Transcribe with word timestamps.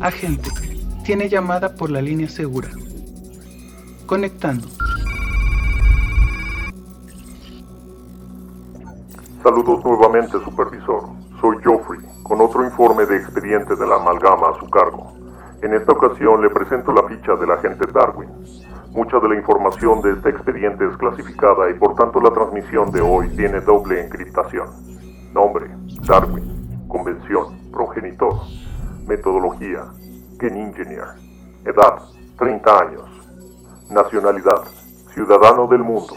Agente, 0.00 0.50
tiene 1.04 1.28
llamada 1.28 1.74
por 1.74 1.90
la 1.90 2.02
línea 2.02 2.28
segura. 2.28 2.68
Conectando. 4.06 4.68
Saludos 9.42 9.84
nuevamente, 9.84 10.32
supervisor. 10.44 11.04
Soy 11.40 11.56
Joffrey, 11.64 12.00
con 12.22 12.40
otro 12.40 12.64
informe 12.64 13.06
de 13.06 13.16
expediente 13.16 13.76
de 13.76 13.86
la 13.86 13.96
amalgama 13.96 14.50
a 14.50 14.58
su 14.58 14.68
cargo. 14.68 15.12
En 15.62 15.74
esta 15.74 15.92
ocasión 15.92 16.42
le 16.42 16.50
presento 16.50 16.92
la 16.92 17.04
ficha 17.08 17.36
del 17.36 17.52
agente 17.52 17.86
Darwin. 17.92 18.28
Mucha 18.92 19.18
de 19.20 19.28
la 19.28 19.36
información 19.36 20.00
de 20.02 20.12
este 20.12 20.30
expediente 20.30 20.86
es 20.86 20.96
clasificada 20.96 21.70
y 21.70 21.74
por 21.74 21.94
tanto 21.94 22.20
la 22.20 22.30
transmisión 22.30 22.90
de 22.90 23.00
hoy 23.00 23.28
tiene 23.36 23.60
doble 23.60 24.04
encriptación. 24.04 24.68
Nombre, 25.32 25.66
Darwin. 26.06 26.86
Convención, 26.88 27.70
progenitor. 27.72 28.34
Metodología, 29.06 29.84
Gen 30.38 30.56
Engineer. 30.56 31.08
Edad, 31.64 32.02
30 32.38 32.78
años. 32.78 33.10
Nacionalidad, 33.90 34.62
ciudadano 35.14 35.66
del 35.66 35.82
mundo 35.82 36.14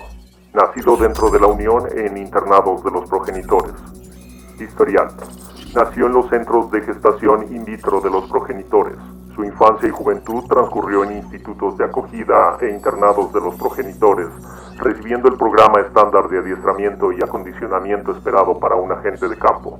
nacido 0.55 0.95
dentro 0.95 1.29
de 1.29 1.39
la 1.39 1.47
Unión 1.47 1.83
en 1.91 2.17
internados 2.17 2.81
de 2.83 2.89
los 2.89 3.09
progenitores. 3.09 3.73
Historial. 4.57 5.09
Nació 5.75 6.07
en 6.07 6.13
los 6.13 6.29
centros 6.29 6.71
de 6.71 6.81
gestación 6.81 7.53
in 7.53 7.65
vitro 7.65 7.99
de 7.99 8.09
los 8.09 8.29
progenitores. 8.29 8.95
Su 9.35 9.43
infancia 9.43 9.89
y 9.89 9.91
juventud 9.91 10.45
transcurrió 10.47 11.03
en 11.03 11.17
institutos 11.17 11.77
de 11.77 11.83
acogida 11.83 12.57
e 12.61 12.69
internados 12.69 13.33
de 13.33 13.41
los 13.41 13.55
progenitores, 13.55 14.29
recibiendo 14.77 15.27
el 15.27 15.35
programa 15.35 15.81
estándar 15.81 16.29
de 16.29 16.39
adiestramiento 16.39 17.11
y 17.11 17.21
acondicionamiento 17.21 18.13
esperado 18.13 18.57
para 18.57 18.75
un 18.75 18.93
agente 18.93 19.27
de 19.27 19.37
campo. 19.37 19.79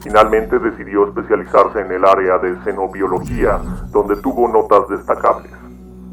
Finalmente 0.00 0.60
decidió 0.60 1.08
especializarse 1.08 1.80
en 1.80 1.90
el 1.90 2.04
área 2.04 2.38
de 2.38 2.56
xenobiología, 2.62 3.58
donde 3.90 4.14
tuvo 4.16 4.46
notas 4.46 4.86
destacables. 4.88 5.50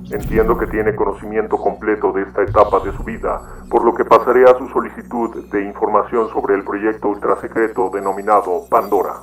Entiendo 0.09 0.57
que 0.57 0.65
tiene 0.65 0.95
conocimiento 0.95 1.57
completo 1.57 2.11
de 2.13 2.23
esta 2.23 2.41
etapa 2.41 2.79
de 2.79 2.91
su 2.93 3.03
vida, 3.03 3.41
por 3.69 3.85
lo 3.85 3.93
que 3.93 4.05
pasaré 4.05 4.43
a 4.45 4.57
su 4.57 4.67
solicitud 4.69 5.45
de 5.51 5.65
información 5.65 6.29
sobre 6.29 6.55
el 6.55 6.63
proyecto 6.63 7.09
ultrasecreto 7.09 7.91
denominado 7.93 8.63
Pandora. 8.71 9.17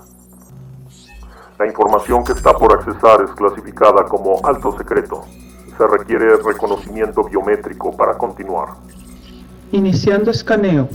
La 1.59 1.67
información 1.67 2.23
que 2.23 2.33
está 2.33 2.53
por 2.53 2.73
accesar 2.73 3.21
es 3.23 3.33
clasificada 3.33 4.05
como 4.05 4.41
alto 4.45 4.79
secreto. 4.79 5.25
Se 5.77 5.87
requiere 5.89 6.37
reconocimiento 6.37 7.25
biométrico 7.25 7.97
para 7.97 8.17
continuar. 8.17 8.69
Iniciando 9.73 10.31
escaneo. 10.31 10.89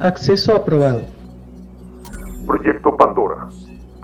Acceso 0.00 0.56
aprobado. 0.56 1.02
Proyecto 2.44 2.96
Pandora. 2.96 3.48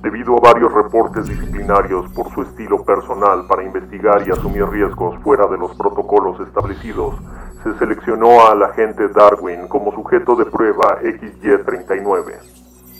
Debido 0.03 0.37
a 0.37 0.53
varios 0.53 0.73
reportes 0.73 1.27
disciplinarios 1.27 2.09
por 2.13 2.33
su 2.33 2.43
estilo 2.43 2.85
personal 2.85 3.49
para 3.49 3.65
investigar 3.65 4.23
y 4.29 4.31
asumir 4.31 4.65
riesgos 4.69 5.19
fuera 5.25 5.49
de 5.49 5.59
los 5.59 5.75
protocolos 5.75 6.39
establecidos, 6.47 7.17
se 7.67 7.77
seleccionó 7.81 8.47
al 8.47 8.63
agente 8.63 9.09
Darwin 9.09 9.67
como 9.67 9.91
sujeto 9.91 10.37
de 10.37 10.45
prueba 10.45 11.01
XY39. 11.03 12.35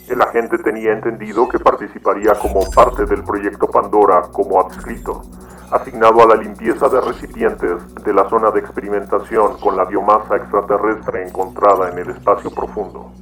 El 0.09 0.21
agente 0.21 0.59
tenía 0.59 0.93
entendido 0.93 1.49
que 1.49 1.61
participaría 1.61 2.33
como 2.35 2.69
parte 2.75 3.07
del 3.07 3.23
proyecto 3.23 3.69
Pandora 3.69 4.23
como 4.33 4.61
adscrito, 4.61 5.23
asignado 5.71 6.21
a 6.21 6.27
la 6.27 6.35
limpieza 6.35 6.89
de 6.89 7.01
recipientes 7.01 7.95
de 8.05 8.13
la 8.13 8.29
zona 8.29 8.51
de 8.51 8.59
experimentación 8.59 9.57
con 9.61 9.77
la 9.77 9.85
biomasa 9.85 10.35
extraterrestre 10.35 11.29
encontrada 11.29 11.93
en 11.93 11.99
el 11.99 12.11
espacio 12.11 12.51
profundo. 12.51 13.13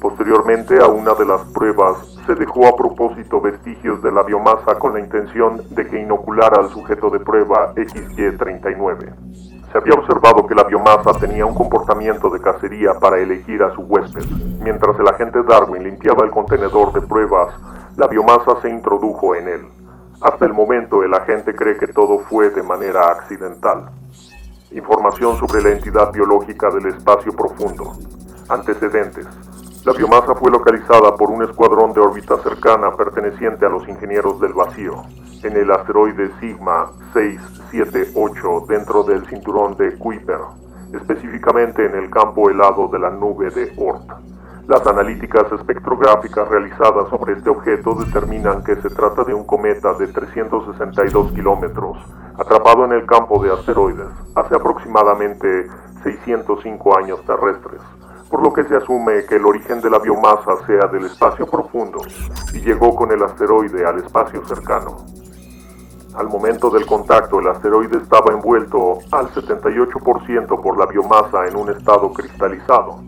Posteriormente 0.00 0.82
a 0.82 0.88
una 0.88 1.14
de 1.14 1.26
las 1.26 1.42
pruebas 1.52 1.96
se 2.26 2.34
dejó 2.34 2.66
a 2.66 2.76
propósito 2.76 3.40
vestigios 3.40 4.02
de 4.02 4.10
la 4.10 4.24
biomasa 4.24 4.80
con 4.80 4.94
la 4.94 5.00
intención 5.00 5.62
de 5.70 5.86
que 5.86 6.00
inoculara 6.00 6.60
al 6.60 6.70
sujeto 6.70 7.08
de 7.10 7.20
prueba 7.20 7.72
XY39. 7.76 9.55
Se 9.76 9.80
había 9.82 10.00
observado 10.00 10.46
que 10.46 10.54
la 10.54 10.64
biomasa 10.64 11.12
tenía 11.20 11.44
un 11.44 11.52
comportamiento 11.52 12.30
de 12.30 12.40
cacería 12.40 12.94
para 12.98 13.18
elegir 13.18 13.62
a 13.62 13.74
su 13.74 13.82
huésped. 13.82 14.24
Mientras 14.62 14.98
el 14.98 15.06
agente 15.06 15.42
Darwin 15.42 15.84
limpiaba 15.84 16.24
el 16.24 16.30
contenedor 16.30 16.94
de 16.94 17.02
pruebas, 17.02 17.54
la 17.98 18.06
biomasa 18.06 18.58
se 18.62 18.70
introdujo 18.70 19.34
en 19.34 19.48
él. 19.48 19.66
Hasta 20.22 20.46
el 20.46 20.54
momento 20.54 21.02
el 21.02 21.12
agente 21.12 21.54
cree 21.54 21.76
que 21.76 21.88
todo 21.88 22.20
fue 22.20 22.48
de 22.48 22.62
manera 22.62 23.10
accidental. 23.10 23.90
Información 24.70 25.36
sobre 25.36 25.62
la 25.62 25.72
entidad 25.72 26.10
biológica 26.10 26.70
del 26.70 26.86
espacio 26.86 27.36
profundo. 27.36 27.92
Antecedentes. 28.48 29.26
La 29.86 29.92
biomasa 29.92 30.34
fue 30.34 30.50
localizada 30.50 31.14
por 31.14 31.30
un 31.30 31.44
escuadrón 31.44 31.92
de 31.92 32.00
órbita 32.00 32.36
cercana 32.38 32.96
perteneciente 32.96 33.66
a 33.66 33.68
los 33.68 33.88
ingenieros 33.88 34.40
del 34.40 34.52
vacío, 34.52 35.04
en 35.44 35.56
el 35.56 35.70
asteroide 35.70 36.28
Sigma 36.40 36.90
678 37.12 38.64
dentro 38.68 39.04
del 39.04 39.24
cinturón 39.28 39.76
de 39.76 39.96
Kuiper, 39.96 40.40
específicamente 40.92 41.86
en 41.86 41.94
el 41.94 42.10
campo 42.10 42.50
helado 42.50 42.88
de 42.88 42.98
la 42.98 43.10
nube 43.10 43.48
de 43.50 43.72
Oort. 43.76 44.10
Las 44.66 44.84
analíticas 44.88 45.52
espectrográficas 45.52 46.48
realizadas 46.48 47.08
sobre 47.08 47.34
este 47.34 47.50
objeto 47.50 47.94
determinan 47.94 48.64
que 48.64 48.74
se 48.74 48.90
trata 48.90 49.22
de 49.22 49.34
un 49.34 49.44
cometa 49.44 49.94
de 49.94 50.08
362 50.08 51.30
kilómetros, 51.30 51.96
atrapado 52.36 52.86
en 52.86 52.90
el 52.90 53.06
campo 53.06 53.40
de 53.40 53.52
asteroides 53.52 54.08
hace 54.34 54.56
aproximadamente 54.56 55.68
605 56.02 56.98
años 56.98 57.24
terrestres 57.24 57.80
por 58.30 58.42
lo 58.42 58.52
que 58.52 58.64
se 58.64 58.76
asume 58.76 59.24
que 59.26 59.36
el 59.36 59.46
origen 59.46 59.80
de 59.80 59.90
la 59.90 59.98
biomasa 59.98 60.66
sea 60.66 60.88
del 60.88 61.06
espacio 61.06 61.46
profundo 61.46 62.00
y 62.52 62.60
llegó 62.60 62.94
con 62.94 63.12
el 63.12 63.22
asteroide 63.22 63.86
al 63.86 63.98
espacio 63.98 64.44
cercano. 64.46 65.04
Al 66.16 66.28
momento 66.28 66.70
del 66.70 66.86
contacto, 66.86 67.40
el 67.40 67.48
asteroide 67.48 67.98
estaba 67.98 68.32
envuelto 68.32 68.98
al 69.12 69.28
78% 69.28 70.62
por 70.62 70.78
la 70.78 70.86
biomasa 70.86 71.46
en 71.46 71.56
un 71.56 71.70
estado 71.70 72.10
cristalizado. 72.12 73.02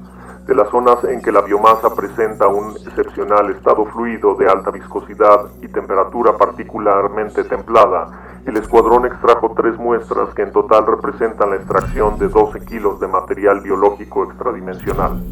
De 0.46 0.54
las 0.54 0.68
zonas 0.68 1.02
en 1.04 1.22
que 1.22 1.32
la 1.32 1.40
biomasa 1.40 1.94
presenta 1.94 2.48
un 2.48 2.76
excepcional 2.76 3.50
estado 3.50 3.86
fluido 3.86 4.34
de 4.34 4.48
alta 4.48 4.70
viscosidad 4.70 5.46
y 5.62 5.68
temperatura 5.68 6.36
particularmente 6.36 7.44
templada, 7.44 8.27
el 8.48 8.56
escuadrón 8.56 9.04
extrajo 9.04 9.52
tres 9.54 9.76
muestras 9.76 10.32
que 10.32 10.40
en 10.40 10.52
total 10.52 10.86
representan 10.86 11.50
la 11.50 11.56
extracción 11.56 12.18
de 12.18 12.28
12 12.28 12.64
kilos 12.64 12.98
de 12.98 13.06
material 13.06 13.60
biológico 13.60 14.24
extradimensional. 14.24 15.22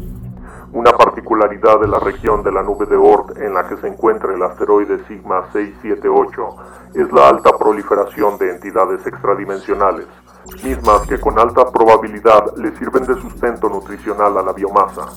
Una 0.71 0.91
particularidad 0.91 1.79
de 1.79 1.87
la 1.87 1.97
región 1.97 2.43
de 2.43 2.51
la 2.51 2.61
nube 2.61 2.85
de 2.85 2.95
Oort 2.95 3.35
en 3.37 3.55
la 3.55 3.67
que 3.67 3.77
se 3.77 3.87
encuentra 3.87 4.35
el 4.35 4.43
asteroide 4.43 5.03
Sigma 5.07 5.51
678 5.51 6.55
es 6.93 7.11
la 7.11 7.29
alta 7.29 7.57
proliferación 7.57 8.37
de 8.37 8.51
entidades 8.51 9.07
extradimensionales, 9.07 10.05
mismas 10.63 11.07
que 11.07 11.19
con 11.19 11.39
alta 11.39 11.71
probabilidad 11.71 12.55
le 12.57 12.75
sirven 12.77 13.05
de 13.05 13.15
sustento 13.15 13.67
nutricional 13.67 14.37
a 14.37 14.43
la 14.43 14.53
biomasa. 14.53 15.07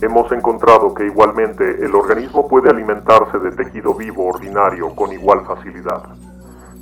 Hemos 0.00 0.32
encontrado 0.32 0.92
que 0.92 1.06
igualmente 1.06 1.84
el 1.84 1.94
organismo 1.94 2.48
puede 2.48 2.70
alimentarse 2.70 3.38
de 3.38 3.52
tejido 3.52 3.94
vivo 3.94 4.26
ordinario 4.26 4.92
con 4.96 5.12
igual 5.12 5.46
facilidad. 5.46 6.02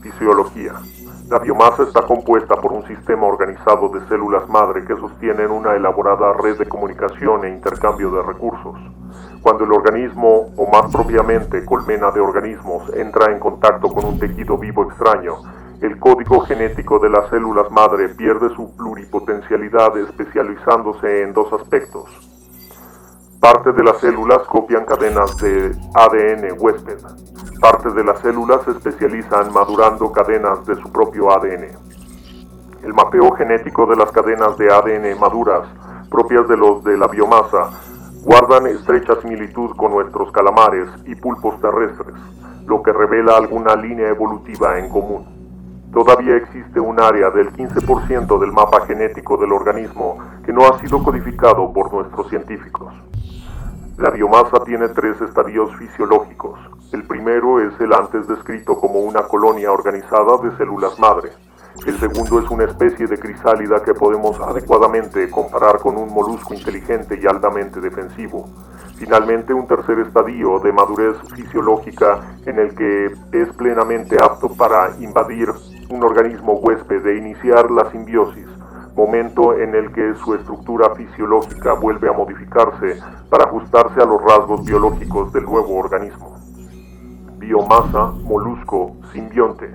Fisiología. 0.03 0.75
La 1.29 1.39
biomasa 1.39 1.85
está 1.85 2.03
compuesta 2.03 2.57
por 2.57 2.73
un 2.73 2.85
sistema 2.87 3.25
organizado 3.27 3.89
de 3.89 4.07
células 4.09 4.49
madre 4.49 4.85
que 4.85 4.97
sostienen 4.97 5.51
una 5.51 5.75
elaborada 5.75 6.33
red 6.33 6.59
de 6.59 6.67
comunicación 6.67 7.45
e 7.45 7.51
intercambio 7.51 8.11
de 8.11 8.23
recursos. 8.23 8.77
Cuando 9.41 9.65
el 9.65 9.73
organismo, 9.73 10.53
o 10.57 10.71
más 10.71 10.93
propiamente 10.93 11.65
colmena 11.65 12.11
de 12.11 12.21
organismos, 12.21 12.93
entra 12.95 13.33
en 13.33 13.39
contacto 13.39 13.89
con 13.89 14.05
un 14.05 14.19
tejido 14.19 14.59
vivo 14.59 14.83
extraño, 14.83 15.37
el 15.81 15.99
código 15.99 16.41
genético 16.41 16.99
de 16.99 17.11
las 17.11 17.31
células 17.31 17.71
madre 17.71 18.09
pierde 18.11 18.49
su 18.55 18.77
pluripotencialidad 18.77 19.97
especializándose 19.99 21.23
en 21.23 21.33
dos 21.33 21.53
aspectos. 21.53 22.42
Parte 23.43 23.73
de 23.73 23.83
las 23.83 23.99
células 23.99 24.39
copian 24.47 24.85
cadenas 24.85 25.37
de 25.39 25.77
ADN 25.95 26.55
huésped, 26.61 26.99
Partes 27.61 27.93
de 27.93 28.05
las 28.05 28.21
células 28.21 28.63
se 28.65 28.71
especializan 28.71 29.53
madurando 29.53 30.13
cadenas 30.13 30.65
de 30.65 30.77
su 30.77 30.93
propio 30.93 31.33
ADN. 31.33 31.67
El 32.85 32.95
mapeo 32.95 33.33
genético 33.33 33.85
de 33.87 33.97
las 33.97 34.13
cadenas 34.13 34.57
de 34.59 34.73
ADN 34.73 35.19
maduras, 35.19 35.67
propias 36.09 36.47
de 36.47 36.57
los 36.57 36.85
de 36.85 36.97
la 36.97 37.09
biomasa, 37.09 37.71
guardan 38.23 38.69
estrecha 38.69 39.21
similitud 39.21 39.75
con 39.75 39.91
nuestros 39.91 40.31
calamares 40.31 40.89
y 41.05 41.17
pulpos 41.17 41.61
terrestres, 41.61 42.15
lo 42.65 42.81
que 42.81 42.93
revela 42.93 43.39
alguna 43.39 43.75
línea 43.75 44.09
evolutiva 44.09 44.79
en 44.79 44.89
común. 44.89 45.91
Todavía 45.93 46.37
existe 46.37 46.79
un 46.79 47.01
área 47.01 47.31
del 47.31 47.53
15% 47.53 48.39
del 48.39 48.53
mapa 48.53 48.87
genético 48.87 49.37
del 49.37 49.53
organismo 49.53 50.19
que 50.47 50.53
no 50.53 50.65
ha 50.65 50.79
sido 50.79 51.03
codificado 51.03 51.73
por 51.73 51.93
nuestros 51.93 52.29
científicos. 52.29 52.95
La 54.03 54.11
biomasa 54.11 54.65
tiene 54.65 54.89
tres 54.89 55.21
estadios 55.21 55.77
fisiológicos. 55.77 56.59
El 56.91 57.05
primero 57.05 57.61
es 57.61 57.81
el 57.81 57.93
antes 57.93 58.27
descrito 58.27 58.75
como 58.75 58.99
una 58.99 59.23
colonia 59.29 59.71
organizada 59.71 60.39
de 60.43 60.51
células 60.57 60.99
madre. 60.99 61.31
El 61.87 61.97
segundo 62.01 62.41
es 62.41 62.51
una 62.51 62.65
especie 62.65 63.07
de 63.07 63.17
crisálida 63.17 63.81
que 63.85 63.95
podemos 63.95 64.41
adecuadamente 64.41 65.31
comparar 65.31 65.79
con 65.79 65.97
un 65.97 66.13
molusco 66.13 66.53
inteligente 66.53 67.17
y 67.23 67.29
altamente 67.29 67.81
defensivo. 67.81 68.49
Finalmente, 68.97 69.55
un 69.55 69.69
tercer 69.69 70.01
estadio 70.01 70.59
de 70.59 70.73
madurez 70.73 71.17
fisiológica 71.37 72.23
en 72.45 72.59
el 72.59 72.75
que 72.75 73.07
es 73.07 73.49
plenamente 73.57 74.17
apto 74.21 74.49
para 74.49 74.97
invadir 74.99 75.49
un 75.91 76.03
organismo 76.03 76.55
huésped 76.55 77.07
e 77.07 77.19
iniciar 77.19 77.71
la 77.71 77.89
simbiosis, 77.93 78.49
momento 78.95 79.59
en 79.59 79.75
el 79.75 79.93
que 79.93 80.15
su 80.17 80.35
estructura 80.35 80.95
fisiológica 80.95 81.75
vuelve 81.75 82.09
a 82.09 82.13
modificarse 82.13 83.01
para 83.31 83.45
ajustarse 83.45 84.01
a 84.01 84.07
los 84.07 84.23
rasgos 84.23 84.65
biológicos 84.65 85.33
del 85.33 85.45
nuevo 85.45 85.77
organismo. 85.77 86.37
Biomasa, 87.39 88.13
molusco, 88.23 88.97
simbionte. 89.13 89.71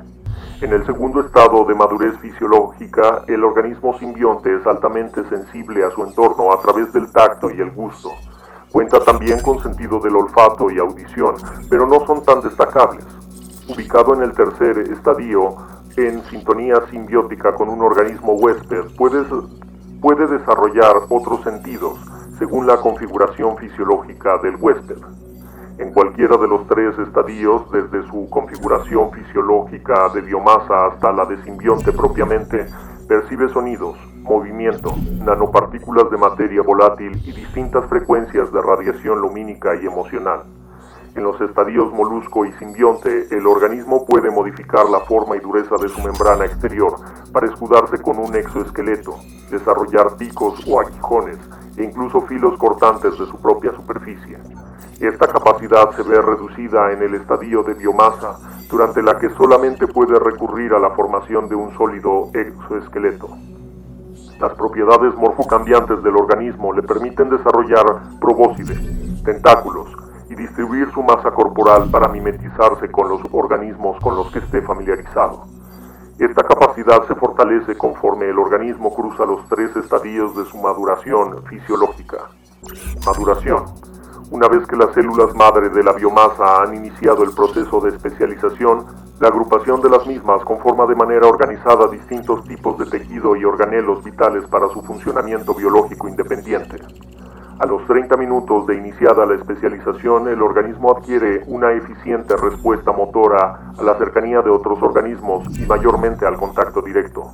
En 0.62 0.74
el 0.74 0.86
segundo 0.86 1.22
estado 1.22 1.66
de 1.66 1.75
madurez 1.75 2.18
fisiológica, 2.19 3.24
el 3.28 3.44
organismo 3.44 3.98
simbionte 4.00 4.56
es 4.56 4.66
altamente 4.66 5.24
sensible 5.30 5.84
a 5.84 5.92
su 5.92 6.04
entorno 6.04 6.52
a 6.52 6.60
través 6.62 6.92
del 6.94 7.12
tacto 7.12 7.52
y 7.52 7.60
el 7.60 7.72
gusto. 7.72 8.12
Cuenta 8.72 9.00
también 9.04 9.40
con 9.42 9.62
sentido 9.62 10.00
del 10.00 10.16
olfato 10.16 10.69
y 10.72 10.80
audición, 10.80 11.36
pero 11.69 11.86
no 11.88 12.06
son 12.06 12.24
tan 12.24 12.42
destacables. 12.42 13.06
Ubicado 13.68 14.14
en 14.14 14.24
el 14.24 14.34
tercer 14.34 14.80
estadio, 14.80 15.56
en 15.98 16.24
sintonía 16.26 16.76
simbiótica 16.92 17.54
con 17.54 17.70
un 17.70 17.82
organismo 17.82 18.34
huésped, 18.34 18.96
puede, 18.96 19.24
puede 20.00 20.28
desarrollar 20.28 20.94
otros 21.10 21.42
sentidos 21.44 21.98
según 22.38 22.68
la 22.68 22.78
configuración 22.78 23.58
fisiológica 23.58 24.38
del 24.44 24.58
huésped. 24.58 24.98
En 25.80 25.92
cualquiera 25.92 26.38
de 26.38 26.48
los 26.48 26.68
tres 26.68 26.98
estadios, 27.00 27.64
desde 27.72 28.08
su 28.10 28.30
configuración 28.30 29.12
fisiológica 29.12 30.10
de 30.14 30.22
biomasa 30.22 30.86
hasta 30.86 31.12
la 31.12 31.26
de 31.26 31.44
simbionte 31.44 31.92
propiamente, 31.92 32.68
percibe 33.08 33.50
sonidos, 33.50 33.98
movimiento, 34.22 34.94
nanopartículas 35.24 36.12
de 36.12 36.18
materia 36.18 36.62
volátil 36.62 37.20
y 37.26 37.32
distintas 37.32 37.86
frecuencias 37.88 38.52
de 38.52 38.62
radiación 38.62 39.20
lumínica 39.20 39.76
y 39.82 39.88
emocional. 39.88 40.44
En 41.18 41.24
los 41.24 41.42
estadios 41.42 41.92
molusco 41.94 42.46
y 42.46 42.52
simbionte, 42.54 43.28
el 43.31 43.48
organismo 43.48 44.06
puede 44.06 44.30
modificar 44.30 44.88
la 44.88 45.00
forma 45.00 45.36
y 45.36 45.40
dureza 45.40 45.75
de 45.81 45.90
su 45.90 46.00
membrana 46.04 46.46
exterior 46.46 46.94
para 47.34 47.48
escudarse 47.48 48.00
con 48.00 48.19
un 48.19 48.36
exoesqueleto, 48.36 49.16
desarrollar 49.50 50.16
picos 50.16 50.64
o 50.68 50.80
aguijones 50.80 51.40
e 51.75 51.86
incluso 51.86 52.22
filos 52.22 52.56
cortantes 52.60 53.18
de 53.18 53.25
su 53.25 53.42
propia 53.42 53.74
superficie. 53.74 54.38
Esta 55.00 55.25
capacidad 55.25 55.90
se 55.96 56.04
ve 56.04 56.22
reducida 56.22 56.92
en 56.92 57.02
el 57.02 57.16
estadio 57.16 57.64
de 57.64 57.74
biomasa, 57.74 58.38
durante 58.69 59.02
la 59.02 59.18
que 59.18 59.31
solamente 59.31 59.88
puede 59.88 60.19
recurrir 60.19 60.72
a 60.75 60.80
la 60.80 60.92
formación 60.92 61.50
de 61.50 61.56
un 61.56 61.75
sólido 61.75 62.30
exoesqueleto. 62.36 63.30
Las 64.40 64.54
propiedades 64.54 65.16
morfocambiantes 65.16 66.04
del 66.04 66.16
organismo 66.16 66.74
le 66.74 66.84
permiten 66.84 67.31
desarrollar 67.31 68.19
probóscides, 68.19 69.24
tentáculos 69.24 69.97
y 70.30 70.36
distribuir 70.36 70.92
su 70.94 71.02
masa 71.04 71.32
corporal 71.32 71.90
para 71.90 72.08
mimetizarse 72.08 72.90
con 72.92 73.10
los 73.10 73.22
organismos 73.32 74.00
con 74.02 74.16
los 74.16 74.32
que 74.32 74.40
esté 74.40 74.62
familiarizado. 74.62 75.46
Esta 76.20 76.44
capacidad 76.44 77.06
se 77.08 77.16
fortalece 77.16 77.78
conforme 77.78 78.30
el 78.30 78.40
organismo 78.40 78.94
cruza 78.94 79.24
los 79.26 79.48
tres 79.48 79.76
estadios 79.76 80.36
de 80.36 80.46
su 80.46 80.58
maduración 80.58 81.44
fisiológica. 81.46 82.30
Maduración. 83.06 83.66
Una 84.32 84.48
vez 84.48 84.68
que 84.68 84.76
las 84.76 84.94
células 84.94 85.34
madre 85.36 85.70
de 85.70 85.84
la 85.84 85.94
biomasa 85.94 86.64
han 86.64 86.76
iniciado 86.76 87.24
el 87.24 87.34
proceso 87.34 87.80
de 87.80 87.92
especialización, 87.92 88.86
la 89.20 89.30
agrupación 89.30 89.80
de 89.82 89.90
las 89.90 90.06
mismas 90.06 90.44
conforma 90.44 90.86
de 90.86 90.96
manera 90.96 91.28
organizada 91.28 91.88
distintos 91.88 92.44
tipos 92.44 92.78
de 92.78 92.86
tejido 92.88 93.36
y 93.36 93.46
organelos 93.46 94.04
vitales 94.04 94.44
para 94.48 94.68
su 94.70 94.82
funcionamiento 94.82 95.54
biológico 95.54 96.10
independiente. 96.10 96.78
A 97.59 97.65
los 97.65 97.88
30 97.88 98.18
minutos 98.18 98.68
de 98.68 98.75
iniciada 98.75 99.25
la 99.25 99.33
especialización, 99.33 100.27
el 100.27 100.44
organismo 100.44 100.92
adquiere 100.92 101.42
una 101.48 101.71
eficiente 101.71 102.36
respuesta 102.38 102.92
motora 102.92 103.74
a 103.75 103.81
la 103.81 103.98
cercanía 103.98 104.44
de 104.44 104.51
otros 104.51 104.80
organismos 104.83 105.44
y 105.57 105.65
mayormente 105.65 106.27
al 106.27 106.38
contacto 106.38 106.83
directo. 106.83 107.31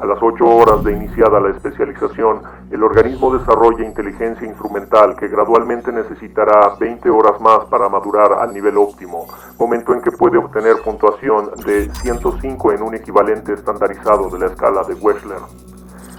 A 0.00 0.04
las 0.04 0.18
8 0.20 0.44
horas 0.44 0.82
de 0.82 0.94
iniciada 0.94 1.38
la 1.38 1.50
especialización, 1.50 2.42
el 2.72 2.82
organismo 2.82 3.32
desarrolla 3.38 3.86
inteligencia 3.86 4.48
instrumental 4.48 5.14
que 5.14 5.28
gradualmente 5.28 5.92
necesitará 5.92 6.74
20 6.80 7.08
horas 7.08 7.40
más 7.40 7.64
para 7.66 7.88
madurar 7.88 8.32
al 8.32 8.52
nivel 8.52 8.76
óptimo, 8.78 9.28
momento 9.60 9.94
en 9.94 10.02
que 10.02 10.10
puede 10.10 10.38
obtener 10.38 10.82
puntuación 10.84 11.52
de 11.64 11.88
105 11.94 12.72
en 12.72 12.82
un 12.82 12.96
equivalente 12.96 13.52
estandarizado 13.52 14.28
de 14.28 14.40
la 14.40 14.46
escala 14.46 14.82
de 14.82 14.94
Wechsler. 14.94 15.71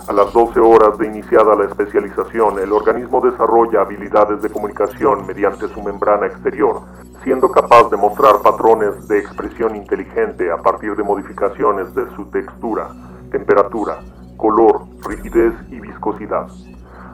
A 0.07 0.13
las 0.13 0.33
12 0.33 0.59
horas 0.59 0.97
de 0.97 1.07
iniciada 1.07 1.55
la 1.55 1.65
especialización, 1.65 2.59
el 2.59 2.71
organismo 2.73 3.21
desarrolla 3.21 3.81
habilidades 3.81 4.41
de 4.41 4.49
comunicación 4.49 5.25
mediante 5.25 5.67
su 5.69 5.81
membrana 5.81 6.27
exterior, 6.27 6.81
siendo 7.23 7.49
capaz 7.49 7.89
de 7.89 7.97
mostrar 7.97 8.41
patrones 8.41 9.07
de 9.07 9.19
expresión 9.19 9.75
inteligente 9.75 10.51
a 10.51 10.57
partir 10.57 10.95
de 10.95 11.03
modificaciones 11.03 11.95
de 11.95 12.05
su 12.15 12.25
textura 12.25 12.89
temperatura, 13.33 13.97
color, 14.37 14.83
rigidez 15.09 15.53
y 15.71 15.79
viscosidad. 15.79 16.47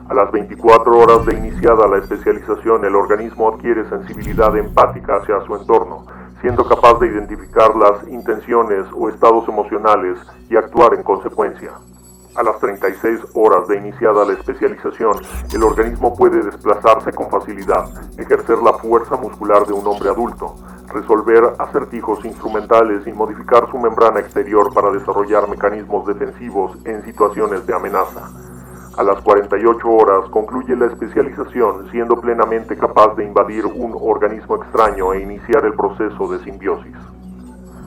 A 0.08 0.14
las 0.14 0.30
24 0.30 0.98
horas 0.98 1.24
de 1.24 1.34
iniciada 1.34 1.88
la 1.88 1.96
especialización, 1.96 2.84
el 2.84 2.94
organismo 2.94 3.48
adquiere 3.48 3.88
sensibilidad 3.88 4.54
empática 4.56 5.16
hacia 5.16 5.40
su 5.46 5.56
entorno, 5.56 6.04
siendo 6.42 6.68
capaz 6.68 6.98
de 7.00 7.06
identificar 7.06 7.74
las 7.74 8.06
intenciones 8.08 8.84
o 8.94 9.08
estados 9.08 9.48
emocionales 9.48 10.18
y 10.50 10.56
actuar 10.56 10.92
en 10.92 11.02
consecuencia. 11.02 11.70
A 12.36 12.44
las 12.44 12.60
36 12.60 13.20
horas 13.34 13.66
de 13.66 13.76
iniciada 13.76 14.24
la 14.24 14.34
especialización, 14.34 15.16
el 15.52 15.64
organismo 15.64 16.14
puede 16.14 16.40
desplazarse 16.44 17.12
con 17.12 17.28
facilidad, 17.28 17.86
ejercer 18.18 18.58
la 18.58 18.72
fuerza 18.74 19.16
muscular 19.16 19.66
de 19.66 19.72
un 19.72 19.84
hombre 19.84 20.10
adulto, 20.10 20.54
resolver 20.94 21.54
acertijos 21.58 22.24
instrumentales 22.24 23.04
y 23.08 23.12
modificar 23.12 23.68
su 23.70 23.78
membrana 23.78 24.20
exterior 24.20 24.72
para 24.72 24.92
desarrollar 24.92 25.48
mecanismos 25.48 26.06
defensivos 26.06 26.78
en 26.84 27.04
situaciones 27.04 27.66
de 27.66 27.74
amenaza. 27.74 28.30
A 28.96 29.02
las 29.02 29.20
48 29.22 29.88
horas 29.88 30.30
concluye 30.30 30.76
la 30.76 30.86
especialización 30.86 31.90
siendo 31.90 32.20
plenamente 32.20 32.76
capaz 32.76 33.16
de 33.16 33.24
invadir 33.24 33.66
un 33.66 33.96
organismo 34.00 34.54
extraño 34.54 35.14
e 35.14 35.22
iniciar 35.22 35.64
el 35.64 35.74
proceso 35.74 36.28
de 36.28 36.38
simbiosis. 36.44 36.96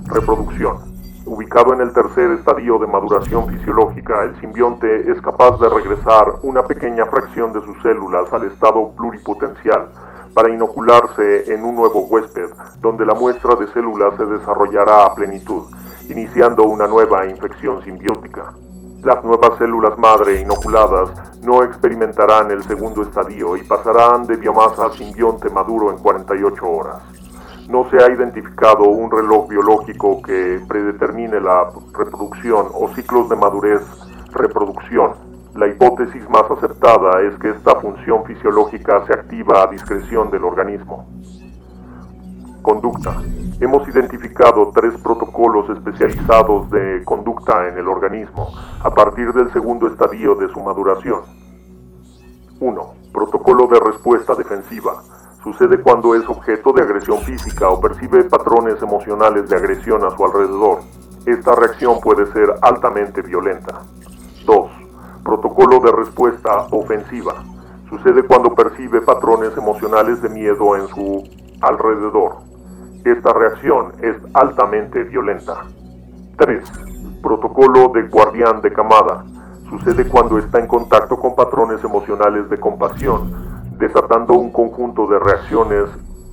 Reproducción. 0.07 0.92
Ubicado 1.25 1.73
en 1.73 1.79
el 1.79 1.93
tercer 1.93 2.31
estadio 2.31 2.77
de 2.79 2.87
maduración 2.87 3.47
fisiológica, 3.47 4.23
el 4.23 4.37
simbionte 4.41 5.09
es 5.09 5.21
capaz 5.21 5.57
de 5.57 5.69
regresar 5.69 6.33
una 6.41 6.63
pequeña 6.63 7.05
fracción 7.05 7.53
de 7.53 7.61
sus 7.61 7.81
células 7.81 8.31
al 8.33 8.43
estado 8.43 8.91
pluripotencial 8.97 9.87
para 10.33 10.49
inocularse 10.49 11.53
en 11.53 11.63
un 11.63 11.75
nuevo 11.75 12.01
huésped, 12.07 12.49
donde 12.81 13.05
la 13.05 13.13
muestra 13.13 13.55
de 13.55 13.67
células 13.67 14.17
se 14.17 14.25
desarrollará 14.25 15.05
a 15.05 15.15
plenitud, 15.15 15.63
iniciando 16.09 16.63
una 16.63 16.87
nueva 16.87 17.25
infección 17.25 17.81
simbiótica. 17.85 18.51
Las 19.01 19.23
nuevas 19.23 19.57
células 19.57 19.97
madre 19.97 20.41
inoculadas 20.41 21.09
no 21.41 21.63
experimentarán 21.63 22.51
el 22.51 22.63
segundo 22.63 23.01
estadio 23.01 23.55
y 23.55 23.63
pasarán 23.63 24.27
de 24.27 24.35
biomasa 24.35 24.87
a 24.87 24.91
simbionte 24.91 25.49
maduro 25.49 25.89
en 25.89 25.99
48 25.99 26.69
horas 26.69 27.22
no 27.73 27.89
se 27.89 27.97
ha 27.97 28.11
identificado 28.11 28.83
un 28.83 29.09
reloj 29.09 29.49
biológico 29.49 30.21
que 30.21 30.61
predetermine 30.67 31.39
la 31.41 31.71
reproducción 31.97 32.67
o 32.71 32.87
ciclos 32.93 33.27
de 33.29 33.35
madurez 33.35 33.81
reproducción. 34.31 35.13
La 35.55 35.65
hipótesis 35.67 36.21
más 36.29 36.43
aceptada 36.51 37.21
es 37.23 37.35
que 37.39 37.49
esta 37.49 37.73
función 37.81 38.25
fisiológica 38.25 39.03
se 39.07 39.13
activa 39.13 39.63
a 39.63 39.71
discreción 39.71 40.29
del 40.29 40.43
organismo. 40.43 41.07
Conducta. 42.61 43.19
Hemos 43.59 43.87
identificado 43.89 44.71
tres 44.71 44.93
protocolos 45.01 45.67
especializados 45.75 46.69
de 46.69 47.01
conducta 47.03 47.69
en 47.69 47.79
el 47.79 47.87
organismo 47.87 48.49
a 48.83 48.91
partir 48.91 49.33
del 49.33 49.51
segundo 49.51 49.87
estadio 49.87 50.35
de 50.35 50.47
su 50.49 50.59
maduración. 50.59 51.21
1. 52.59 52.93
Protocolo 53.11 53.65
de 53.65 53.79
respuesta 53.79 54.35
defensiva 54.35 55.01
Sucede 55.43 55.81
cuando 55.81 56.15
es 56.15 56.25
objeto 56.29 56.71
de 56.71 56.83
agresión 56.83 57.19
física 57.19 57.67
o 57.67 57.81
percibe 57.81 58.23
patrones 58.23 58.81
emocionales 58.81 59.49
de 59.49 59.57
agresión 59.57 60.01
a 60.05 60.11
su 60.11 60.23
alrededor. 60.23 60.79
Esta 61.25 61.53
reacción 61.53 61.99
puede 61.99 62.31
ser 62.31 62.53
altamente 62.61 63.21
violenta. 63.21 63.81
2. 64.45 64.71
Protocolo 65.21 65.81
de 65.81 65.91
respuesta 65.91 66.67
ofensiva. 66.71 67.43
Sucede 67.89 68.23
cuando 68.23 68.55
percibe 68.55 69.01
patrones 69.01 69.51
emocionales 69.57 70.21
de 70.21 70.29
miedo 70.29 70.77
en 70.77 70.87
su 70.87 71.23
alrededor. 71.59 72.37
Esta 73.03 73.33
reacción 73.33 73.91
es 74.01 74.15
altamente 74.33 75.03
violenta. 75.03 75.65
3. 76.37 76.71
Protocolo 77.21 77.89
de 77.93 78.03
guardián 78.03 78.61
de 78.61 78.71
camada. 78.71 79.25
Sucede 79.69 80.07
cuando 80.07 80.37
está 80.37 80.59
en 80.59 80.67
contacto 80.67 81.17
con 81.17 81.35
patrones 81.35 81.83
emocionales 81.83 82.49
de 82.49 82.57
compasión, 82.59 83.52
desatando 83.77 84.33
un 84.33 84.51
conjunto 84.51 85.07
de 85.07 85.19
reacciones 85.19 85.89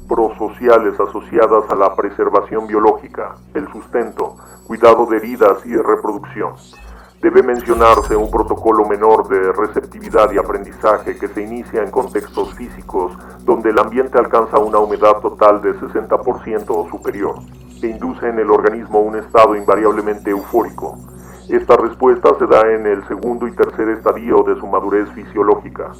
prosociales 0.09 0.99
asociadas 0.99 1.71
a 1.71 1.75
la 1.75 1.95
preservación 1.95 2.67
biológica, 2.67 3.37
el 3.55 3.71
sustento, 3.73 4.37
cuidado 4.67 5.07
de 5.07 5.19
heridas 5.19 5.65
y 5.65 5.77
reproducción. 5.77 6.55
Debe 7.21 7.43
mencionarse 7.43 8.17
un 8.17 8.31
protocolo 8.31 8.87
menor 8.89 9.29
de 9.29 9.53
receptividad 9.53 10.33
y 10.33 10.39
aprendizaje 10.39 11.17
que 11.19 11.29
se 11.29 11.43
inicia 11.43 11.83
en 11.83 11.91
contextos 11.91 12.55
físicos 12.55 13.13
donde 13.45 13.71
el 13.71 13.79
ambiente 13.79 14.19
alcanza 14.19 14.59
una 14.59 14.79
humedad 14.79 15.21
total 15.21 15.61
de 15.61 15.75
60% 15.75 16.65
o 16.69 16.89
superior 16.89 17.37
e 17.83 17.89
induce 17.89 18.29
en 18.29 18.39
el 18.39 18.51
organismo 18.51 19.01
un 19.01 19.17
estado 19.17 19.55
invariablemente 19.55 20.31
eufórico. 20.31 20.97
Esta 21.49 21.77
respuesta 21.77 22.31
se 22.39 22.47
da 22.47 22.63
en 22.73 22.87
el 22.87 23.07
segundo 23.07 23.47
y 23.47 23.53
tercer 23.53 23.89
estadio 23.91 24.43
de 24.43 24.59
su 24.59 24.67
madurez 24.67 25.09
fisiológica. 25.11 25.93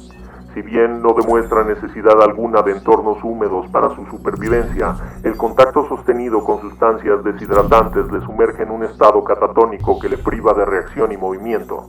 Si 0.53 0.61
bien 0.61 1.01
no 1.01 1.13
demuestra 1.13 1.63
necesidad 1.63 2.21
alguna 2.21 2.61
de 2.61 2.73
entornos 2.73 3.23
húmedos 3.23 3.69
para 3.69 3.95
su 3.95 4.05
supervivencia, 4.07 4.95
el 5.23 5.37
contacto 5.37 5.87
sostenido 5.87 6.43
con 6.43 6.59
sustancias 6.59 7.23
deshidratantes 7.23 8.11
le 8.11 8.19
sumerge 8.21 8.63
en 8.63 8.71
un 8.71 8.83
estado 8.83 9.23
catatónico 9.23 9.97
que 9.99 10.09
le 10.09 10.17
priva 10.17 10.53
de 10.53 10.65
reacción 10.65 11.11
y 11.13 11.17
movimiento. 11.17 11.87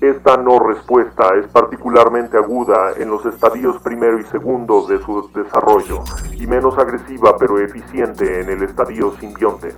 Esta 0.00 0.36
no 0.36 0.58
respuesta 0.58 1.34
es 1.36 1.46
particularmente 1.48 2.36
aguda 2.36 2.92
en 2.96 3.10
los 3.10 3.24
estadios 3.26 3.80
primero 3.82 4.18
y 4.18 4.24
segundo 4.24 4.86
de 4.86 4.98
su 4.98 5.30
desarrollo 5.34 6.00
y 6.32 6.46
menos 6.46 6.78
agresiva 6.78 7.36
pero 7.38 7.58
eficiente 7.58 8.40
en 8.40 8.50
el 8.50 8.62
estadio 8.62 9.12
simbionte. 9.20 9.74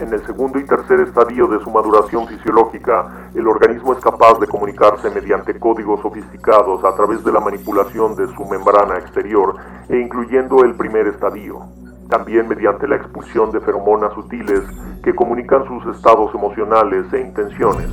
En 0.00 0.10
el 0.14 0.24
segundo 0.24 0.58
y 0.58 0.64
tercer 0.64 0.98
estadio 1.00 1.46
de 1.46 1.60
su 1.60 1.70
maduración 1.70 2.26
fisiológica, 2.26 3.28
el 3.34 3.46
organismo 3.46 3.92
es 3.92 4.00
capaz 4.00 4.40
de 4.40 4.46
comunicarse 4.46 5.10
mediante 5.10 5.58
códigos 5.60 6.00
sofisticados 6.00 6.82
a 6.86 6.96
través 6.96 7.22
de 7.22 7.30
la 7.30 7.38
manipulación 7.38 8.16
de 8.16 8.26
su 8.28 8.46
membrana 8.46 8.96
exterior 8.96 9.56
e 9.90 9.98
incluyendo 9.98 10.64
el 10.64 10.74
primer 10.74 11.06
estadio. 11.06 11.60
También 12.08 12.48
mediante 12.48 12.88
la 12.88 12.96
expulsión 12.96 13.52
de 13.52 13.60
feromonas 13.60 14.14
sutiles 14.14 14.62
que 15.04 15.14
comunican 15.14 15.66
sus 15.66 15.94
estados 15.94 16.34
emocionales 16.34 17.12
e 17.12 17.20
intenciones. 17.20 17.90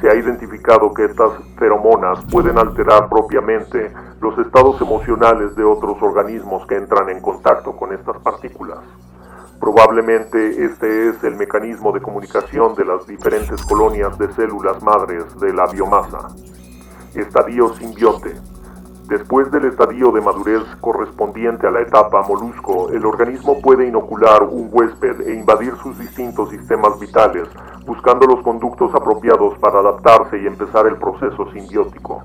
Se 0.00 0.08
ha 0.08 0.14
identificado 0.14 0.94
que 0.94 1.06
estas 1.06 1.32
feromonas 1.58 2.24
pueden 2.30 2.58
alterar 2.58 3.08
propiamente 3.08 3.92
los 4.20 4.38
estados 4.38 4.80
emocionales 4.80 5.56
de 5.56 5.64
otros 5.64 6.00
organismos 6.00 6.64
que 6.68 6.76
entran 6.76 7.08
en 7.08 7.20
contacto 7.20 7.74
con 7.74 7.92
estas 7.92 8.18
partículas. 8.18 8.78
Probablemente 9.60 10.64
este 10.64 11.10
es 11.10 11.22
el 11.22 11.36
mecanismo 11.36 11.92
de 11.92 12.00
comunicación 12.00 12.74
de 12.76 12.86
las 12.86 13.06
diferentes 13.06 13.62
colonias 13.66 14.18
de 14.18 14.32
células 14.32 14.82
madres 14.82 15.38
de 15.38 15.52
la 15.52 15.66
biomasa. 15.66 16.28
Estadio 17.14 17.68
simbionte. 17.74 18.34
Después 19.06 19.50
del 19.50 19.66
estadio 19.66 20.12
de 20.12 20.22
madurez 20.22 20.62
correspondiente 20.80 21.66
a 21.66 21.70
la 21.72 21.82
etapa 21.82 22.22
molusco, 22.22 22.88
el 22.88 23.04
organismo 23.04 23.60
puede 23.60 23.86
inocular 23.86 24.44
un 24.44 24.70
huésped 24.72 25.28
e 25.28 25.34
invadir 25.34 25.76
sus 25.82 25.98
distintos 25.98 26.48
sistemas 26.48 26.98
vitales, 26.98 27.46
buscando 27.84 28.26
los 28.26 28.42
conductos 28.42 28.94
apropiados 28.94 29.58
para 29.58 29.80
adaptarse 29.80 30.40
y 30.40 30.46
empezar 30.46 30.86
el 30.86 30.96
proceso 30.96 31.52
simbiótico. 31.52 32.22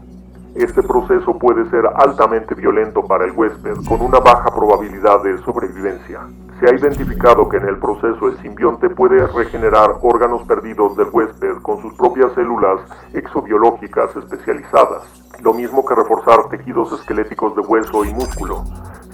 Este 0.56 0.82
proceso 0.84 1.38
puede 1.38 1.70
ser 1.70 1.84
altamente 1.96 2.56
violento 2.56 3.02
para 3.02 3.26
el 3.26 3.34
huésped, 3.34 3.76
con 3.90 4.00
una 4.00 4.20
baja 4.20 4.56
probabilidad 4.56 5.22
de 5.22 5.38
sobrevivencia. 5.40 6.22
Se 6.60 6.70
ha 6.70 6.74
identificado 6.74 7.50
que 7.50 7.58
en 7.58 7.68
el 7.68 7.78
proceso 7.80 8.30
el 8.30 8.38
simbionte 8.42 8.90
puede 8.90 9.28
regenerar 9.28 9.98
órganos 10.02 10.44
perdidos 10.44 10.96
del 10.96 11.10
huésped 11.12 11.58
con 11.62 11.82
sus 11.82 11.94
propias 11.96 12.32
células 12.34 12.80
exobiológicas 13.14 14.16
especializadas, 14.16 15.04
lo 15.42 15.54
mismo 15.54 15.86
que 15.86 15.96
reforzar 15.96 16.48
tejidos 16.50 16.94
esqueléticos 16.94 17.56
de 17.56 17.62
hueso 17.62 18.06
y 18.06 18.14
músculo, 18.14 18.64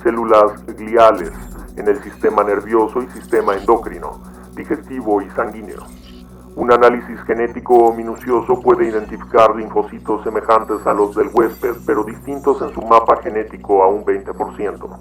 células 0.04 0.64
gliales 0.78 1.32
en 1.78 1.88
el 1.88 2.04
sistema 2.04 2.44
nervioso 2.44 3.02
y 3.02 3.10
sistema 3.10 3.56
endocrino, 3.56 4.22
digestivo 4.56 5.22
y 5.24 5.30
sanguíneo. 5.32 5.82
Un 6.56 6.72
análisis 6.72 7.20
genético 7.24 7.92
minucioso 7.94 8.60
puede 8.62 8.88
identificar 8.88 9.56
linfocitos 9.56 10.24
semejantes 10.24 10.86
a 10.86 10.94
los 10.94 11.16
del 11.16 11.30
huésped, 11.34 11.78
pero 11.88 12.04
distintos 12.04 12.62
en 12.62 12.72
su 12.74 12.82
mapa 12.82 13.20
genético 13.24 13.82
a 13.82 13.88
un 13.88 14.06
20%. 14.06 15.00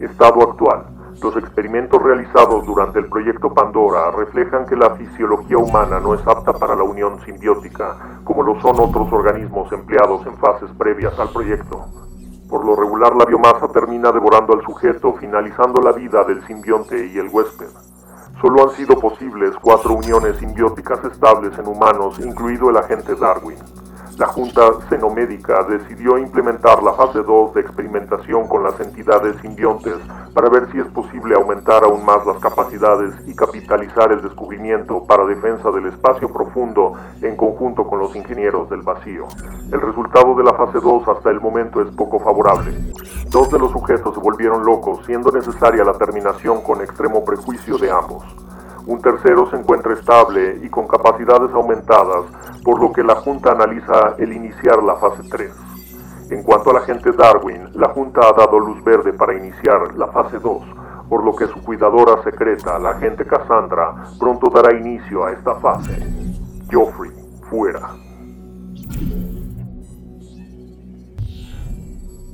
Estado 0.00 0.42
actual. 0.42 0.99
Los 1.22 1.36
experimentos 1.36 2.02
realizados 2.02 2.64
durante 2.64 2.98
el 2.98 3.06
proyecto 3.10 3.52
Pandora 3.52 4.10
reflejan 4.10 4.64
que 4.64 4.74
la 4.74 4.96
fisiología 4.96 5.58
humana 5.58 6.00
no 6.00 6.14
es 6.14 6.26
apta 6.26 6.54
para 6.54 6.74
la 6.74 6.82
unión 6.82 7.20
simbiótica, 7.26 8.20
como 8.24 8.42
lo 8.42 8.58
son 8.62 8.80
otros 8.80 9.12
organismos 9.12 9.70
empleados 9.70 10.26
en 10.26 10.38
fases 10.38 10.70
previas 10.78 11.18
al 11.18 11.28
proyecto. 11.28 11.84
Por 12.48 12.64
lo 12.64 12.74
regular 12.74 13.14
la 13.16 13.26
biomasa 13.26 13.68
termina 13.68 14.10
devorando 14.10 14.54
al 14.54 14.64
sujeto, 14.64 15.12
finalizando 15.20 15.82
la 15.82 15.92
vida 15.92 16.24
del 16.24 16.42
simbionte 16.46 17.06
y 17.06 17.18
el 17.18 17.28
huésped. 17.28 17.68
Solo 18.40 18.62
han 18.62 18.70
sido 18.70 18.98
posibles 18.98 19.54
cuatro 19.60 19.92
uniones 19.92 20.38
simbióticas 20.38 21.04
estables 21.04 21.52
en 21.58 21.68
humanos, 21.68 22.18
incluido 22.18 22.70
el 22.70 22.78
agente 22.78 23.14
Darwin. 23.14 23.58
La 24.20 24.26
Junta 24.26 24.60
Xenomédica 24.90 25.64
decidió 25.64 26.18
implementar 26.18 26.82
la 26.82 26.92
fase 26.92 27.22
2 27.22 27.54
de 27.54 27.62
experimentación 27.62 28.46
con 28.48 28.62
las 28.62 28.78
entidades 28.78 29.34
simbiontes 29.40 29.96
para 30.34 30.50
ver 30.50 30.70
si 30.70 30.78
es 30.78 30.86
posible 30.88 31.36
aumentar 31.36 31.84
aún 31.84 32.04
más 32.04 32.26
las 32.26 32.36
capacidades 32.36 33.14
y 33.26 33.34
capitalizar 33.34 34.12
el 34.12 34.20
descubrimiento 34.20 35.04
para 35.04 35.24
defensa 35.24 35.70
del 35.70 35.86
espacio 35.86 36.30
profundo 36.30 36.98
en 37.22 37.34
conjunto 37.34 37.86
con 37.86 37.98
los 37.98 38.14
ingenieros 38.14 38.68
del 38.68 38.82
vacío. 38.82 39.26
El 39.72 39.80
resultado 39.80 40.34
de 40.34 40.44
la 40.44 40.52
fase 40.52 40.80
2 40.80 41.08
hasta 41.08 41.30
el 41.30 41.40
momento 41.40 41.80
es 41.80 41.88
poco 41.94 42.20
favorable. 42.20 42.74
Dos 43.30 43.50
de 43.50 43.58
los 43.58 43.72
sujetos 43.72 44.12
se 44.12 44.20
volvieron 44.20 44.66
locos, 44.66 45.00
siendo 45.06 45.32
necesaria 45.32 45.82
la 45.82 45.94
terminación 45.94 46.60
con 46.60 46.82
extremo 46.82 47.24
prejuicio 47.24 47.78
de 47.78 47.90
ambos. 47.90 48.49
Un 48.90 49.00
tercero 49.00 49.48
se 49.48 49.54
encuentra 49.54 49.94
estable 49.94 50.58
y 50.64 50.68
con 50.68 50.88
capacidades 50.88 51.52
aumentadas, 51.52 52.24
por 52.64 52.82
lo 52.82 52.92
que 52.92 53.04
la 53.04 53.14
Junta 53.14 53.52
analiza 53.52 54.16
el 54.18 54.32
iniciar 54.32 54.82
la 54.82 54.96
fase 54.96 55.22
3. 55.30 55.52
En 56.30 56.42
cuanto 56.42 56.70
a 56.70 56.74
la 56.74 56.80
gente 56.80 57.12
Darwin, 57.12 57.68
la 57.74 57.90
Junta 57.90 58.20
ha 58.22 58.32
dado 58.32 58.58
luz 58.58 58.82
verde 58.82 59.12
para 59.12 59.36
iniciar 59.36 59.94
la 59.94 60.08
fase 60.08 60.40
2, 60.40 60.62
por 61.08 61.24
lo 61.24 61.36
que 61.36 61.46
su 61.46 61.62
cuidadora 61.62 62.20
secreta, 62.24 62.80
la 62.80 62.90
agente 62.90 63.24
Cassandra, 63.24 63.94
pronto 64.18 64.50
dará 64.50 64.76
inicio 64.76 65.24
a 65.24 65.34
esta 65.34 65.54
fase. 65.60 65.96
Geoffrey, 66.68 67.12
fuera. 67.48 67.90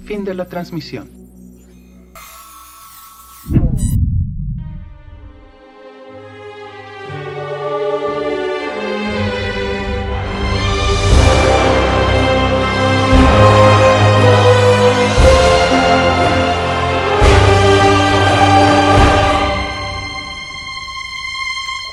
Fin 0.07 0.25
de 0.25 0.33
la 0.33 0.47
transmisión. 0.47 1.16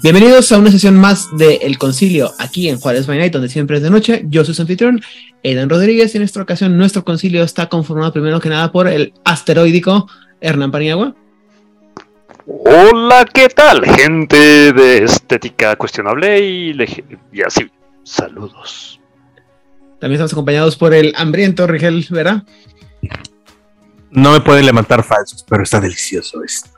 Bienvenidos 0.00 0.52
a 0.52 0.58
una 0.58 0.70
sesión 0.70 0.94
más 0.94 1.26
de 1.36 1.56
El 1.56 1.76
Concilio 1.76 2.32
aquí 2.38 2.68
en 2.68 2.78
Juárez 2.78 3.08
by 3.08 3.18
Night, 3.18 3.32
donde 3.32 3.48
siempre 3.48 3.78
es 3.78 3.82
de 3.82 3.90
noche. 3.90 4.22
Yo 4.28 4.44
soy 4.44 4.54
su 4.54 4.62
anfitrión, 4.62 5.00
Aidan 5.42 5.68
Rodríguez, 5.68 6.14
y 6.14 6.18
en 6.18 6.22
esta 6.22 6.40
ocasión 6.40 6.78
nuestro 6.78 7.04
concilio 7.04 7.42
está 7.42 7.68
conformado 7.68 8.12
primero 8.12 8.38
que 8.38 8.48
nada 8.48 8.70
por 8.70 8.86
el 8.86 9.12
asteroídico 9.24 10.08
Hernán 10.40 10.70
Paniagua. 10.70 11.16
Hola, 12.46 13.26
¿qué 13.34 13.48
tal, 13.48 13.84
gente 13.84 14.72
de 14.72 15.02
estética 15.02 15.74
cuestionable 15.74 16.46
y, 16.46 16.76
y 17.32 17.42
así? 17.42 17.68
Saludos. 18.04 19.00
También 19.98 20.14
estamos 20.14 20.32
acompañados 20.32 20.76
por 20.76 20.94
el 20.94 21.12
hambriento 21.16 21.66
Rigel 21.66 22.06
Vera. 22.10 22.44
No 24.12 24.30
me 24.30 24.40
pueden 24.42 24.64
levantar 24.64 25.02
falsos, 25.02 25.44
pero 25.48 25.64
está 25.64 25.80
delicioso 25.80 26.44
esto. 26.44 26.70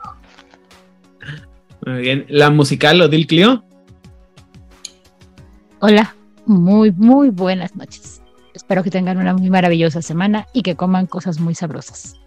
Muy 1.85 2.01
bien. 2.01 2.25
La 2.29 2.49
musical 2.49 3.01
Odil 3.01 3.27
Clio. 3.27 3.63
Hola, 5.79 6.15
muy, 6.45 6.91
muy 6.91 7.29
buenas 7.29 7.75
noches. 7.75 8.21
Espero 8.53 8.83
que 8.83 8.91
tengan 8.91 9.17
una 9.17 9.33
muy 9.33 9.49
maravillosa 9.49 10.01
semana 10.01 10.47
y 10.53 10.61
que 10.61 10.75
coman 10.75 11.07
cosas 11.07 11.39
muy 11.39 11.55
sabrosas. 11.55 12.19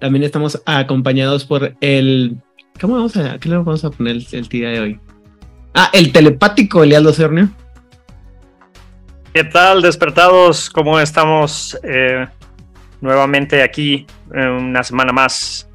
También 0.00 0.24
estamos 0.24 0.60
acompañados 0.66 1.44
por 1.44 1.74
el. 1.80 2.36
¿Cómo 2.80 2.94
vamos 2.94 3.16
a, 3.16 3.38
qué 3.38 3.48
le 3.48 3.56
vamos 3.56 3.84
a 3.84 3.90
poner 3.90 4.16
el, 4.16 4.26
el 4.32 4.48
día 4.48 4.70
de 4.70 4.80
hoy? 4.80 5.00
Ah, 5.74 5.90
el 5.92 6.12
telepático 6.12 6.82
Elialdo 6.82 7.12
Cernio. 7.12 7.48
¿Qué 9.32 9.44
tal, 9.44 9.80
despertados? 9.80 10.68
¿Cómo 10.68 11.00
estamos 11.00 11.78
eh, 11.82 12.26
nuevamente 13.00 13.62
aquí 13.62 14.06
eh, 14.34 14.46
una 14.46 14.82
semana 14.82 15.12
más 15.12 15.70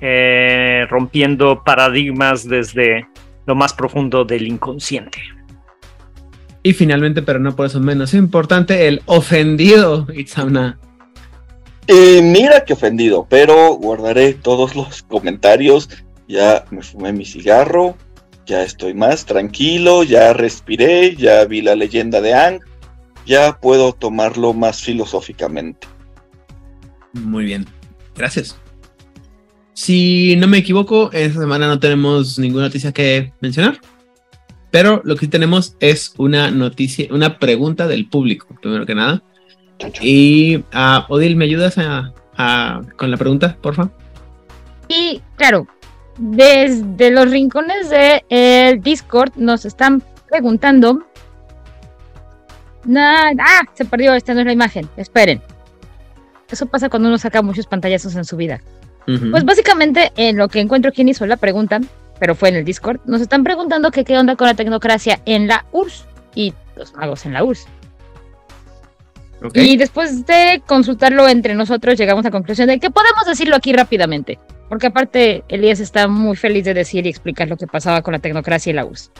eh, 0.00 0.86
rompiendo 0.88 1.62
paradigmas 1.64 2.48
desde 2.48 3.06
lo 3.46 3.54
más 3.54 3.72
profundo 3.72 4.24
del 4.24 4.46
inconsciente? 4.46 5.18
Y 6.62 6.72
finalmente, 6.72 7.22
pero 7.22 7.38
no 7.38 7.54
por 7.54 7.66
eso 7.66 7.78
menos 7.80 8.12
importante, 8.12 8.88
el 8.88 9.02
ofendido 9.06 10.06
Itzamna. 10.12 10.78
Eh, 11.86 12.20
mira 12.20 12.64
que 12.64 12.72
ofendido, 12.72 13.26
pero 13.28 13.74
guardaré 13.74 14.34
todos 14.34 14.74
los 14.74 15.02
comentarios. 15.02 15.88
Ya 16.26 16.64
me 16.70 16.82
fumé 16.82 17.12
mi 17.12 17.24
cigarro, 17.24 17.96
ya 18.46 18.62
estoy 18.62 18.94
más 18.94 19.24
tranquilo, 19.26 20.02
ya 20.02 20.32
respiré, 20.32 21.14
ya 21.14 21.44
vi 21.44 21.62
la 21.62 21.76
leyenda 21.76 22.20
de 22.20 22.34
Ang, 22.34 22.60
ya 23.24 23.58
puedo 23.60 23.92
tomarlo 23.92 24.52
más 24.52 24.82
filosóficamente. 24.82 25.86
Muy 27.12 27.44
bien, 27.44 27.66
gracias. 28.16 28.58
Si 29.76 30.36
no 30.36 30.46
me 30.46 30.56
equivoco, 30.56 31.10
esta 31.12 31.38
semana 31.38 31.66
no 31.66 31.78
tenemos 31.78 32.38
ninguna 32.38 32.64
noticia 32.64 32.92
que 32.92 33.34
mencionar, 33.42 33.78
pero 34.70 35.02
lo 35.04 35.16
que 35.16 35.26
sí 35.26 35.28
tenemos 35.28 35.76
es 35.80 36.14
una 36.16 36.50
noticia, 36.50 37.08
una 37.10 37.38
pregunta 37.38 37.86
del 37.86 38.08
público, 38.08 38.46
primero 38.62 38.86
que 38.86 38.94
nada. 38.94 39.22
Y 40.00 40.56
uh, 40.56 41.04
Odil, 41.10 41.36
¿me 41.36 41.44
ayudas 41.44 41.76
a, 41.76 42.14
a, 42.38 42.80
con 42.96 43.10
la 43.10 43.18
pregunta, 43.18 43.58
porfa? 43.60 43.90
Y 44.88 45.20
claro, 45.36 45.66
desde 46.16 47.10
los 47.10 47.30
rincones 47.30 47.90
del 47.90 48.22
de 48.30 48.80
Discord 48.82 49.32
nos 49.36 49.66
están 49.66 50.02
preguntando. 50.30 51.06
Nah, 52.86 53.32
ah, 53.38 53.60
se 53.74 53.84
perdió, 53.84 54.14
esta 54.14 54.32
no 54.32 54.40
es 54.40 54.46
la 54.46 54.52
imagen. 54.52 54.88
Esperen. 54.96 55.42
Eso 56.50 56.64
pasa 56.64 56.88
cuando 56.88 57.08
uno 57.08 57.18
saca 57.18 57.42
muchos 57.42 57.66
pantallazos 57.66 58.16
en 58.16 58.24
su 58.24 58.38
vida. 58.38 58.62
Uh 59.06 59.12
-huh. 59.12 59.30
Pues 59.30 59.44
básicamente, 59.44 60.12
en 60.16 60.36
lo 60.36 60.48
que 60.48 60.60
encuentro 60.60 60.92
quien 60.92 61.08
hizo 61.08 61.26
la 61.26 61.36
pregunta, 61.36 61.80
pero 62.18 62.34
fue 62.34 62.48
en 62.48 62.56
el 62.56 62.64
Discord, 62.64 63.00
nos 63.04 63.20
están 63.20 63.44
preguntando 63.44 63.90
que 63.90 64.04
qué 64.04 64.18
onda 64.18 64.36
con 64.36 64.46
la 64.46 64.54
tecnocracia 64.54 65.20
en 65.26 65.46
la 65.46 65.66
URSS 65.72 66.06
y 66.34 66.54
los 66.76 66.94
magos 66.94 67.26
en 67.26 67.32
la 67.32 67.44
URSS. 67.44 67.66
Okay. 69.42 69.70
Y 69.70 69.76
después 69.76 70.26
de 70.26 70.62
consultarlo 70.66 71.28
entre 71.28 71.54
nosotros, 71.54 71.98
llegamos 71.98 72.24
a 72.24 72.28
la 72.28 72.32
conclusión 72.32 72.68
de 72.68 72.80
que 72.80 72.90
podemos 72.90 73.26
decirlo 73.26 73.54
aquí 73.54 73.72
rápidamente. 73.72 74.38
Porque 74.68 74.88
aparte, 74.88 75.44
Elías 75.48 75.78
está 75.78 76.08
muy 76.08 76.36
feliz 76.36 76.64
de 76.64 76.74
decir 76.74 77.06
y 77.06 77.10
explicar 77.10 77.48
lo 77.48 77.56
que 77.56 77.66
pasaba 77.66 78.02
con 78.02 78.12
la 78.12 78.18
tecnocracia 78.18 78.70
y 78.70 78.74
la 78.74 78.84
URSS. 78.84 79.10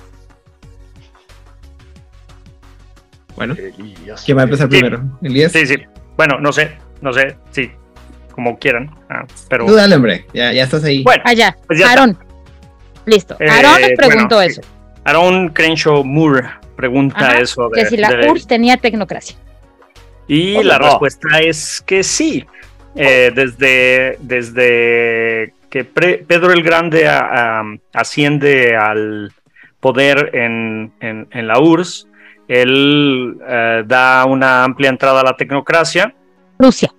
Bueno, 3.37 3.55
¿quién 4.25 4.37
va 4.37 4.41
a 4.41 4.45
empezar 4.45 4.67
sí. 4.67 4.71
primero? 4.71 5.03
¿Elías? 5.23 5.53
Sí, 5.53 5.67
sí. 5.67 5.77
Bueno, 6.17 6.41
no 6.41 6.51
sé, 6.51 6.79
no 7.03 7.13
sé, 7.13 7.37
sí, 7.51 7.71
como 8.37 8.57
quieran. 8.61 8.95
Ah, 9.11 9.25
pero... 9.49 9.67
Tú 9.67 9.75
dale, 9.75 9.97
hombre, 9.97 10.27
ya, 10.33 10.53
ya 10.53 10.63
estás 10.63 10.85
ahí. 10.85 11.03
Bueno, 11.03 11.23
allá, 11.27 11.57
pues 11.67 11.81
ya 11.81 11.91
Aaron. 11.91 12.17
Listo. 13.07 13.37
Aaron 13.41 13.83
Eh, 13.83 13.95
preguntó 13.97 14.37
bueno, 14.37 14.51
eso. 14.53 14.61
Aaron 15.05 15.49
Crenshaw 15.49 16.05
Moore 16.05 16.45
pregunta 16.77 17.17
Ajá, 17.31 17.39
eso. 17.41 17.69
De, 17.71 17.83
que 17.83 17.89
si 17.89 17.97
la 17.97 18.11
de- 18.11 18.29
URSS 18.31 18.47
tenía 18.47 18.77
tecnocracia. 18.77 19.37
Y 20.29 20.57
Hola, 20.57 20.75
la 20.75 20.79
no. 20.79 20.85
respuesta 20.91 21.41
es 21.41 21.83
que 21.85 22.03
sí. 22.05 22.45
Eh, 22.95 23.31
desde, 23.35 24.17
desde 24.21 25.53
que 25.71 25.85
Pre- 25.85 26.25
Pedro 26.27 26.53
el 26.53 26.63
Grande 26.63 27.07
a- 27.09 27.61
a- 27.61 27.65
asciende 27.93 28.77
al 28.77 29.33
poder 29.81 30.31
en, 30.35 30.93
en- 31.01 31.29
en 31.31 31.47
la 31.47 31.59
URSS, 31.61 32.09
él 32.49 33.37
eh, 33.47 33.83
da 33.87 34.25
una 34.25 34.65
amplia 34.65 34.89
entrada 34.91 35.21
a 35.21 35.25
la 35.25 35.37
tecnocracia, 35.37 36.15
Rusia. 36.59 36.91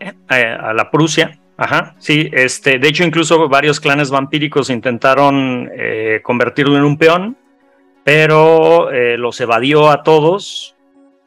Eh, 0.00 0.56
a 0.60 0.72
la 0.72 0.90
Prusia. 0.90 1.38
Ajá, 1.56 1.96
sí, 1.98 2.28
este, 2.32 2.78
de 2.78 2.86
hecho 2.88 3.02
incluso 3.04 3.48
varios 3.48 3.80
clanes 3.80 4.10
vampíricos 4.10 4.70
intentaron 4.70 5.68
eh, 5.76 6.20
convertirlo 6.22 6.76
en 6.76 6.84
un 6.84 6.96
peón, 6.96 7.36
pero 8.04 8.92
eh, 8.92 9.18
los 9.18 9.40
evadió 9.40 9.90
a 9.90 10.04
todos 10.04 10.76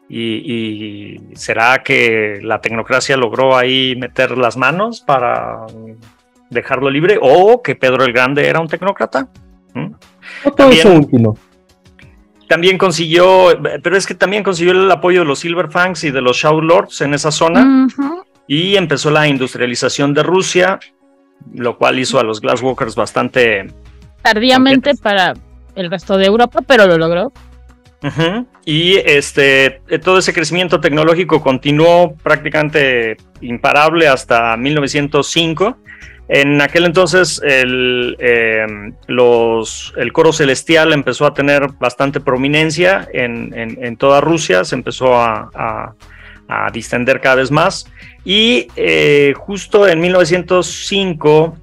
y, 0.07 0.21
y 0.53 1.35
será 1.35 1.83
que 1.83 2.39
la 2.41 2.61
tecnocracia 2.61 3.17
logró 3.17 3.57
ahí 3.57 3.95
meter 3.97 4.37
las 4.37 4.55
manos 4.55 5.01
para 5.01 5.65
dejarlo 6.49 6.89
libre 6.89 7.17
o 7.21 7.61
que 7.61 7.75
Pedro 7.75 8.05
el 8.05 8.13
Grande 8.13 8.47
era 8.47 8.61
un 8.61 8.67
tecnócrata. 8.69 9.27
¿Mm? 9.73 9.91
todo 10.43 10.53
También- 10.55 10.79
eso 10.79 10.93
último. 10.93 11.37
También 12.47 12.77
consiguió, 12.77 13.47
pero 13.81 13.95
es 13.95 14.05
que 14.05 14.13
también 14.13 14.43
consiguió 14.43 14.73
el 14.73 14.91
apoyo 14.91 15.19
de 15.21 15.25
los 15.25 15.39
Silverfangs 15.39 16.03
y 16.03 16.11
de 16.11 16.19
los 16.19 16.35
Shadow 16.35 16.61
Lords 16.61 16.99
en 16.99 17.13
esa 17.13 17.31
zona. 17.31 17.87
Y 18.53 18.75
empezó 18.75 19.11
la 19.11 19.29
industrialización 19.29 20.13
de 20.13 20.23
Rusia, 20.23 20.77
lo 21.53 21.77
cual 21.77 21.99
hizo 21.99 22.19
a 22.19 22.23
los 22.23 22.41
Glasswalkers 22.41 22.95
bastante... 22.95 23.67
Tardíamente 24.21 24.93
para 24.95 25.33
el 25.73 25.89
resto 25.89 26.17
de 26.17 26.25
Europa, 26.25 26.59
pero 26.67 26.85
lo 26.85 26.97
logró. 26.97 27.31
Y 28.65 28.95
este, 28.97 29.81
todo 30.03 30.17
ese 30.17 30.33
crecimiento 30.33 30.81
tecnológico 30.81 31.41
continuó 31.41 32.13
prácticamente 32.21 33.15
imparable 33.39 34.09
hasta 34.09 34.57
1905. 34.57 35.77
En 36.27 36.61
aquel 36.61 36.85
entonces 36.85 37.41
el, 37.45 38.17
eh, 38.19 38.65
los, 39.07 39.93
el 39.95 40.11
coro 40.11 40.33
celestial 40.33 40.91
empezó 40.91 41.25
a 41.25 41.33
tener 41.33 41.67
bastante 41.79 42.19
prominencia 42.19 43.07
en, 43.13 43.57
en- 43.57 43.81
en 43.81 43.95
toda 43.95 44.19
Rusia, 44.19 44.65
se 44.65 44.75
empezó 44.75 45.15
a, 45.15 45.49
a- 45.53 45.93
a 46.47 46.69
distender 46.71 47.21
cada 47.21 47.35
vez 47.35 47.49
más. 47.49 47.85
Y 48.23 48.67
eh, 48.75 49.33
justo 49.35 49.87
en 49.87 49.99
1905, 49.99 51.57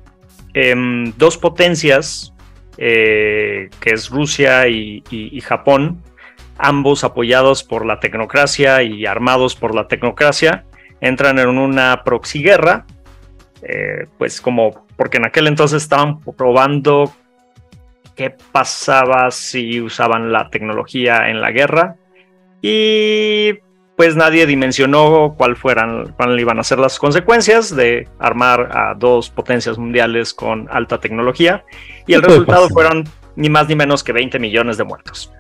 em, 0.55 1.13
dos 1.17 1.39
potencias, 1.39 2.35
eh, 2.77 3.71
que 3.81 3.91
es 3.91 4.11
Rusia 4.11 4.69
y, 4.69 5.03
y- 5.11 5.41
Japón, 5.41 6.03
ambos 6.59 7.05
apoyados 7.05 7.63
por 7.63 7.87
la 7.87 8.01
tecnocracia 8.01 8.83
y 8.83 9.07
armados 9.07 9.55
por 9.55 9.75
la 9.75 9.87
tecnocracia, 9.87 10.65
entran 11.01 11.39
en 11.39 11.49
una 11.49 12.03
proxy 12.05 12.43
guerra, 12.43 12.87
eh, 13.63 14.07
pues 14.19 14.41
como 14.41 14.87
porque 14.97 15.19
en 15.19 15.27
aquel 15.27 15.47
entonces 15.47 15.83
estaban 15.83 16.21
probando 16.21 17.13
qué 18.17 18.35
pasaba 18.51 19.31
si 19.31 19.81
usaban 19.81 20.33
la 20.33 20.51
tecnología 20.51 21.29
en 21.31 21.41
la 21.41 21.53
guerra. 21.53 21.95
Y 22.61 23.53
pues 23.99 24.15
nadie 24.15 24.47
dimensionó 24.47 25.35
cuál 25.37 25.57
fueran, 25.57 26.13
cuáles 26.17 26.41
iban 26.41 26.61
a 26.61 26.63
ser 26.63 26.79
las 26.79 27.01
consecuencias 27.01 27.75
de 27.75 28.07
armar 28.21 28.71
a 28.73 28.95
dos 28.95 29.29
potencias 29.29 29.77
mundiales 29.77 30.33
con 30.33 30.69
alta 30.71 31.01
tecnología 31.01 31.65
y 32.07 32.15
el 32.15 32.21
¿Qué 32.21 32.27
puede 32.29 32.39
resultado 32.39 32.69
fueron 32.69 33.05
ni 33.35 33.49
más 33.51 33.67
ni 33.69 33.75
menos 33.75 34.05
que 34.05 34.13
20 34.13 34.39
millones 34.39 34.77
de 34.79 34.85
muertos. 34.85 35.33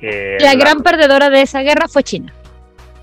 Eh, 0.00 0.38
La 0.40 0.54
gran 0.54 0.82
perdedora 0.82 1.28
de 1.28 1.42
esa 1.42 1.60
guerra 1.60 1.88
fue 1.88 2.02
China. 2.02 2.32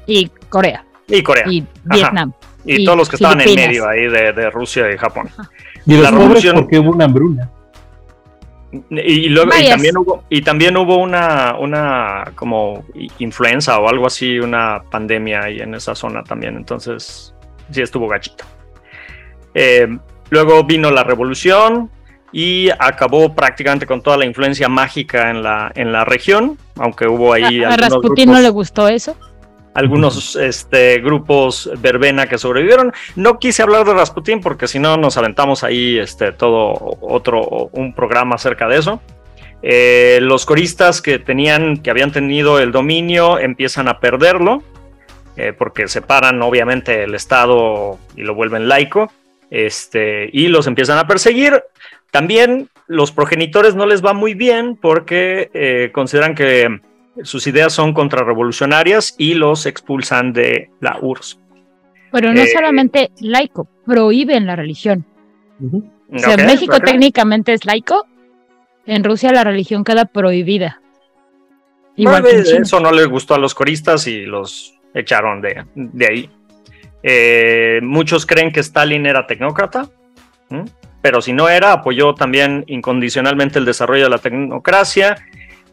Y 0.08 0.30
Corea. 0.50 0.84
y 1.08 1.22
Corea 1.22 1.44
y, 1.48 1.64
Vietnam. 1.84 2.34
y 2.66 2.84
todos 2.84 2.98
los 2.98 3.08
que 3.10 3.18
estaban 3.18 3.40
en 3.42 3.54
medio 3.56 3.88
ahí 3.88 4.08
de, 4.08 4.34
de 4.34 4.50
Rusia 4.50 4.92
y 4.92 4.98
Japón. 4.98 5.30
Y 5.86 5.94
los 5.94 6.02
La 6.04 6.10
pobres 6.10 6.22
revolución- 6.44 6.56
porque 6.56 6.80
hubo 6.80 6.90
una 6.92 7.06
hambruna. 7.06 7.50
Y, 8.90 9.28
luego 9.28 9.52
y 9.60 9.68
también 9.68 9.98
hubo 9.98 10.24
y 10.30 10.42
también 10.42 10.78
hubo 10.78 10.98
una 10.98 11.56
una 11.60 12.32
como 12.36 12.86
influenza 13.20 13.78
o 13.80 13.90
algo 13.90 14.08
así, 14.08 14.40
una 14.40 14.82
pandemia 14.90 15.44
ahí 15.44 15.60
en 15.60 15.76
esa 15.76 15.94
zona 15.94 16.24
también. 16.24 16.56
Entonces 16.56 17.34
sí 17.70 17.82
estuvo 17.82 18.08
gachito. 18.08 18.46
Eh, 19.54 19.88
luego 20.30 20.64
vino 20.64 20.90
la 20.90 21.04
revolución 21.04 21.90
y 22.32 22.70
acabó 22.70 23.36
prácticamente 23.36 23.86
con 23.86 24.02
toda 24.02 24.16
la 24.16 24.26
influencia 24.26 24.70
mágica 24.70 25.30
en 25.30 25.44
la 25.44 25.72
en 25.76 25.92
la 25.92 26.06
región, 26.06 26.58
aunque 26.78 27.08
hubo 27.08 27.34
ahí 27.34 27.64
A, 27.64 27.74
a 27.74 27.78
Rasputin 27.78 28.30
grupos- 28.30 28.36
no 28.36 28.40
le 28.42 28.50
gustó 28.50 28.88
eso. 28.88 29.18
Algunos 29.74 30.36
este, 30.36 31.00
grupos 31.00 31.70
verbena 31.80 32.28
que 32.28 32.38
sobrevivieron. 32.38 32.94
No 33.16 33.40
quise 33.40 33.64
hablar 33.64 33.86
de 33.86 33.94
Rasputin 33.94 34.42
porque 34.42 34.68
si 34.68 34.80
no 34.80 34.98
nos 34.98 35.18
aventamos 35.18 35.64
ahí 35.64 35.98
este, 35.98 36.32
todo 36.32 36.98
otro, 37.02 37.70
un 37.72 37.94
programa 37.94 38.36
acerca 38.36 38.68
de 38.68 38.78
eso. 38.78 39.02
Eh, 39.64 40.20
los 40.22 40.46
coristas 40.46 41.02
que 41.02 41.20
tenían, 41.20 41.78
que 41.78 41.92
habían 41.92 42.12
tenido 42.12 42.60
el 42.60 42.72
dominio 42.72 43.38
empiezan 43.38 43.88
a 43.88 44.00
perderlo 44.00 44.64
eh, 45.38 45.54
porque 45.54 45.88
separan 45.88 46.42
obviamente 46.42 47.04
el 47.04 47.14
Estado 47.14 48.00
y 48.16 48.24
lo 48.24 48.34
vuelven 48.34 48.68
laico 48.68 49.12
este, 49.52 50.30
y 50.34 50.48
los 50.48 50.68
empiezan 50.68 50.98
a 50.98 51.08
perseguir. 51.08 51.64
También 52.10 52.70
los 52.88 53.12
progenitores 53.12 53.76
no 53.76 53.86
les 53.86 54.04
va 54.04 54.14
muy 54.14 54.34
bien 54.34 54.76
porque 54.76 55.50
eh, 55.54 55.92
consideran 55.94 56.36
que 56.36 56.82
sus 57.24 57.48
ideas 57.48 57.74
son 57.74 57.94
contrarrevolucionarias 57.94 59.16
y 59.18 59.34
los 59.34 59.66
expulsan 59.66 60.34
de 60.34 60.70
la 60.80 60.98
URSS. 61.02 61.40
Pero 62.12 62.34
no 62.34 62.44
solamente 62.46 63.12
laico, 63.20 63.68
prohíben 63.86 64.46
la 64.46 64.56
religión. 64.56 65.06
O 66.14 66.20
sea, 66.20 66.34
en 66.34 66.46
México 66.46 66.80
técnicamente 66.80 67.54
es 67.54 67.66
laico, 67.66 68.06
en 68.86 69.04
Rusia 69.04 69.32
la 69.32 69.44
religión 69.44 69.84
queda 69.84 70.06
prohibida. 70.06 70.82
Igual 71.96 72.26
eso 72.26 72.80
no 72.80 72.92
les 72.92 73.08
gustó 73.08 73.36
a 73.36 73.38
los 73.38 73.54
coristas 73.54 74.08
y 74.08 74.26
los 74.26 74.74
echaron 74.94 75.42
de, 75.42 75.66
de 75.76 76.08
ahí. 76.08 76.30
Eh, 77.04 77.80
muchos 77.84 78.26
creen 78.26 78.52
que 78.52 78.60
Stalin 78.60 79.06
era 79.06 79.28
tecnócrata, 79.28 79.90
pero 81.02 81.22
si 81.22 81.34
no 81.34 81.50
era, 81.50 81.74
apoyó 81.74 82.14
también 82.14 82.64
incondicionalmente 82.68 83.60
el 83.60 83.66
desarrollo 83.66 84.04
de 84.04 84.10
la 84.10 84.18
tecnocracia. 84.18 85.16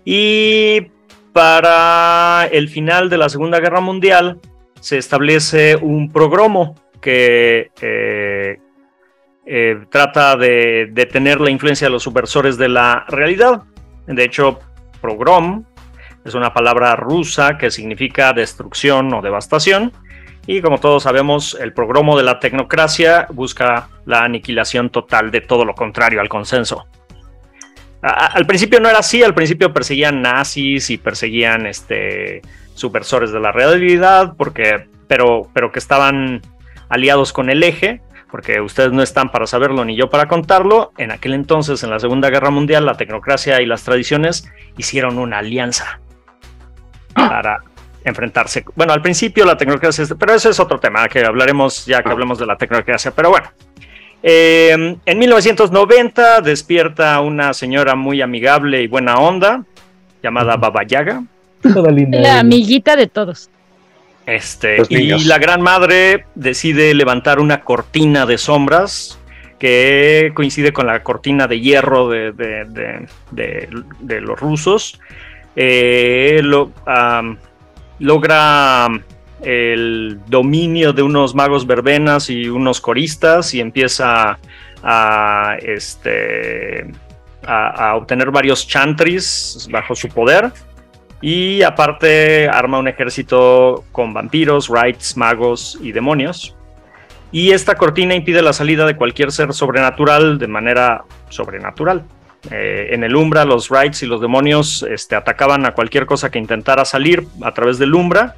Y 0.05 0.91
para 1.39 2.49
el 2.51 2.69
final 2.69 3.09
de 3.09 3.17
la 3.17 3.29
Segunda 3.29 3.61
Guerra 3.61 3.81
Mundial 3.81 4.41
se 4.81 4.99
establece 4.99 5.77
un 5.77 6.11
progromo 6.11 6.75
que 7.01 7.71
eh, 7.81 8.59
eh, 9.47 9.79
trata 9.89 10.37
de 10.37 10.89
detener 10.91 11.41
la 11.41 11.51
influencia 11.51 11.87
de 11.87 11.93
los 11.93 12.03
subversores 12.03 12.59
de 12.59 12.69
la 12.69 13.05
realidad. 13.07 13.63
De 14.09 14.25
hecho, 14.25 14.59
progrom 15.01 15.65
es 16.25 16.35
una 16.35 16.53
palabra 16.53 16.97
rusa 16.97 17.57
que 17.57 17.71
significa 17.71 18.33
destrucción 18.33 19.15
o 19.15 19.23
devastación. 19.23 19.93
Y 20.45 20.61
como 20.61 20.79
todos 20.79 21.05
sabemos, 21.05 21.57
el 21.61 21.73
progromo 21.73 22.17
de 22.17 22.25
la 22.25 22.41
tecnocracia 22.41 23.29
busca 23.31 23.91
la 24.07 24.25
aniquilación 24.25 24.91
total 24.91 25.31
de 25.31 25.43
todo 25.43 25.65
lo 25.65 25.77
contrario 25.77 26.21
al 26.21 26.29
consenso. 26.29 26.89
Al 28.03 28.47
principio 28.47 28.81
no 28.81 28.89
era 28.89 29.01
así, 29.01 29.23
al 29.23 29.35
principio 29.35 29.73
perseguían 29.73 30.23
nazis 30.23 30.91
y 30.91 30.99
perseguían 30.99 31.67
este, 31.67 32.43
subversores 32.75 33.33
de 33.33 33.41
la 33.41 33.53
realidad, 33.53 34.35
porque, 34.37 34.89
pero, 35.09 35.49
pero 35.53 35.73
que 35.73 35.79
estaban 35.79 36.43
aliados 36.89 37.33
con 37.33 37.51
el 37.51 37.63
eje, 37.63 38.01
porque 38.31 38.61
ustedes 38.61 38.93
no 38.93 39.03
están 39.03 39.31
para 39.31 39.47
saberlo 39.47 39.85
ni 39.85 39.97
yo 39.97 40.11
para 40.11 40.29
contarlo, 40.29 40.93
en 40.97 41.11
aquel 41.11 41.35
entonces, 41.35 41.83
en 41.83 41.91
la 41.91 41.99
Segunda 41.99 42.31
Guerra 42.31 42.51
Mundial, 42.51 42.87
la 42.87 42.97
tecnocracia 42.97 43.61
y 43.61 43.67
las 43.67 43.83
tradiciones 43.83 44.51
hicieron 44.77 45.19
una 45.19 45.39
alianza 45.39 46.01
para 47.15 47.63
enfrentarse. 48.05 48.65
Bueno, 48.77 48.93
al 48.93 49.03
principio 49.03 49.45
la 49.45 49.57
tecnocracia, 49.57 50.07
pero 50.19 50.35
ese 50.35 50.51
es 50.51 50.61
otro 50.61 50.79
tema 50.79 51.09
que 51.09 51.25
hablaremos 51.25 51.85
ya 51.85 52.03
que 52.03 52.11
hablemos 52.11 52.39
de 52.39 52.47
la 52.47 52.57
tecnocracia, 52.57 53.11
pero 53.11 53.31
bueno. 53.31 53.49
Eh, 54.23 54.97
en 55.05 55.19
1990 55.19 56.41
despierta 56.41 57.21
una 57.21 57.53
señora 57.55 57.95
muy 57.95 58.21
amigable 58.21 58.83
y 58.83 58.89
buena 58.89 59.17
onda 59.17 59.65
llamada 60.23 60.57
Baba 60.57 60.83
Yaga. 60.85 61.23
La 61.63 62.41
amiguita 62.41 62.97
de 62.97 63.07
todos. 63.07 63.51
Este, 64.27 64.83
y 64.91 65.25
la 65.25 65.39
gran 65.39 65.63
madre 65.63 66.27
decide 66.35 66.93
levantar 66.95 67.41
una 67.41 67.63
cortina 67.63 68.27
de 68.27 68.37
sombras 68.37 69.19
que 69.59 70.33
coincide 70.35 70.73
con 70.73 70.87
la 70.87 71.03
cortina 71.03 71.47
de 71.47 71.61
hierro 71.61 72.11
de, 72.11 72.33
de, 73.31 74.21
los 74.21 74.39
rusos. 74.39 75.01
Eh, 75.57 76.43
logra 77.99 78.89
el 79.43 80.21
dominio 80.27 80.93
de 80.93 81.03
unos 81.03 81.35
magos 81.35 81.67
verbenas 81.67 82.31
y 82.31 82.49
unos 82.49 82.81
coristas 82.81 83.55
y 83.55 83.61
empieza 83.61 84.39
a, 84.83 85.57
este, 85.63 86.91
obtener 87.95 88.31
varios 88.31 88.67
chantris 88.67 89.69
bajo 89.71 89.95
su 89.95 90.09
poder 90.09 90.53
y 91.21 91.63
aparte 91.63 92.49
arma 92.49 92.79
un 92.79 92.89
ejército 92.89 93.85
con 93.93 94.13
vampiros, 94.15 94.69
rights, 94.69 95.17
magos 95.17 95.79
y 95.81 95.93
demonios. 95.93 96.55
Y 97.31 97.51
esta 97.51 97.75
cortina 97.75 98.15
impide 98.15 98.41
la 98.41 98.53
salida 98.53 98.87
de 98.87 98.97
cualquier 98.97 99.33
ser 99.33 99.53
sobrenatural 99.53 100.39
de 100.39 100.47
manera 100.47 101.05
sobrenatural. 101.29 102.05
Eh, 102.51 102.91
en 102.93 103.05
el 103.05 103.17
Umbra, 103.17 103.45
los 103.45 103.69
rights 103.69 104.03
y 104.03 104.07
los 104.07 104.21
demonios 104.21 104.87
este, 104.89 105.17
atacaban 105.17 105.67
a 105.67 105.73
cualquier 105.73 106.07
cosa 106.07 106.31
que 106.31 106.39
intentara 106.39 106.85
salir 106.85 107.27
a 107.43 107.53
través 107.53 107.79
del 107.79 107.95
Umbra 107.95 108.37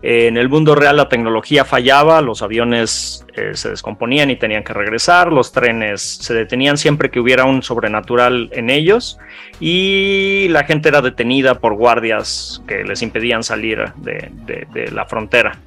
en 0.00 0.36
el 0.36 0.48
mundo 0.48 0.76
real 0.76 0.96
la 0.96 1.08
tecnología 1.08 1.64
fallaba, 1.64 2.20
los 2.22 2.42
aviones 2.42 3.26
eh, 3.34 3.50
se 3.54 3.70
descomponían 3.70 4.30
y 4.30 4.36
tenían 4.36 4.62
que 4.62 4.72
regresar, 4.72 5.32
los 5.32 5.50
trenes 5.50 6.00
se 6.02 6.34
detenían 6.34 6.78
siempre 6.78 7.10
que 7.10 7.18
hubiera 7.18 7.44
un 7.44 7.64
sobrenatural 7.64 8.48
en 8.52 8.70
ellos 8.70 9.18
y 9.58 10.46
la 10.50 10.64
gente 10.64 10.88
era 10.88 11.02
detenida 11.02 11.58
por 11.58 11.74
guardias 11.74 12.62
que 12.68 12.84
les 12.84 13.02
impedían 13.02 13.42
salir 13.42 13.92
de, 13.96 14.90
la 14.92 15.04
frontera. 15.06 15.58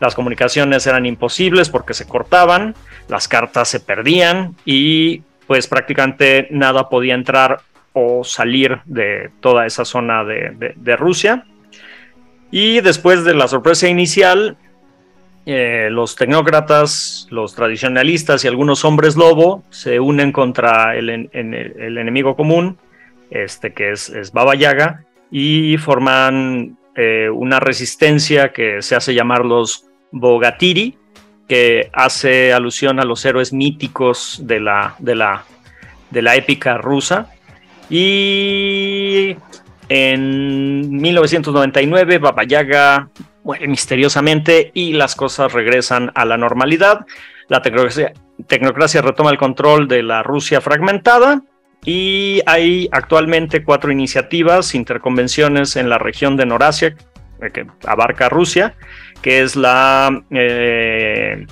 Las 0.00 0.16
comunicaciones 0.16 0.86
eran 0.88 1.06
imposibles 1.06 1.70
porque 1.70 1.94
se 1.94 2.08
cortaban, 2.08 2.74
las 3.08 3.28
cartas 3.28 3.68
se 3.68 3.78
perdían 3.78 4.56
y 4.64 5.22
pues 5.46 5.68
prácticamente 5.68 6.48
nada 6.50 6.88
podía 6.88 7.14
entrar 7.14 7.60
o 7.92 8.24
salir 8.24 8.80
de 8.84 9.30
toda 9.40 9.64
esa 9.64 9.84
zona 9.84 10.24
de 10.24 10.96
Rusia. 10.96 11.44
Y 12.50 12.80
después 12.80 13.24
de 13.24 13.34
la 13.34 13.48
sorpresa 13.48 13.88
inicial, 13.88 14.56
eh, 15.48 15.88
los 15.92 16.16
tecnócratas, 16.16 17.28
los 17.30 17.54
tradicionalistas 17.54 18.44
y 18.44 18.48
algunos 18.48 18.84
hombres 18.84 19.16
lobo 19.16 19.62
se 19.70 20.00
unen 20.00 20.32
contra 20.32 20.96
el, 20.96 21.08
enemigo 21.32 22.34
común, 22.34 22.78
este 23.30 23.72
que 23.72 23.92
es, 23.92 24.32
Baba 24.32 24.54
Yaga, 24.54 25.04
y 25.30 25.76
forman 25.76 26.76
eh, 26.96 27.28
una 27.32 27.60
resistencia 27.60 28.52
que 28.52 28.82
se 28.82 28.96
hace 28.96 29.14
llamar 29.14 29.44
los 29.44 29.86
Bogatiri, 30.10 30.96
que 31.48 31.90
hace 31.92 32.52
alusión 32.52 32.98
a 32.98 33.04
los 33.04 33.24
héroes 33.24 33.52
míticos 33.52 34.40
de 34.42 34.58
la, 34.60 34.96
de 34.98 35.14
la, 35.14 35.44
de 36.10 36.22
la 36.22 36.34
épica 36.34 36.76
rusa. 36.78 37.30
Y 37.88 39.36
en 39.88 40.90
1999, 40.90 42.18
Baba 42.18 42.44
Yaga 42.44 43.08
muere 43.44 43.68
misteriosamente 43.68 44.70
y 44.74 44.92
las 44.92 45.14
cosas 45.14 45.52
regresan 45.52 46.10
a 46.14 46.24
la 46.24 46.36
normalidad. 46.36 47.06
La 47.48 47.62
tecnocracia, 47.62 49.02
retoma 49.02 49.30
el 49.30 49.38
control 49.38 49.86
de 49.86 50.02
la 50.02 50.22
Rusia 50.22 50.60
fragmentada 50.60 51.42
y 51.84 52.40
hay 52.46 52.88
actualmente 52.90 53.62
cuatro 53.62 53.92
iniciativas, 53.92 54.74
interconvenciones 54.74 55.76
en 55.76 55.88
la 55.88 55.98
región 55.98 56.36
de 56.36 56.46
Norasia, 56.46 56.96
que 57.52 57.66
abarca 57.86 58.28
Rusia, 58.28 58.74
que 59.22 59.42
es 59.42 59.54
la, 59.54 60.24
eh, 60.30 61.46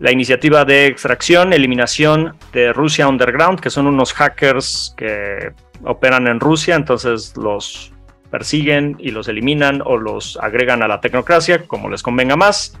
la 0.00 0.12
iniciativa 0.12 0.64
de 0.64 0.86
extracción, 0.86 1.52
eliminación 1.52 2.36
de 2.52 2.72
Rusia 2.72 3.08
Underground, 3.08 3.60
que 3.60 3.70
son 3.70 3.86
unos 3.86 4.12
hackers 4.12 4.94
que 4.96 5.52
operan 5.84 6.26
en 6.28 6.40
Rusia, 6.40 6.76
entonces 6.76 7.36
los 7.36 7.92
persiguen 8.30 8.96
y 8.98 9.10
los 9.10 9.28
eliminan 9.28 9.82
o 9.84 9.96
los 9.96 10.38
agregan 10.40 10.82
a 10.82 10.88
la 10.88 11.00
tecnocracia, 11.00 11.66
como 11.66 11.88
les 11.88 12.02
convenga 12.02 12.36
más. 12.36 12.78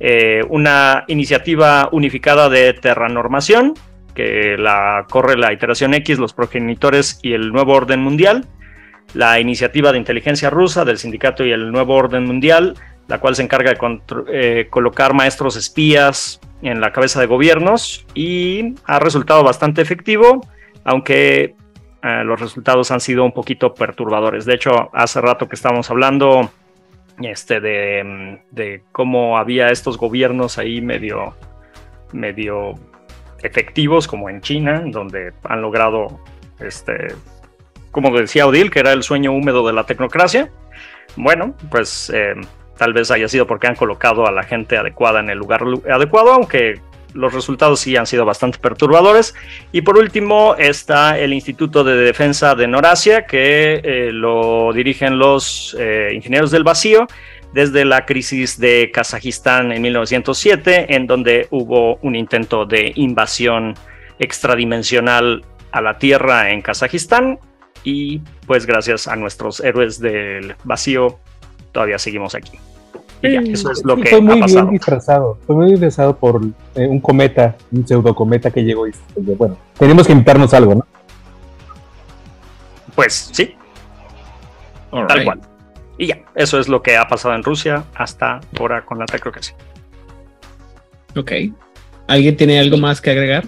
Eh, 0.00 0.42
una 0.48 1.04
iniciativa 1.06 1.88
unificada 1.92 2.48
de 2.48 2.72
terranormación, 2.74 3.74
que 4.14 4.56
la 4.58 5.06
corre 5.08 5.36
la 5.36 5.52
iteración 5.52 5.94
X, 5.94 6.18
los 6.18 6.32
progenitores 6.32 7.18
y 7.22 7.34
el 7.34 7.52
nuevo 7.52 7.74
orden 7.74 8.00
mundial. 8.00 8.46
La 9.14 9.38
iniciativa 9.38 9.92
de 9.92 9.98
inteligencia 9.98 10.50
rusa 10.50 10.84
del 10.84 10.98
sindicato 10.98 11.44
y 11.44 11.52
el 11.52 11.70
nuevo 11.70 11.94
orden 11.94 12.24
mundial, 12.24 12.74
la 13.08 13.18
cual 13.18 13.36
se 13.36 13.42
encarga 13.42 13.72
de 13.72 14.00
eh, 14.32 14.66
colocar 14.68 15.14
maestros 15.14 15.56
espías 15.56 16.40
en 16.62 16.80
la 16.80 16.92
cabeza 16.92 17.20
de 17.20 17.26
gobiernos 17.26 18.04
y 18.14 18.74
ha 18.84 18.98
resultado 18.98 19.44
bastante 19.44 19.82
efectivo, 19.82 20.40
aunque 20.84 21.54
eh, 22.02 22.24
los 22.24 22.40
resultados 22.40 22.90
han 22.90 23.00
sido 23.00 23.24
un 23.24 23.32
poquito 23.32 23.74
perturbadores. 23.74 24.44
De 24.44 24.54
hecho, 24.54 24.90
hace 24.92 25.20
rato 25.20 25.48
que 25.48 25.56
estábamos 25.56 25.90
hablando 25.90 26.50
este, 27.22 27.60
de, 27.60 28.82
cómo 28.92 29.38
había 29.38 29.68
estos 29.68 29.96
gobiernos 29.96 30.58
ahí 30.58 30.80
medio, 30.80 31.34
medio 32.12 32.74
efectivos, 33.42 34.08
como 34.08 34.28
en 34.28 34.40
China, 34.40 34.82
donde 34.86 35.32
han 35.44 35.62
logrado, 35.62 36.20
este, 36.60 37.14
como 37.90 38.16
decía 38.16 38.46
Odil, 38.46 38.70
que 38.70 38.80
era 38.80 38.92
el 38.92 39.02
sueño 39.02 39.32
húmedo 39.32 39.66
de 39.66 39.72
la 39.72 39.84
tecnocracia. 39.84 40.50
Bueno, 41.16 41.54
pues 41.70 42.10
eh, 42.14 42.34
tal 42.76 42.92
vez 42.92 43.10
haya 43.10 43.28
sido 43.28 43.46
porque 43.46 43.66
han 43.66 43.74
colocado 43.74 44.26
a 44.26 44.32
la 44.32 44.42
gente 44.42 44.76
adecuada 44.76 45.20
en 45.20 45.30
el 45.30 45.38
lugar 45.38 45.62
adecuado, 45.90 46.32
aunque 46.32 46.80
los 47.14 47.32
resultados 47.32 47.80
sí 47.80 47.96
han 47.96 48.06
sido 48.06 48.24
bastante 48.24 48.58
perturbadores. 48.58 49.34
Y 49.72 49.82
por 49.82 49.98
último 49.98 50.54
está 50.58 51.18
el 51.18 51.32
Instituto 51.32 51.82
de 51.82 51.96
Defensa 51.96 52.54
de 52.54 52.68
Noracia, 52.68 53.26
que 53.26 53.80
eh, 53.82 54.10
lo 54.12 54.72
dirigen 54.72 55.18
los 55.18 55.76
eh, 55.78 56.10
ingenieros 56.14 56.50
del 56.50 56.64
vacío 56.64 57.06
desde 57.52 57.84
la 57.84 58.04
crisis 58.04 58.58
de 58.58 58.90
Kazajistán 58.92 59.72
en 59.72 59.80
1907, 59.80 60.94
en 60.94 61.06
donde 61.06 61.48
hubo 61.50 61.96
un 62.02 62.14
intento 62.14 62.66
de 62.66 62.92
invasión 62.96 63.74
extradimensional 64.18 65.44
a 65.72 65.80
la 65.80 65.98
Tierra 65.98 66.50
en 66.50 66.60
Kazajistán 66.60 67.38
y 67.84 68.20
pues 68.46 68.66
gracias 68.66 69.06
a 69.08 69.16
nuestros 69.16 69.60
héroes 69.60 70.00
del 70.00 70.54
vacío 70.64 71.18
todavía 71.76 71.98
seguimos 71.98 72.34
aquí. 72.34 72.58
Y 73.20 73.32
ya, 73.32 73.40
eso 73.40 73.70
es 73.70 73.84
lo 73.84 73.96
que 73.96 74.08
fue 74.08 74.22
muy 74.22 74.38
ha 74.38 74.40
pasado. 74.40 74.62
bien 74.62 74.72
disfrazado. 74.78 75.38
Fue 75.46 75.56
muy 75.56 75.70
disfrazado 75.72 76.16
por 76.16 76.40
eh, 76.74 76.86
un 76.86 77.00
cometa, 77.00 77.54
un 77.70 77.86
pseudocometa 77.86 78.50
que 78.50 78.64
llegó 78.64 78.88
y 78.88 78.92
bueno, 79.14 79.58
tenemos 79.78 80.06
que 80.06 80.12
inventarnos 80.12 80.54
algo, 80.54 80.76
¿no? 80.76 80.86
Pues 82.94 83.28
sí, 83.30 83.54
tal 84.90 85.24
cual. 85.24 85.40
Y 85.98 86.06
ya, 86.06 86.18
eso 86.34 86.58
es 86.58 86.66
lo 86.66 86.80
que 86.82 86.96
ha 86.96 87.06
pasado 87.08 87.34
en 87.34 87.42
Rusia 87.42 87.84
hasta 87.94 88.40
ahora 88.58 88.86
con 88.86 88.98
la 88.98 89.04
tecnocracia. 89.04 89.54
Ok. 91.14 91.32
¿Alguien 92.06 92.38
tiene 92.38 92.58
algo 92.58 92.78
más 92.78 93.02
que 93.02 93.10
agregar? 93.10 93.44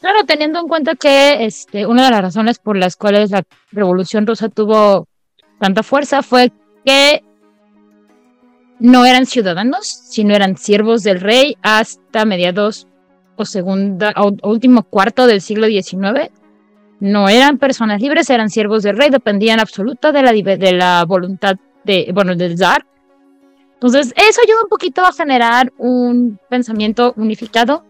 Claro, 0.00 0.20
teniendo 0.26 0.58
en 0.60 0.68
cuenta 0.68 0.94
que 0.94 1.44
este, 1.44 1.84
una 1.84 2.06
de 2.06 2.12
las 2.12 2.22
razones 2.22 2.58
por 2.60 2.78
las 2.78 2.96
cuales 2.96 3.30
la 3.30 3.42
Revolución 3.72 4.26
Rusa 4.26 4.48
tuvo 4.48 5.06
tanta 5.60 5.82
fuerza 5.82 6.22
fue 6.22 6.50
que 6.86 7.22
no 8.80 9.04
eran 9.04 9.26
ciudadanos, 9.26 9.86
sino 9.86 10.34
eran 10.34 10.56
siervos 10.56 11.02
del 11.02 11.20
rey 11.20 11.56
hasta 11.62 12.24
mediados 12.24 12.86
o 13.36 13.44
segunda 13.44 14.12
o 14.16 14.32
último 14.48 14.82
cuarto 14.82 15.26
del 15.26 15.40
siglo 15.40 15.66
XIX. 15.66 16.30
No 17.00 17.28
eran 17.28 17.58
personas 17.58 18.00
libres, 18.00 18.28
eran 18.30 18.50
siervos 18.50 18.82
del 18.82 18.96
rey, 18.96 19.10
dependían 19.10 19.60
absoluta 19.60 20.10
de 20.12 20.22
la, 20.22 20.32
de 20.32 20.72
la 20.72 21.04
voluntad 21.04 21.56
de, 21.84 22.10
bueno, 22.12 22.34
del 22.34 22.58
zar. 22.58 22.84
Entonces, 23.74 24.12
eso 24.16 24.40
ayuda 24.44 24.62
un 24.64 24.68
poquito 24.68 25.04
a 25.04 25.12
generar 25.12 25.72
un 25.78 26.38
pensamiento 26.48 27.14
unificado 27.16 27.84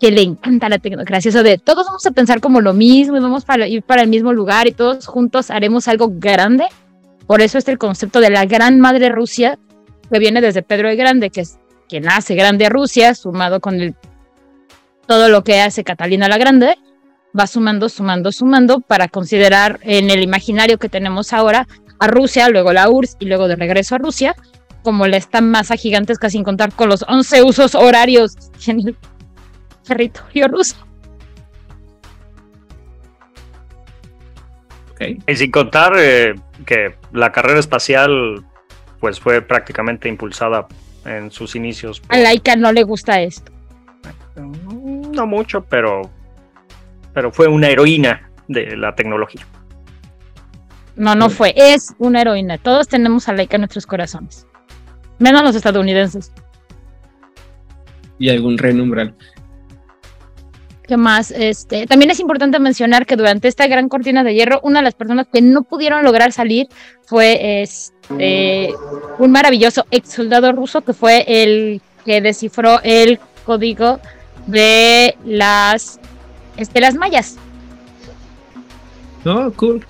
que 0.00 0.10
le 0.10 0.22
encanta 0.22 0.68
la 0.68 0.78
tecnocracia, 0.78 1.30
eso 1.30 1.42
de 1.42 1.56
todos 1.56 1.86
vamos 1.86 2.04
a 2.04 2.10
pensar 2.10 2.40
como 2.40 2.60
lo 2.60 2.74
mismo 2.74 3.16
y 3.16 3.20
vamos 3.20 3.44
para 3.44 3.66
ir 3.66 3.82
para 3.82 4.02
el 4.02 4.08
mismo 4.08 4.32
lugar 4.32 4.66
y 4.66 4.72
todos 4.72 5.06
juntos 5.06 5.50
haremos 5.50 5.88
algo 5.88 6.12
grande. 6.12 6.66
Por 7.26 7.40
eso 7.40 7.56
es 7.58 7.66
el 7.68 7.78
concepto 7.78 8.20
de 8.20 8.30
la 8.30 8.44
gran 8.44 8.78
madre 8.78 9.08
Rusia, 9.08 9.58
que 10.10 10.18
viene 10.18 10.40
desde 10.40 10.62
Pedro 10.62 10.88
el 10.88 10.96
Grande, 10.96 11.30
que 11.30 11.42
es 11.42 11.58
quien 11.88 12.08
hace 12.08 12.34
grande 12.34 12.66
a 12.66 12.68
Rusia, 12.68 13.14
sumado 13.14 13.60
con 13.60 13.80
el, 13.80 13.94
todo 15.06 15.28
lo 15.28 15.44
que 15.44 15.60
hace 15.60 15.84
Catalina 15.84 16.28
la 16.28 16.38
Grande, 16.38 16.76
va 17.38 17.46
sumando, 17.46 17.88
sumando, 17.88 18.32
sumando 18.32 18.80
para 18.80 19.08
considerar 19.08 19.78
en 19.82 20.10
el 20.10 20.22
imaginario 20.22 20.78
que 20.78 20.88
tenemos 20.88 21.32
ahora 21.32 21.66
a 21.98 22.06
Rusia, 22.08 22.48
luego 22.48 22.72
la 22.72 22.88
URSS 22.88 23.16
y 23.20 23.26
luego 23.26 23.48
de 23.48 23.56
regreso 23.56 23.94
a 23.94 23.98
Rusia, 23.98 24.34
como 24.82 25.06
la 25.06 25.16
esta 25.16 25.40
masa 25.40 25.76
gigantesca 25.76 26.30
sin 26.30 26.44
contar 26.44 26.72
con 26.72 26.88
los 26.88 27.04
11 27.08 27.42
usos 27.42 27.74
horarios 27.74 28.36
en 28.66 28.88
el 28.88 28.96
territorio 29.86 30.48
ruso. 30.48 30.76
Ok. 34.92 35.22
Y 35.26 35.36
sin 35.36 35.50
contar 35.50 35.92
eh, 35.98 36.34
que 36.64 36.94
la 37.12 37.32
carrera 37.32 37.60
espacial 37.60 38.44
pues 39.06 39.20
fue 39.20 39.40
prácticamente 39.40 40.08
impulsada 40.08 40.66
en 41.04 41.30
sus 41.30 41.54
inicios. 41.54 42.00
por- 42.00 42.12
A 42.12 42.18
Laika 42.18 42.56
no 42.56 42.72
le 42.72 42.82
gusta 42.82 43.20
esto. 43.20 43.52
Mm, 44.34 45.12
No 45.12 45.28
mucho, 45.28 45.64
pero, 45.64 46.10
pero 47.14 47.30
fue 47.30 47.46
una 47.46 47.68
heroína 47.68 48.28
de 48.48 48.76
la 48.76 48.96
tecnología. 48.96 49.46
No, 50.96 51.14
no 51.14 51.30
fue. 51.30 51.54
Es 51.56 51.94
una 52.00 52.22
heroína. 52.22 52.58
Todos 52.58 52.88
tenemos 52.88 53.28
a 53.28 53.32
Laika 53.32 53.54
en 53.54 53.60
nuestros 53.60 53.86
corazones. 53.86 54.44
Menos 55.20 55.42
los 55.44 55.54
estadounidenses. 55.54 56.32
Y 58.18 58.28
algún 58.30 58.58
reino 58.58 58.82
umbral. 58.82 59.14
¿Qué 60.88 60.96
más? 60.96 61.32
Este, 61.32 61.86
también 61.86 62.10
es 62.12 62.20
importante 62.20 62.58
mencionar 62.60 63.06
que 63.06 63.16
durante 63.16 63.48
esta 63.48 63.66
gran 63.66 63.88
cortina 63.88 64.22
de 64.24 64.34
hierro, 64.34 64.60
una 64.62 64.78
de 64.80 64.84
las 64.84 64.94
personas 64.94 65.26
que 65.32 65.42
no 65.42 65.62
pudieron 65.64 66.04
lograr 66.04 66.30
salir 66.32 66.68
fue 67.06 67.62
este, 67.62 67.95
un 68.10 69.30
maravilloso 69.30 69.84
ex 69.90 70.10
soldado 70.10 70.52
ruso 70.52 70.82
que 70.82 70.92
fue 70.92 71.24
el 71.26 71.80
que 72.04 72.20
descifró 72.20 72.80
el 72.82 73.18
código 73.44 74.00
de 74.46 75.16
las 75.24 75.98
estelas 76.56 76.94
mayas. 76.94 77.36
No, 79.24 79.52
cool. 79.54 79.84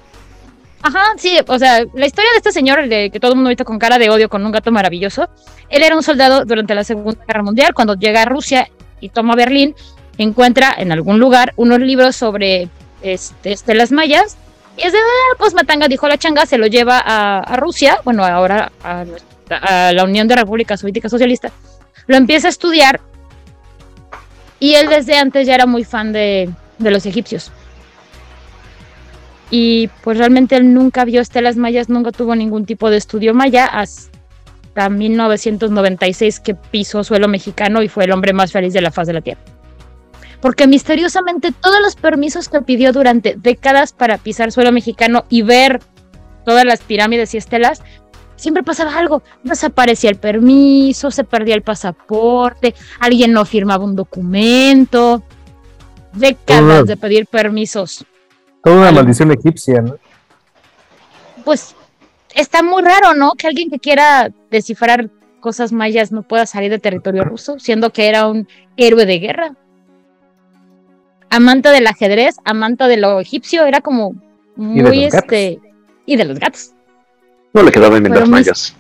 Ajá, 0.83 1.01
sí, 1.19 1.37
o 1.47 1.59
sea, 1.59 1.85
la 1.95 2.07
historia 2.07 2.31
de 2.31 2.37
este 2.37 2.53
señor, 2.53 2.79
el 2.79 2.89
de 2.89 3.11
que 3.11 3.19
todo 3.19 3.33
el 3.33 3.37
mundo 3.37 3.49
ahorita 3.49 3.65
con 3.65 3.79
cara 3.79 3.99
de 3.99 4.09
odio 4.09 4.29
con 4.29 4.45
un 4.47 4.53
gato 4.53 4.71
maravilloso, 4.71 5.29
él 5.69 5.83
era 5.83 5.97
un 5.97 6.03
soldado 6.03 6.45
durante 6.45 6.75
la 6.75 6.85
Segunda 6.85 7.25
Guerra 7.27 7.43
Mundial, 7.43 7.75
cuando 7.75 7.95
llega 7.95 8.23
a 8.23 8.25
Rusia 8.25 8.69
y 9.01 9.09
toma 9.09 9.35
Berlín, 9.35 9.75
encuentra 10.17 10.75
en 10.79 10.93
algún 10.93 11.19
lugar 11.19 11.53
unos 11.57 11.81
libros 11.81 12.17
sobre 12.17 12.69
este, 13.03 13.53
estelas 13.53 13.93
mayas, 13.93 14.39
y 14.77 14.83
es 14.87 14.93
de, 14.93 14.99
pues 15.39 15.55
Matanga 15.55 15.89
dijo 15.89 16.09
la 16.09 16.19
changa, 16.19 16.47
se 16.47 16.59
lo 16.59 16.67
lleva 16.67 16.99
a, 17.05 17.41
a 17.41 17.57
Rusia, 17.57 18.01
bueno, 18.05 18.25
ahora 18.25 18.71
a, 18.83 19.05
a 19.51 19.93
la 19.93 20.05
Unión 20.05 20.29
de 20.29 20.37
Repúblicas 20.37 20.81
Soviéticas 20.81 21.11
Socialistas, 21.11 21.53
lo 22.07 22.17
empieza 22.17 22.49
a 22.49 22.51
estudiar, 22.51 23.01
y 24.59 24.75
él 24.75 24.89
desde 24.89 25.17
antes 25.17 25.47
ya 25.47 25.55
era 25.55 25.67
muy 25.67 25.85
fan 25.85 26.13
de, 26.13 26.51
de 26.79 26.91
los 26.91 27.07
egipcios. 27.07 27.53
Y 29.51 29.89
pues 30.03 30.19
realmente 30.19 30.57
él 30.57 30.75
nunca 30.75 31.05
vio 31.05 31.21
estelas 31.21 31.57
mayas, 31.57 31.89
nunca 31.89 32.11
tuvo 32.11 32.35
ningún 32.35 32.67
tipo 32.67 32.91
de 32.91 32.97
estudio 32.97 33.33
maya 33.33 33.67
hasta 33.67 34.89
1996 34.89 36.41
que 36.41 36.55
pisó 36.55 37.05
suelo 37.05 37.29
mexicano 37.29 37.83
y 37.83 37.89
fue 37.89 38.05
el 38.05 38.13
hombre 38.13 38.33
más 38.33 38.51
feliz 38.51 38.73
de 38.73 38.81
la 38.81 38.91
faz 38.91 39.07
de 39.07 39.13
la 39.13 39.21
Tierra. 39.21 39.41
Porque 40.41 40.67
misteriosamente 40.67 41.53
todos 41.53 41.81
los 41.81 41.97
permisos 41.97 42.49
que 42.49 42.63
pidió 42.63 42.93
durante 42.93 43.37
décadas 43.37 43.93
para 43.93 44.19
pisar 44.19 44.53
suelo 44.53 44.73
mexicano 44.73 45.25
y 45.29 45.43
ver 45.43 45.81
todas 46.45 46.65
las 46.65 46.81
pirámides 46.81 47.35
y 47.35 47.39
estelas, 47.39 47.83
siempre 48.37 48.63
pasaba 48.63 48.97
algo. 48.97 49.23
Desaparecía 49.43 50.11
el 50.11 50.17
permiso, 50.17 51.11
se 51.11 51.25
perdía 51.25 51.55
el 51.55 51.63
pasaporte, 51.63 52.75
alguien 53.01 53.33
no 53.33 53.45
firmaba 53.45 53.85
un 53.85 53.97
documento. 53.97 55.23
Décadas 56.13 56.87
de 56.87 56.97
pedir 56.97 57.27
permisos 57.27 58.07
Toda 58.65 58.77
una 58.77 58.93
maldición 58.93 59.31
egipcia, 59.33 59.83
¿no? 59.83 59.97
pues 61.47 61.77
está 62.35 62.65
muy 62.65 62.83
raro, 62.83 63.15
¿no? 63.15 63.35
Que 63.39 63.47
alguien 63.47 63.71
que 63.71 63.79
quiera 63.79 64.33
descifrar 64.51 65.09
cosas 65.39 65.71
mayas 65.71 66.11
no 66.11 66.23
pueda 66.25 66.45
salir 66.45 66.73
de 66.73 66.81
territorio 66.81 67.23
ruso, 67.23 67.61
siendo 67.61 67.91
que 67.91 68.09
era 68.09 68.27
un 68.27 68.49
héroe 68.77 69.07
de 69.07 69.21
guerra. 69.21 69.55
Amante 71.31 71.69
del 71.71 71.87
ajedrez, 71.87 72.37
amante 72.45 72.85
de 72.85 72.97
lo 72.97 73.21
egipcio, 73.21 73.65
era 73.67 73.81
como 73.81 74.15
muy 74.55 75.05
gatos. 75.05 75.23
este. 75.23 75.61
Y 76.07 76.17
de 76.17 76.25
los 76.25 76.39
gatos. 76.39 76.73
No 77.53 77.63
le 77.63 77.73
quedaban 77.73 78.03
bien 78.03 78.15
las 78.15 78.29
mayas. 78.29 78.77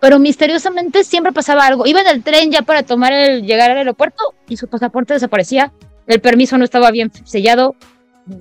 Pero 0.00 0.18
misteriosamente 0.18 1.04
siempre 1.04 1.32
pasaba 1.32 1.66
algo. 1.66 1.86
Iba 1.86 2.00
en 2.00 2.08
el 2.08 2.22
tren 2.22 2.50
ya 2.50 2.62
para 2.62 2.82
tomar 2.82 3.12
el 3.12 3.42
llegar 3.46 3.70
al 3.70 3.78
aeropuerto 3.78 4.34
y 4.48 4.56
su 4.56 4.68
pasaporte 4.68 5.14
desaparecía. 5.14 5.72
El 6.06 6.20
permiso 6.20 6.58
no 6.58 6.64
estaba 6.64 6.90
bien 6.90 7.10
sellado. 7.24 7.74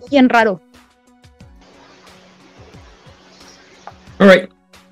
Bien 0.09 0.29
raro. 0.29 0.61
Alright. 4.17 4.49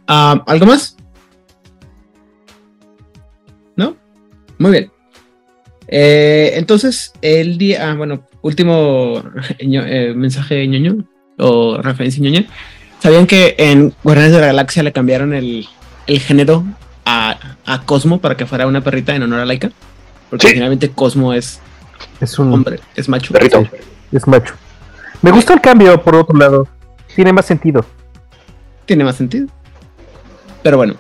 Um, 0.08 0.42
¿Algo 0.46 0.66
más? 0.66 0.98
¿No? 3.76 3.96
Muy 4.58 4.72
bien. 4.72 4.92
Eh, 5.88 6.54
entonces, 6.56 7.14
el 7.22 7.58
día. 7.58 7.90
Ah, 7.92 7.96
bueno, 7.96 8.28
último 8.44 9.24
ño- 9.62 9.86
eh, 9.88 10.14
mensaje 10.16 10.68
ñoño 10.68 11.04
o 11.40 11.78
referencia 11.82 12.22
ñoña. 12.22 12.46
¿Sabían 13.00 13.26
que 13.26 13.56
en 13.58 13.94
Guardianes 14.04 14.34
de 14.34 14.40
la 14.42 14.48
Galaxia 14.48 14.84
le 14.84 14.92
cambiaron 14.94 15.34
el, 15.34 15.68
el 16.08 16.20
género 16.20 16.64
a, 17.06 17.38
a 17.66 17.82
Cosmo 17.82 18.20
para 18.22 18.38
que 18.38 18.46
fuera 18.46 18.68
una 18.68 18.82
perrita 18.82 19.16
en 19.16 19.24
honor 19.24 19.40
a 19.40 19.46
Laika? 19.46 19.72
Porque 20.30 20.48
Sí. 20.48 20.54
finalmente 20.54 20.90
Cosmo 20.90 21.34
es 21.34 21.60
Es 22.22 22.38
un 22.40 22.54
hombre, 22.54 22.80
es 22.96 23.10
macho. 23.10 23.34
Perrito. 23.34 23.68
es 24.12 24.28
macho. 24.28 24.54
Me 25.22 25.32
gustó 25.32 25.54
el 25.54 25.62
cambio, 25.62 26.02
por 26.04 26.16
otro 26.16 26.38
lado. 26.38 26.68
Tiene 27.16 27.34
más 27.34 27.46
sentido. 27.46 27.86
tiene 28.86 29.04
más 29.04 29.16
sentido. 29.16 29.48
Pero 30.62 30.78
bueno. 30.78 30.96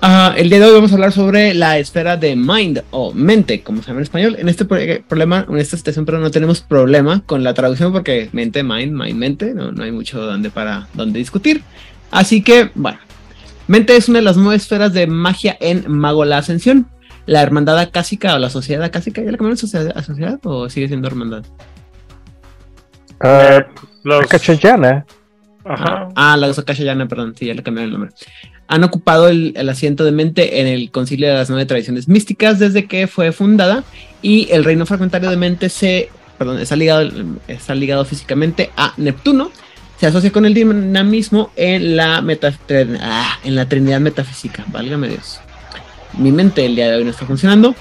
Ah, 0.00 0.32
el 0.36 0.48
día 0.48 0.60
de 0.60 0.66
hoy 0.66 0.74
vamos 0.74 0.92
a 0.92 0.94
hablar 0.94 1.10
sobre 1.10 1.54
la 1.54 1.76
esfera 1.78 2.16
de 2.16 2.36
mind 2.36 2.82
o 2.92 3.12
mente, 3.12 3.62
como 3.62 3.82
se 3.82 3.88
llama 3.88 3.98
en 3.98 4.02
español. 4.04 4.36
En 4.38 4.48
este 4.48 4.64
pro- 4.64 4.78
problema, 5.08 5.44
en 5.48 5.56
esta 5.58 5.76
situación, 5.76 6.04
pero 6.04 6.20
no 6.20 6.30
tenemos 6.30 6.60
problema 6.60 7.22
con 7.26 7.42
la 7.42 7.52
traducción 7.52 7.92
porque 7.92 8.28
mente, 8.32 8.62
mind, 8.62 8.92
mind, 8.92 9.18
mente, 9.18 9.54
no, 9.54 9.72
no 9.72 9.82
hay 9.82 9.90
mucho 9.90 10.20
donde 10.20 10.50
para 10.50 10.86
donde 10.94 11.18
discutir. 11.18 11.62
Así 12.12 12.42
que, 12.42 12.70
bueno, 12.76 12.98
mente 13.66 13.96
es 13.96 14.08
una 14.08 14.20
de 14.20 14.24
las 14.24 14.36
nueve 14.36 14.54
esferas 14.56 14.92
de 14.92 15.08
magia 15.08 15.56
en 15.60 15.90
Mago 15.90 16.24
la 16.24 16.38
Ascensión. 16.38 16.86
La 17.26 17.42
hermandad 17.42 17.76
acásica 17.78 18.36
o 18.36 18.38
la 18.38 18.50
sociedad 18.50 18.84
acásica, 18.84 19.20
¿ya 19.20 19.32
la 19.32 19.36
cambiaron 19.36 19.58
sociedad, 19.58 20.02
sociedad 20.04 20.38
o 20.44 20.70
sigue 20.70 20.86
siendo 20.88 21.08
hermandad? 21.08 21.42
Ah, 23.20 23.66
Los- 24.04 24.26
Cachayana. 24.28 25.04
Ajá. 25.64 26.08
Ah, 26.14 26.36
la 26.38 26.46
Akashayana, 26.46 27.06
perdón, 27.08 27.34
sí, 27.36 27.46
ya 27.46 27.54
le 27.54 27.62
cambiaron 27.64 27.92
el 27.92 27.98
nombre. 27.98 28.14
Han 28.68 28.84
ocupado 28.84 29.28
el, 29.28 29.52
el 29.56 29.68
asiento 29.68 30.04
de 30.04 30.12
mente 30.12 30.60
en 30.60 30.66
el 30.66 30.90
Concilio 30.90 31.28
de 31.28 31.34
las 31.34 31.50
Nueve 31.50 31.66
Tradiciones 31.66 32.06
Místicas 32.06 32.58
desde 32.58 32.86
que 32.86 33.06
fue 33.06 33.32
fundada 33.32 33.82
y 34.22 34.48
el 34.50 34.64
reino 34.64 34.86
fragmentario 34.86 35.30
de 35.30 35.36
mente 35.36 35.68
se, 35.68 36.10
perdón, 36.38 36.60
está 36.60 36.76
ligado, 36.76 37.10
está 37.48 37.74
ligado 37.74 38.04
físicamente 38.04 38.70
a 38.76 38.94
Neptuno 38.96 39.50
se 39.98 40.06
asocia 40.06 40.30
con 40.30 40.46
el 40.46 40.54
dinamismo 40.54 41.50
en 41.56 41.96
la, 41.96 42.24
ah, 43.00 43.38
en 43.42 43.54
la 43.56 43.68
trinidad 43.68 44.00
metafísica. 44.00 44.64
Válgame 44.68 45.08
Dios. 45.08 45.40
Mi 46.16 46.30
mente 46.30 46.64
el 46.64 46.76
día 46.76 46.88
de 46.88 46.96
hoy 46.96 47.04
no 47.04 47.10
está 47.10 47.26
funcionando. 47.26 47.74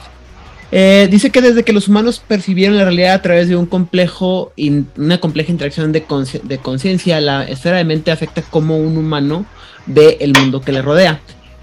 Eh, 0.71 1.07
dice 1.09 1.29
que 1.29 1.41
desde 1.41 1.63
que 1.63 1.73
los 1.73 1.87
humanos 1.87 2.21
percibieron 2.27 2.75
la 2.75 2.83
realidad 2.83 3.13
a 3.13 3.21
través 3.21 3.47
de 3.47 3.55
un 3.55 3.67
complejo 3.67 4.51
una 4.97 5.19
compleja 5.19 5.51
interacción 5.51 5.91
de 5.91 6.03
conciencia, 6.61 7.21
la 7.21 7.43
esfera 7.43 7.77
de 7.77 7.85
mente 7.85 8.11
afecta 8.11 8.41
cómo 8.41 8.77
un 8.77 8.97
humano 8.97 9.45
ve 9.87 10.17
el 10.19 10.33
mundo 10.33 10.61
que 10.61 10.71
le 10.71 10.81
rodea. 10.81 11.19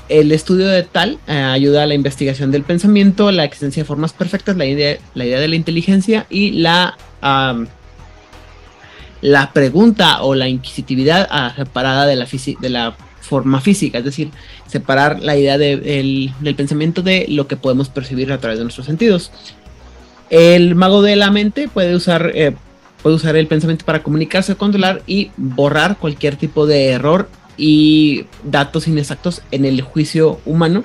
El 0.09 0.33
estudio 0.33 0.67
de 0.67 0.83
tal 0.83 1.19
eh, 1.27 1.33
ayuda 1.33 1.85
a 1.85 1.87
la 1.87 1.95
investigación 1.95 2.51
del 2.51 2.63
pensamiento, 2.63 3.31
la 3.31 3.45
existencia 3.45 3.83
de 3.83 3.87
formas 3.87 4.13
perfectas, 4.13 4.57
la 4.57 4.67
idea, 4.67 4.99
la 5.15 5.25
idea 5.25 5.41
de 5.41 5.49
la 5.49 5.57
inteligencia 5.57 6.27
y 6.29 6.51
la, 6.53 6.99
la 9.23 9.53
pregunta 9.53 10.23
o 10.23 10.35
la 10.35 10.49
inquisitividad 10.49 11.27
ah, 11.31 11.55
separada 11.57 12.05
de 12.05 12.17
la, 12.17 12.27
de 12.61 12.69
la 12.69 12.97
forma 13.21 13.61
física, 13.61 13.99
es 13.99 14.05
decir, 14.05 14.31
separar 14.67 15.21
la 15.23 15.37
idea 15.37 15.57
del 15.57 16.55
pensamiento 16.57 17.01
de 17.01 17.25
lo 17.29 17.47
que 17.47 17.57
podemos 17.57 17.89
percibir 17.89 18.31
a 18.31 18.39
través 18.39 18.59
de 18.59 18.65
nuestros 18.65 18.87
sentidos. 18.87 19.33
El 20.29 20.75
mago 20.75 21.01
de 21.01 21.17
la 21.17 21.31
mente 21.31 21.69
puede 21.69 21.95
usar, 21.95 22.33
eh, 22.35 22.55
puede 23.03 23.17
usar 23.17 23.37
el 23.37 23.47
pensamiento 23.47 23.87
para 23.87 24.03
comunicarse, 24.03 24.57
controlar 24.57 25.03
y 25.07 25.31
borrar 25.37 25.97
cualquier 25.97 26.37
tipo 26.37 26.67
de 26.67 26.91
error 26.91 27.29
y 27.57 28.27
datos 28.43 28.89
inexactos 28.89 29.43
en 29.51 29.65
el 29.65 29.81
juicio 29.83 30.41
humano 30.45 30.85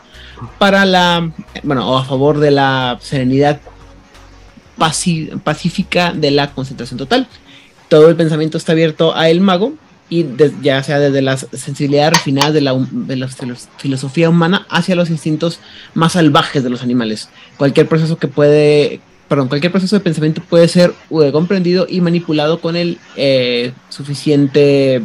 para 0.57 0.85
la, 0.85 1.31
bueno, 1.63 1.89
o 1.89 1.97
a 1.97 2.05
favor 2.05 2.39
de 2.39 2.51
la 2.51 2.97
serenidad 3.01 3.59
pacífica 4.77 6.13
de 6.13 6.31
la 6.31 6.51
concentración 6.51 6.97
total. 6.97 7.27
Todo 7.89 8.09
el 8.09 8.15
pensamiento 8.15 8.57
está 8.57 8.71
abierto 8.71 9.15
a 9.15 9.29
el 9.29 9.41
mago 9.41 9.73
y 10.09 10.25
ya 10.61 10.81
sea 10.83 10.99
desde 10.99 11.21
la 11.21 11.37
sensibilidad 11.37 12.11
refinada 12.11 12.51
de 12.51 12.61
la, 12.61 12.75
de 12.91 13.15
la, 13.15 13.27
filosofía 13.77 14.29
humana 14.29 14.65
hacia 14.69 14.95
los 14.95 15.09
instintos 15.09 15.59
más 15.93 16.13
salvajes 16.13 16.63
de 16.63 16.69
los 16.69 16.81
animales. 16.81 17.29
Cualquier 17.57 17.87
proceso 17.87 18.17
que 18.17 18.27
puede, 18.27 19.01
perdón, 19.27 19.49
cualquier 19.49 19.71
proceso 19.71 19.95
de 19.95 19.99
pensamiento 20.01 20.41
puede 20.41 20.67
ser 20.67 20.93
eh, 21.11 21.31
comprendido 21.31 21.85
y 21.87 22.01
manipulado 22.01 22.59
con 22.59 22.75
el 22.75 22.97
eh, 23.15 23.73
suficiente 23.89 25.03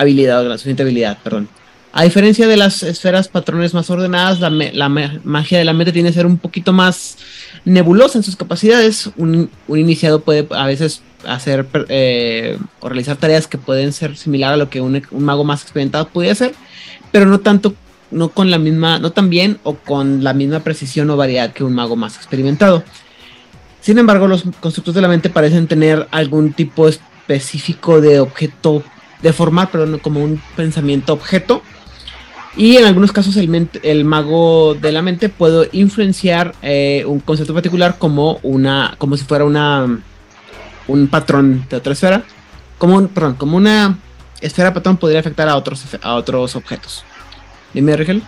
habilidad, 0.00 0.44
la 0.44 0.58
suficiente 0.58 0.82
habilidad, 0.82 1.18
perdón. 1.22 1.48
A 1.92 2.04
diferencia 2.04 2.46
de 2.46 2.56
las 2.56 2.84
esferas 2.84 3.26
patrones 3.26 3.74
más 3.74 3.90
ordenadas, 3.90 4.38
la, 4.38 4.88
magia 5.24 5.58
de 5.58 5.64
la 5.64 5.72
mente 5.72 5.92
tiene 5.92 6.10
que 6.10 6.14
ser 6.14 6.26
un 6.26 6.38
poquito 6.38 6.72
más 6.72 7.18
nebulosa 7.64 8.18
en 8.18 8.22
sus 8.22 8.36
capacidades. 8.36 9.10
Un, 9.16 9.50
un 9.66 9.78
iniciado 9.78 10.20
puede 10.20 10.46
a 10.50 10.66
veces 10.66 11.02
hacer 11.26 11.66
eh, 11.88 12.58
o 12.80 12.88
realizar 12.88 13.16
tareas 13.16 13.46
que 13.46 13.58
pueden 13.58 13.92
ser 13.92 14.16
similar 14.16 14.52
a 14.52 14.56
lo 14.56 14.70
que 14.70 14.80
un, 14.80 15.02
mago 15.12 15.44
más 15.44 15.62
experimentado 15.62 16.08
podría 16.08 16.32
hacer, 16.32 16.54
pero 17.12 17.26
no 17.26 17.40
tanto, 17.40 17.74
no 18.10 18.30
con 18.30 18.50
la 18.50 18.58
misma, 18.58 18.98
no 18.98 19.12
tan 19.12 19.30
bien 19.30 19.58
o 19.62 19.74
con 19.74 20.24
la 20.24 20.32
misma 20.32 20.60
precisión 20.60 21.10
o 21.10 21.16
variedad 21.16 21.52
que 21.52 21.64
un 21.64 21.74
mago 21.74 21.96
más 21.96 22.16
experimentado. 22.16 22.84
Sin 23.80 23.98
embargo, 23.98 24.28
los 24.28 24.44
constructos 24.60 24.94
de 24.94 25.00
la 25.00 25.08
mente 25.08 25.30
parecen 25.30 25.66
tener 25.66 26.06
algún 26.10 26.52
tipo 26.52 26.88
específico 26.88 28.00
de 28.00 28.20
objeto, 28.20 28.82
de 29.22 29.32
formar, 29.32 29.70
pero 29.70 29.86
no 29.86 29.98
como 29.98 30.22
un 30.22 30.40
pensamiento 30.56 31.12
objeto. 31.12 31.62
Y 32.56 32.76
en 32.76 32.84
algunos 32.84 33.12
casos 33.12 33.36
el, 33.36 33.68
el 33.82 34.04
mago 34.04 34.74
de 34.74 34.90
la 34.90 35.02
mente 35.02 35.28
puede 35.28 35.68
influenciar 35.72 36.54
eh, 36.62 37.04
un 37.06 37.20
concepto 37.20 37.54
particular 37.54 37.96
como 37.98 38.40
una, 38.42 38.96
como 38.98 39.16
si 39.16 39.24
fuera 39.24 39.44
una 39.44 40.00
un 40.88 41.06
patrón 41.06 41.66
de 41.70 41.76
otra 41.76 41.92
esfera, 41.92 42.24
como 42.78 42.96
un, 42.96 43.08
perdón, 43.08 43.34
como 43.34 43.56
una 43.56 43.98
esfera 44.40 44.74
patrón 44.74 44.96
podría 44.96 45.20
afectar 45.20 45.48
a 45.48 45.56
otros, 45.56 45.84
a 46.02 46.14
otros 46.14 46.56
objetos. 46.56 47.04
Dime, 47.72 47.96
Rigel. 47.96 48.22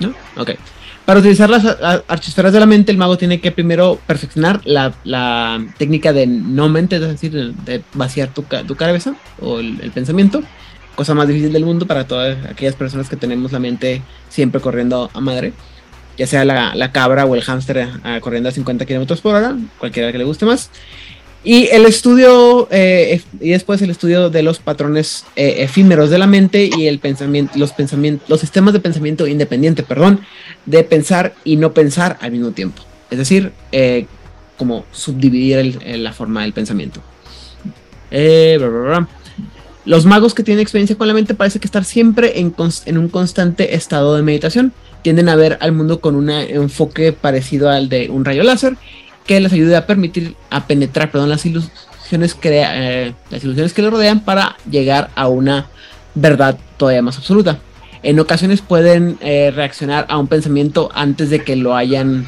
¿No? 0.00 0.14
Ok. 0.36 0.52
Para 1.06 1.20
utilizar 1.20 1.48
las 1.48 1.64
archisferas 2.08 2.52
de 2.52 2.58
la 2.58 2.66
mente, 2.66 2.90
el 2.90 2.98
mago 2.98 3.16
tiene 3.16 3.40
que 3.40 3.52
primero 3.52 4.00
perfeccionar 4.08 4.60
la, 4.64 5.64
técnica 5.78 6.12
de 6.12 6.26
no 6.26 6.68
mente, 6.68 6.96
es 6.96 7.02
decir, 7.02 7.32
de, 7.32 7.82
vaciar 7.94 8.34
tu, 8.34 8.44
cabeza 8.74 9.14
o 9.40 9.60
el, 9.60 9.92
pensamiento. 9.94 10.42
Cosa 10.96 11.14
más 11.14 11.28
difícil 11.28 11.52
del 11.52 11.64
mundo 11.64 11.86
para 11.86 12.08
todas 12.08 12.44
aquellas 12.46 12.74
personas 12.74 13.08
que 13.08 13.14
tenemos 13.14 13.52
la 13.52 13.60
mente 13.60 14.02
siempre 14.28 14.60
corriendo 14.60 15.08
a 15.14 15.20
madre 15.20 15.52
ya 16.16 16.26
sea 16.26 16.44
la, 16.44 16.92
cabra 16.92 17.26
o 17.26 17.34
el 17.34 17.42
hámster 17.42 17.88
corriendo 18.20 18.48
a 18.48 18.52
50 18.52 18.86
kilómetros 18.86 19.20
por 19.20 19.34
hora, 19.34 19.54
cualquiera 19.78 20.10
que 20.12 20.18
le 20.18 20.24
guste 20.24 20.46
más. 20.46 20.70
Y 21.46 21.68
el 21.70 21.86
estudio, 21.86 22.66
eh, 22.72 23.22
y 23.40 23.50
después 23.50 23.80
el 23.80 23.90
estudio 23.90 24.30
de 24.30 24.42
los 24.42 24.58
patrones 24.58 25.24
eh, 25.36 25.58
efímeros 25.58 26.10
de 26.10 26.18
la 26.18 26.26
mente 26.26 26.68
y 26.76 26.88
el 26.88 26.98
pensamiento, 26.98 27.56
los 27.56 27.72
los 28.26 28.40
sistemas 28.40 28.72
de 28.72 28.80
pensamiento 28.80 29.28
independiente, 29.28 29.84
perdón, 29.84 30.22
de 30.64 30.82
pensar 30.82 31.34
y 31.44 31.54
no 31.54 31.72
pensar 31.72 32.18
al 32.20 32.32
mismo 32.32 32.50
tiempo. 32.50 32.82
Es 33.12 33.18
decir, 33.18 33.52
eh, 33.70 34.06
como 34.56 34.86
subdividir 34.90 35.80
la 35.84 36.12
forma 36.12 36.42
del 36.42 36.52
pensamiento. 36.52 37.00
Los 39.84 40.04
magos 40.04 40.34
que 40.34 40.42
tienen 40.42 40.62
experiencia 40.62 40.98
con 40.98 41.06
la 41.06 41.14
mente 41.14 41.34
parece 41.34 41.60
que 41.60 41.68
estar 41.68 41.84
siempre 41.84 42.40
en 42.40 42.98
un 42.98 43.08
constante 43.08 43.76
estado 43.76 44.16
de 44.16 44.22
meditación 44.22 44.72
tienden 45.02 45.28
a 45.28 45.36
ver 45.36 45.58
al 45.60 45.70
mundo 45.70 46.00
con 46.00 46.16
un 46.16 46.28
enfoque 46.28 47.12
parecido 47.12 47.70
al 47.70 47.88
de 47.88 48.10
un 48.10 48.24
rayo 48.24 48.42
láser 48.42 48.76
que 49.26 49.40
les 49.40 49.52
ayude 49.52 49.76
a 49.76 49.86
permitir 49.86 50.34
a 50.50 50.66
penetrar 50.66 51.10
perdón, 51.10 51.28
las 51.28 51.44
ilusiones 51.44 52.36
eh, 52.42 53.12
las 53.30 53.44
ilusiones 53.44 53.72
que 53.72 53.82
le 53.82 53.90
rodean 53.90 54.20
para 54.20 54.56
llegar 54.70 55.10
a 55.14 55.28
una 55.28 55.66
verdad 56.14 56.58
todavía 56.76 57.02
más 57.02 57.18
absoluta. 57.18 57.58
En 58.02 58.20
ocasiones 58.20 58.60
pueden 58.60 59.18
eh, 59.20 59.52
reaccionar 59.54 60.06
a 60.08 60.18
un 60.18 60.28
pensamiento 60.28 60.90
antes 60.94 61.30
de 61.30 61.42
que 61.42 61.56
lo 61.56 61.74
hayan 61.74 62.26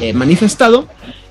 eh, 0.00 0.12
manifestado 0.12 0.88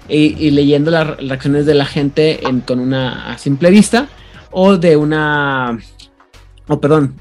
y, 0.07 0.51
leyendo 0.51 0.91
las 0.91 1.07
reacciones 1.17 1.65
de 1.65 1.73
la 1.73 1.85
gente 1.85 2.41
con 2.65 2.79
una 2.79 3.37
simple 3.37 3.69
vista 3.69 4.09
o 4.51 4.77
de 4.77 4.97
una 4.97 5.79
o 6.67 6.79
perdón 6.81 7.15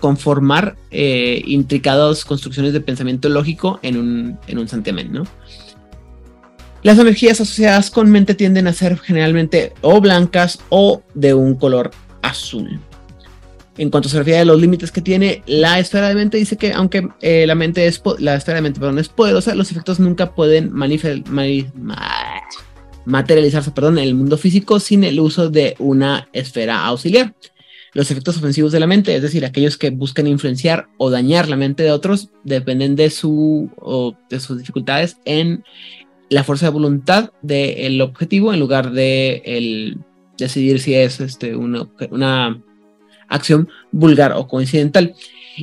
conformar 0.00 0.76
eh, 0.90 1.42
intricadas 1.46 2.24
construcciones 2.24 2.72
de 2.72 2.80
pensamiento 2.80 3.28
lógico 3.28 3.80
en 3.82 3.96
un, 3.96 4.38
en 4.46 4.58
un 4.58 4.68
santiamén, 4.68 5.12
¿no? 5.12 5.24
Las 6.82 6.98
energías 6.98 7.40
asociadas 7.40 7.90
con 7.90 8.10
mente 8.10 8.34
tienden 8.34 8.66
a 8.66 8.72
ser 8.72 8.98
generalmente 8.98 9.72
o 9.80 10.00
blancas 10.00 10.58
o 10.68 11.02
de 11.14 11.32
un 11.34 11.54
color 11.54 11.92
azul. 12.22 12.80
En 13.78 13.90
cuanto 13.90 14.08
se 14.08 14.18
refiere 14.18 14.40
a 14.40 14.44
los 14.44 14.60
límites 14.60 14.90
que 14.90 15.02
tiene 15.02 15.42
la 15.46 15.78
esfera 15.78 16.08
de 16.08 16.14
mente, 16.14 16.38
dice 16.38 16.56
que 16.56 16.72
aunque 16.72 17.08
eh, 17.20 17.46
la 17.46 17.54
mente 17.54 17.86
es 17.86 18.02
la 18.18 18.36
esfera 18.36 18.56
de 18.56 18.62
mente 18.62 18.80
perdón, 18.80 18.98
es 18.98 19.08
poderosa, 19.08 19.54
los 19.54 19.70
efectos 19.70 20.00
nunca 20.00 20.34
pueden 20.34 20.72
materializarse 20.72 23.70
perdón, 23.72 23.98
en 23.98 24.04
el 24.04 24.14
mundo 24.14 24.38
físico 24.38 24.80
sin 24.80 25.04
el 25.04 25.20
uso 25.20 25.50
de 25.50 25.76
una 25.78 26.28
esfera 26.32 26.86
auxiliar 26.86 27.34
los 27.96 28.10
efectos 28.10 28.36
ofensivos 28.36 28.72
de 28.72 28.80
la 28.80 28.86
mente, 28.86 29.16
es 29.16 29.22
decir, 29.22 29.46
aquellos 29.46 29.78
que 29.78 29.88
buscan 29.88 30.26
influenciar 30.26 30.86
o 30.98 31.08
dañar 31.08 31.48
la 31.48 31.56
mente 31.56 31.82
de 31.82 31.92
otros, 31.92 32.28
dependen 32.44 32.94
de, 32.94 33.08
su, 33.08 33.70
de 34.28 34.38
sus 34.38 34.58
dificultades 34.58 35.16
en 35.24 35.64
la 36.28 36.44
fuerza 36.44 36.66
de 36.66 36.72
voluntad 36.72 37.30
del 37.42 38.00
objetivo 38.00 38.52
en 38.52 38.60
lugar 38.60 38.90
de 38.90 39.42
el 39.44 39.98
decidir 40.38 40.80
si 40.80 40.94
es 40.94 41.20
este, 41.20 41.56
una, 41.56 41.88
una 42.10 42.62
acción 43.28 43.68
vulgar 43.92 44.32
o 44.32 44.46
coincidental. 44.46 45.14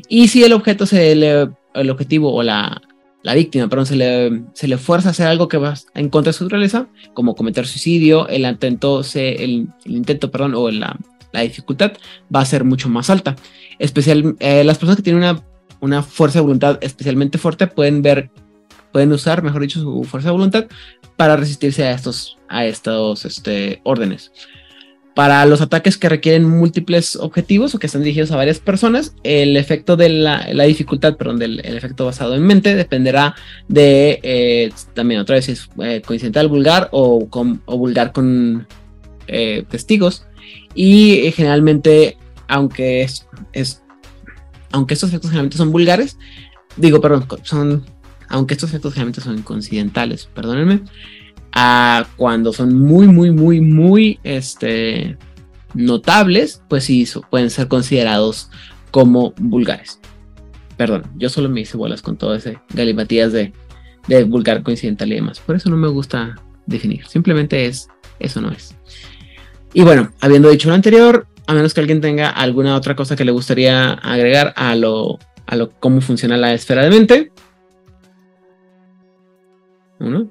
Y 0.10 0.28
si 0.28 0.44
el 0.44 0.54
objeto 0.54 0.86
se 0.86 1.16
le, 1.16 1.50
el 1.74 1.90
objetivo 1.90 2.34
o 2.34 2.44
la, 2.44 2.82
la 3.24 3.36
víctima, 3.36 3.68
perdón, 3.70 3.86
se 3.86 3.96
le, 3.96 4.44
se 4.54 4.68
le 4.68 4.78
fuerza 4.78 5.10
a 5.10 5.12
hacer 5.12 5.28
algo 5.28 5.48
que 5.48 5.58
va 5.58 5.76
en 5.96 6.10
contra 6.10 6.32
de 6.32 6.38
su 6.38 6.44
naturaleza, 6.44 6.88
como 7.14 7.36
cometer 7.36 7.66
suicidio, 7.68 8.28
el 8.28 8.46
intento, 8.46 9.04
se, 9.04 9.44
el, 9.44 9.70
intento, 9.86 10.32
perdón, 10.32 10.56
o 10.56 10.70
la, 10.72 10.98
la 11.32 11.42
dificultad 11.42 11.94
va 12.34 12.42
a 12.42 12.46
ser 12.46 12.64
mucho 12.64 12.90
más 12.90 13.10
alta. 13.10 13.36
Especial, 13.80 14.36
eh, 14.40 14.64
las 14.64 14.78
personas 14.78 14.98
que 14.98 15.04
tienen 15.04 15.24
una, 15.24 15.44
una, 15.80 16.04
fuerza 16.04 16.40
de 16.40 16.44
voluntad 16.44 16.78
especialmente 16.82 17.38
fuerte 17.38 17.68
pueden 17.68 18.02
ver, 18.02 18.30
pueden 18.94 19.12
usar, 19.12 19.44
mejor 19.44 19.62
dicho, 19.62 19.82
su 19.82 20.06
fuerza 20.06 20.30
de 20.30 20.34
voluntad 20.34 20.66
para 21.18 21.36
resistirse 21.36 21.84
a 21.84 21.92
estos, 21.92 22.38
a 22.48 22.66
estos 22.66 23.26
este, 23.26 23.82
órdenes. 23.84 24.32
Para 25.14 25.46
los 25.46 25.62
ataques 25.62 25.98
que 25.98 26.10
requieren 26.10 26.50
múltiples 26.50 27.18
objetivos 27.18 27.76
o 27.76 27.80
que 27.80 27.88
están 27.88 28.02
dirigidos 28.02 28.32
a 28.32 28.38
varias 28.38 28.60
personas, 28.60 29.14
el 29.24 29.58
efecto 29.58 29.98
de 29.98 30.10
la, 30.10 30.48
la 30.54 30.64
dificultad, 30.64 31.18
perdón, 31.18 31.38
del 31.38 31.60
el 31.66 31.78
efecto 31.78 32.06
basado 32.06 32.34
en 32.34 32.44
mente 32.44 32.76
dependerá 32.76 33.36
de 33.68 34.20
eh, 34.24 34.72
también 34.94 35.20
otra 35.20 35.36
vez 35.36 35.46
si 35.46 35.52
es 35.52 35.70
eh, 35.84 36.02
coincidental 36.04 36.48
vulgar 36.48 36.88
o, 36.92 37.28
con, 37.30 37.62
o 37.66 37.78
vulgar 37.78 38.14
con 38.14 38.66
testigos 39.70 40.26
y 40.76 41.28
eh, 41.28 41.32
generalmente, 41.32 42.18
aunque 42.48 43.04
es, 43.04 43.28
es, 43.52 43.84
aunque 44.72 44.96
estos 44.96 45.10
efectos 45.10 45.30
generalmente 45.30 45.58
son 45.58 45.72
vulgares, 45.72 46.18
digo, 46.76 47.00
perdón, 47.02 47.28
son, 47.44 47.86
aunque 48.30 48.54
estos 48.54 48.70
efectos 48.70 48.94
generalmente 48.94 49.22
son 49.22 49.42
coincidentales, 49.42 50.26
perdónenme, 50.34 50.82
a 51.52 52.08
cuando 52.18 52.52
son 52.54 52.76
muy, 52.76 53.08
muy, 53.08 53.32
muy, 53.32 53.62
muy, 53.62 54.20
este, 54.24 55.18
notables, 55.74 56.62
pues 56.68 56.86
sí, 56.86 57.08
pueden 57.30 57.50
ser 57.50 57.68
considerados 57.68 58.50
como 58.92 59.34
vulgares. 59.38 60.00
Perdón, 60.78 61.04
yo 61.16 61.30
solo 61.30 61.50
me 61.50 61.62
hice 61.62 61.78
bolas 61.78 62.02
con 62.02 62.18
todo 62.18 62.34
ese 62.36 62.60
galimatías 62.74 63.32
de, 63.32 63.54
de 64.08 64.24
vulgar 64.24 64.64
coincidental 64.64 65.12
y 65.12 65.16
demás. 65.16 65.40
Por 65.40 65.56
eso 65.56 65.70
no 65.70 65.78
me 65.78 65.88
gusta 65.88 66.36
definir. 66.66 67.06
Simplemente 67.08 67.66
es, 67.66 67.88
eso 68.20 68.42
no 68.42 68.52
es. 68.52 68.76
Y 69.74 69.84
bueno, 69.84 70.12
habiendo 70.22 70.50
dicho 70.50 70.70
lo 70.70 70.76
anterior, 70.76 71.28
a 71.48 71.54
menos 71.54 71.74
que 71.74 71.82
alguien 71.82 72.02
tenga 72.02 72.30
alguna 72.30 72.76
otra 72.76 72.96
cosa 72.96 73.16
que 73.16 73.26
le 73.26 73.32
gustaría 73.32 73.94
agregar 73.94 74.54
a 74.56 74.76
lo, 74.76 75.20
a 75.46 75.56
lo 75.56 75.72
cómo 75.72 76.02
funciona 76.02 76.38
la 76.38 76.54
esfera 76.54 76.84
de 76.84 76.90
mente. 76.90 77.32
Uno, 80.04 80.28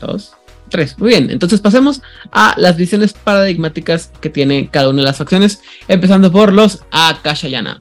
dos, 0.00 0.34
tres. 0.68 0.98
Muy 0.98 1.10
bien, 1.10 1.30
entonces 1.30 1.60
pasemos 1.60 2.02
a 2.32 2.54
las 2.58 2.76
visiones 2.76 3.12
paradigmáticas 3.12 4.10
que 4.20 4.28
tiene 4.28 4.68
cada 4.70 4.88
una 4.88 5.02
de 5.02 5.06
las 5.06 5.18
facciones, 5.18 5.62
empezando 5.88 6.30
por 6.30 6.52
los 6.52 6.84
Akashayana. 6.90 7.78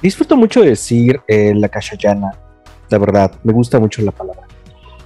Disfruto 0.00 0.36
mucho 0.36 0.60
decir 0.60 1.20
eh, 1.26 1.54
la 1.54 1.66
Akashayana, 1.66 2.32
la 2.90 2.98
verdad, 2.98 3.32
me 3.42 3.52
gusta 3.52 3.80
mucho 3.80 4.02
la 4.02 4.12
palabra. 4.12 4.46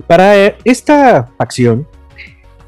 Para 0.06 0.36
eh, 0.36 0.56
esta 0.64 1.30
facción, 1.38 1.86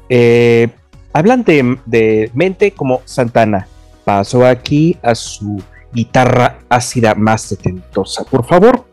eh, 0.09 0.69
hablan 1.13 1.43
de, 1.43 2.31
mente 2.33 2.71
como 2.71 3.01
Santana. 3.05 3.67
Paso 4.03 4.45
aquí 4.45 4.97
a 5.03 5.13
su 5.13 5.61
guitarra 5.93 6.59
ácida 6.67 7.13
más 7.15 7.41
setentosa, 7.43 8.23
por 8.23 8.45
favor. 8.45 8.85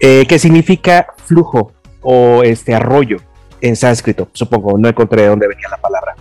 Eh, 0.00 0.26
que 0.26 0.38
significa 0.38 1.06
flujo 1.24 1.72
o 2.04 2.42
este 2.42 2.74
arroyo 2.74 3.16
en 3.60 3.76
sánscrito, 3.76 4.28
supongo, 4.32 4.78
no 4.78 4.88
encontré 4.88 5.22
de 5.22 5.28
dónde 5.28 5.48
venía 5.48 5.68
la 5.70 5.78
palabra. 5.78 6.14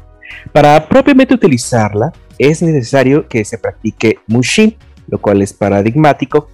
Para 0.52 0.88
propiamente 0.88 1.34
utilizarla 1.34 2.12
es 2.38 2.62
necesario 2.62 3.28
que 3.28 3.46
se 3.46 3.58
practique 3.58 4.20
mushin, 4.28 4.76
lo 5.08 5.20
cual 5.20 5.42
es 5.42 5.54
paradigmático, 5.54 6.50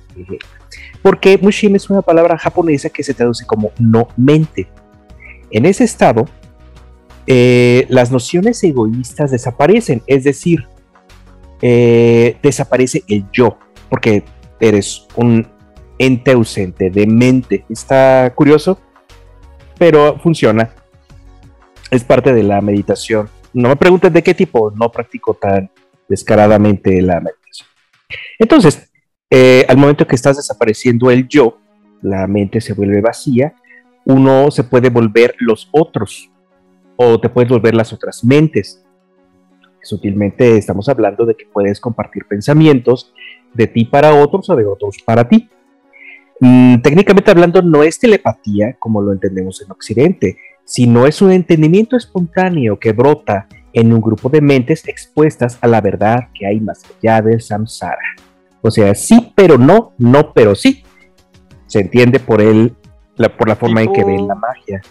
porque 1.02 1.38
mushin 1.38 1.76
es 1.76 1.90
una 1.90 2.02
palabra 2.02 2.38
japonesa 2.38 2.90
que 2.90 3.04
se 3.04 3.14
traduce 3.14 3.46
como 3.46 3.72
no 3.80 4.08
mente. 4.18 4.68
En 5.52 5.66
ese 5.66 5.84
estado, 5.84 6.26
eh, 7.28 7.86
las 7.90 8.12
nociones 8.12 8.64
egoístas 8.64 9.32
desaparecen, 9.32 10.02
es 10.08 10.24
decir, 10.24 10.68
eh, 11.62 12.38
desaparece 12.42 13.04
el 13.08 13.26
yo, 13.32 13.58
porque 13.90 14.24
eres 14.60 15.08
un 15.16 15.48
ente 15.98 16.32
ausente 16.32 16.90
de 16.90 17.06
mente. 17.06 17.66
Está 17.70 18.34
curioso, 18.36 18.80
pero 19.80 20.20
funciona. 20.20 20.70
Es 21.90 22.04
parte 22.04 22.34
de 22.34 22.44
la 22.44 22.62
meditación. 22.62 23.30
No 23.54 23.70
me 23.70 23.76
preguntes 23.76 24.14
de 24.14 24.22
qué 24.22 24.36
tipo, 24.36 24.72
no 24.72 24.92
practico 24.92 25.34
tan 25.34 25.72
descaradamente 26.08 27.02
la 27.02 27.20
meditación. 27.20 27.68
Entonces, 28.38 28.92
eh, 29.30 29.66
al 29.68 29.78
momento 29.78 30.06
que 30.06 30.16
estás 30.16 30.38
desapareciendo 30.38 31.10
el 31.10 31.28
yo, 31.28 31.58
la 32.02 32.28
mente 32.28 32.62
se 32.62 32.74
vuelve 32.74 33.02
vacía, 33.02 33.56
uno 34.06 34.52
se 34.52 34.64
puede 34.64 34.90
volver 34.90 35.36
los 35.40 35.70
otros, 35.72 36.30
o 36.96 37.20
te 37.20 37.30
puedes 37.30 37.50
volver 37.50 37.74
las 37.74 37.94
otras 37.94 38.24
mentes. 38.24 38.84
Sutilmente 39.82 40.58
estamos 40.58 40.90
hablando 40.90 41.26
de 41.26 41.36
que 41.36 41.46
puedes 41.46 41.80
compartir 41.80 42.26
pensamientos 42.26 43.14
de 43.54 43.68
ti 43.68 43.86
para 43.86 44.14
otros 44.14 44.50
o 44.50 44.56
de 44.56 44.66
otros 44.66 44.98
para 45.06 45.28
ti. 45.28 45.50
Mm, 46.40 46.82
técnicamente 46.82 47.32
hablando, 47.32 47.62
no 47.62 47.84
es 47.84 48.00
telepatía 48.00 48.76
como 48.80 49.02
lo 49.02 49.12
entendemos 49.12 49.62
en 49.62 49.72
Occidente, 49.72 50.38
sino 50.64 51.06
es 51.06 51.22
un 51.22 51.32
entendimiento 51.32 51.98
espontáneo 51.98 52.80
que 52.80 52.94
brota 52.94 53.48
en 53.74 53.94
un 53.94 54.02
grupo 54.02 54.30
de 54.30 54.42
mentes 54.42 54.88
expuestas 54.88 55.58
a 55.62 55.68
la 55.68 55.82
verdad 55.82 56.30
que 56.34 56.46
hay 56.46 56.60
más 56.60 56.84
allá 56.98 57.22
del 57.22 57.42
samsara. 57.42 58.16
O 58.62 58.72
sea, 58.72 58.94
sí, 58.96 59.32
pero 59.36 59.58
no, 59.58 59.94
no, 59.98 60.34
pero 60.34 60.56
sí. 60.56 60.84
Se 61.68 61.80
entiende 61.80 62.20
por 62.20 62.42
él, 62.42 62.76
por 63.38 63.48
la 63.48 63.56
forma 63.56 63.82
en 63.82 63.94
que 63.94 64.04
ven 64.04 64.28
la 64.28 64.36
magia 64.36 64.82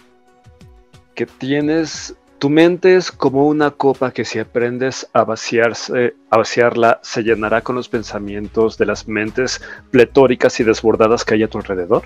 que 1.19 1.25
tienes, 1.25 2.15
tu 2.39 2.49
mente 2.49 2.95
es 2.95 3.11
como 3.11 3.47
una 3.47 3.71
copa 3.71 4.11
que 4.11 4.23
si 4.23 4.39
aprendes 4.39 5.07
a 5.13 5.25
vaciarse, 5.25 6.15
a 6.29 6.37
vaciarla, 6.37 6.99
se 7.03 7.21
llenará 7.21 7.61
con 7.61 7.75
los 7.75 7.89
pensamientos 7.89 8.77
de 8.77 8.85
las 8.85 9.07
mentes 9.07 9.61
pletóricas 9.91 10.59
y 10.59 10.63
desbordadas 10.63 11.25
que 11.25 11.35
hay 11.35 11.43
a 11.43 11.49
tu 11.49 11.57
alrededor. 11.57 12.03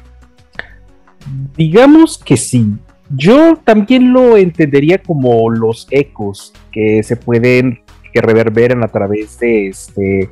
Digamos 1.56 2.18
que 2.18 2.36
sí. 2.36 2.66
Yo 3.16 3.58
también 3.64 4.12
lo 4.12 4.36
entendería 4.36 4.98
como 4.98 5.50
los 5.52 5.88
ecos 5.92 6.52
que 6.72 7.04
se 7.04 7.16
pueden 7.16 7.82
que 8.12 8.22
reverberan 8.22 8.84
a 8.84 8.88
través 8.88 9.40
de 9.40 9.68
este 9.68 10.32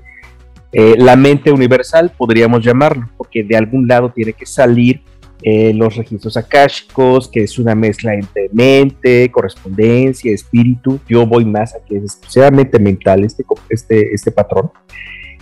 eh, 0.74 0.96
la 0.98 1.16
mente 1.16 1.52
universal, 1.52 2.12
podríamos 2.18 2.64
llamarlo, 2.64 3.10
porque 3.18 3.44
de 3.44 3.58
algún 3.58 3.88
lado 3.88 4.12
tiene 4.12 4.34
que 4.34 4.46
salir 4.46 5.02
eh, 5.44 5.74
los 5.74 5.96
registros 5.96 6.38
akáshicos, 6.38 7.28
que 7.28 7.44
es 7.44 7.58
una 7.58 7.74
mezcla 7.74 8.14
entre 8.14 8.50
mente, 8.52 9.32
correspondencia, 9.32 10.32
espíritu. 10.32 11.00
Yo 11.08 11.26
voy 11.26 11.46
más 11.46 11.74
a 11.76 11.84
que 11.84 11.98
es 11.98 12.04
exclusivamente 12.04 12.78
mental 12.80 13.24
este, 13.24 13.44
este, 13.70 14.14
este 14.14 14.32
patrón. 14.32 14.72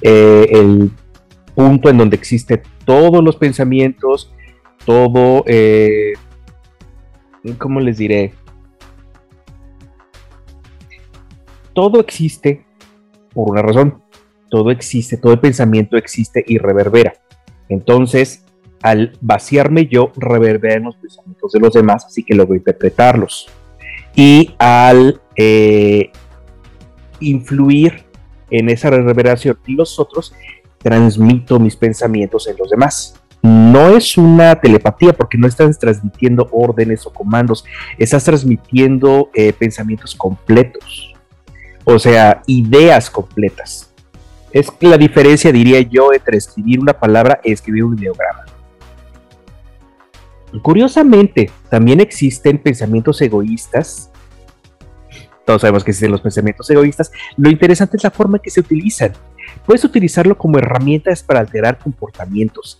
Eh, 0.01 0.47
el 0.51 0.91
punto 1.53 1.89
en 1.89 1.97
donde 1.97 2.15
existe 2.15 2.61
todos 2.85 3.21
los 3.21 3.35
pensamientos, 3.35 4.33
todo, 4.85 5.43
eh, 5.45 6.13
¿cómo 7.57 7.81
les 7.81 7.97
diré? 7.97 8.33
Todo 11.73 11.99
existe 11.99 12.65
por 13.33 13.51
una 13.51 13.61
razón. 13.61 14.01
Todo 14.49 14.71
existe, 14.71 15.17
todo 15.17 15.33
el 15.33 15.39
pensamiento 15.39 15.97
existe 15.97 16.43
y 16.47 16.57
reverbera. 16.57 17.13
Entonces, 17.67 18.45
al 18.81 19.17
vaciarme 19.21 19.87
yo, 19.87 20.11
reverberan 20.15 20.83
los 20.83 20.95
pensamientos 20.95 21.51
de 21.51 21.59
los 21.59 21.73
demás, 21.73 22.05
así 22.05 22.23
que 22.23 22.35
logro 22.35 22.55
interpretarlos. 22.55 23.49
Y 24.15 24.55
al 24.57 25.21
eh, 25.35 26.11
influir 27.19 28.05
en 28.49 28.69
esa 28.69 28.89
reverberación 28.89 29.57
y 29.65 29.75
los 29.75 29.99
otros, 29.99 30.33
transmito 30.79 31.59
mis 31.59 31.75
pensamientos 31.75 32.47
en 32.47 32.57
los 32.57 32.69
demás. 32.69 33.15
No 33.41 33.95
es 33.95 34.17
una 34.17 34.59
telepatía 34.59 35.13
porque 35.13 35.37
no 35.37 35.47
estás 35.47 35.79
transmitiendo 35.79 36.49
órdenes 36.51 37.05
o 37.05 37.13
comandos, 37.13 37.63
estás 37.97 38.23
transmitiendo 38.25 39.29
eh, 39.33 39.53
pensamientos 39.53 40.13
completos, 40.13 41.13
o 41.85 41.97
sea, 41.97 42.41
ideas 42.47 43.09
completas. 43.09 43.93
Es 44.51 44.67
la 44.81 44.97
diferencia, 44.97 45.51
diría 45.51 45.79
yo, 45.81 46.11
entre 46.11 46.37
escribir 46.37 46.79
una 46.79 46.93
palabra 46.93 47.39
y 47.43 47.51
escribir 47.51 47.83
un 47.83 47.97
ideograma. 47.97 48.48
Curiosamente, 50.61 51.51
también 51.69 51.99
existen 51.99 52.57
pensamientos 52.57 53.21
egoístas. 53.21 54.11
Todos 55.45 55.61
sabemos 55.61 55.83
que 55.83 55.91
existen 55.91 56.11
los 56.11 56.21
pensamientos 56.21 56.69
egoístas. 56.69 57.11
Lo 57.37 57.49
interesante 57.49 57.97
es 57.97 58.03
la 58.03 58.11
forma 58.11 58.37
en 58.37 58.43
que 58.43 58.49
se 58.49 58.59
utilizan. 58.59 59.13
Puedes 59.65 59.83
utilizarlo 59.83 60.37
como 60.37 60.57
herramientas 60.57 61.23
para 61.23 61.39
alterar 61.39 61.79
comportamientos. 61.79 62.77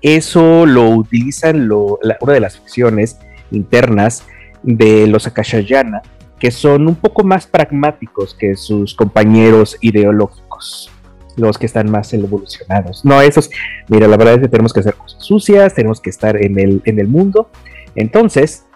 Eso 0.00 0.66
lo 0.66 0.88
utilizan 0.90 1.70
una 1.70 2.32
de 2.32 2.40
las 2.40 2.58
ficciones 2.58 3.18
internas 3.50 4.24
de 4.62 5.06
los 5.06 5.26
Akashayana, 5.26 6.02
que 6.38 6.50
son 6.50 6.88
un 6.88 6.96
poco 6.96 7.22
más 7.24 7.46
pragmáticos 7.46 8.34
que 8.34 8.56
sus 8.56 8.94
compañeros 8.94 9.76
ideológicos 9.80 10.91
los 11.36 11.58
que 11.58 11.66
están 11.66 11.90
más 11.90 12.12
evolucionados. 12.12 13.04
No, 13.04 13.20
esos, 13.20 13.50
mira, 13.88 14.08
la 14.08 14.16
verdad 14.16 14.34
es 14.34 14.40
que 14.40 14.48
tenemos 14.48 14.72
que 14.72 14.80
hacer 14.80 14.94
cosas 14.94 15.22
sucias, 15.24 15.74
tenemos 15.74 16.00
que 16.00 16.10
estar 16.10 16.42
en 16.42 16.58
el, 16.58 16.82
en 16.84 16.98
el 16.98 17.08
mundo. 17.08 17.50
Entonces, 17.94 18.66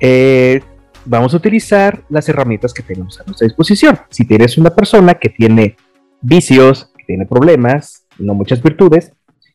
eh, 0.00 0.60
vamos 1.04 1.34
a 1.34 1.36
utilizar 1.36 2.02
las 2.08 2.28
herramientas 2.28 2.74
que 2.74 2.82
tenemos 2.82 3.20
a 3.20 3.24
nuestra 3.24 3.46
disposición. 3.46 3.98
Si 4.10 4.24
tienes 4.24 4.58
una 4.58 4.70
persona 4.70 5.14
que 5.14 5.28
tiene 5.28 5.76
vicios, 6.20 6.92
que 6.96 7.04
tiene 7.04 7.26
problemas, 7.26 8.06
no 8.18 8.34
muchas 8.34 8.62
virtudes, 8.62 9.12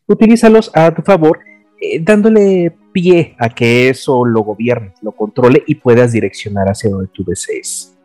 utilízalos 0.08 0.72
a 0.74 0.93
tu 0.93 1.02
favor, 1.02 1.39
eh, 1.80 1.99
dándole 2.02 2.76
pie 2.91 3.36
a 3.39 3.49
que 3.49 3.89
eso 3.89 4.26
lo 4.26 4.41
gobierne, 4.41 4.93
lo 5.02 5.12
controle 5.12 5.64
y 5.68 5.76
puedas 5.76 6.12
direccionar 6.12 6.68
hacia 6.68 6.89
donde 6.89 7.08
tú 7.08 7.24
desees. 7.24 7.97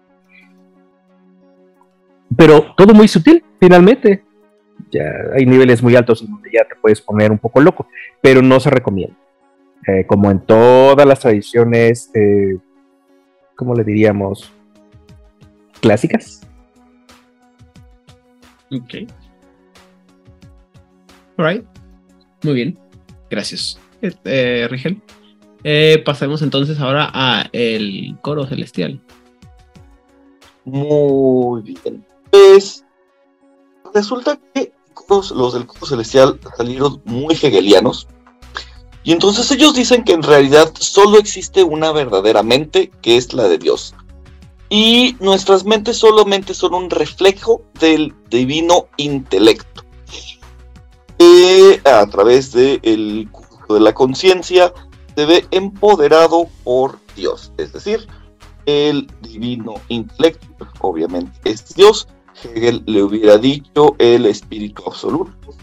Pero 2.36 2.74
todo 2.76 2.92
muy 2.92 3.09
sutil, 3.09 3.42
finalmente 3.61 4.25
ya 4.90 5.04
hay 5.34 5.46
niveles 5.46 5.82
muy 5.82 5.96
altos 5.96 6.22
en 6.22 6.30
donde 6.30 6.50
ya 6.52 6.64
te 6.64 6.76
puedes 6.76 7.00
poner 7.00 7.30
un 7.30 7.38
poco 7.38 7.60
loco, 7.60 7.88
pero 8.20 8.42
no 8.42 8.60
se 8.60 8.70
recomienda. 8.70 9.16
Eh, 9.86 10.04
como 10.06 10.30
en 10.30 10.40
todas 10.40 11.06
las 11.06 11.20
tradiciones, 11.20 12.10
eh, 12.14 12.58
¿cómo 13.54 13.74
le 13.74 13.84
diríamos? 13.84 14.50
Clásicas. 15.80 16.40
Ok. 18.72 19.08
Alright. 21.36 21.64
Muy 22.42 22.54
bien. 22.54 22.78
Gracias, 23.30 23.78
eh, 24.02 24.66
Rigel. 24.70 25.02
pasemos 26.04 26.42
entonces 26.42 26.80
ahora 26.80 27.10
a 27.12 27.48
el 27.52 28.16
coro 28.22 28.46
celestial. 28.46 29.00
Muy 30.64 31.62
bien. 31.62 32.04
Pues 32.30 32.86
resulta 33.97 34.38
que 34.55 34.72
los 35.34 35.55
del 35.55 35.66
Coro 35.66 35.86
Celestial 35.86 36.38
salieron 36.57 37.01
muy 37.05 37.34
hegelianos. 37.34 38.07
Y 39.05 39.12
entonces 39.12 39.51
ellos 39.51 39.74
dicen 39.74 40.05
que 40.05 40.12
en 40.12 40.22
realidad 40.22 40.70
solo 40.78 41.18
existe 41.18 41.62
una 41.62 41.92
verdadera 41.92 42.42
mente, 42.42 42.90
que 43.03 43.16
es 43.16 43.32
la 43.32 43.44
de 43.49 43.57
Dios. 43.59 43.94
Y 44.68 45.16
nuestras 45.20 45.64
mentes 45.64 45.97
solamente 45.97 46.53
son 46.55 46.74
un 46.74 46.90
reflejo 46.90 47.62
del 47.78 48.12
divino 48.28 48.88
intelecto. 48.97 49.84
a 51.84 52.07
través 52.09 52.53
del 52.53 52.80
de 52.82 53.28
de 53.74 53.80
la 53.80 53.94
conciencia 53.94 54.72
se 55.14 55.24
ve 55.24 55.47
empoderado 55.51 56.49
por 56.64 56.99
Dios. 57.14 57.53
Es 57.57 57.72
decir, 57.72 58.07
el 58.66 59.07
divino 59.22 59.74
intelecto, 59.88 60.68
obviamente 60.80 61.32
es 61.44 61.74
Dios. 61.74 62.09
Hegel 62.43 62.82
le 62.87 63.03
hubiera 63.03 63.39
dicho 63.39 63.97
el 63.99 64.26
espíritu 64.26 64.82
absoluto. 64.87 65.55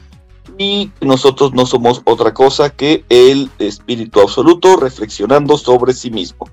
Y 0.57 0.91
nosotros 1.01 1.53
no 1.53 1.65
somos 1.65 2.01
otra 2.05 2.33
cosa 2.33 2.69
que 2.69 3.05
el 3.09 3.49
espíritu 3.59 4.21
absoluto 4.21 4.75
reflexionando 4.75 5.57
sobre 5.57 5.93
sí 5.93 6.11
mismo. 6.11 6.47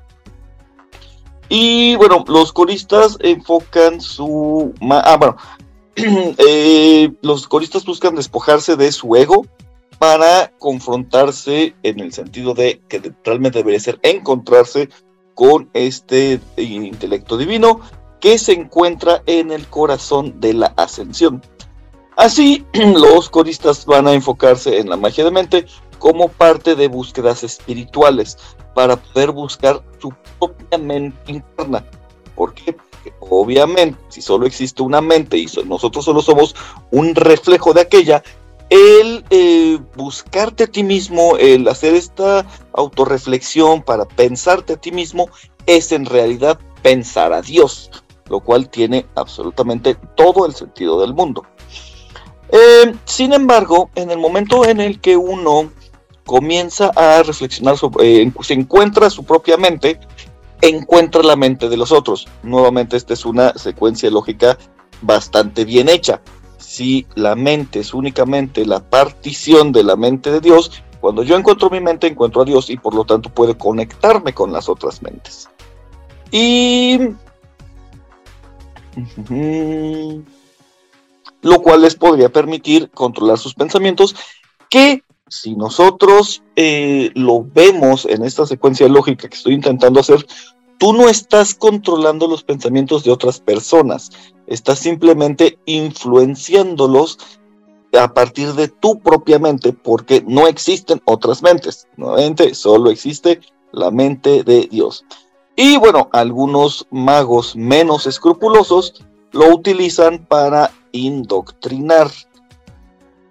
Y 1.49 1.97
bueno, 1.97 2.25
los 2.29 2.53
coristas 2.53 3.19
enfocan 3.21 4.01
su... 4.01 4.73
Ah, 4.81 5.17
bueno, 5.19 5.37
eh, 6.39 7.13
los 7.23 7.49
coristas 7.49 7.85
buscan 7.85 8.15
despojarse 8.15 8.77
de 8.77 8.93
su 8.93 9.17
ego 9.17 9.45
para 9.99 10.53
confrontarse 10.59 11.75
en 11.83 12.01
el 12.01 12.13
sentido 12.13 12.55
de 12.55 12.81
que 12.89 13.13
realmente 13.25 13.59
debería 13.59 13.81
ser 13.81 13.99
encontrarse 14.03 14.89
con 15.35 15.69
este 15.75 16.41
intelecto 16.57 17.37
divino 17.37 17.81
que 18.21 18.39
se 18.39 18.53
encuentra 18.53 19.23
en 19.27 19.51
el 19.51 19.67
corazón 19.67 20.41
de 20.41 20.55
la 20.55 20.73
ascensión. 20.77 21.43
Así, 22.17 22.65
los 22.73 23.31
coristas 23.31 23.87
van 23.87 24.07
a 24.07 24.13
enfocarse 24.13 24.79
en 24.79 24.91
la 24.91 24.97
magia 24.97 25.25
de 25.25 25.31
mente 25.31 25.67
como 25.99 26.29
parte 26.29 26.75
de 26.75 26.89
búsquedas 26.89 27.43
espirituales 27.45 28.37
para 28.75 28.97
poder 28.97 29.33
buscar 29.33 29.83
su 29.99 30.13
propia 30.39 30.79
mente 30.79 31.33
interna. 31.33 31.85
¿Por 32.35 32.55
qué? 32.55 32.73
Porque 32.73 33.13
obviamente, 33.21 33.99
si 34.09 34.23
solo 34.23 34.47
existe 34.47 34.83
una 34.83 35.01
mente 35.01 35.39
y 35.39 35.47
nosotros 35.67 36.05
solo 36.05 36.23
somos 36.23 36.55
un 36.91 37.15
reflejo 37.15 37.73
de 37.73 37.83
aquella, 37.83 38.23
el 38.71 39.25
eh, 39.31 39.79
buscarte 39.97 40.65
a 40.65 40.67
ti 40.69 40.83
mismo, 40.83 41.37
el 41.39 41.67
hacer 41.69 41.95
esta 41.95 42.47
autorreflexión 42.73 43.83
para 43.83 44.07
pensarte 44.07 44.75
a 44.75 44.77
ti 44.77 44.93
mismo, 44.93 45.29
es 45.67 45.93
en 45.93 46.07
realidad 46.07 46.59
pensar 46.83 47.33
a 47.33 47.43
Dios, 47.43 47.91
lo 48.31 48.41
cual 48.41 48.71
tiene 48.71 49.07
absolutamente 49.17 49.97
todo 50.15 50.47
el 50.47 50.55
sentido 50.55 51.01
del 51.01 51.13
mundo. 51.13 51.45
Eh, 52.53 52.95
sin 53.05 53.33
embargo, 53.33 53.91
en 53.97 54.11
el 54.11 54.19
momento 54.19 54.65
en 54.65 54.81
el 54.81 55.01
que 55.01 55.17
uno 55.17 55.71
comienza 56.25 56.93
a 56.95 57.23
reflexionar, 57.25 57.77
sobre, 57.77 58.23
eh, 58.23 58.33
se 58.43 58.55
encuentra 58.55 59.11
su 59.11 59.25
propia 59.25 59.57
mente, 59.57 59.99
encuentra 60.63 61.23
la 61.23 61.35
mente 61.37 61.69
de 61.69 61.77
los 61.77 61.91
otros. 61.91 62.29
Nuevamente, 62.45 62.97
esta 62.97 63.15
es 63.15 63.25
una 63.25 63.53
secuencia 63.55 64.11
lógica 64.11 64.57
bastante 65.03 65.65
bien 65.65 65.89
hecha. 65.89 66.21
Si 66.59 67.07
la 67.17 67.35
mente 67.35 67.81
es 67.81 67.93
únicamente 67.95 68.65
la 68.65 68.79
partición 68.79 69.73
de 69.73 69.83
la 69.83 69.97
mente 69.97 70.31
de 70.31 70.41
Dios, 70.41 70.83
cuando 71.01 71.25
yo 71.25 71.37
encuentro 71.37 71.69
mi 71.71 71.81
mente, 71.81 72.07
encuentro 72.07 72.43
a 72.43 72.45
Dios 72.45 72.71
y 72.71 72.77
por 72.77 72.95
lo 72.95 73.05
tanto 73.05 73.29
puedo 73.31 73.59
conectarme 73.59 74.33
con 74.33 74.53
las 74.53 74.69
otras 74.69 75.03
mentes. 75.03 75.49
Y... 76.31 77.01
Lo 81.43 81.63
cual 81.63 81.83
les 81.83 81.95
podría 81.95 82.29
permitir 82.29 82.91
controlar 82.91 83.39
sus 83.39 83.55
pensamientos 83.55 84.15
que 84.69 85.03
si 85.29 85.55
nosotros 85.55 86.43
eh, 86.57 87.11
lo 87.15 87.45
vemos 87.45 88.05
en 88.05 88.25
esta 88.25 88.47
secuencia 88.47 88.89
lógica 88.89 89.29
que 89.29 89.37
estoy 89.37 89.55
intentando 89.55 90.01
hacer, 90.01 90.27
tú 90.79 90.93
no 90.93 91.09
estás 91.09 91.55
controlando 91.55 92.27
los 92.27 92.43
pensamientos 92.43 93.05
de 93.05 93.13
otras 93.13 93.39
personas, 93.39 94.11
estás 94.47 94.81
simplemente 94.81 95.59
influenciándolos 95.67 97.19
a 97.93 98.13
partir 98.13 98.55
de 98.55 98.69
tu 98.69 98.99
propia 99.01 99.39
mente, 99.39 99.73
porque 99.73 100.25
no 100.27 100.47
existen 100.47 101.01
otras 101.05 101.43
mentes, 101.43 101.87
nuevamente 101.97 102.55
solo 102.55 102.91
existe 102.91 103.41
la 103.73 103.91
mente 103.91 104.43
de 104.43 104.69
Dios. 104.71 105.05
Y 105.63 105.77
bueno, 105.77 106.09
algunos 106.15 106.87
magos 106.91 107.55
menos 107.55 108.07
escrupulosos 108.07 108.95
lo 109.33 109.55
utilizan 109.55 110.25
para 110.25 110.73
indoctrinar. 110.91 112.11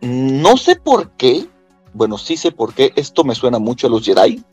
No 0.01 0.55
sé 0.55 0.75
por 0.75 1.09
qué, 1.13 1.47
bueno, 1.91 2.19
sí 2.19 2.37
sé 2.37 2.51
por 2.51 2.75
qué, 2.75 2.93
esto 2.95 3.23
me 3.23 3.33
suena 3.33 3.57
mucho 3.57 3.87
a 3.87 3.89
los 3.89 4.05
Jedi. 4.05 4.43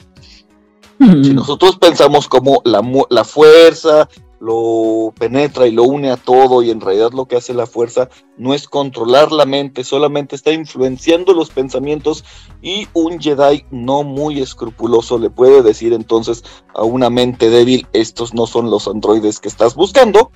Si 0.99 1.35
nosotros 1.35 1.77
pensamos 1.77 2.29
como 2.29 2.63
la, 2.65 2.81
la 3.11 3.25
fuerza 3.25 4.09
lo 4.41 5.13
penetra 5.19 5.67
y 5.67 5.73
lo 5.73 5.85
une 5.85 6.11
a 6.11 6.17
todo 6.17 6.63
y 6.63 6.71
en 6.71 6.81
realidad 6.81 7.13
lo 7.13 7.27
que 7.27 7.37
hace 7.37 7.55
la 7.55 7.67
fuerza 7.67 8.09
no 8.37 8.55
es 8.55 8.69
controlar 8.69 9.33
la 9.33 9.47
mente, 9.47 9.85
solamente 9.85 10.37
está 10.37 10.53
influenciando 10.53 11.33
los 11.33 11.51
pensamientos 11.51 12.25
y 12.61 12.87
un 12.93 13.21
Jedi 13.21 13.65
no 13.71 14.03
muy 14.03 14.41
escrupuloso 14.41 15.19
le 15.19 15.31
puede 15.31 15.63
decir 15.63 15.93
entonces 15.93 16.45
a 16.75 16.85
una 16.85 17.11
mente 17.11 17.51
débil, 17.51 17.87
estos 17.93 18.35
no 18.35 18.47
son 18.47 18.71
los 18.71 18.89
androides 18.89 19.41
que 19.41 19.49
estás 19.49 19.75
buscando, 19.75 20.31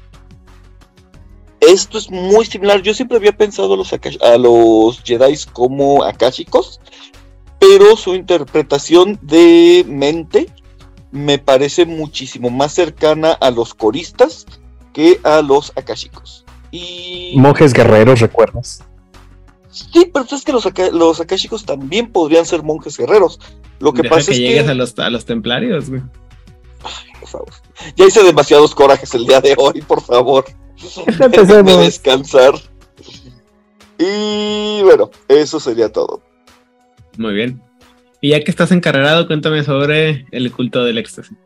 esto 1.60 1.98
es 1.98 2.10
muy 2.10 2.46
similar. 2.46 2.82
Yo 2.82 2.94
siempre 2.94 3.18
había 3.18 3.36
pensado 3.36 3.74
a 3.74 3.76
los, 3.76 3.92
a 3.92 5.02
Jedi 5.04 5.36
como 5.52 6.02
akashicos, 6.02 6.80
pero 7.58 7.96
su 7.96 8.14
interpretación 8.14 9.18
de 9.22 9.84
mente 9.86 10.46
me 11.10 11.38
parece 11.38 11.86
muchísimo 11.86 12.50
más 12.50 12.72
cercana 12.72 13.32
a 13.32 13.50
los 13.50 13.74
coristas 13.74 14.46
que 14.92 15.20
a 15.24 15.42
los 15.42 15.72
akashicos. 15.76 16.44
Y... 16.70 17.34
Monjes 17.36 17.72
guerreros, 17.72 18.20
¿recuerdas? 18.20 18.84
Sí, 19.70 20.10
pero 20.12 20.26
es 20.30 20.44
que 20.44 20.52
los, 20.52 20.68
los 20.92 21.20
akashicos 21.20 21.64
también 21.64 22.10
podrían 22.10 22.44
ser 22.44 22.62
monjes 22.62 22.96
guerreros. 22.96 23.38
Lo 23.78 23.92
que 23.92 24.04
pasa 24.04 24.32
es 24.32 24.38
que. 24.38 24.48
llegues 24.48 24.68
a 24.68 24.74
los, 24.74 24.98
a 24.98 25.10
los 25.10 25.24
templarios, 25.24 25.88
güey. 25.88 26.02
por 27.20 27.28
favor. 27.28 27.52
Ya 27.96 28.06
hice 28.06 28.22
demasiados 28.22 28.74
corajes 28.74 29.14
el 29.14 29.26
día 29.26 29.40
de 29.40 29.54
hoy, 29.56 29.80
por 29.82 30.00
favor. 30.00 30.44
Déjenme 31.30 31.76
descansar. 31.76 32.54
Y 33.98 34.82
bueno, 34.82 35.10
eso 35.28 35.60
sería 35.60 35.90
todo. 35.92 36.22
Muy 37.16 37.34
bien. 37.34 37.62
Y 38.20 38.30
ya 38.30 38.44
que 38.44 38.50
estás 38.50 38.70
encarregado, 38.70 39.26
cuéntame 39.26 39.64
sobre 39.64 40.26
el 40.30 40.52
culto 40.52 40.84
del 40.84 40.98
éxtasis. 40.98 41.36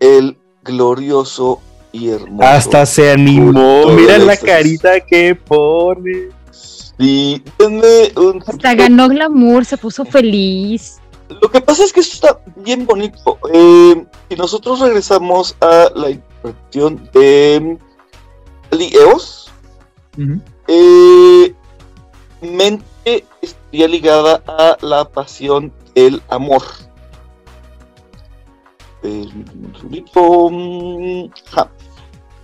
El 0.00 0.36
glorioso 0.64 1.60
y 1.92 2.08
hermoso. 2.08 2.42
Hasta 2.42 2.86
se 2.86 3.10
animó. 3.12 3.86
Mira 3.92 4.18
la 4.18 4.36
carita 4.36 5.00
que 5.00 5.34
pone. 5.34 6.28
Sí, 6.50 7.42
denme 7.58 8.10
un. 8.16 8.42
Hasta 8.44 8.74
ganó 8.74 9.08
glamour, 9.08 9.64
se 9.64 9.76
puso 9.76 10.04
feliz. 10.04 10.98
Lo 11.28 11.50
que 11.50 11.60
pasa 11.60 11.84
es 11.84 11.92
que 11.92 12.00
esto 12.00 12.14
está 12.14 12.40
bien 12.56 12.84
bonito. 12.84 13.38
Eh, 13.52 14.04
y 14.30 14.36
nosotros 14.36 14.80
regresamos 14.80 15.56
a 15.60 15.90
la 15.94 16.10
interpretación 16.10 17.08
de 17.12 17.78
Eos, 18.92 19.52
eh, 20.68 21.54
mente 22.40 22.84
estaría 23.06 23.88
ligada 23.88 24.42
a 24.46 24.76
la 24.80 25.08
pasión 25.08 25.72
del 25.94 26.20
amor. 26.28 26.62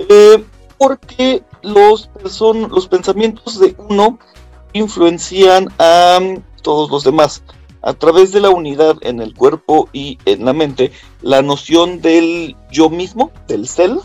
Eh, 0.08 0.44
porque 0.78 1.42
los, 1.62 2.10
los 2.70 2.88
pensamientos 2.88 3.58
de 3.58 3.74
uno 3.78 4.18
influencian 4.72 5.68
a 5.78 6.18
todos 6.62 6.90
los 6.90 7.04
demás. 7.04 7.42
A 7.82 7.94
través 7.94 8.30
de 8.30 8.40
la 8.40 8.50
unidad 8.50 8.96
en 9.00 9.20
el 9.20 9.34
cuerpo 9.34 9.88
y 9.92 10.18
en 10.24 10.44
la 10.44 10.52
mente, 10.52 10.92
la 11.20 11.42
noción 11.42 12.00
del 12.00 12.56
yo 12.70 12.88
mismo, 12.88 13.32
del 13.48 13.66
self, 13.66 14.04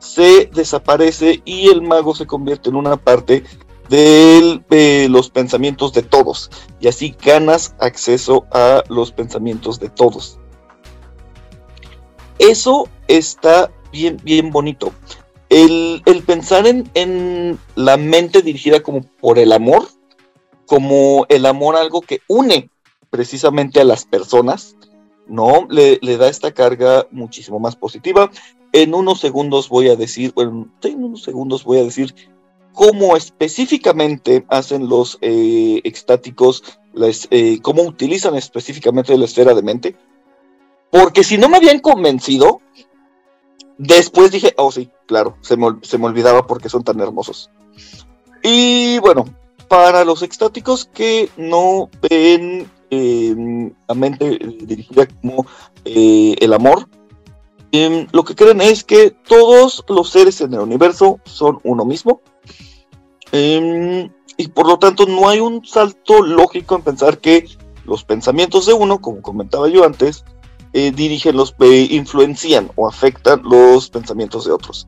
se 0.00 0.46
desaparece 0.46 1.42
y 1.44 1.68
el 1.68 1.82
mago 1.82 2.14
se 2.14 2.26
convierte 2.26 2.70
en 2.70 2.76
una 2.76 2.96
parte 2.96 3.44
de 3.88 5.06
los 5.10 5.30
pensamientos 5.30 5.92
de 5.92 6.02
todos 6.02 6.50
y 6.80 6.88
así 6.88 7.16
ganas 7.22 7.74
acceso 7.78 8.46
a 8.52 8.82
los 8.88 9.12
pensamientos 9.12 9.80
de 9.80 9.88
todos. 9.88 10.38
Eso 12.38 12.88
está 13.08 13.70
bien, 13.90 14.18
bien 14.22 14.50
bonito. 14.50 14.92
El, 15.48 16.02
pensar 16.26 16.66
en, 16.66 16.90
en, 16.94 17.58
la 17.74 17.96
mente 17.96 18.42
dirigida 18.42 18.80
como 18.82 19.02
por 19.20 19.38
el 19.38 19.52
amor, 19.52 19.88
como 20.66 21.24
el 21.30 21.46
amor 21.46 21.76
algo 21.76 22.02
que 22.02 22.20
une 22.28 22.70
precisamente 23.08 23.80
a 23.80 23.84
las 23.84 24.04
personas, 24.04 24.76
¿no? 25.26 25.66
Le, 25.70 25.98
le 26.02 26.18
da 26.18 26.28
esta 26.28 26.52
carga 26.52 27.06
muchísimo 27.10 27.58
más 27.58 27.76
positiva 27.76 28.30
en 28.72 28.94
unos 28.94 29.20
segundos 29.20 29.68
voy 29.68 29.88
a 29.88 29.96
decir, 29.96 30.32
bueno, 30.34 30.68
en 30.82 31.04
unos 31.04 31.22
segundos 31.22 31.64
voy 31.64 31.78
a 31.78 31.84
decir 31.84 32.14
cómo 32.78 33.16
específicamente 33.16 34.46
hacen 34.48 34.88
los 34.88 35.18
eh, 35.20 35.80
extáticos, 35.82 36.62
eh, 37.32 37.58
cómo 37.60 37.82
utilizan 37.82 38.36
específicamente 38.36 39.18
la 39.18 39.24
esfera 39.24 39.52
de 39.52 39.62
mente. 39.62 39.96
Porque 40.88 41.24
si 41.24 41.38
no 41.38 41.48
me 41.48 41.56
habían 41.56 41.80
convencido, 41.80 42.60
después 43.78 44.30
dije, 44.30 44.54
oh 44.56 44.70
sí, 44.70 44.92
claro, 45.06 45.36
se 45.40 45.56
me, 45.56 46.06
olvidaba 46.06 46.46
porque 46.46 46.68
son 46.68 46.84
tan 46.84 47.00
hermosos. 47.00 47.50
Y 48.44 49.00
bueno, 49.00 49.24
para 49.66 50.04
los 50.04 50.22
extáticos 50.22 50.84
que 50.84 51.30
no 51.36 51.90
ven 52.08 52.70
eh, 52.90 53.72
la 53.88 53.94
mente 53.96 54.38
dirigida 54.60 55.08
como 55.20 55.46
el 55.84 56.52
amor, 56.52 56.88
em, 57.72 58.06
lo 58.12 58.24
que 58.24 58.36
creen 58.36 58.60
es 58.60 58.84
que 58.84 59.10
todos 59.10 59.84
los 59.88 60.10
seres 60.10 60.40
en 60.42 60.54
el 60.54 60.60
universo 60.60 61.18
son 61.24 61.58
uno 61.64 61.84
mismo 61.84 62.22
Em, 63.32 64.10
y 64.36 64.48
por 64.48 64.66
lo 64.66 64.78
tanto 64.78 65.06
no 65.06 65.28
hay 65.28 65.40
un 65.40 65.64
salto 65.66 66.22
lógico 66.22 66.76
en 66.76 66.82
pensar 66.82 67.18
que 67.18 67.46
los 67.84 68.04
pensamientos 68.04 68.66
de 68.66 68.72
uno, 68.72 69.00
como 69.00 69.22
comentaba 69.22 69.68
yo 69.68 69.84
antes, 69.84 70.24
eh, 70.72 70.92
dirigen 70.92 71.36
los, 71.36 71.54
eh, 71.60 71.88
influencian 71.90 72.70
o 72.76 72.86
afectan 72.86 73.42
los 73.42 73.88
pensamientos 73.90 74.44
de 74.44 74.52
otros. 74.52 74.86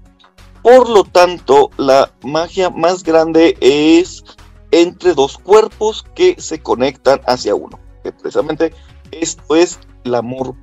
Por 0.63 0.89
lo 0.91 1.05
tanto, 1.05 1.71
la 1.79 2.13
magia 2.23 2.69
más 2.71 3.03
grande 3.03 3.57
es 3.61 4.23
entre 4.71 5.15
dos 5.15 5.39
cuerpos 5.39 6.05
que 6.15 6.37
se 6.39 6.63
conectan 6.63 7.21
hacia 7.27 7.55
uno. 7.55 7.81
Precisamente 8.03 8.73
esto 9.11 9.57
es 9.57 9.79
el 10.05 10.15
amor, 10.15 10.55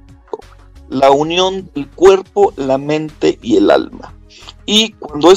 la 0.89 1.11
unión 1.11 1.69
del 1.73 1.89
cuerpo, 1.89 2.53
la 2.55 2.77
mente 2.77 3.39
y 3.41 3.57
el 3.57 3.71
alma. 3.71 4.13
Y 4.65 4.91
cuando 4.93 5.31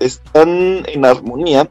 están 0.00 0.84
en 0.86 1.04
armonía, 1.04 1.70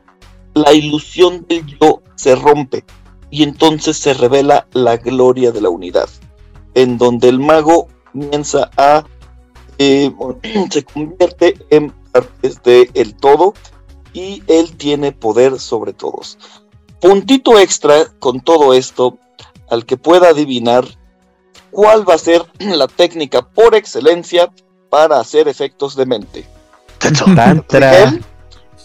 la 0.54 0.74
ilusión 0.74 1.46
del 1.48 1.66
yo 1.80 2.02
se 2.16 2.36
rompe 2.36 2.84
y 3.30 3.44
entonces 3.44 3.98
se 3.98 4.14
revela 4.14 4.68
la 4.74 4.98
gloria 4.98 5.52
de 5.52 5.62
la 5.62 5.70
unidad, 5.70 6.10
en 6.74 6.98
donde 6.98 7.30
el 7.30 7.40
mago 7.40 7.88
comienza 8.12 8.72
a 8.78 9.06
eh, 9.78 10.12
se 10.72 10.84
convierte 10.84 11.56
en 11.70 11.92
parte 12.12 12.54
del 12.64 12.90
el 12.94 13.16
todo 13.16 13.54
y 14.14 14.42
él 14.48 14.76
tiene 14.76 15.12
poder 15.12 15.60
sobre 15.60 15.94
todos. 15.94 16.38
Puntito 17.00 17.60
extra 17.60 18.06
con 18.20 18.42
todo 18.42 18.74
esto, 18.74 19.20
al 19.70 19.86
que 19.86 19.98
pueda 19.98 20.30
adivinar 20.30 20.86
cuál 21.70 22.10
va 22.10 22.16
a 22.16 22.20
ser 22.20 22.44
la 22.60 22.88
técnica 22.88 23.44
por 23.44 23.76
excelencia 23.76 24.52
para 24.90 25.20
hacer 25.20 25.48
efectos 25.48 25.96
de 25.96 26.06
mente. 26.06 26.57
Tantra. 26.98 28.14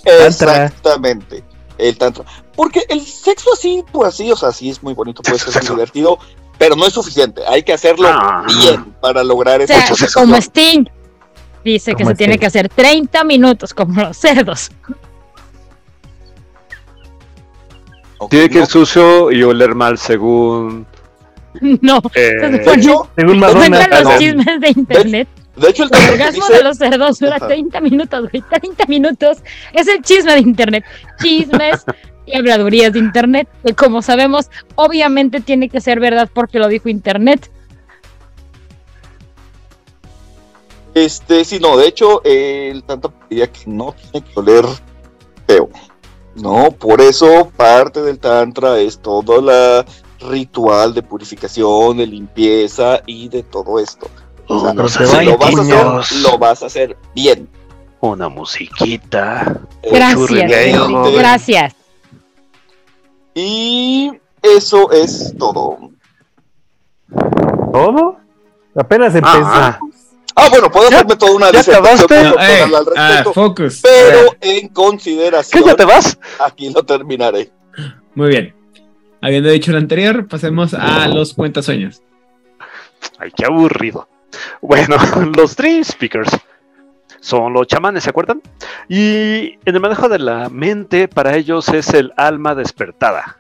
Exactamente. 0.04 1.42
El 1.78 1.96
tantra. 1.96 2.24
Porque 2.54 2.82
el 2.88 3.04
sexo 3.04 3.52
así, 3.54 3.82
pues 3.90 4.08
así, 4.14 4.30
o 4.30 4.36
sea, 4.36 4.52
sí 4.52 4.70
es 4.70 4.82
muy 4.82 4.94
bonito, 4.94 5.22
puede 5.22 5.38
ser 5.38 5.62
muy 5.62 5.76
divertido, 5.76 6.18
pero 6.58 6.76
no 6.76 6.86
es 6.86 6.92
suficiente. 6.92 7.42
Hay 7.48 7.62
que 7.62 7.72
hacerlo 7.72 8.08
ah. 8.08 8.44
bien 8.46 8.84
para 9.00 9.24
lograr 9.24 9.60
eso. 9.60 9.74
como 10.14 10.36
Sting 10.36 10.84
dice 11.64 11.94
que 11.94 12.04
se 12.04 12.14
tiene 12.14 12.38
que 12.38 12.46
hacer 12.46 12.68
30 12.68 13.24
minutos 13.24 13.72
como 13.72 14.00
los 14.00 14.16
cerdos. 14.16 14.70
tiene 18.30 18.48
que 18.48 18.58
ir 18.58 18.66
sucio 18.66 19.30
y 19.32 19.42
oler 19.42 19.74
mal 19.74 19.98
según. 19.98 20.86
No, 21.60 22.00
eh, 22.14 22.62
según 23.14 23.38
Madonna. 23.38 24.00
los 24.00 24.18
chismes 24.18 24.60
de 24.60 24.68
internet. 24.70 25.28
De 25.56 25.68
hecho, 25.68 25.84
el, 25.84 25.90
orgasmo 26.12 26.46
de 26.48 26.62
los 26.62 26.78
cerdos 26.78 27.18
dura 27.18 27.38
30 27.38 27.80
minutos, 27.80 28.30
güey. 28.30 28.42
30 28.42 28.86
minutos 28.86 29.38
es 29.72 29.86
el 29.86 30.00
chisme 30.02 30.34
de 30.34 30.40
internet. 30.40 30.84
Chismes 31.20 31.84
y 32.24 32.36
habladurías 32.36 32.92
de 32.92 33.00
internet. 33.00 33.48
Que 33.64 33.74
como 33.74 34.00
sabemos, 34.00 34.50
obviamente 34.76 35.40
tiene 35.40 35.68
que 35.68 35.80
ser 35.80 36.00
verdad 36.00 36.30
porque 36.32 36.58
lo 36.58 36.68
dijo 36.68 36.88
internet. 36.88 37.50
Este, 40.94 41.44
sí, 41.44 41.58
no, 41.58 41.76
de 41.76 41.86
hecho, 41.88 42.22
el 42.24 42.82
tanto 42.84 43.12
diría 43.28 43.46
que 43.46 43.62
no 43.66 43.94
tiene 43.94 44.26
que 44.26 44.40
oler 44.40 44.64
feo. 45.46 45.68
No, 46.34 46.70
por 46.70 47.02
eso 47.02 47.50
parte 47.56 48.00
del 48.00 48.18
tantra 48.18 48.78
es 48.78 48.98
todo 48.98 49.38
el 49.38 49.84
ritual 50.18 50.94
de 50.94 51.02
purificación, 51.02 51.98
de 51.98 52.06
limpieza 52.06 53.02
y 53.06 53.28
de 53.28 53.42
todo 53.42 53.78
esto 53.78 54.08
lo 54.52 54.74
vas 54.74 54.96
a 54.96 55.04
hacer, 55.04 56.16
lo 56.22 56.38
vas 56.38 56.62
a 56.62 56.66
hacer 56.66 56.96
bien. 57.14 57.48
Una 58.00 58.28
musiquita. 58.28 59.60
Gracias. 59.82 60.50
Gracias. 61.14 61.74
Y 63.34 64.12
eso 64.42 64.90
es 64.90 65.34
todo. 65.38 65.78
¿Todo? 67.72 68.16
Apenas 68.74 69.14
empezó. 69.14 69.42
Ah, 69.44 69.78
ah 70.34 70.48
bueno, 70.50 70.70
puedo 70.70 70.88
hacerme 70.88 71.16
toda 71.16 71.32
una 71.32 71.50
disertación 71.50 72.34
al 72.38 72.74
ah, 72.96 73.24
focus. 73.32 73.80
pero 73.82 74.34
en 74.40 74.68
consideración. 74.68 75.62
¿Qué 75.62 75.68
ya 75.68 75.76
te 75.76 75.84
vas? 75.84 76.18
Aquí 76.44 76.70
lo 76.70 76.82
terminaré. 76.82 77.50
Muy 78.14 78.28
bien. 78.28 78.54
Habiendo 79.20 79.50
dicho 79.50 79.70
lo 79.70 79.78
anterior, 79.78 80.26
pasemos 80.26 80.74
a 80.74 81.06
los 81.06 81.34
cuentasueños. 81.34 82.02
Ay, 83.18 83.30
qué 83.36 83.46
aburrido. 83.46 84.08
Bueno, 84.60 84.96
los 85.36 85.56
Dream 85.56 85.84
Speakers 85.84 86.30
son 87.20 87.52
los 87.52 87.66
chamanes, 87.66 88.04
¿se 88.04 88.10
acuerdan? 88.10 88.42
Y 88.88 89.58
en 89.64 89.74
el 89.74 89.80
manejo 89.80 90.08
de 90.08 90.18
la 90.18 90.48
mente, 90.48 91.08
para 91.08 91.36
ellos 91.36 91.68
es 91.68 91.94
el 91.94 92.12
alma 92.16 92.54
despertada. 92.54 93.36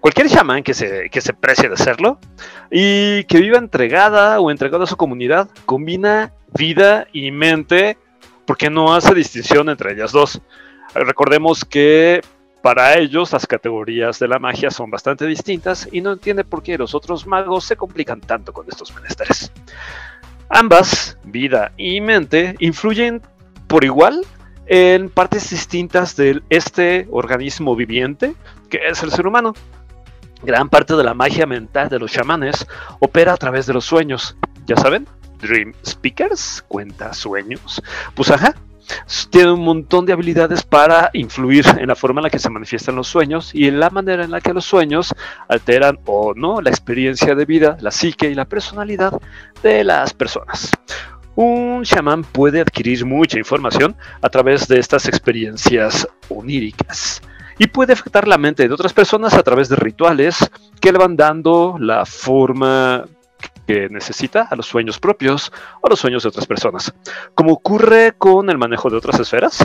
Cualquier 0.00 0.28
chamán 0.28 0.62
que 0.62 0.74
se, 0.74 1.10
que 1.10 1.20
se 1.20 1.32
precie 1.32 1.68
de 1.68 1.76
serlo 1.76 2.18
y 2.70 3.24
que 3.24 3.40
viva 3.40 3.58
entregada 3.58 4.40
o 4.40 4.50
entregada 4.50 4.84
a 4.84 4.86
su 4.86 4.96
comunidad, 4.96 5.48
combina 5.66 6.32
vida 6.56 7.06
y 7.12 7.30
mente 7.30 7.98
porque 8.46 8.70
no 8.70 8.94
hace 8.94 9.14
distinción 9.14 9.68
entre 9.68 9.92
ellas 9.92 10.12
dos. 10.12 10.40
Recordemos 10.94 11.64
que 11.64 12.22
para 12.62 12.98
ellos 12.98 13.32
las 13.32 13.46
categorías 13.46 14.18
de 14.18 14.28
la 14.28 14.38
magia 14.38 14.70
son 14.70 14.90
bastante 14.90 15.26
distintas 15.26 15.88
y 15.90 16.00
no 16.00 16.12
entiende 16.12 16.44
por 16.44 16.62
qué 16.62 16.76
los 16.76 16.94
otros 16.94 17.26
magos 17.26 17.64
se 17.64 17.76
complican 17.76 18.20
tanto 18.20 18.52
con 18.52 18.66
estos 18.68 18.94
menesteres. 18.94 19.50
Ambas, 20.48 21.16
vida 21.24 21.72
y 21.76 22.00
mente, 22.00 22.56
influyen 22.58 23.22
por 23.66 23.84
igual 23.84 24.26
en 24.66 25.08
partes 25.08 25.50
distintas 25.50 26.16
de 26.16 26.42
este 26.50 27.06
organismo 27.10 27.74
viviente 27.76 28.34
que 28.68 28.80
es 28.88 29.02
el 29.02 29.10
ser 29.10 29.26
humano. 29.26 29.54
Gran 30.42 30.68
parte 30.68 30.96
de 30.96 31.04
la 31.04 31.14
magia 31.14 31.46
mental 31.46 31.88
de 31.88 31.98
los 31.98 32.12
chamanes 32.12 32.66
opera 32.98 33.34
a 33.34 33.36
través 33.36 33.66
de 33.66 33.74
los 33.74 33.84
sueños. 33.84 34.36
¿Ya 34.66 34.76
saben? 34.76 35.06
Dream 35.40 35.74
Speakers, 35.84 36.64
cuenta 36.68 37.12
sueños. 37.12 37.82
Pues 38.14 38.30
ajá, 38.30 38.54
tiene 39.30 39.52
un 39.52 39.64
montón 39.64 40.06
de 40.06 40.12
habilidades 40.12 40.62
para 40.62 41.10
influir 41.12 41.64
en 41.78 41.88
la 41.88 41.94
forma 41.94 42.20
en 42.20 42.24
la 42.24 42.30
que 42.30 42.38
se 42.38 42.50
manifiestan 42.50 42.96
los 42.96 43.08
sueños 43.08 43.54
y 43.54 43.68
en 43.68 43.80
la 43.80 43.90
manera 43.90 44.24
en 44.24 44.30
la 44.30 44.40
que 44.40 44.54
los 44.54 44.64
sueños 44.64 45.14
alteran 45.48 45.98
o 46.06 46.34
no 46.34 46.60
la 46.60 46.70
experiencia 46.70 47.34
de 47.34 47.44
vida, 47.44 47.76
la 47.80 47.90
psique 47.90 48.30
y 48.30 48.34
la 48.34 48.44
personalidad 48.44 49.20
de 49.62 49.84
las 49.84 50.14
personas. 50.14 50.72
Un 51.36 51.84
chamán 51.84 52.24
puede 52.24 52.60
adquirir 52.60 53.06
mucha 53.06 53.38
información 53.38 53.96
a 54.20 54.28
través 54.28 54.68
de 54.68 54.78
estas 54.78 55.06
experiencias 55.06 56.06
oníricas 56.28 57.22
y 57.58 57.66
puede 57.66 57.92
afectar 57.92 58.26
la 58.26 58.38
mente 58.38 58.66
de 58.66 58.74
otras 58.74 58.92
personas 58.92 59.34
a 59.34 59.42
través 59.42 59.68
de 59.68 59.76
rituales 59.76 60.50
que 60.80 60.92
le 60.92 60.98
van 60.98 61.16
dando 61.16 61.76
la 61.78 62.06
forma 62.06 63.04
que 63.70 63.88
necesita 63.88 64.48
a 64.50 64.56
los 64.56 64.66
sueños 64.66 64.98
propios 64.98 65.52
o 65.80 65.88
los 65.88 66.00
sueños 66.00 66.24
de 66.24 66.30
otras 66.30 66.44
personas. 66.44 66.92
Como 67.36 67.52
ocurre 67.52 68.14
con 68.18 68.50
el 68.50 68.58
manejo 68.58 68.90
de 68.90 68.96
otras 68.96 69.20
esferas, 69.20 69.64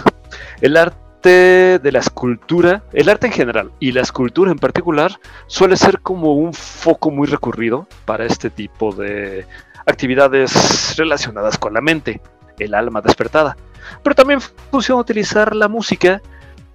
el 0.62 0.78
arte 0.78 1.80
de 1.80 1.91
la 1.91 1.99
escultura, 1.99 2.84
el 2.93 3.10
arte 3.10 3.26
en 3.26 3.34
general 3.34 3.72
y 3.80 3.93
la 3.93 4.01
escultura 4.01 4.51
en 4.51 4.60
particular 4.60 5.20
suele 5.47 5.76
ser 5.76 6.01
como 6.01 6.36
un 6.36 6.53
foco 6.53 7.10
muy 7.10 7.26
recurrido 7.26 7.88
para 8.06 8.26
este 8.26 8.51
tipo 8.51 8.93
de 8.93 9.47
actividades 9.88 10.95
relacionadas 10.97 11.58
con 11.58 11.74
la 11.74 11.82
mente, 11.82 12.22
el 12.60 12.76
alma 12.76 13.01
despertada. 13.01 13.58
Pero 14.03 14.16
también 14.16 14.39
funciona 14.70 15.01
utilizar 15.01 15.56
la 15.56 15.68
música 15.68 16.22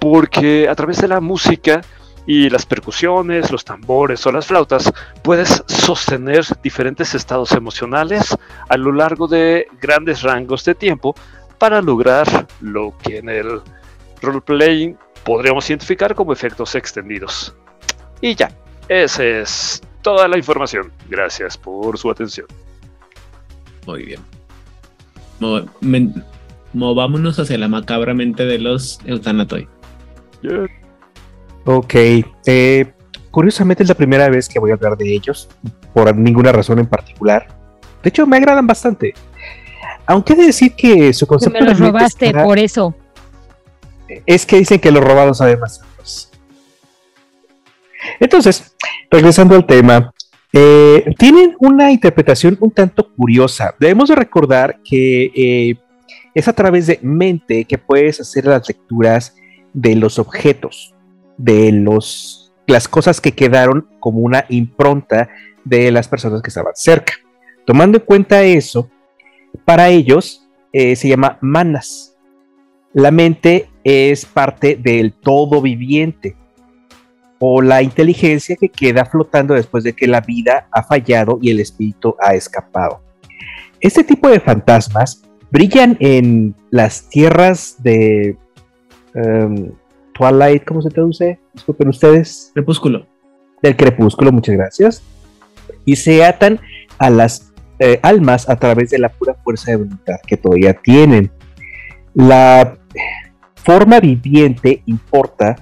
porque 0.01 0.69
a 0.69 0.75
través 0.75 1.01
de 1.01 1.07
la 1.07 1.21
música 1.21 1.83
y 2.27 2.51
las 2.51 2.67
percusiones, 2.67 3.51
los 3.51 3.65
tambores 3.65 4.25
o 4.27 4.33
las 4.33 4.47
flautas, 4.47 4.93
puedes 5.23 5.63
sostener 5.67 6.45
diferentes 6.63 7.15
estados 7.15 7.53
emocionales 7.53 8.37
a 8.69 8.77
lo 8.77 8.93
largo 8.93 9.27
de 9.27 9.67
grandes 9.81 10.23
rangos 10.23 10.65
de 10.65 10.75
tiempo 10.75 11.15
para 11.59 11.83
lograr 11.83 12.47
lo 12.61 12.95
que 13.03 13.19
en 13.19 13.29
el 13.29 13.61
roleplaying 14.23 14.97
podríamos 15.25 15.69
identificar 15.69 16.15
como 16.15 16.33
efectos 16.33 16.75
extendidos. 16.75 17.55
Y 18.21 18.35
ya, 18.35 18.51
esa 18.89 19.25
es 19.25 19.83
toda 20.03 20.29
la 20.29 20.39
información. 20.39 20.91
Gracias 21.09 21.57
por 21.57 21.99
su 21.99 22.11
atención. 22.11 22.47
Muy 23.87 24.05
bien. 24.05 24.21
movámonos 26.73 27.39
hacia 27.39 27.59
la 27.59 27.69
macabra 27.69 28.15
mente 28.15 28.45
de 28.45 28.59
los 28.59 29.01
Eutanatoi. 29.05 29.69
Ok. 31.77 31.95
Eh, 32.47 32.93
curiosamente 33.31 33.85
es 33.85 33.89
la 33.89 33.95
primera 33.95 34.29
vez 34.29 34.49
que 34.49 34.59
voy 34.59 34.73
a 34.73 34.75
hablar 34.75 34.97
de 34.97 35.15
ellos, 35.15 35.49
por 35.95 36.15
ninguna 36.17 36.51
razón 36.51 36.81
en 36.81 36.87
particular. 36.87 37.47
De 38.03 38.09
hecho, 38.09 38.27
me 38.27 38.39
agradan 38.39 38.67
bastante. 38.67 39.15
Aunque 40.07 40.33
he 40.33 40.37
de 40.37 40.47
decir 40.47 40.75
que 40.75 41.13
su 41.13 41.27
concepto. 41.27 41.61
me 41.61 41.65
los 41.65 41.79
robaste, 41.79 42.33
por 42.33 42.59
eso. 42.59 42.95
Es 44.27 44.45
que 44.45 44.57
dicen 44.57 44.81
que 44.81 44.91
los 44.91 45.05
robados 45.05 45.39
saben 45.39 45.61
más. 45.61 45.81
Entonces, 48.19 48.75
regresando 49.09 49.55
al 49.55 49.67
tema, 49.67 50.13
eh, 50.53 51.15
tienen 51.19 51.55
una 51.61 51.93
interpretación 51.93 52.57
un 52.61 52.73
tanto 52.73 53.13
curiosa. 53.15 53.75
Debemos 53.79 54.09
de 54.09 54.17
recordar 54.17 54.81
que 54.83 55.31
eh, 55.35 55.77
es 56.35 56.49
a 56.49 56.53
través 56.53 56.89
de 56.89 56.99
mente 57.03 57.65
que 57.65 57.79
puedes 57.79 58.21
hacer 58.21 58.47
las 58.47 58.67
lecturas 58.67 59.37
de 59.73 59.95
los 59.95 60.19
objetos, 60.19 60.95
de 61.43 61.73
los, 61.73 62.53
las 62.67 62.87
cosas 62.89 63.21
que 63.21 63.33
quedaron 63.33 63.89
como 63.99 64.21
una 64.21 64.45
impronta 64.49 65.29
de 65.65 65.91
las 65.91 66.09
personas 66.09 66.43
que 66.43 66.49
estaban 66.49 66.75
cerca. 66.75 67.15
Tomando 67.67 67.99
en 67.99 68.05
cuenta 68.05 68.43
eso, 68.43 68.91
para 69.65 69.89
ellos 69.89 70.47
eh, 70.73 70.97
se 70.97 71.09
llama 71.09 71.39
manas. 71.41 72.17
La 72.93 73.11
mente 73.11 73.69
es 73.85 74.27
parte 74.27 74.77
del 74.77 75.13
todo 75.13 75.63
viviente 75.63 76.37
o 77.39 77.63
la 77.63 77.83
inteligencia 77.83 78.57
que 78.57 78.69
queda 78.69 79.07
flotando 79.07 79.55
después 79.55 79.83
de 79.83 79.95
que 79.95 80.07
la 80.07 80.21
vida 80.21 80.69
ha 80.71 80.83
fallado 80.83 81.39
y 81.41 81.51
el 81.51 81.61
espíritu 81.61 82.15
ha 82.21 82.35
escapado. 82.35 83.01
Este 83.81 84.05
tipo 84.05 84.29
de 84.29 84.41
fantasmas 84.41 85.23
brillan 85.51 85.97
en 86.01 86.55
las 86.71 87.09
tierras 87.09 87.77
de 87.83 88.37
em, 89.15 89.73
Twilight, 90.15 90.65
¿cómo 90.65 90.83
se 90.83 90.91
traduce? 90.91 91.39
Disculpen 91.55 91.89
ustedes. 91.89 92.51
Crepúsculo. 92.55 93.07
Del 93.63 93.77
crepúsculo, 93.77 94.33
muchas 94.33 94.57
gracias. 94.57 95.03
Y 95.85 95.97
se 95.97 96.25
atan 96.25 96.61
a 96.99 97.11
las 97.11 97.53
eh, 97.79 97.99
almas 98.03 98.49
a 98.49 98.57
través 98.57 98.91
de 98.91 98.99
la 98.99 99.09
pura 99.09 99.35
fuerza 99.43 99.71
de 99.71 99.79
voluntad 99.79 100.17
que 100.27 100.37
todavía 100.37 100.75
tienen. 100.75 101.31
La 102.15 102.79
forma 103.55 104.01
viviente 104.01 104.83
importa 104.87 105.57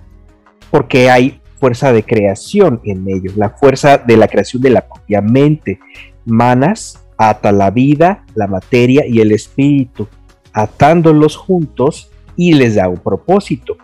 porque 0.70 1.10
hay 1.10 1.40
fuerza 1.58 1.92
de 1.92 2.04
creación 2.04 2.80
en 2.84 3.08
ellos, 3.08 3.36
la 3.36 3.50
fuerza 3.50 3.98
de 3.98 4.16
la 4.16 4.28
creación 4.28 4.62
de 4.62 4.70
la 4.70 4.86
propia 4.86 5.20
mente. 5.20 5.80
Manas 6.24 7.04
ata 7.16 7.52
la 7.52 7.70
vida, 7.70 8.24
la 8.34 8.46
materia 8.46 9.04
y 9.06 9.20
el 9.20 9.32
espíritu, 9.32 10.08
atándolos 10.52 11.36
juntos 11.36 12.10
y 12.36 12.54
les 12.54 12.76
da 12.76 12.88
un 12.88 12.98
propósito. 12.98 13.76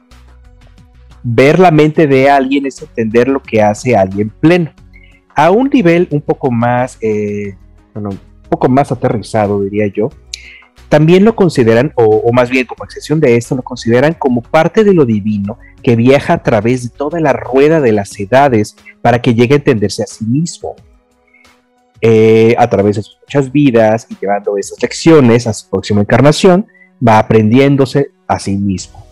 Ver 1.24 1.58
la 1.58 1.72
mente 1.72 2.06
de 2.06 2.30
alguien 2.30 2.66
es 2.66 2.80
entender 2.80 3.26
lo 3.26 3.42
que 3.42 3.60
hace 3.60 3.96
alguien 3.96 4.30
pleno. 4.30 4.72
A 5.34 5.50
un 5.50 5.68
nivel 5.68 6.06
un 6.12 6.20
poco 6.20 6.52
más 6.52 6.96
eh, 7.00 7.56
bueno, 7.94 8.10
un 8.10 8.48
poco 8.48 8.68
más 8.68 8.92
aterrizado, 8.92 9.60
diría 9.62 9.86
yo, 9.86 10.10
también 10.88 11.24
lo 11.24 11.34
consideran, 11.34 11.92
o, 11.96 12.30
más 12.32 12.50
bien 12.50 12.66
como 12.66 12.84
excepción 12.84 13.18
de 13.18 13.36
esto, 13.36 13.56
lo 13.56 13.62
consideran 13.62 14.14
como 14.14 14.42
parte 14.42 14.84
de 14.84 14.94
lo 14.94 15.04
divino 15.04 15.58
que 15.82 15.96
viaja 15.96 16.34
a 16.34 16.42
través 16.42 16.84
de 16.84 16.96
toda 16.96 17.20
la 17.20 17.32
rueda 17.32 17.80
de 17.80 17.92
las 17.92 18.18
edades 18.18 18.76
para 19.00 19.20
que 19.20 19.34
llegue 19.34 19.54
a 19.54 19.56
entenderse 19.56 20.02
a 20.02 20.06
sí 20.06 20.24
mismo. 20.24 20.76
Eh, 22.00 22.54
a 22.58 22.68
través 22.68 22.96
de 22.96 23.02
sus 23.02 23.18
muchas 23.22 23.50
vidas 23.50 24.06
y 24.10 24.16
llevando 24.20 24.58
esas 24.58 24.80
lecciones 24.82 25.46
a 25.46 25.54
su 25.54 25.70
próxima 25.70 26.02
encarnación, 26.02 26.66
va 27.06 27.18
aprendiéndose 27.18 28.10
a 28.26 28.38
sí 28.38 28.56
mismo. 28.56 29.03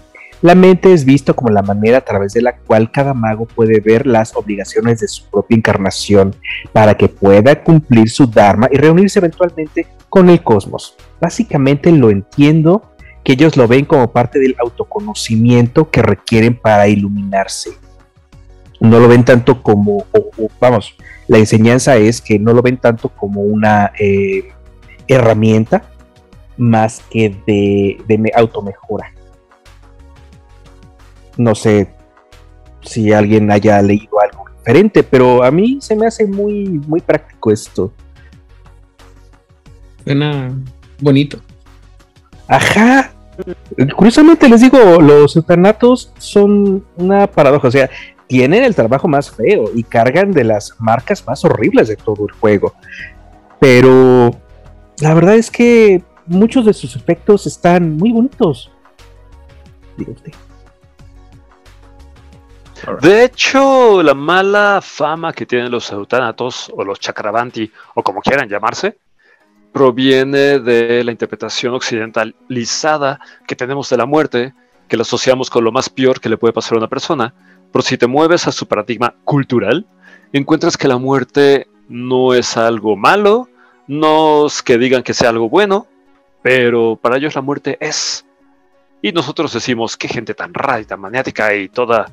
La 0.42 0.56
mente 0.56 0.92
es 0.92 1.04
visto 1.04 1.36
como 1.36 1.50
la 1.50 1.62
manera 1.62 1.98
a 1.98 2.04
través 2.04 2.32
de 2.32 2.42
la 2.42 2.56
cual 2.56 2.90
cada 2.90 3.14
mago 3.14 3.46
puede 3.46 3.78
ver 3.78 4.08
las 4.08 4.34
obligaciones 4.34 4.98
de 4.98 5.06
su 5.06 5.24
propia 5.30 5.56
encarnación 5.56 6.34
para 6.72 6.96
que 6.96 7.08
pueda 7.08 7.62
cumplir 7.62 8.10
su 8.10 8.26
Dharma 8.26 8.68
y 8.72 8.76
reunirse 8.76 9.20
eventualmente 9.20 9.86
con 10.08 10.28
el 10.28 10.42
cosmos. 10.42 10.96
Básicamente 11.20 11.92
lo 11.92 12.10
entiendo 12.10 12.90
que 13.22 13.34
ellos 13.34 13.56
lo 13.56 13.68
ven 13.68 13.84
como 13.84 14.10
parte 14.10 14.40
del 14.40 14.56
autoconocimiento 14.58 15.88
que 15.90 16.02
requieren 16.02 16.58
para 16.58 16.88
iluminarse. 16.88 17.70
No 18.80 18.98
lo 18.98 19.06
ven 19.06 19.24
tanto 19.24 19.62
como, 19.62 20.06
vamos, 20.60 20.96
la 21.28 21.38
enseñanza 21.38 21.96
es 21.98 22.20
que 22.20 22.40
no 22.40 22.52
lo 22.52 22.62
ven 22.62 22.78
tanto 22.78 23.10
como 23.10 23.42
una 23.42 23.92
eh, 23.96 24.48
herramienta 25.06 25.84
más 26.56 27.00
que 27.08 27.28
de, 27.46 27.98
de 28.08 28.32
automejora 28.34 29.12
no 31.36 31.54
sé 31.54 31.88
si 32.82 33.12
alguien 33.12 33.50
haya 33.50 33.80
leído 33.82 34.20
algo 34.20 34.44
diferente, 34.58 35.02
pero 35.02 35.42
a 35.42 35.50
mí 35.50 35.78
se 35.80 35.96
me 35.96 36.06
hace 36.06 36.26
muy, 36.26 36.80
muy 36.86 37.00
práctico 37.00 37.50
esto. 37.50 37.92
Suena 40.04 40.52
bonito. 41.00 41.38
Ajá. 42.48 43.12
Curiosamente 43.96 44.48
les 44.48 44.60
digo, 44.60 45.00
los 45.00 45.34
eutanatos 45.36 46.12
son 46.18 46.84
una 46.96 47.26
paradoja. 47.26 47.68
O 47.68 47.70
sea, 47.70 47.88
tienen 48.26 48.62
el 48.62 48.74
trabajo 48.74 49.08
más 49.08 49.30
feo 49.30 49.70
y 49.74 49.82
cargan 49.82 50.32
de 50.32 50.44
las 50.44 50.74
marcas 50.78 51.26
más 51.26 51.44
horribles 51.44 51.88
de 51.88 51.96
todo 51.96 52.26
el 52.26 52.32
juego. 52.32 52.74
Pero 53.60 54.30
la 55.00 55.14
verdad 55.14 55.36
es 55.36 55.50
que 55.50 56.02
muchos 56.26 56.66
de 56.66 56.72
sus 56.72 56.96
efectos 56.96 57.46
están 57.46 57.96
muy 57.96 58.12
bonitos. 58.12 58.70
Digo 59.96 60.12
usted. 60.12 60.32
De 63.00 63.24
hecho, 63.24 64.02
la 64.02 64.14
mala 64.14 64.80
fama 64.82 65.32
que 65.32 65.46
tienen 65.46 65.70
los 65.70 65.90
eutanatos 65.92 66.70
o 66.74 66.84
los 66.84 66.98
chakravanti, 66.98 67.70
o 67.94 68.02
como 68.02 68.20
quieran 68.20 68.48
llamarse, 68.48 68.98
proviene 69.72 70.58
de 70.58 71.02
la 71.04 71.12
interpretación 71.12 71.74
occidentalizada 71.74 73.20
que 73.46 73.56
tenemos 73.56 73.88
de 73.88 73.96
la 73.96 74.06
muerte, 74.06 74.54
que 74.88 74.96
la 74.96 75.02
asociamos 75.02 75.48
con 75.48 75.64
lo 75.64 75.72
más 75.72 75.88
peor 75.88 76.20
que 76.20 76.28
le 76.28 76.36
puede 76.36 76.52
pasar 76.52 76.74
a 76.74 76.78
una 76.78 76.88
persona. 76.88 77.32
Pero 77.72 77.82
si 77.82 77.96
te 77.96 78.06
mueves 78.06 78.46
a 78.46 78.52
su 78.52 78.66
paradigma 78.66 79.14
cultural, 79.24 79.86
encuentras 80.32 80.76
que 80.76 80.88
la 80.88 80.98
muerte 80.98 81.68
no 81.88 82.34
es 82.34 82.56
algo 82.56 82.96
malo, 82.96 83.48
no 83.86 84.46
es 84.46 84.62
que 84.62 84.76
digan 84.76 85.02
que 85.02 85.14
sea 85.14 85.30
algo 85.30 85.48
bueno, 85.48 85.86
pero 86.42 86.98
para 87.00 87.16
ellos 87.16 87.34
la 87.34 87.42
muerte 87.42 87.78
es. 87.80 88.26
Y 89.00 89.12
nosotros 89.12 89.52
decimos, 89.52 89.96
qué 89.96 90.08
gente 90.08 90.34
tan 90.34 90.52
rara 90.52 90.80
y 90.80 90.84
tan 90.84 91.00
maniática 91.00 91.54
y 91.54 91.68
toda 91.68 92.06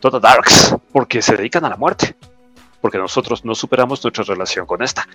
toda 0.00 0.20
darks, 0.20 0.74
porque 0.92 1.22
se 1.22 1.36
dedican 1.36 1.64
a 1.64 1.70
la 1.70 1.76
muerte, 1.76 2.14
porque 2.80 2.98
nosotros 2.98 3.44
no 3.44 3.54
superamos 3.54 4.02
nuestra 4.02 4.24
relación 4.24 4.66
con 4.66 4.82
esta. 4.82 5.06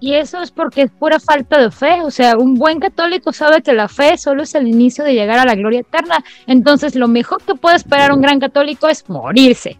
Y 0.00 0.14
eso 0.14 0.42
es 0.42 0.50
porque 0.50 0.82
es 0.82 0.90
pura 0.90 1.20
falta 1.20 1.60
de 1.60 1.70
fe, 1.70 2.02
o 2.02 2.10
sea, 2.10 2.36
un 2.36 2.56
buen 2.56 2.80
católico 2.80 3.32
sabe 3.32 3.62
que 3.62 3.72
la 3.72 3.88
fe 3.88 4.18
solo 4.18 4.42
es 4.42 4.54
el 4.54 4.66
inicio 4.66 5.04
de 5.04 5.14
llegar 5.14 5.38
a 5.38 5.44
la 5.44 5.54
gloria 5.54 5.80
eterna, 5.80 6.22
entonces 6.46 6.94
lo 6.94 7.08
mejor 7.08 7.42
que 7.42 7.54
puede 7.54 7.76
esperar 7.76 8.12
un 8.12 8.20
gran 8.20 8.40
católico 8.40 8.88
es 8.88 9.08
morirse. 9.08 9.78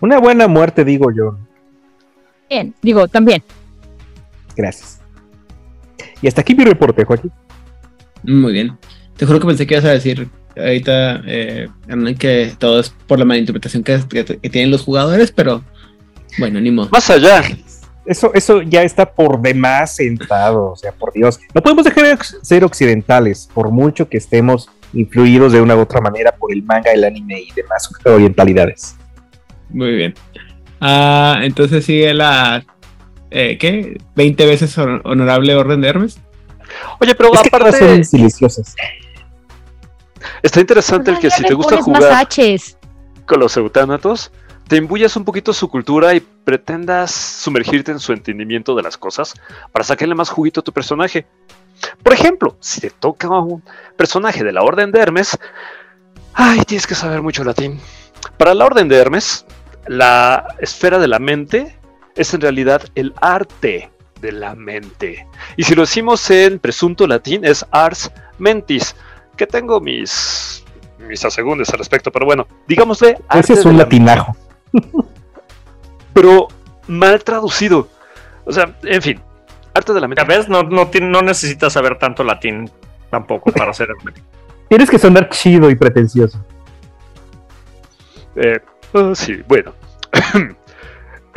Una 0.00 0.18
buena 0.18 0.48
muerte, 0.48 0.84
digo 0.84 1.10
yo. 1.12 1.38
Bien, 2.48 2.74
digo, 2.82 3.08
también. 3.08 3.42
Gracias. 4.56 5.00
Y 6.20 6.28
hasta 6.28 6.40
aquí 6.40 6.54
mi 6.54 6.64
reporte, 6.64 7.04
Joaquín. 7.04 7.32
Muy 8.22 8.52
bien. 8.52 8.76
Te 9.16 9.26
juro 9.26 9.40
que 9.40 9.46
pensé 9.46 9.66
que 9.66 9.74
ibas 9.74 9.84
a 9.84 9.90
decir 9.90 10.28
ahorita 10.58 11.22
eh, 11.26 11.68
que 12.18 12.52
todo 12.58 12.80
es 12.80 12.90
por 13.06 13.18
la 13.18 13.24
malinterpretación 13.24 13.82
que, 13.82 14.00
que, 14.08 14.24
tienen 14.50 14.70
los 14.70 14.82
jugadores, 14.82 15.32
pero 15.32 15.62
bueno, 16.38 16.60
ni 16.60 16.70
modo. 16.70 16.88
Más 16.90 17.08
allá. 17.10 17.42
Eso, 18.06 18.32
eso 18.32 18.62
ya 18.62 18.82
está 18.82 19.12
por 19.12 19.40
demás 19.40 19.96
sentado, 19.96 20.72
o 20.72 20.76
sea, 20.76 20.92
por 20.92 21.12
Dios. 21.12 21.38
No 21.54 21.62
podemos 21.62 21.84
dejar 21.84 22.04
de 22.04 22.24
ser 22.42 22.64
occidentales, 22.64 23.48
por 23.52 23.70
mucho 23.70 24.08
que 24.08 24.16
estemos 24.16 24.70
influidos 24.94 25.52
de 25.52 25.60
una 25.60 25.76
u 25.76 25.80
otra 25.80 26.00
manera 26.00 26.32
por 26.32 26.52
el 26.52 26.62
manga, 26.62 26.90
el 26.92 27.04
anime 27.04 27.40
y 27.40 27.52
demás 27.52 27.90
orientalidades. 28.04 28.96
Muy 29.68 29.94
bien. 29.94 30.14
Ah, 30.80 31.40
entonces 31.42 31.84
sigue 31.84 32.14
la. 32.14 32.64
Eh, 33.30 33.58
¿Qué? 33.58 33.98
¿20 34.16 34.36
veces 34.38 34.78
honorable 34.78 35.54
orden 35.54 35.82
de 35.82 35.88
Hermes? 35.88 36.18
Oye, 37.00 37.14
pero 37.14 37.32
es 37.34 37.40
aparte. 37.40 37.78
Que 37.78 38.04
son 38.04 38.20
deliciosas. 38.20 38.74
Está 40.42 40.60
interesante 40.60 41.10
el 41.10 41.18
que 41.18 41.30
si 41.30 41.42
te 41.42 41.54
gusta 41.54 41.80
jugar 41.82 42.26
con 43.26 43.40
los 43.40 43.56
eutánatos, 43.56 44.32
te 44.68 44.76
embullas 44.76 45.16
un 45.16 45.24
poquito 45.24 45.52
su 45.52 45.68
cultura 45.68 46.14
y 46.14 46.20
pretendas 46.20 47.10
sumergirte 47.10 47.90
en 47.90 47.98
su 47.98 48.12
entendimiento 48.12 48.74
de 48.74 48.82
las 48.82 48.96
cosas 48.96 49.34
para 49.72 49.84
sacarle 49.84 50.14
más 50.14 50.30
juguito 50.30 50.60
a 50.60 50.64
tu 50.64 50.72
personaje. 50.72 51.26
Por 52.02 52.12
ejemplo, 52.12 52.56
si 52.60 52.80
te 52.80 52.90
toca 52.90 53.28
un 53.28 53.62
personaje 53.96 54.44
de 54.44 54.52
la 54.52 54.62
Orden 54.62 54.90
de 54.90 55.00
Hermes, 55.00 55.38
ay, 56.34 56.60
tienes 56.66 56.86
que 56.86 56.94
saber 56.94 57.22
mucho 57.22 57.44
latín. 57.44 57.80
Para 58.36 58.54
la 58.54 58.66
Orden 58.66 58.88
de 58.88 58.96
Hermes, 58.96 59.46
la 59.86 60.54
esfera 60.58 60.98
de 60.98 61.08
la 61.08 61.18
mente 61.18 61.78
es 62.14 62.34
en 62.34 62.40
realidad 62.40 62.82
el 62.94 63.14
arte 63.20 63.90
de 64.20 64.32
la 64.32 64.54
mente. 64.54 65.26
Y 65.56 65.64
si 65.64 65.74
lo 65.74 65.82
decimos 65.82 66.28
en 66.30 66.58
presunto 66.58 67.06
latín 67.06 67.44
es 67.44 67.64
ars 67.70 68.10
mentis, 68.38 68.94
que 69.38 69.46
tengo 69.46 69.80
mis 69.80 70.62
mis 70.98 71.24
asegúnes 71.24 71.70
al 71.70 71.78
respecto, 71.78 72.12
pero 72.12 72.26
bueno, 72.26 72.46
digámosle. 72.66 73.18
Ese 73.32 73.54
es 73.54 73.64
un 73.64 73.78
latinajo. 73.78 74.36
pero 76.12 76.48
mal 76.86 77.22
traducido. 77.24 77.88
O 78.44 78.52
sea, 78.52 78.76
en 78.82 79.00
fin, 79.00 79.20
arte 79.72 79.94
de 79.94 80.00
la 80.00 80.08
mente. 80.08 80.24
¿Ves? 80.24 80.48
No, 80.48 80.62
no, 80.62 80.90
no 81.00 81.22
necesitas 81.22 81.72
saber 81.72 81.98
tanto 81.98 82.24
latín 82.24 82.70
tampoco 83.10 83.52
para 83.52 83.72
ser 83.72 83.88
hermético. 83.90 84.26
Tienes 84.68 84.90
que 84.90 84.98
sonar 84.98 85.30
chido 85.30 85.70
y 85.70 85.76
pretencioso. 85.76 86.44
Eh, 88.36 88.60
oh, 88.92 89.14
sí, 89.14 89.42
bueno. 89.48 89.72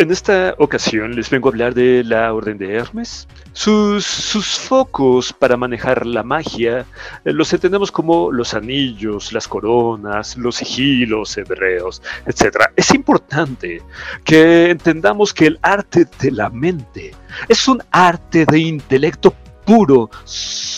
En 0.01 0.09
esta 0.09 0.55
ocasión 0.57 1.15
les 1.15 1.29
vengo 1.29 1.47
a 1.47 1.51
hablar 1.51 1.75
de 1.75 2.03
la 2.03 2.33
Orden 2.33 2.57
de 2.57 2.73
Hermes. 2.73 3.27
Sus, 3.53 4.03
sus 4.03 4.57
focos 4.57 5.31
para 5.31 5.55
manejar 5.57 6.07
la 6.07 6.23
magia 6.23 6.87
eh, 7.23 7.31
los 7.31 7.53
entendemos 7.53 7.91
como 7.91 8.31
los 8.31 8.55
anillos, 8.55 9.31
las 9.31 9.47
coronas, 9.47 10.37
los 10.37 10.55
sigilos 10.55 11.37
hebreos, 11.37 12.01
etc. 12.25 12.71
Es 12.75 12.95
importante 12.95 13.83
que 14.23 14.71
entendamos 14.71 15.35
que 15.35 15.45
el 15.45 15.59
arte 15.61 16.07
de 16.19 16.31
la 16.31 16.49
mente 16.49 17.13
es 17.47 17.67
un 17.67 17.83
arte 17.91 18.47
de 18.47 18.57
intelecto 18.57 19.35
puro 19.65 20.09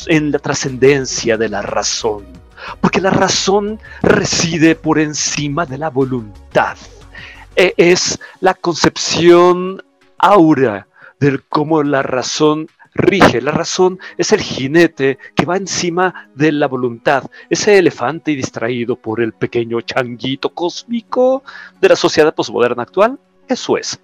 en 0.07 0.33
la 0.33 0.39
trascendencia 0.39 1.37
de 1.37 1.47
la 1.47 1.61
razón, 1.61 2.25
porque 2.81 2.99
la 2.99 3.11
razón 3.11 3.79
reside 4.01 4.75
por 4.75 4.99
encima 4.99 5.65
de 5.65 5.77
la 5.77 5.89
voluntad. 5.89 6.75
E, 7.55 7.73
es 7.77 8.19
la 8.39 8.53
concepción 8.53 9.83
aura 10.17 10.87
de 11.19 11.39
cómo 11.49 11.83
la 11.83 12.01
razón 12.01 12.67
rige. 12.95 13.41
La 13.41 13.51
razón 13.51 13.99
es 14.17 14.31
el 14.31 14.41
jinete 14.41 15.17
que 15.35 15.45
va 15.45 15.57
encima 15.57 16.29
de 16.35 16.51
la 16.51 16.67
voluntad, 16.67 17.23
ese 17.49 17.77
elefante 17.77 18.31
distraído 18.31 18.95
por 18.95 19.21
el 19.21 19.33
pequeño 19.33 19.81
changuito 19.81 20.49
cósmico 20.49 21.43
de 21.81 21.89
la 21.89 21.95
sociedad 21.95 22.33
posmoderna 22.33 22.83
actual. 22.83 23.19
Eso 23.47 23.77
es. 23.77 23.99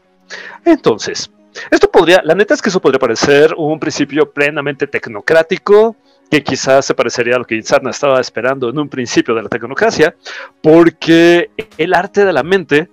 Entonces, 0.65 1.31
esto 1.71 1.89
podría, 1.89 2.21
la 2.23 2.35
neta 2.35 2.53
es 2.53 2.61
que 2.61 2.69
eso 2.69 2.81
podría 2.81 2.99
parecer 2.99 3.53
un 3.57 3.79
principio 3.79 4.31
plenamente 4.31 4.87
tecnocrático, 4.87 5.95
que 6.29 6.43
quizás 6.43 6.85
se 6.85 6.93
parecería 6.93 7.35
a 7.35 7.39
lo 7.39 7.45
que 7.45 7.55
Insarna 7.55 7.89
estaba 7.89 8.21
esperando 8.21 8.69
en 8.69 8.77
un 8.77 8.87
principio 8.87 9.33
de 9.33 9.41
la 9.41 9.49
tecnocracia, 9.49 10.15
porque 10.61 11.49
el 11.77 11.93
arte 11.95 12.23
de 12.23 12.33
la 12.33 12.43
mente 12.43 12.89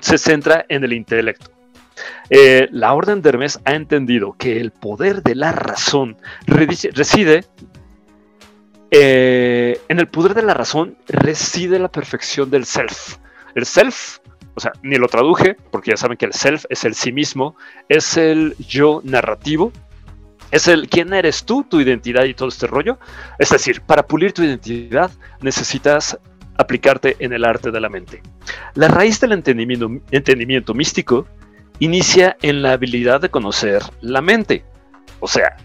se 0.00 0.18
centra 0.18 0.64
en 0.68 0.84
el 0.84 0.92
intelecto. 0.92 1.50
Eh, 2.30 2.68
la 2.70 2.94
Orden 2.94 3.22
de 3.22 3.28
Hermes 3.28 3.60
ha 3.64 3.74
entendido 3.74 4.34
que 4.38 4.58
el 4.60 4.70
poder 4.70 5.22
de 5.22 5.34
la 5.34 5.52
razón 5.52 6.16
reside 6.46 7.44
eh, 8.94 9.80
en 9.88 10.00
el 10.00 10.06
poder 10.06 10.34
de 10.34 10.42
la 10.42 10.52
razón 10.52 10.98
reside 11.08 11.78
la 11.78 11.90
perfección 11.90 12.50
del 12.50 12.66
self. 12.66 13.16
El 13.54 13.64
self, 13.64 14.18
o 14.54 14.60
sea, 14.60 14.72
ni 14.82 14.96
lo 14.96 15.08
traduje, 15.08 15.56
porque 15.70 15.92
ya 15.92 15.96
saben 15.96 16.18
que 16.18 16.26
el 16.26 16.34
self 16.34 16.66
es 16.68 16.84
el 16.84 16.94
sí 16.94 17.10
mismo, 17.10 17.56
es 17.88 18.18
el 18.18 18.54
yo 18.58 19.00
narrativo, 19.02 19.72
es 20.50 20.68
el 20.68 20.90
quién 20.90 21.14
eres 21.14 21.44
tú, 21.44 21.64
tu 21.64 21.80
identidad 21.80 22.24
y 22.24 22.34
todo 22.34 22.50
este 22.50 22.66
rollo. 22.66 22.98
Es 23.38 23.48
decir, 23.48 23.80
para 23.80 24.06
pulir 24.06 24.34
tu 24.34 24.42
identidad 24.42 25.10
necesitas 25.40 26.18
aplicarte 26.56 27.16
en 27.18 27.32
el 27.32 27.44
arte 27.44 27.70
de 27.70 27.80
la 27.80 27.88
mente. 27.88 28.22
La 28.74 28.88
raíz 28.88 29.20
del 29.20 29.32
entendimiento, 29.32 30.74
místico 30.74 31.26
inicia 31.78 32.36
en 32.42 32.62
la 32.62 32.72
habilidad 32.72 33.20
de 33.20 33.30
conocer 33.30 33.82
la 34.00 34.22
mente, 34.22 34.64
o 35.20 35.28
sea, 35.28 35.56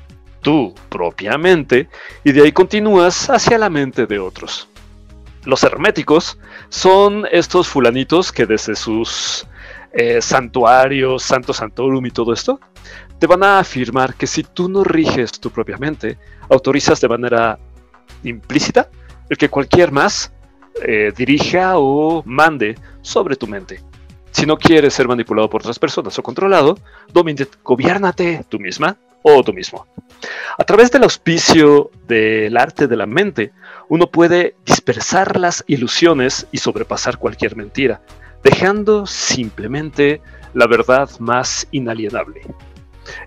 tú 0.41 0.73
propiamente, 0.89 1.89
y 2.23 2.31
de 2.31 2.43
ahí 2.43 2.51
continúas 2.51 3.29
hacia 3.29 3.57
la 3.57 3.69
mente 3.69 4.05
de 4.05 4.19
otros. 4.19 4.69
Los 5.45 5.63
herméticos 5.63 6.38
son 6.69 7.25
estos 7.31 7.67
fulanitos 7.67 8.31
que 8.31 8.45
desde 8.45 8.75
sus 8.75 9.47
eh, 9.93 10.21
santuarios, 10.21 11.23
santo 11.23 11.53
santorum 11.53 12.05
y 12.05 12.11
todo 12.11 12.33
esto, 12.33 12.59
te 13.19 13.27
van 13.27 13.43
a 13.43 13.59
afirmar 13.59 14.13
que 14.15 14.27
si 14.27 14.43
tú 14.43 14.69
no 14.69 14.83
riges 14.83 15.31
tu 15.39 15.49
propia 15.49 15.77
mente, 15.77 16.17
autorizas 16.49 17.01
de 17.01 17.07
manera 17.07 17.57
implícita 18.23 18.89
el 19.29 19.38
que 19.38 19.49
cualquier 19.49 19.91
más 19.91 20.31
eh, 20.86 21.11
dirija 21.15 21.78
o 21.78 22.23
mande 22.25 22.75
sobre 23.01 23.36
tu 23.36 23.47
mente. 23.47 23.82
Si 24.32 24.45
no 24.45 24.57
quieres 24.57 24.93
ser 24.93 25.07
manipulado 25.07 25.49
por 25.49 25.61
otras 25.61 25.80
personas 25.80 26.17
o 26.19 26.23
controlado, 26.23 26.78
gobiernate 27.63 28.45
tú 28.49 28.59
misma 28.59 28.97
o 29.23 29.43
tú 29.43 29.53
mismo. 29.53 29.88
A 30.57 30.63
través 30.63 30.91
del 30.91 31.03
auspicio 31.03 31.91
del 32.07 32.55
arte 32.57 32.88
de 32.88 32.95
la 32.95 33.05
mente, 33.05 33.51
uno 33.89 34.07
puede 34.07 34.55
dispersar 34.65 35.38
las 35.38 35.63
ilusiones 35.67 36.47
y 36.51 36.57
sobrepasar 36.57 37.17
cualquier 37.17 37.55
mentira, 37.55 38.01
dejando 38.43 39.05
simplemente 39.05 40.21
la 40.53 40.67
verdad 40.67 41.09
más 41.19 41.67
inalienable. 41.71 42.41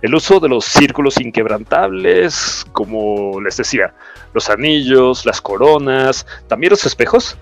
El 0.03 0.15
uso 0.15 0.41
de 0.41 0.49
los 0.49 0.65
círculos 0.65 1.21
inquebrantables, 1.21 2.67
como 2.73 3.41
les 3.41 3.57
decía, 3.57 3.95
los 4.33 4.51
anillos, 4.51 5.27
las 5.27 5.41
coronas, 5.41 6.27
también 6.49 6.71
los 6.71 6.85
espejos, 6.87 7.37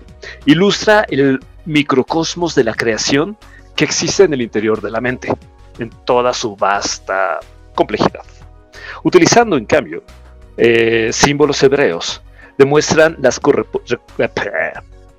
ilustra 0.45 1.05
el 1.09 1.39
microcosmos 1.65 2.55
de 2.55 2.63
la 2.63 2.73
creación 2.73 3.37
que 3.75 3.85
existe 3.85 4.23
en 4.23 4.33
el 4.33 4.41
interior 4.41 4.81
de 4.81 4.91
la 4.91 5.01
mente, 5.01 5.31
en 5.77 5.89
toda 6.05 6.33
su 6.33 6.55
vasta 6.55 7.39
complejidad. 7.75 8.25
Utilizando, 9.03 9.55
en 9.55 9.65
cambio, 9.65 10.03
eh, 10.57 11.09
símbolos 11.13 11.61
hebreos, 11.63 12.21
demuestran 12.57 13.17
las 13.19 13.39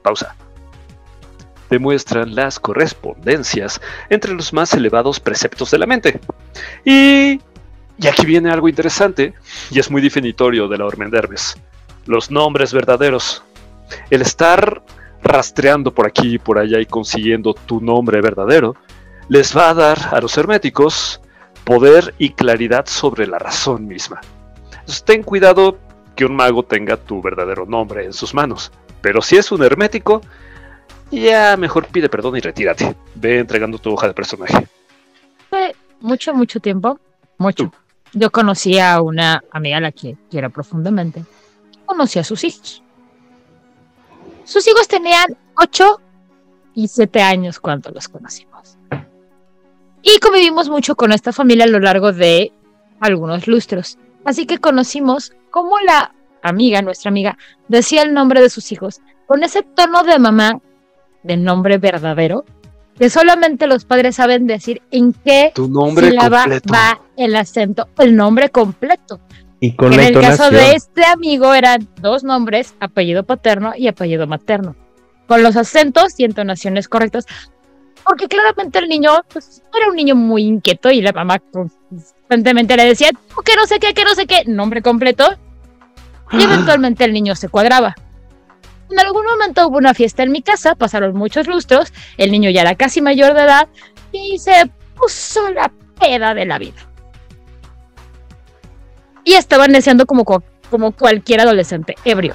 pausa 0.02 0.34
demuestran 1.70 2.34
las 2.34 2.58
correspondencias 2.58 3.80
entre 4.10 4.34
los 4.34 4.52
más 4.52 4.74
elevados 4.74 5.20
preceptos 5.20 5.70
de 5.70 5.78
la 5.78 5.86
mente. 5.86 6.20
Y, 6.84 7.40
y 8.00 8.06
aquí 8.06 8.24
viene 8.24 8.50
algo 8.50 8.68
interesante, 8.68 9.34
y 9.70 9.78
es 9.78 9.90
muy 9.90 10.00
definitorio 10.00 10.68
de 10.68 10.78
la 10.78 10.86
Ormenderbes. 10.86 11.56
Los 12.06 12.30
nombres 12.30 12.72
verdaderos. 12.72 13.42
El 14.08 14.22
estar 14.22 14.82
rastreando 15.22 15.92
por 15.92 16.06
aquí 16.06 16.34
y 16.34 16.38
por 16.38 16.58
allá 16.58 16.80
y 16.80 16.86
consiguiendo 16.86 17.52
tu 17.52 17.80
nombre 17.80 18.22
verdadero, 18.22 18.74
les 19.28 19.54
va 19.54 19.68
a 19.68 19.74
dar 19.74 19.98
a 20.12 20.20
los 20.20 20.36
herméticos 20.38 21.20
poder 21.64 22.14
y 22.16 22.30
claridad 22.30 22.86
sobre 22.86 23.26
la 23.26 23.38
razón 23.38 23.86
misma. 23.86 24.20
Entonces, 24.70 25.04
ten 25.04 25.22
cuidado 25.22 25.78
que 26.16 26.24
un 26.24 26.34
mago 26.34 26.62
tenga 26.62 26.96
tu 26.96 27.20
verdadero 27.20 27.66
nombre 27.66 28.04
en 28.06 28.14
sus 28.14 28.32
manos, 28.32 28.72
pero 29.02 29.20
si 29.20 29.36
es 29.36 29.52
un 29.52 29.62
hermético, 29.62 30.22
ya 31.10 31.56
mejor 31.58 31.86
pide 31.86 32.08
perdón 32.08 32.36
y 32.36 32.40
retírate. 32.40 32.96
Ve 33.14 33.40
entregando 33.40 33.78
tu 33.78 33.92
hoja 33.92 34.06
de 34.06 34.14
personaje. 34.14 34.66
Fue 35.50 35.74
mucho, 36.00 36.32
mucho 36.32 36.60
tiempo. 36.60 36.98
Mucho. 37.36 37.70
Yo 38.12 38.30
conocí 38.30 38.78
a 38.78 39.00
una 39.00 39.42
amiga 39.52 39.76
a 39.76 39.80
la 39.80 39.92
que 39.92 40.16
quiero 40.30 40.50
profundamente. 40.50 41.24
Conocí 41.86 42.18
a 42.18 42.24
sus 42.24 42.42
hijos. 42.44 42.82
Sus 44.44 44.66
hijos 44.66 44.88
tenían 44.88 45.36
8 45.56 46.00
y 46.74 46.88
7 46.88 47.22
años 47.22 47.60
cuando 47.60 47.90
los 47.90 48.08
conocimos. 48.08 48.78
Y 50.02 50.18
convivimos 50.18 50.68
mucho 50.68 50.96
con 50.96 51.12
esta 51.12 51.32
familia 51.32 51.64
a 51.64 51.68
lo 51.68 51.78
largo 51.78 52.12
de 52.12 52.52
algunos 53.00 53.46
lustros. 53.46 53.98
Así 54.24 54.46
que 54.46 54.58
conocimos 54.58 55.32
cómo 55.50 55.78
la 55.80 56.14
amiga, 56.42 56.82
nuestra 56.82 57.10
amiga, 57.10 57.36
decía 57.68 58.02
el 58.02 58.14
nombre 58.14 58.40
de 58.40 58.50
sus 58.50 58.72
hijos 58.72 59.00
con 59.26 59.44
ese 59.44 59.62
tono 59.62 60.02
de 60.02 60.18
mamá 60.18 60.60
del 61.22 61.44
nombre 61.44 61.78
verdadero, 61.78 62.44
que 63.00 63.08
solamente 63.08 63.66
los 63.66 63.86
padres 63.86 64.16
saben 64.16 64.46
decir 64.46 64.82
en 64.90 65.14
qué 65.14 65.52
tu 65.54 65.68
nombre 65.68 66.10
sílaba 66.10 66.44
va 66.70 67.00
el 67.16 67.34
acento, 67.34 67.88
el 67.96 68.14
nombre 68.14 68.50
completo. 68.50 69.20
Y 69.58 69.74
con 69.74 69.94
en 69.94 70.00
el 70.00 70.20
caso 70.20 70.50
de 70.50 70.72
este 70.72 71.06
amigo 71.06 71.54
eran 71.54 71.88
dos 72.02 72.24
nombres, 72.24 72.74
apellido 72.78 73.24
paterno 73.24 73.72
y 73.74 73.88
apellido 73.88 74.26
materno, 74.26 74.76
con 75.26 75.42
los 75.42 75.56
acentos 75.56 76.12
y 76.18 76.24
entonaciones 76.24 76.88
correctas, 76.88 77.24
porque 78.04 78.28
claramente 78.28 78.78
el 78.78 78.88
niño 78.90 79.12
pues, 79.32 79.62
era 79.74 79.88
un 79.88 79.96
niño 79.96 80.14
muy 80.14 80.42
inquieto 80.42 80.90
y 80.90 81.00
la 81.00 81.12
mamá 81.12 81.38
constantemente 81.38 82.76
le 82.76 82.84
decía, 82.84 83.08
que 83.42 83.56
no 83.56 83.64
sé 83.64 83.78
qué, 83.78 83.94
que 83.94 84.04
no 84.04 84.14
sé 84.14 84.26
qué, 84.26 84.44
nombre 84.44 84.82
completo, 84.82 85.26
y 86.32 86.42
eventualmente 86.42 87.04
el 87.06 87.14
niño 87.14 87.34
se 87.34 87.48
cuadraba. 87.48 87.94
En 88.90 88.98
algún 88.98 89.24
momento 89.24 89.68
hubo 89.68 89.78
una 89.78 89.94
fiesta 89.94 90.22
en 90.22 90.32
mi 90.32 90.42
casa, 90.42 90.74
pasaron 90.74 91.14
muchos 91.14 91.46
lustros, 91.46 91.92
el 92.16 92.32
niño 92.32 92.50
ya 92.50 92.62
era 92.62 92.74
casi 92.74 93.00
mayor 93.00 93.34
de 93.34 93.42
edad 93.42 93.68
y 94.12 94.38
se 94.38 94.70
puso 94.96 95.48
la 95.50 95.70
peda 95.98 96.34
de 96.34 96.44
la 96.44 96.58
vida. 96.58 96.80
Y 99.24 99.34
estaba 99.34 99.68
deseando 99.68 100.06
como, 100.06 100.24
como 100.70 100.92
cualquier 100.92 101.40
adolescente 101.40 101.94
ebrio. 102.04 102.34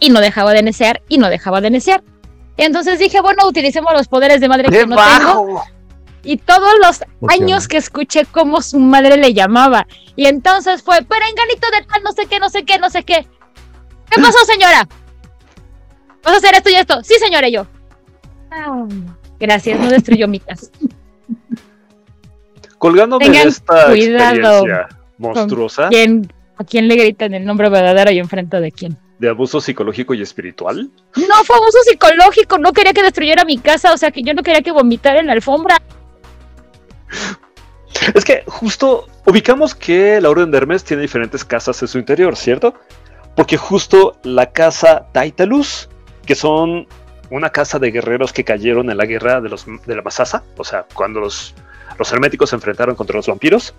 Y 0.00 0.10
no 0.10 0.20
dejaba 0.20 0.52
de 0.52 0.62
necear 0.62 1.02
y 1.08 1.18
no 1.18 1.28
dejaba 1.28 1.60
de 1.60 1.70
necear. 1.70 2.02
Entonces 2.56 2.98
dije, 2.98 3.20
bueno, 3.20 3.46
utilicemos 3.46 3.92
los 3.92 4.08
poderes 4.08 4.40
de 4.40 4.48
madre 4.48 4.68
que 4.68 4.86
no 4.86 4.96
tengo. 4.96 5.62
y 6.24 6.38
todos 6.38 6.72
los 6.82 7.02
años 7.30 7.68
que 7.68 7.76
escuché 7.76 8.24
cómo 8.24 8.62
su 8.62 8.78
madre 8.78 9.16
le 9.16 9.32
llamaba. 9.32 9.86
Y 10.16 10.26
entonces 10.26 10.82
fue, 10.82 11.02
perenganito 11.02 11.68
de 11.70 11.86
tal, 11.86 12.02
no 12.02 12.12
sé 12.12 12.26
qué, 12.26 12.40
no 12.40 12.50
sé 12.50 12.64
qué, 12.64 12.78
no 12.78 12.90
sé 12.90 13.04
qué. 13.04 13.28
¿Qué 14.10 14.20
pasó, 14.20 14.38
señora? 14.44 14.86
¿Vas 16.22 16.34
a 16.34 16.36
hacer 16.36 16.54
esto 16.54 16.70
y 16.70 16.74
esto? 16.74 17.02
Sí, 17.02 17.14
señora, 17.18 17.48
yo. 17.48 17.66
gracias, 19.38 19.80
no 19.80 19.88
destruyó 19.88 20.28
mi 20.28 20.40
casa. 20.40 20.70
Colgándome 22.78 23.28
de 23.28 23.42
esta 23.42 23.94
experiencia 23.94 24.88
monstruosa. 25.18 25.88
¿A 26.56 26.64
quién 26.64 26.88
le 26.88 26.96
gritan 26.96 27.32
el 27.34 27.44
nombre 27.44 27.70
verdadero 27.70 28.10
y 28.10 28.18
enfrente 28.18 28.60
de 28.60 28.72
quién? 28.72 28.98
¿De 29.18 29.28
abuso 29.28 29.60
psicológico 29.60 30.14
y 30.14 30.22
espiritual? 30.22 30.90
No, 31.16 31.44
fue 31.44 31.56
abuso 31.56 31.78
psicológico. 31.84 32.58
No 32.58 32.72
quería 32.72 32.92
que 32.92 33.02
destruyera 33.02 33.44
mi 33.44 33.58
casa. 33.58 33.92
O 33.92 33.98
sea, 33.98 34.10
que 34.10 34.22
yo 34.22 34.32
no 34.34 34.42
quería 34.42 34.62
que 34.62 34.72
vomitara 34.72 35.20
en 35.20 35.26
la 35.26 35.34
alfombra. 35.34 35.76
Es 38.14 38.24
que 38.24 38.44
justo 38.46 39.08
ubicamos 39.26 39.74
que 39.74 40.20
la 40.20 40.30
Orden 40.30 40.50
de 40.50 40.58
Hermes 40.58 40.84
tiene 40.84 41.02
diferentes 41.02 41.44
casas 41.44 41.80
en 41.82 41.88
su 41.88 41.98
interior, 41.98 42.34
¿cierto? 42.36 42.74
Porque 43.40 43.56
justo 43.56 44.18
la 44.22 44.52
casa 44.52 45.06
Taitalus, 45.12 45.88
que 46.26 46.34
son 46.34 46.86
una 47.30 47.48
casa 47.48 47.78
de 47.78 47.90
guerreros 47.90 48.34
que 48.34 48.44
cayeron 48.44 48.90
en 48.90 48.98
la 48.98 49.06
guerra 49.06 49.40
de, 49.40 49.48
los, 49.48 49.64
de 49.64 49.96
la 49.96 50.02
Masasa, 50.02 50.44
o 50.58 50.62
sea, 50.62 50.84
cuando 50.92 51.20
los, 51.20 51.54
los 51.98 52.12
herméticos 52.12 52.50
se 52.50 52.56
enfrentaron 52.56 52.94
contra 52.94 53.16
los 53.16 53.28
vampiros, 53.28 53.74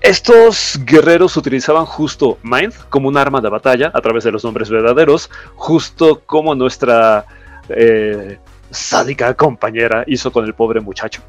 estos 0.00 0.80
guerreros 0.82 1.36
utilizaban 1.36 1.84
justo 1.84 2.38
Mind 2.42 2.72
como 2.88 3.08
un 3.08 3.18
arma 3.18 3.42
de 3.42 3.50
batalla 3.50 3.90
a 3.92 4.00
través 4.00 4.24
de 4.24 4.32
los 4.32 4.42
nombres 4.42 4.70
verdaderos, 4.70 5.28
justo 5.56 6.22
como 6.24 6.54
nuestra 6.54 7.26
eh, 7.68 8.38
sádica 8.70 9.34
compañera 9.34 10.04
hizo 10.06 10.32
con 10.32 10.46
el 10.46 10.54
pobre 10.54 10.80
muchacho. 10.80 11.20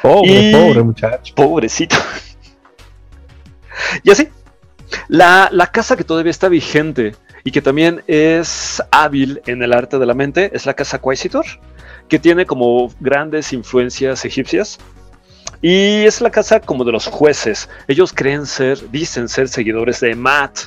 Pobre, 0.00 0.52
pobre 0.52 0.82
muchacho. 0.84 1.34
Pobrecito. 1.34 1.96
y 4.04 4.12
así, 4.12 4.28
la, 5.08 5.48
la 5.52 5.66
casa 5.66 5.96
que 5.96 6.04
todavía 6.04 6.30
está 6.30 6.48
vigente 6.48 7.14
y 7.44 7.50
que 7.50 7.62
también 7.62 8.02
es 8.06 8.82
hábil 8.90 9.42
en 9.46 9.62
el 9.62 9.72
arte 9.72 9.98
de 9.98 10.06
la 10.06 10.14
mente 10.14 10.50
es 10.54 10.66
la 10.66 10.74
casa 10.74 10.98
Quaesitor, 10.98 11.44
que 12.08 12.18
tiene 12.18 12.46
como 12.46 12.92
grandes 13.00 13.52
influencias 13.52 14.24
egipcias. 14.24 14.78
Y 15.60 16.04
es 16.04 16.20
la 16.20 16.30
casa 16.30 16.60
como 16.60 16.84
de 16.84 16.92
los 16.92 17.06
jueces. 17.06 17.68
Ellos 17.86 18.12
creen 18.12 18.46
ser, 18.46 18.90
dicen 18.90 19.28
ser 19.28 19.48
seguidores 19.48 20.00
de 20.00 20.14
Mat, 20.14 20.58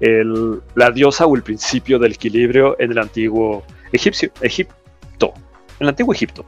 el, 0.00 0.60
la 0.74 0.90
diosa 0.90 1.26
o 1.26 1.36
el 1.36 1.42
principio 1.42 1.98
del 1.98 2.12
equilibrio 2.12 2.76
en 2.78 2.92
el 2.92 2.98
antiguo 2.98 3.64
egipcio, 3.92 4.30
Egipto, 4.40 5.32
en 5.78 5.84
el 5.84 5.88
antiguo 5.88 6.12
Egipto. 6.12 6.44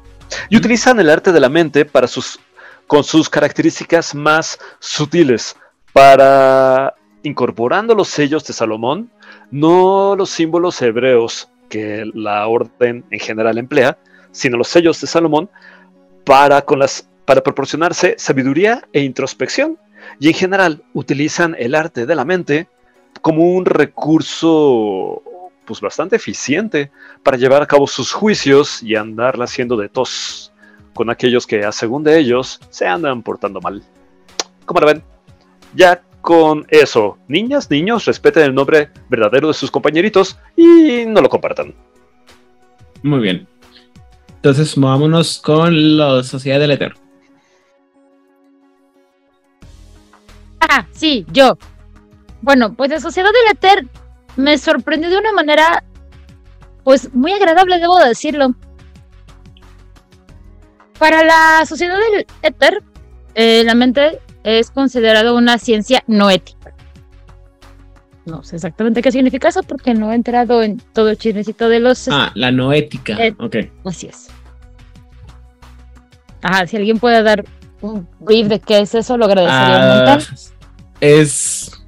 Y 0.50 0.56
utilizan 0.56 0.98
el 1.00 1.10
arte 1.10 1.32
de 1.32 1.40
la 1.40 1.48
mente 1.48 1.84
para 1.84 2.06
sus, 2.06 2.38
con 2.86 3.04
sus 3.04 3.28
características 3.28 4.14
más 4.14 4.58
sutiles, 4.80 5.56
para 5.92 6.94
incorporando 7.24 7.94
los 7.94 8.08
sellos 8.08 8.44
de 8.44 8.52
Salomón, 8.52 9.10
no 9.50 10.14
los 10.16 10.30
símbolos 10.30 10.80
hebreos 10.80 11.48
que 11.68 12.04
la 12.14 12.46
orden 12.46 13.04
en 13.10 13.18
general 13.18 13.58
emplea, 13.58 13.98
sino 14.30 14.56
los 14.56 14.68
sellos 14.68 15.00
de 15.00 15.06
Salomón 15.06 15.50
para, 16.24 16.62
con 16.62 16.78
las, 16.78 17.08
para 17.24 17.42
proporcionarse 17.42 18.14
sabiduría 18.18 18.86
e 18.92 19.00
introspección. 19.00 19.78
Y 20.20 20.28
en 20.28 20.34
general 20.34 20.84
utilizan 20.92 21.56
el 21.58 21.74
arte 21.74 22.06
de 22.06 22.14
la 22.14 22.24
mente 22.24 22.68
como 23.22 23.54
un 23.54 23.64
recurso 23.64 25.22
pues 25.64 25.80
bastante 25.80 26.16
eficiente 26.16 26.90
para 27.22 27.38
llevar 27.38 27.62
a 27.62 27.66
cabo 27.66 27.86
sus 27.86 28.12
juicios 28.12 28.82
y 28.82 28.96
andarla 28.96 29.44
haciendo 29.44 29.78
de 29.78 29.88
tos 29.88 30.52
con 30.92 31.08
aquellos 31.10 31.46
que, 31.46 31.64
a 31.64 31.72
según 31.72 32.04
de 32.04 32.18
ellos, 32.18 32.60
se 32.68 32.86
andan 32.86 33.22
portando 33.22 33.60
mal. 33.60 33.82
¿Cómo 34.66 34.80
lo 34.80 34.86
ven? 34.86 35.02
Ya 35.74 36.02
con 36.24 36.66
eso, 36.70 37.18
niñas, 37.28 37.70
niños, 37.70 38.06
respeten 38.06 38.44
el 38.44 38.54
nombre 38.54 38.88
verdadero 39.10 39.48
de 39.48 39.52
sus 39.52 39.70
compañeritos 39.70 40.38
y 40.56 41.04
no 41.06 41.20
lo 41.20 41.28
compartan. 41.28 41.74
Muy 43.02 43.20
bien. 43.20 43.46
Entonces, 44.36 44.78
movámonos 44.78 45.38
con 45.38 45.98
la 45.98 46.22
Sociedad 46.22 46.58
del 46.58 46.70
Éter. 46.70 46.94
Ah, 50.60 50.86
sí, 50.92 51.26
yo. 51.30 51.58
Bueno, 52.40 52.72
pues 52.72 52.88
la 52.88 53.00
Sociedad 53.00 53.28
del 53.30 53.52
Éter 53.52 53.86
me 54.36 54.56
sorprendió 54.56 55.10
de 55.10 55.18
una 55.18 55.32
manera, 55.32 55.84
pues 56.84 57.12
muy 57.12 57.32
agradable, 57.32 57.78
debo 57.78 57.98
decirlo. 57.98 58.54
Para 60.98 61.22
la 61.22 61.66
sociedad 61.66 61.98
del 61.98 62.26
éter, 62.40 62.82
eh, 63.34 63.62
la 63.64 63.74
mente 63.74 64.20
es 64.44 64.70
considerada 64.70 65.32
una 65.32 65.58
ciencia 65.58 66.04
no 66.06 66.30
ética. 66.30 66.74
No 68.26 68.42
sé 68.42 68.56
exactamente 68.56 69.02
qué 69.02 69.12
significa 69.12 69.48
eso 69.48 69.62
porque 69.62 69.92
no 69.92 70.12
he 70.12 70.14
entrado 70.14 70.62
en 70.62 70.78
todo 70.92 71.10
el 71.10 71.18
chismecito 71.18 71.68
de 71.68 71.80
los... 71.80 72.08
Ah, 72.08 72.32
la 72.34 72.50
no 72.50 72.72
ética. 72.72 73.18
ok. 73.38 73.56
Así 73.84 74.06
es. 74.06 74.28
Ajá, 76.42 76.66
si 76.66 76.76
alguien 76.76 76.98
puede 76.98 77.22
dar 77.22 77.44
un 77.80 78.06
brief 78.20 78.48
de 78.48 78.60
qué 78.60 78.80
es 78.80 78.94
eso, 78.94 79.16
lo 79.16 79.26
agradecería 79.26 79.80
un 79.80 79.96
montón. 79.96 80.20
Ah, 80.30 80.50
es 81.00 81.84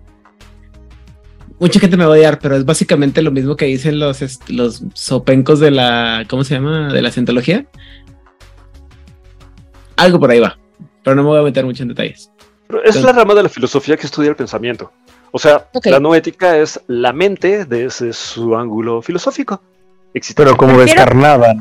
mucha 1.58 1.80
gente 1.80 1.96
me 1.96 2.04
va 2.04 2.14
a 2.14 2.18
odiar, 2.18 2.38
pero 2.38 2.56
es 2.56 2.64
básicamente 2.64 3.22
lo 3.22 3.30
mismo 3.30 3.56
que 3.56 3.66
dicen 3.66 3.98
los, 3.98 4.20
los 4.48 4.82
sopencos 4.94 5.60
de 5.60 5.70
la, 5.70 6.24
¿cómo 6.28 6.44
se 6.44 6.54
llama? 6.54 6.92
De 6.92 7.02
la 7.02 7.10
cientología. 7.10 7.66
Algo 9.96 10.20
por 10.20 10.30
ahí 10.30 10.40
va, 10.40 10.58
pero 11.02 11.16
no 11.16 11.22
me 11.22 11.28
voy 11.28 11.40
a 11.40 11.42
meter 11.42 11.64
mucho 11.64 11.82
en 11.82 11.88
detalles. 11.90 12.30
Es 12.84 13.02
la 13.02 13.12
rama 13.12 13.34
de 13.34 13.44
la 13.44 13.48
filosofía 13.48 13.96
que 13.96 14.06
estudia 14.06 14.30
el 14.30 14.36
pensamiento. 14.36 14.92
O 15.32 15.38
sea, 15.38 15.66
la 15.84 16.00
no 16.00 16.14
ética 16.14 16.56
es 16.56 16.80
la 16.86 17.12
mente 17.12 17.64
desde 17.64 18.12
su 18.12 18.56
ángulo 18.56 19.02
filosófico. 19.02 19.60
Pero 20.34 20.56
como 20.56 20.78
descarnada. 20.78 21.54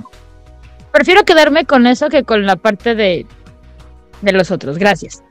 Prefiero 0.91 1.25
quedarme 1.25 1.65
con 1.65 1.87
eso 1.87 2.07
que 2.07 2.23
con 2.23 2.45
la 2.45 2.55
parte 2.55 2.95
de, 2.95 3.25
de 4.21 4.31
los 4.31 4.49
otros. 4.51 4.77
Gracias 4.77 5.21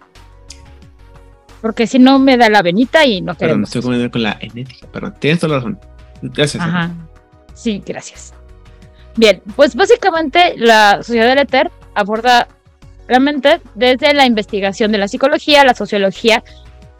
porque 1.64 1.86
si 1.86 1.98
no 1.98 2.18
me 2.18 2.36
da 2.36 2.50
la 2.50 2.60
venita 2.60 3.06
y 3.06 3.22
no 3.22 3.34
queremos. 3.38 3.38
Perdón, 3.38 3.64
estoy 3.64 3.80
comiendo 3.80 4.10
con 4.10 4.22
la 4.22 4.36
enética, 4.38 4.86
pero 4.92 5.10
tienes 5.14 5.40
toda 5.40 5.54
la 5.54 5.58
razón. 5.60 5.78
Gracias. 6.20 6.62
Ajá. 6.62 6.90
Sí, 7.54 7.82
gracias. 7.86 8.34
Bien, 9.16 9.40
pues 9.56 9.74
básicamente 9.74 10.56
la 10.58 10.98
sociedad 10.98 11.26
del 11.26 11.38
éter 11.38 11.70
aborda 11.94 12.48
realmente 13.06 13.60
desde 13.74 14.14
la 14.14 14.26
investigación 14.26 14.92
de 14.92 14.98
la 14.98 15.08
psicología, 15.08 15.64
la 15.64 15.74
sociología, 15.74 16.42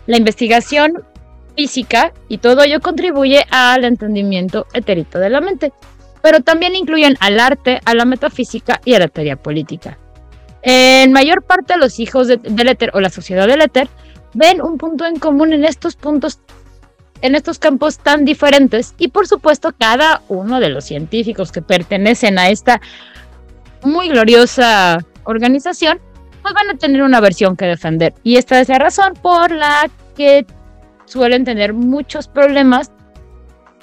la 0.06 0.16
investigación 0.16 1.04
física 1.56 2.12
y 2.28 2.38
todo 2.38 2.62
ello 2.62 2.80
contribuye 2.80 3.44
al 3.50 3.84
entendimiento 3.84 4.66
etérito 4.72 5.18
de 5.18 5.30
la 5.30 5.40
mente. 5.40 5.72
Pero 6.22 6.40
también 6.40 6.74
incluyen 6.74 7.16
al 7.20 7.38
arte, 7.38 7.80
a 7.84 7.94
la 7.94 8.04
metafísica 8.04 8.80
y 8.84 8.94
a 8.94 8.98
la 8.98 9.08
teoría 9.08 9.36
política. 9.36 9.98
En 10.62 11.12
mayor 11.12 11.42
parte 11.42 11.76
los 11.76 12.00
hijos 12.00 12.28
del 12.28 12.68
éter 12.68 12.90
o 12.94 13.00
la 13.00 13.10
sociedad 13.10 13.46
del 13.46 13.60
éter 13.60 13.88
ven 14.32 14.62
un 14.62 14.78
punto 14.78 15.04
en 15.04 15.18
común 15.18 15.52
en 15.52 15.64
estos 15.64 15.96
puntos, 15.96 16.40
en 17.20 17.34
estos 17.34 17.58
campos 17.58 17.98
tan 17.98 18.24
diferentes. 18.24 18.94
Y 18.98 19.08
por 19.08 19.26
supuesto, 19.26 19.74
cada 19.78 20.22
uno 20.28 20.60
de 20.60 20.70
los 20.70 20.84
científicos 20.84 21.52
que 21.52 21.60
pertenecen 21.60 22.38
a 22.38 22.48
esta 22.48 22.80
muy 23.82 24.08
gloriosa 24.08 25.04
organización, 25.24 26.00
pues 26.42 26.54
van 26.54 26.70
a 26.70 26.78
tener 26.78 27.02
una 27.02 27.20
versión 27.20 27.56
que 27.56 27.66
defender. 27.66 28.14
Y 28.22 28.36
esta 28.36 28.60
es 28.60 28.68
la 28.68 28.78
razón 28.78 29.14
por 29.20 29.50
la 29.50 29.90
que 30.16 30.46
suelen 31.06 31.44
tener 31.44 31.72
muchos 31.72 32.28
problemas 32.28 32.92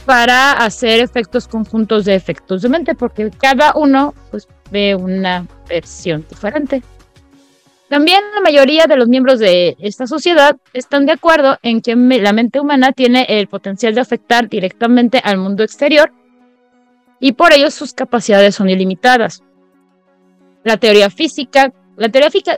para 0.05 0.53
hacer 0.53 0.99
efectos 0.99 1.47
conjuntos 1.47 2.05
de 2.05 2.15
efectos 2.15 2.61
de 2.61 2.69
mente, 2.69 2.95
porque 2.95 3.31
cada 3.31 3.73
uno 3.75 4.13
pues, 4.31 4.47
ve 4.71 4.95
una 4.95 5.45
versión 5.67 6.25
diferente. 6.27 6.81
También 7.89 8.21
la 8.33 8.39
mayoría 8.41 8.85
de 8.87 8.95
los 8.95 9.09
miembros 9.09 9.39
de 9.39 9.75
esta 9.79 10.07
sociedad 10.07 10.55
están 10.71 11.05
de 11.05 11.11
acuerdo 11.11 11.57
en 11.61 11.81
que 11.81 11.93
la 11.95 12.31
mente 12.31 12.59
humana 12.59 12.93
tiene 12.93 13.25
el 13.27 13.47
potencial 13.47 13.93
de 13.93 13.99
afectar 13.99 14.47
directamente 14.47 15.19
al 15.21 15.37
mundo 15.37 15.63
exterior 15.63 16.11
y 17.19 17.33
por 17.33 17.51
ello 17.51 17.69
sus 17.69 17.93
capacidades 17.93 18.55
son 18.55 18.69
ilimitadas. 18.69 19.43
La 20.63 20.77
teoría 20.77 21.09
física, 21.09 21.73
la 21.97 22.09
teoría 22.09 22.29
física, 22.29 22.57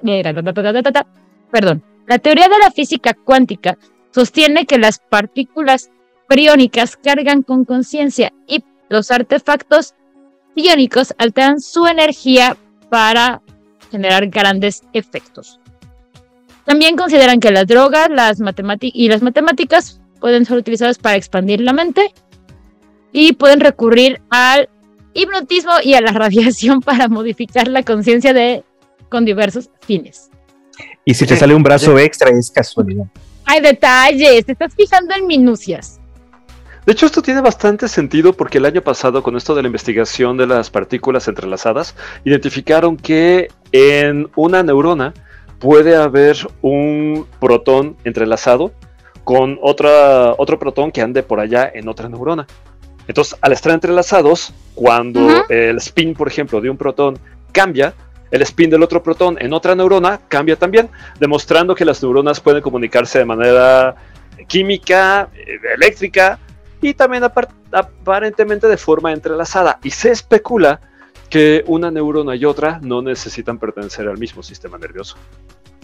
perdón, 1.52 1.84
la 2.08 2.20
teoría 2.20 2.48
de 2.50 2.60
la 2.60 2.72
física 2.72 3.14
cuántica 3.14 3.78
sostiene 4.12 4.66
que 4.66 4.78
las 4.78 5.00
partículas 5.00 5.90
priónicas 6.28 6.98
cargan 6.98 7.44
con 7.44 7.66
conciencia 7.66 8.34
y 8.48 8.64
los 8.90 9.12
artefactos 9.12 9.96
iónicos 10.56 11.14
alteran 11.18 11.60
su 11.60 11.86
energía 11.88 12.58
para 12.90 13.42
generar 13.92 14.28
grandes 14.28 14.84
efectos. 14.94 15.60
También 16.66 16.96
consideran 16.96 17.40
que 17.40 17.52
las 17.52 17.68
drogas 17.68 18.10
las 18.10 18.40
y 18.82 19.08
las 19.10 19.22
matemáticas 19.22 20.02
pueden 20.20 20.46
ser 20.46 20.58
utilizadas 20.58 20.98
para 20.98 21.18
expandir 21.18 21.62
la 21.62 21.74
mente 21.74 22.14
y 23.12 23.34
pueden 23.34 23.60
recurrir 23.60 24.22
al 24.30 24.70
hipnotismo 25.14 25.74
y 25.84 25.94
a 25.94 26.02
la 26.02 26.12
radiación 26.14 26.82
para 26.82 27.08
modificar 27.08 27.68
la 27.68 27.84
conciencia 27.84 28.34
de 28.34 28.64
con 29.10 29.26
diversos 29.26 29.70
fines. 29.82 30.30
Y 31.06 31.14
si 31.14 31.26
te 31.26 31.36
sale 31.36 31.54
un 31.54 31.64
brazo 31.64 32.00
extra 32.00 32.30
es 32.30 32.50
casualidad. 32.50 33.06
Hay 33.46 33.62
detalles, 33.62 34.46
te 34.46 34.54
estás 34.54 34.74
fijando 34.76 35.14
en 35.16 35.28
minucias. 35.28 36.00
De 36.86 36.92
hecho, 36.92 37.06
esto 37.06 37.22
tiene 37.22 37.40
bastante 37.40 37.88
sentido 37.88 38.34
porque 38.34 38.58
el 38.58 38.66
año 38.66 38.82
pasado, 38.82 39.24
con 39.24 39.38
esto 39.38 39.56
de 39.56 39.62
la 39.62 39.68
investigación 39.68 40.36
de 40.36 40.48
las 40.48 40.70
partículas 40.70 41.28
entrelazadas, 41.30 41.96
identificaron 42.26 42.98
que 42.98 43.48
en 43.72 44.30
una 44.36 44.64
neurona 44.64 45.14
puede 45.60 45.96
haber 45.96 46.36
un 46.62 47.26
protón 47.40 47.96
entrelazado 48.04 48.74
con 49.24 49.58
otra, 49.62 50.34
otro 50.38 50.60
protón 50.60 50.92
que 50.92 51.02
ande 51.02 51.24
por 51.24 51.40
allá 51.40 51.72
en 51.74 51.88
otra 51.88 52.10
neurona. 52.10 52.48
Entonces, 53.08 53.38
al 53.42 53.52
estar 53.52 53.74
entrelazados, 53.74 54.54
cuando 54.76 55.46
el 55.50 55.78
spin, 55.78 56.14
por 56.14 56.28
ejemplo, 56.28 56.62
de 56.62 56.70
un 56.70 56.78
protón 56.78 57.20
cambia, 57.52 57.94
el 58.32 58.42
spin 58.42 58.70
del 58.70 58.82
otro 58.82 59.04
protón 59.04 59.38
en 59.40 59.54
otra 59.54 59.76
neurona 59.76 60.20
cambia 60.28 60.56
también, 60.56 60.90
demostrando 61.20 61.76
que 61.76 61.86
las 61.86 62.02
neuronas 62.02 62.40
pueden 62.40 62.62
comunicarse 62.62 63.20
de 63.20 63.26
manera 63.26 63.96
química, 64.48 65.30
eh, 65.36 65.60
eléctrica 65.76 66.40
y 66.82 66.94
también 66.96 67.24
aparentemente 67.24 68.68
de 68.68 68.78
forma 68.78 69.14
entrelazada. 69.14 69.80
Y 69.84 69.92
se 69.92 70.12
especula 70.12 70.80
que 71.30 71.64
una 71.68 71.92
neurona 71.92 72.36
y 72.36 72.46
otra 72.46 72.80
no 72.82 73.02
necesitan 73.02 73.60
pertenecer 73.60 74.08
al 74.08 74.18
mismo 74.18 74.42
sistema 74.42 74.78
nervioso. 74.78 75.16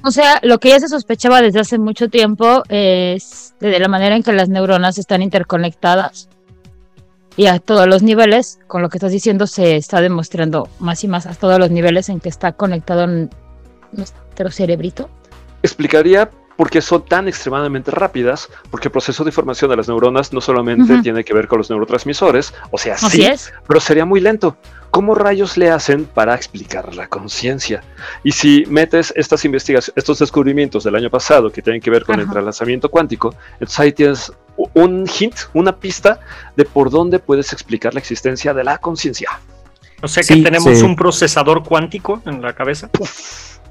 O 0.04 0.12
sea, 0.12 0.40
lo 0.44 0.60
que 0.60 0.70
ya 0.70 0.80
se 0.80 0.88
sospechaba 0.88 1.42
desde 1.42 1.60
hace 1.60 1.78
mucho 1.78 2.10
tiempo 2.10 2.64
es 2.70 3.54
de 3.60 3.80
la 3.80 3.88
manera 3.88 4.16
en 4.16 4.24
que 4.24 4.32
las 4.34 4.50
neuronas 4.50 4.98
están 4.98 5.22
interconectadas 5.22 6.30
y 7.40 7.48
a 7.48 7.58
todos 7.60 7.88
los 7.88 8.04
niveles, 8.04 8.60
con 8.68 8.82
lo 8.82 8.90
que 8.90 8.98
estás 8.98 9.14
diciendo, 9.14 9.48
se 9.48 9.78
está 9.78 10.02
demostrando 10.02 10.68
más 10.78 11.06
y 11.06 11.08
más 11.08 11.26
a 11.26 11.34
todos 11.34 11.58
los 11.58 11.72
niveles 11.72 12.10
en 12.10 12.20
que 12.20 12.28
está 12.28 12.52
conectado 12.52 13.08
nuestro 13.94 14.52
cerebrito. 14.52 15.10
Explicaría 15.64 16.30
por 16.60 16.70
qué 16.70 16.82
son 16.82 17.06
tan 17.06 17.30
extremadamente 17.30 17.90
rápidas, 17.90 18.50
porque 18.70 18.90
el 18.90 18.92
proceso 18.92 19.24
de 19.24 19.30
información 19.30 19.70
de 19.70 19.78
las 19.78 19.88
neuronas 19.88 20.34
no 20.34 20.42
solamente 20.42 21.02
tiene 21.02 21.24
que 21.24 21.34
ver 21.34 21.48
con 21.48 21.60
los 21.60 21.70
neurotransmisores, 21.70 22.54
o 22.70 22.78
sea, 22.78 22.98
sí, 22.98 23.26
pero 23.66 23.80
sería 23.80 24.04
muy 24.04 24.20
lento. 24.20 24.58
¿Cómo 24.92 25.16
rayos 25.16 25.56
le 25.56 25.72
hacen 25.72 26.04
para 26.04 26.36
explicar 26.36 26.94
la 26.94 27.08
conciencia? 27.08 27.82
Y 28.26 28.34
si 28.34 28.66
metes 28.68 29.14
estas 29.16 29.46
investigaciones, 29.46 29.94
estos 29.96 30.20
descubrimientos 30.20 30.84
del 30.84 30.96
año 30.96 31.10
pasado 31.10 31.50
que 31.50 31.62
tienen 31.62 31.82
que 31.82 31.92
ver 31.92 32.04
con 32.04 32.16
el 32.16 32.26
entrelazamiento 32.26 32.90
cuántico, 32.90 33.34
entonces 33.54 33.80
ahí 33.80 33.94
tienes 33.94 34.34
un 34.74 35.08
hint, 35.08 35.36
una 35.54 35.78
pista 35.78 36.20
de 36.58 36.66
por 36.66 36.90
dónde 36.90 37.20
puedes 37.20 37.54
explicar 37.54 37.94
la 37.94 38.02
existencia 38.02 38.54
de 38.54 38.66
la 38.66 38.80
conciencia. 38.80 39.30
O 40.02 40.10
sea 40.10 40.24
que 40.24 40.36
tenemos 40.44 40.82
un 40.82 40.98
procesador 40.98 41.64
cuántico 41.64 42.22
en 42.26 42.42
la 42.42 42.52
cabeza. 42.52 42.90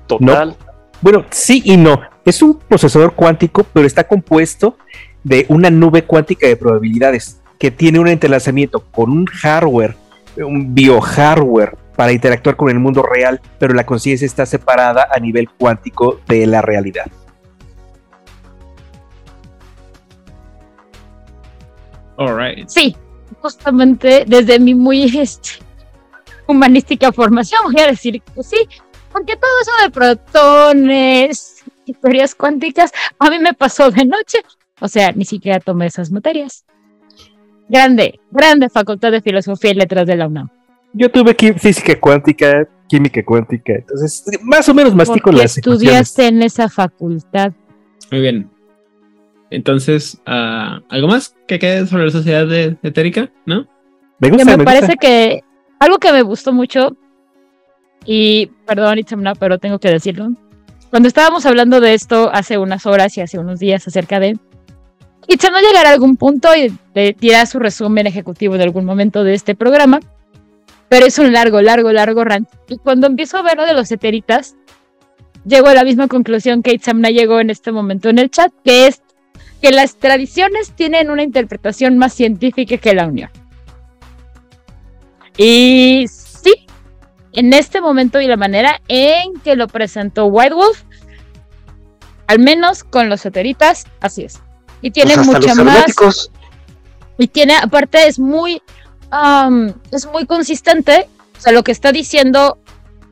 total. 0.07 0.57
Bueno, 1.03 1.27
sí 1.31 1.63
y 1.67 1.77
no. 1.77 2.01
Es 2.29 2.43
un 2.43 2.59
procesador 2.59 3.15
cuántico, 3.15 3.65
pero 3.73 3.87
está 3.87 4.05
compuesto 4.05 4.77
de 5.25 5.47
una 5.49 5.71
nube 5.71 6.05
cuántica 6.05 6.47
de 6.47 6.57
probabilidades 6.57 7.41
que 7.59 7.71
tiene 7.71 7.99
un 8.01 8.07
entrelazamiento 8.07 8.81
con 8.81 9.11
un 9.11 9.25
hardware 9.25 9.97
un 10.37 10.75
biohardware 10.75 11.79
para 11.97 12.13
interactuar 12.13 12.55
con 12.55 12.69
el 12.69 12.79
mundo 12.79 13.03
real, 13.03 13.41
pero 13.59 13.73
la 13.73 13.87
conciencia 13.87 14.27
está 14.27 14.45
separada 14.45 15.09
a 15.11 15.19
nivel 15.19 15.49
cuántico 15.49 16.21
de 16.29 16.47
la 16.47 16.61
realidad. 16.61 17.07
Alright. 22.19 22.69
Sí, 22.69 22.95
justamente 23.41 24.25
desde 24.27 24.59
mi 24.59 24.75
muy 24.75 25.05
este, 25.05 25.65
humanística 26.47 27.11
formación 27.11 27.63
voy 27.73 27.81
a 27.81 27.87
decir 27.87 28.21
que 28.21 28.43
sí, 28.43 28.69
porque 29.11 29.35
todo 29.35 29.51
eso 29.63 29.71
de 29.83 29.91
protones, 29.91 31.58
historias 31.89 32.35
cuánticas, 32.35 32.93
a 33.19 33.31
mí 33.31 33.39
me 33.39 33.55
pasó 33.55 33.91
de 33.91 34.05
noche, 34.05 34.39
o 34.81 34.89
sea, 34.89 35.13
ni 35.13 35.25
siquiera 35.25 35.61
tomé 35.61 35.87
esas 35.87 36.11
materias. 36.11 36.65
Grande, 37.69 38.19
grande 38.31 38.69
Facultad 38.69 39.13
de 39.13 39.21
Filosofía 39.21 39.73
y 39.73 39.75
Letras 39.75 40.07
de 40.07 40.17
la 40.17 40.27
UNAM. 40.27 40.49
Yo 40.95 41.11
tuve 41.11 41.35
física 41.35 41.99
cuántica, 42.01 42.67
química 42.89 43.23
cuántica, 43.25 43.75
entonces 43.75 44.25
más 44.43 44.69
o 44.69 44.75
menos 44.75 44.95
mastico 44.95 45.31
las 45.31 45.59
estudiaste 45.59 46.27
en 46.27 46.43
esa 46.43 46.69
facultad? 46.69 47.53
Muy 48.11 48.21
bien. 48.21 48.51
Entonces, 49.51 50.19
uh, 50.27 50.81
¿algo 50.89 51.09
más 51.09 51.35
que 51.47 51.59
quede 51.59 51.87
sobre 51.87 52.07
la 52.07 52.11
sociedad 52.11 52.47
de 52.47 52.77
etérica? 52.83 53.31
¿No? 53.47 53.67
Me 54.19 54.31
gusta. 54.31 54.57
me, 54.57 54.65
parece 54.65 54.97
que 54.97 55.43
algo 55.79 55.99
que 55.99 56.13
me 56.13 56.23
gustó 56.23 56.53
mucho, 56.53 56.97
y 58.05 58.47
perdón, 58.67 58.99
Itzamna, 58.99 59.35
pero 59.35 59.59
tengo 59.59 59.79
que 59.79 59.91
decirlo. 59.91 60.31
Cuando 60.91 61.09
estábamos 61.09 61.45
hablando 61.45 61.81
de 61.81 61.95
esto 61.95 62.31
hace 62.33 62.59
unas 62.59 62.87
horas 62.87 63.17
y 63.17 63.21
hace 63.21 63.39
unos 63.39 63.59
días 63.59 63.87
acerca 63.87 64.21
de 64.21 64.39
Itza 65.27 65.51
no 65.51 65.61
llegará 65.61 65.91
a 65.91 65.93
algún 65.93 66.17
punto 66.17 66.49
y 66.57 66.73
te 66.95 67.15
dirá 67.19 67.45
su 67.45 67.59
resumen 67.59 68.07
ejecutivo 68.07 68.55
en 68.55 68.63
algún 68.63 68.87
momento 68.87 69.25
de 69.25 69.35
este 69.35 69.55
programa, 69.55 70.01
pero 70.89 71.05
es 71.05 71.19
un 71.19 71.35
largo, 71.35 71.61
largo, 71.61 71.93
largo 71.93 72.25
rant. 72.25 72.49
Y 72.67 72.79
cuando 72.79 73.07
empiezo 73.07 73.37
a 73.37 73.43
ver 73.43 73.59
lo 73.59 73.67
de 73.67 73.75
los 73.75 73.93
eteritas, 73.93 74.57
llego 75.45 75.69
a 75.69 75.75
la 75.75 75.85
misma 75.85 76.09
conclusión 76.09 76.63
que 76.63 76.73
Itzamna 76.73 77.11
llegó 77.11 77.41
en 77.41 77.51
este 77.51 77.73
momento 77.73 78.09
en 78.09 78.19
el 78.19 78.31
chat, 78.31 78.51
que 78.65 78.87
es 78.87 79.03
que 79.61 79.71
las 79.71 79.97
tradiciones 79.97 80.73
tienen 80.73 81.11
una 81.11 81.23
interpretación 81.23 81.99
más 81.99 82.15
científica 82.15 82.79
que 82.79 82.95
la 82.95 83.07
unión. 83.07 83.31
Y 85.37 86.07
en 87.33 87.53
este 87.53 87.81
momento 87.81 88.21
y 88.21 88.27
la 88.27 88.37
manera 88.37 88.81
en 88.89 89.35
que 89.45 89.57
lo 89.57 89.69
presentó 89.69 90.27
White 90.27 90.55
Wolf, 90.55 90.83
al 92.27 92.39
menos 92.39 92.85
con 92.85 93.09
los 93.09 93.25
eteritas, 93.27 93.87
así 94.01 94.25
es 94.25 94.41
y 94.81 94.91
tiene 94.91 95.15
pues 95.15 95.27
mucha 95.27 95.55
más. 95.55 96.31
Y 97.19 97.27
tiene, 97.27 97.57
aparte, 97.57 98.07
es 98.07 98.19
muy, 98.19 98.63
es 99.91 100.07
muy 100.07 100.27
consistente. 100.27 101.09
O 101.37 101.41
sea, 101.41 101.53
lo 101.53 101.65
que 101.65 101.73
está 101.73 101.91
diciendo 101.93 102.59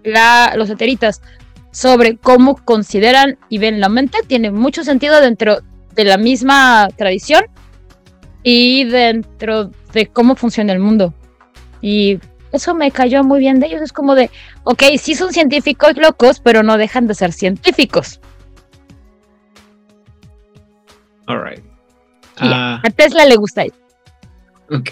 la, 0.04 0.54
los 0.56 0.70
eteritas 0.70 1.22
sobre 1.72 2.16
cómo 2.16 2.56
consideran 2.64 3.38
y 3.48 3.58
ven 3.58 3.80
la 3.80 3.88
mente 3.88 4.18
tiene 4.26 4.50
mucho 4.50 4.84
sentido 4.84 5.20
dentro 5.20 5.58
de 5.94 6.04
la 6.04 6.16
misma 6.16 6.88
tradición 6.96 7.44
y 8.42 8.84
dentro 8.84 9.70
de 9.92 10.06
cómo 10.06 10.36
funciona 10.36 10.72
el 10.72 10.78
mundo. 10.78 11.12
Y 11.80 12.18
eso 12.52 12.74
me 12.74 12.90
cayó 12.90 13.24
muy 13.24 13.40
bien 13.40 13.60
de 13.60 13.66
ellos. 13.66 13.82
Es 13.82 13.92
como 13.92 14.14
de, 14.14 14.30
ok, 14.64 14.82
sí 14.98 15.14
son 15.14 15.32
científicos 15.32 15.96
locos, 15.96 16.40
pero 16.40 16.62
no 16.62 16.76
dejan 16.76 17.06
de 17.06 17.14
ser 17.14 17.32
científicos. 17.32 18.20
Alright. 21.26 21.64
Ah. 22.38 22.80
a 22.84 22.90
Tesla 22.90 23.24
le 23.24 23.36
gusta 23.36 23.62
eso. 23.62 23.76
Ok. 24.70 24.90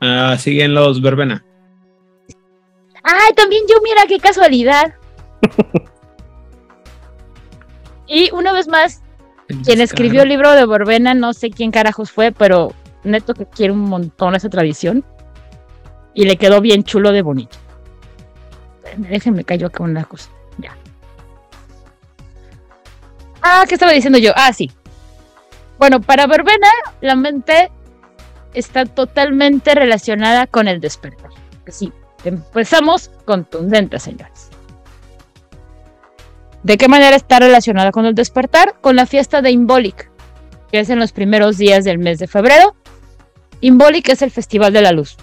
Uh, 0.00 0.36
siguen 0.38 0.74
los 0.74 1.00
verbena. 1.00 1.44
Ay, 3.04 3.32
también 3.34 3.64
yo, 3.68 3.76
mira 3.82 4.02
qué 4.08 4.18
casualidad. 4.18 4.94
y 8.06 8.30
una 8.32 8.52
vez 8.52 8.68
más, 8.68 9.02
quien 9.64 9.80
escribió 9.80 10.22
el 10.22 10.28
libro 10.28 10.52
de 10.52 10.66
verbena, 10.66 11.14
no 11.14 11.32
sé 11.32 11.50
quién 11.50 11.70
carajos 11.70 12.10
fue, 12.10 12.32
pero 12.32 12.72
neto 13.04 13.34
que 13.34 13.46
quiere 13.46 13.72
un 13.72 13.80
montón 13.80 14.34
esa 14.34 14.48
tradición. 14.48 15.04
Y 16.14 16.24
le 16.24 16.36
quedó 16.36 16.60
bien 16.60 16.84
chulo 16.84 17.12
de 17.12 17.22
bonito. 17.22 17.56
Déjenme 18.96 19.44
callo 19.44 19.68
acá 19.68 19.82
una 19.82 20.04
cosa. 20.04 20.30
Ya. 20.58 20.76
Ah, 23.40 23.64
¿qué 23.66 23.74
estaba 23.74 23.92
diciendo 23.92 24.18
yo? 24.18 24.32
Ah, 24.36 24.52
sí. 24.52 24.70
Bueno, 25.78 26.00
para 26.00 26.26
Verbena, 26.26 26.68
la 27.00 27.16
mente 27.16 27.70
está 28.54 28.84
totalmente 28.84 29.74
relacionada 29.74 30.46
con 30.46 30.68
el 30.68 30.80
despertar. 30.80 31.30
Sí, 31.68 31.92
empezamos 32.24 33.10
contundentes, 33.24 34.02
señores. 34.02 34.50
¿De 36.62 36.76
qué 36.76 36.86
manera 36.86 37.16
está 37.16 37.40
relacionada 37.40 37.90
con 37.90 38.06
el 38.06 38.14
despertar? 38.14 38.74
Con 38.80 38.94
la 38.94 39.06
fiesta 39.06 39.42
de 39.42 39.50
Imbolic, 39.50 40.10
que 40.70 40.80
es 40.80 40.90
en 40.90 41.00
los 41.00 41.10
primeros 41.10 41.58
días 41.58 41.84
del 41.84 41.98
mes 41.98 42.18
de 42.18 42.28
febrero. 42.28 42.76
Imbolic 43.60 44.10
es 44.10 44.22
el 44.22 44.30
Festival 44.30 44.72
de 44.72 44.82
la 44.82 44.92
Luz. 44.92 45.16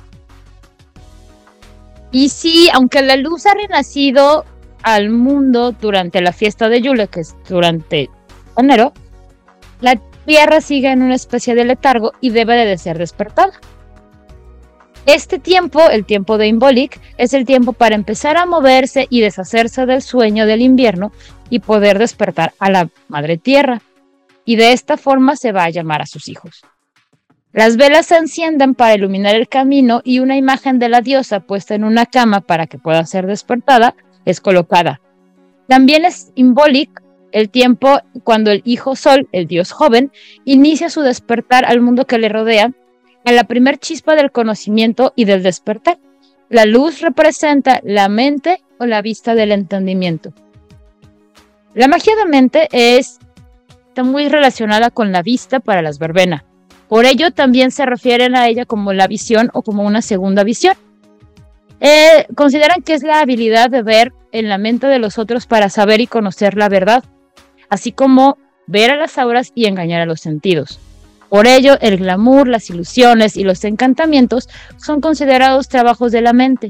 Y 2.11 2.29
sí, 2.29 2.69
aunque 2.73 3.01
la 3.01 3.15
luz 3.15 3.45
ha 3.45 3.53
renacido 3.53 4.45
al 4.81 5.09
mundo 5.09 5.71
durante 5.73 6.21
la 6.21 6.33
fiesta 6.33 6.69
de 6.69 6.81
Yule, 6.81 7.07
que 7.07 7.21
es 7.21 7.35
durante 7.47 8.09
enero, 8.57 8.93
la 9.81 9.99
Tierra 10.25 10.61
sigue 10.61 10.91
en 10.91 11.01
una 11.01 11.15
especie 11.15 11.55
de 11.55 11.65
letargo 11.65 12.11
y 12.21 12.29
debe 12.29 12.55
de 12.65 12.77
ser 12.77 12.97
despertada. 12.97 13.59
Este 15.05 15.39
tiempo, 15.39 15.89
el 15.89 16.05
tiempo 16.05 16.37
de 16.37 16.47
Imbolic, 16.47 16.99
es 17.17 17.33
el 17.33 17.45
tiempo 17.45 17.73
para 17.73 17.95
empezar 17.95 18.37
a 18.37 18.45
moverse 18.45 19.07
y 19.09 19.21
deshacerse 19.21 19.87
del 19.87 20.03
sueño 20.03 20.45
del 20.45 20.61
invierno 20.61 21.11
y 21.49 21.59
poder 21.59 21.97
despertar 21.97 22.53
a 22.59 22.69
la 22.69 22.89
Madre 23.07 23.37
Tierra. 23.37 23.81
Y 24.45 24.55
de 24.55 24.73
esta 24.73 24.97
forma 24.97 25.35
se 25.35 25.51
va 25.51 25.63
a 25.63 25.69
llamar 25.69 26.01
a 26.01 26.05
sus 26.05 26.27
hijos. 26.27 26.61
Las 27.51 27.77
velas 27.77 28.05
se 28.05 28.17
encienden 28.17 28.75
para 28.75 28.93
iluminar 28.93 29.35
el 29.35 29.49
camino 29.49 30.01
y 30.03 30.19
una 30.19 30.37
imagen 30.37 30.77
de 30.77 30.87
la 30.87 31.01
diosa 31.01 31.39
puesta 31.39 31.73
en 31.73 31.83
una 31.83 32.05
cama 32.05 32.41
para 32.41 32.67
que 32.67 32.77
pueda 32.77 33.03
ser 33.05 33.25
despertada 33.25 33.95
es 34.25 34.39
colocada 34.39 35.01
También 35.67 36.05
es 36.05 36.31
simbólico 36.35 37.01
el 37.31 37.49
tiempo 37.49 37.99
cuando 38.23 38.51
el 38.51 38.61
hijo 38.65 38.95
sol, 38.95 39.27
el 39.31 39.47
dios 39.47 39.71
joven, 39.71 40.11
inicia 40.45 40.89
su 40.89 41.01
despertar 41.01 41.65
al 41.65 41.81
mundo 41.81 42.05
que 42.05 42.17
le 42.17 42.29
rodea, 42.29 42.71
a 43.25 43.31
la 43.31 43.43
primer 43.43 43.77
chispa 43.77 44.15
del 44.15 44.31
conocimiento 44.31 45.13
y 45.15 45.25
del 45.25 45.43
despertar. 45.43 45.99
La 46.49 46.65
luz 46.65 47.01
representa 47.01 47.81
la 47.83 48.09
mente 48.09 48.63
o 48.79 48.87
la 48.87 49.03
vista 49.03 49.35
del 49.35 49.51
entendimiento. 49.51 50.33
La 51.75 51.87
magia 51.87 52.15
de 52.15 52.25
mente 52.25 52.67
es, 52.71 53.19
está 53.89 54.03
muy 54.03 54.27
relacionada 54.27 54.89
con 54.89 55.11
la 55.11 55.21
vista 55.21 55.59
para 55.59 55.83
las 55.83 55.99
verbenas. 55.99 56.48
Por 56.89 57.05
ello 57.05 57.31
también 57.31 57.69
se 57.69 57.85
refieren 57.85 58.35
a 58.35 58.47
ella 58.47 58.65
como 58.65 58.93
la 58.93 59.07
visión 59.07 59.51
o 59.53 59.61
como 59.61 59.83
una 59.83 60.01
segunda 60.01 60.43
visión. 60.43 60.75
Eh, 61.79 62.25
consideran 62.35 62.81
que 62.81 62.95
es 62.95 63.03
la 63.03 63.21
habilidad 63.21 63.69
de 63.69 63.83
ver 63.83 64.11
en 64.31 64.49
la 64.49 64.57
mente 64.57 64.87
de 64.87 64.99
los 64.99 65.19
otros 65.19 65.45
para 65.45 65.69
saber 65.69 66.01
y 66.01 66.07
conocer 66.07 66.57
la 66.57 66.67
verdad, 66.67 67.03
así 67.69 67.91
como 67.91 68.37
ver 68.65 68.89
a 68.91 68.97
las 68.97 69.17
auras 69.19 69.51
y 69.53 69.67
engañar 69.67 70.01
a 70.01 70.05
los 70.07 70.19
sentidos. 70.19 70.79
Por 71.29 71.45
ello, 71.45 71.77
el 71.79 71.97
glamour, 71.97 72.47
las 72.47 72.71
ilusiones 72.71 73.37
y 73.37 73.43
los 73.43 73.63
encantamientos 73.63 74.49
son 74.77 74.99
considerados 74.99 75.69
trabajos 75.69 76.11
de 76.11 76.21
la 76.21 76.33
mente, 76.33 76.69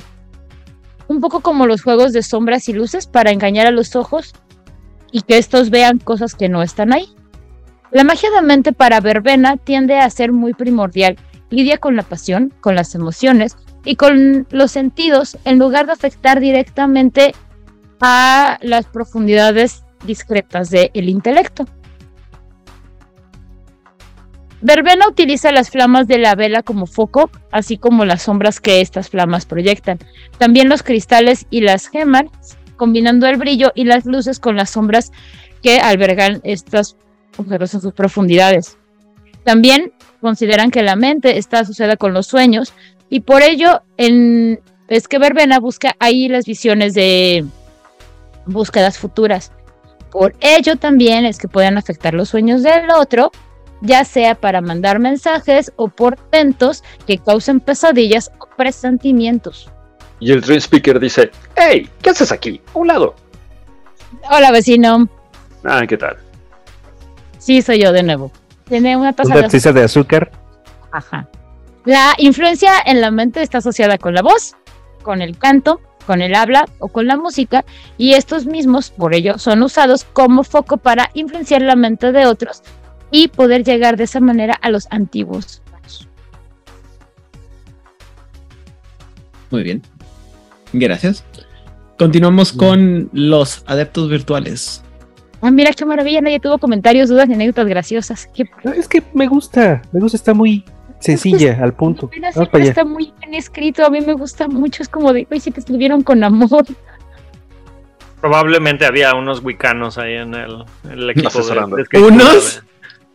un 1.07 1.21
poco 1.21 1.39
como 1.39 1.65
los 1.65 1.81
juegos 1.81 2.11
de 2.11 2.23
sombras 2.23 2.67
y 2.67 2.73
luces 2.73 3.07
para 3.07 3.31
engañar 3.31 3.67
a 3.67 3.71
los 3.71 3.95
ojos 3.95 4.33
y 5.11 5.21
que 5.21 5.37
estos 5.37 5.69
vean 5.69 5.97
cosas 5.97 6.35
que 6.35 6.49
no 6.49 6.61
están 6.61 6.91
ahí. 6.91 7.07
La 7.91 8.03
magia 8.03 8.30
de 8.30 8.41
mente 8.44 8.72
para 8.72 8.99
verbena 9.02 9.57
tiende 9.57 9.98
a 9.98 10.10
ser 10.11 10.32
muy 10.32 10.53
primordial, 10.53 11.18
lidia 11.49 11.80
con 11.80 11.95
la 11.95 12.03
pasión, 12.03 12.53
con 12.61 12.76
las 12.76 12.94
emociones 12.94 13.57
y 13.84 13.95
con 13.95 14.45
los 14.52 14.72
sentidos 14.72 15.38
en 15.44 15.57
lugar 15.57 15.88
de 15.88 15.94
afectar 15.94 16.40
directamente 16.40 17.34
a 17.99 18.60
las 18.61 18.86
profundidades 18.86 19.84
discretas 20.06 20.70
del 20.70 21.10
intelecto. 21.10 21.66
Verbena 24.61 25.07
utiliza 25.07 25.52
las 25.52 25.72
flamas 25.72 26.07
de 26.07 26.20
la 26.20 26.36
vela 26.36 26.61
como 26.61 26.86
foco, 26.86 27.32
así 27.52 27.78
como 27.78 28.06
las 28.06 28.24
sombras 28.24 28.60
que 28.60 28.82
estas 28.82 29.10
flamas 29.10 29.45
proyectan. 29.45 29.98
También 30.38 30.70
los 30.70 30.84
cristales 30.84 31.48
y 31.49 31.61
las 31.61 31.88
gemas, 31.88 32.26
combinando 32.76 33.26
el 33.26 33.38
brillo 33.38 33.72
y 33.74 33.86
las 33.86 34.06
luces 34.06 34.40
con 34.40 34.57
las 34.57 34.70
sombras 34.70 35.11
que 35.64 35.80
albergan 35.80 36.41
estos 36.44 36.98
objetos 37.40 37.74
en 37.74 37.82
sus 37.82 37.94
profundidades. 37.94 38.78
También 39.44 39.94
consideran 40.22 40.72
que 40.72 40.84
la 40.84 40.95
mente 40.95 41.38
está 41.38 41.60
asociada 41.60 41.98
con 41.98 42.14
los 42.14 42.28
sueños 42.28 42.74
y 43.10 43.22
por 43.22 43.41
ello 43.41 43.82
en, 43.98 44.60
es 44.88 45.07
que 45.07 45.20
Verbena 45.20 45.60
busca 45.60 45.95
ahí 45.99 46.28
las 46.28 46.45
visiones 46.45 46.94
de 46.94 47.45
búsquedas 48.45 48.98
futuras. 48.98 49.52
Por 50.11 50.36
ello 50.40 50.76
también 50.76 51.26
es 51.26 51.38
que 51.38 51.48
pueden 51.48 51.78
afectar 51.78 52.14
los 52.14 52.30
sueños 52.30 52.64
del 52.64 52.90
otro, 52.91 53.32
ya 53.82 54.03
sea 54.03 54.36
para 54.36 54.61
mandar 54.61 54.99
mensajes 54.99 55.72
o 55.76 55.88
portentos 55.88 56.84
que 57.06 57.18
causen 57.18 57.60
pesadillas 57.60 58.32
o 58.40 58.48
presentimientos. 58.56 59.72
Y 60.20 60.32
el 60.32 60.41
Dream 60.41 60.60
Speaker 60.60 60.99
dice, 60.99 61.32
hey, 61.56 61.90
¿qué 62.02 62.10
haces 62.10 62.32
aquí? 62.32 62.60
A 62.74 62.80
un 62.80 62.88
lado. 62.88 63.16
Hola 64.30 64.52
vecino. 64.52 65.07
Ah, 65.64 65.86
¿qué 65.88 65.98
tal? 65.98 66.18
Sí, 67.40 67.61
soy 67.64 67.82
yo 67.82 67.91
de 67.91 68.03
nuevo. 68.03 68.32
Tiene 68.66 68.95
una 68.95 69.14
taza 69.14 69.36
de, 69.36 69.74
de 69.74 69.84
azúcar. 69.84 70.32
Ajá. 70.91 71.28
La 71.86 72.14
influencia 72.18 72.74
en 72.86 73.02
la 73.02 73.10
mente 73.10 73.41
está 73.41 73.57
asociada 73.57 73.98
con 73.98 74.14
la 74.14 74.22
voz, 74.22 74.56
con 75.02 75.22
el 75.24 75.38
canto, 75.38 75.82
con 76.06 76.22
el 76.22 76.36
habla 76.36 76.66
o 76.80 76.90
con 76.90 77.07
la 77.07 77.18
música, 77.18 77.66
y 77.98 78.14
estos 78.14 78.45
mismos, 78.45 78.91
por 78.91 79.16
ello, 79.16 79.38
son 79.40 79.64
usados 79.64 80.03
como 80.03 80.44
foco 80.44 80.78
para 80.78 81.10
influenciar 81.14 81.61
la 81.61 81.76
mente 81.76 82.11
de 82.11 82.26
otros 82.26 82.61
y 83.11 83.30
poder 83.30 83.64
llegar 83.64 83.98
de 83.98 84.03
esa 84.03 84.20
manera 84.20 84.53
a 84.61 84.70
los 84.70 84.88
antiguos. 84.91 85.61
Muy 89.49 89.64
bien. 89.64 89.82
Gracias. 90.74 91.24
Continuamos 91.98 92.53
con 92.53 93.10
los 93.14 93.64
adeptos 93.66 94.10
virtuales. 94.10 94.84
Ah, 95.41 95.52
mira 95.52 95.72
qué 95.72 95.86
maravilla, 95.86 96.22
nadie 96.22 96.40
tuvo 96.40 96.57
comentarios, 96.57 97.10
dudas 97.10 97.28
ni 97.28 97.36
anécdotas 97.36 97.68
graciosas. 97.68 98.30
es 98.76 98.88
que 98.88 99.03
me 99.14 99.28
gusta, 99.28 99.82
me 99.91 99.99
gusta, 99.99 100.18
está 100.18 100.34
muy, 100.34 100.66
sencilla, 100.99 101.57
al 101.61 101.74
punto. 101.74 102.10
está 102.53 102.84
muy 102.84 103.14
bien 103.20 103.34
escrito, 103.34 103.86
a 103.86 103.90
mí 103.90 104.02
me 104.02 104.14
gusta 104.14 104.48
mucho, 104.48 104.84
es 104.84 104.90
como 104.90 105.14
de, 105.14 105.28
oye, 105.30 105.40
si 105.40 105.52
te 105.52 105.60
escribieron 105.60 106.03
con 106.03 106.24
amor. 106.24 106.66
Probablemente 108.22 108.86
había 108.86 109.16
unos 109.16 109.44
wicanos 109.44 109.98
ahí 109.98 110.16
en 110.16 110.36
el, 110.36 111.10
equipo. 111.10 111.41
De, 111.41 111.99
¿Unos? 111.99 112.64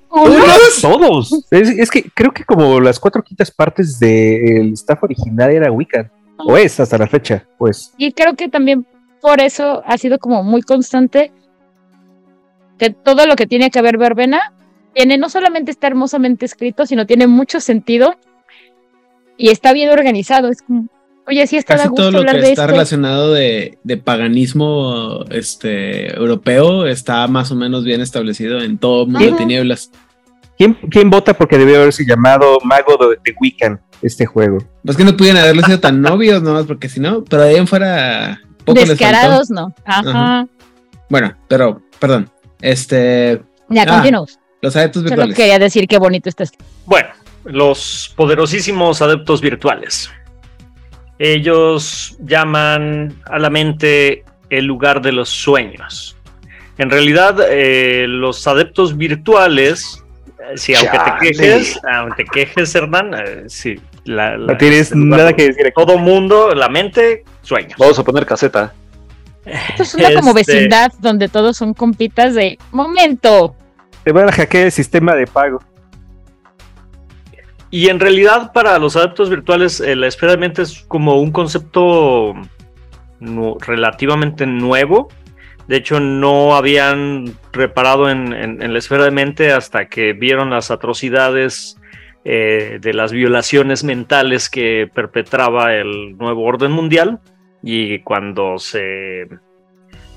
¿Unos? 0.09 0.81
Todos. 0.81 1.45
Es, 1.51 1.91
que 1.91 2.09
creo 2.15 2.33
que 2.33 2.45
como 2.45 2.81
las 2.81 2.99
cuatro 2.99 3.23
quintas 3.23 3.51
partes 3.51 3.99
del 3.99 4.73
staff 4.73 5.03
original 5.03 5.51
era 5.51 5.71
Wiccan. 5.71 6.11
O 6.39 6.57
es 6.57 6.81
hasta 6.81 6.99
la 6.99 7.07
fecha, 7.07 7.47
pues. 7.59 7.93
Y 7.99 8.13
creo 8.13 8.35
que 8.35 8.49
también 8.49 8.87
por 9.21 9.41
eso 9.41 9.83
ha 9.87 9.99
sido 9.99 10.19
como 10.19 10.43
muy 10.43 10.63
constante 10.63 11.33
que 12.79 12.91
todo 12.91 13.27
lo 13.27 13.37
que 13.37 13.47
tiene 13.47 13.71
que 13.71 13.83
ver 13.83 13.99
verbena 13.99 14.53
tiene, 14.95 15.19
no 15.19 15.29
solamente 15.29 15.71
está 15.71 15.87
hermosamente 15.89 16.47
escrito, 16.47 16.87
sino 16.87 17.07
tiene 17.07 17.27
mucho 17.27 17.61
sentido 17.61 18.17
y 19.37 19.51
está 19.51 19.73
bien 19.73 19.91
organizado. 19.91 20.49
Es 20.49 20.63
como, 20.63 20.89
oye, 21.27 21.47
sí 21.47 21.57
está 21.57 21.77
Casi 21.77 21.95
todo 21.95 22.11
lo 22.11 22.25
que 22.25 22.51
está 22.51 22.67
relacionado 22.67 23.33
de, 23.33 23.79
paganismo 24.05 25.25
este, 25.31 26.15
europeo 26.17 26.87
está 26.87 27.27
más 27.29 27.51
o 27.51 27.57
menos 27.57 27.85
bien 27.85 28.01
establecido 28.01 28.61
en 28.61 28.79
todo 28.79 29.07
mundo 29.07 29.21
de 29.21 29.33
tinieblas. 29.33 29.91
¿Quién, 30.57 30.75
¿Quién, 30.89 31.11
vota 31.11 31.35
porque 31.35 31.59
debió 31.59 31.81
haberse 31.81 32.05
llamado 32.07 32.59
Mago 32.63 32.97
de, 32.97 33.17
de 33.25 33.35
Wiccan 33.41 33.81
este 34.03 34.25
juego? 34.25 34.59
Pues 34.85 34.97
que 34.97 35.05
no 35.05 35.17
pudieran 35.17 35.43
haberlo 35.43 35.63
sido 35.63 35.81
tan 35.81 36.01
novios, 36.01 36.43
nomás 36.43 36.65
porque 36.65 36.89
si 36.89 37.01
no, 37.01 37.25
pero 37.25 37.43
ahí 37.43 37.57
en 37.57 37.67
fuera. 37.67 38.41
Poco 38.65 38.81
Descarados, 38.81 39.51
no. 39.51 39.75
Ajá. 39.85 40.47
Bueno, 41.11 41.35
pero, 41.49 41.83
perdón. 41.99 42.31
Este. 42.65 43.43
Ya, 43.69 43.83
ah, 43.83 43.87
continuamos. 43.87 44.39
Los 44.63 44.75
adeptos 44.75 45.03
virtuales. 45.03 45.37
Solo 45.37 45.37
quería 45.37 45.59
decir 45.59 45.87
qué 45.87 45.99
bonito 45.99 46.31
está. 46.31 46.45
Bueno, 46.87 47.11
los 47.45 48.13
poderosísimos 48.17 49.03
adeptos 49.03 49.43
virtuales. 49.43 50.11
Ellos 51.19 52.17
llaman 52.21 53.21
a 53.27 53.39
la 53.39 53.51
mente 53.51 54.25
el 54.49 54.65
lugar 54.65 55.03
de 55.03 55.13
los 55.13 55.29
sueños. 55.29 56.17
En 56.79 56.89
realidad, 56.89 57.37
eh, 57.51 58.07
los 58.09 58.47
adeptos 58.49 58.97
virtuales, 58.97 60.03
eh, 60.39 60.57
si 60.57 60.75
aunque 60.75 60.99
te 60.99 61.13
quejes, 61.21 61.81
aunque 61.93 62.25
te 62.25 62.31
quejes, 62.31 62.75
Hernán, 62.75 63.15
eh, 63.15 63.45
sí, 63.47 63.79
no 64.07 64.57
tienes 64.57 64.95
nada 64.95 65.35
que 65.35 65.49
decir. 65.49 65.71
Todo 65.77 65.99
mundo, 65.99 66.55
la 66.55 66.71
mente, 66.71 67.25
sueños. 67.43 67.75
Vamos 67.79 67.99
a 67.99 68.05
poner 68.05 68.25
caseta. 68.25 68.73
Esto 69.45 69.83
es 69.83 69.95
una 69.95 70.15
como 70.15 70.37
este 70.37 70.53
vecindad 70.53 70.93
donde 71.01 71.29
todos 71.29 71.57
son 71.57 71.75
compitas 71.75 72.35
de 72.35 72.59
momento. 72.73 73.55
Te 74.03 74.13
van 74.13 74.29
a 74.29 74.33
hackear 74.33 74.67
el 74.67 74.73
sistema 74.73 75.15
de 75.15 75.27
pago. 75.27 75.61
Y 77.71 77.89
en 77.89 77.99
realidad 77.99 78.53
para 78.53 78.79
los 78.79 78.95
adeptos 78.97 79.31
virtuales 79.31 79.81
eh, 79.81 79.97
la 79.97 80.07
esfera 80.07 80.33
de 80.33 80.39
mente 80.39 80.63
es 80.63 80.85
como 80.87 81.21
un 81.21 81.33
concepto 81.33 82.35
relativamente 83.21 84.47
nuevo. 84.47 85.09
De 85.67 85.77
hecho 85.77 85.99
no 85.99 86.55
habían 86.55 87.35
reparado 87.53 88.09
en, 88.11 88.73
la 88.73 88.79
esfera 88.79 89.05
de 89.05 89.11
mente 89.11 89.53
hasta 89.53 89.89
que 89.89 90.13
vieron 90.13 90.51
las 90.51 90.71
atrocidades 90.71 91.77
eh, 92.25 92.79
de 92.81 92.95
las 92.95 93.13
violaciones 93.13 93.83
mentales 93.83 94.49
que 94.49 94.89
perpetraba 94.95 95.75
el 95.75 96.17
nuevo 96.17 96.45
orden 96.45 96.71
mundial. 96.71 97.21
Y 97.65 98.01
cuando 98.01 98.59
se 98.59 99.29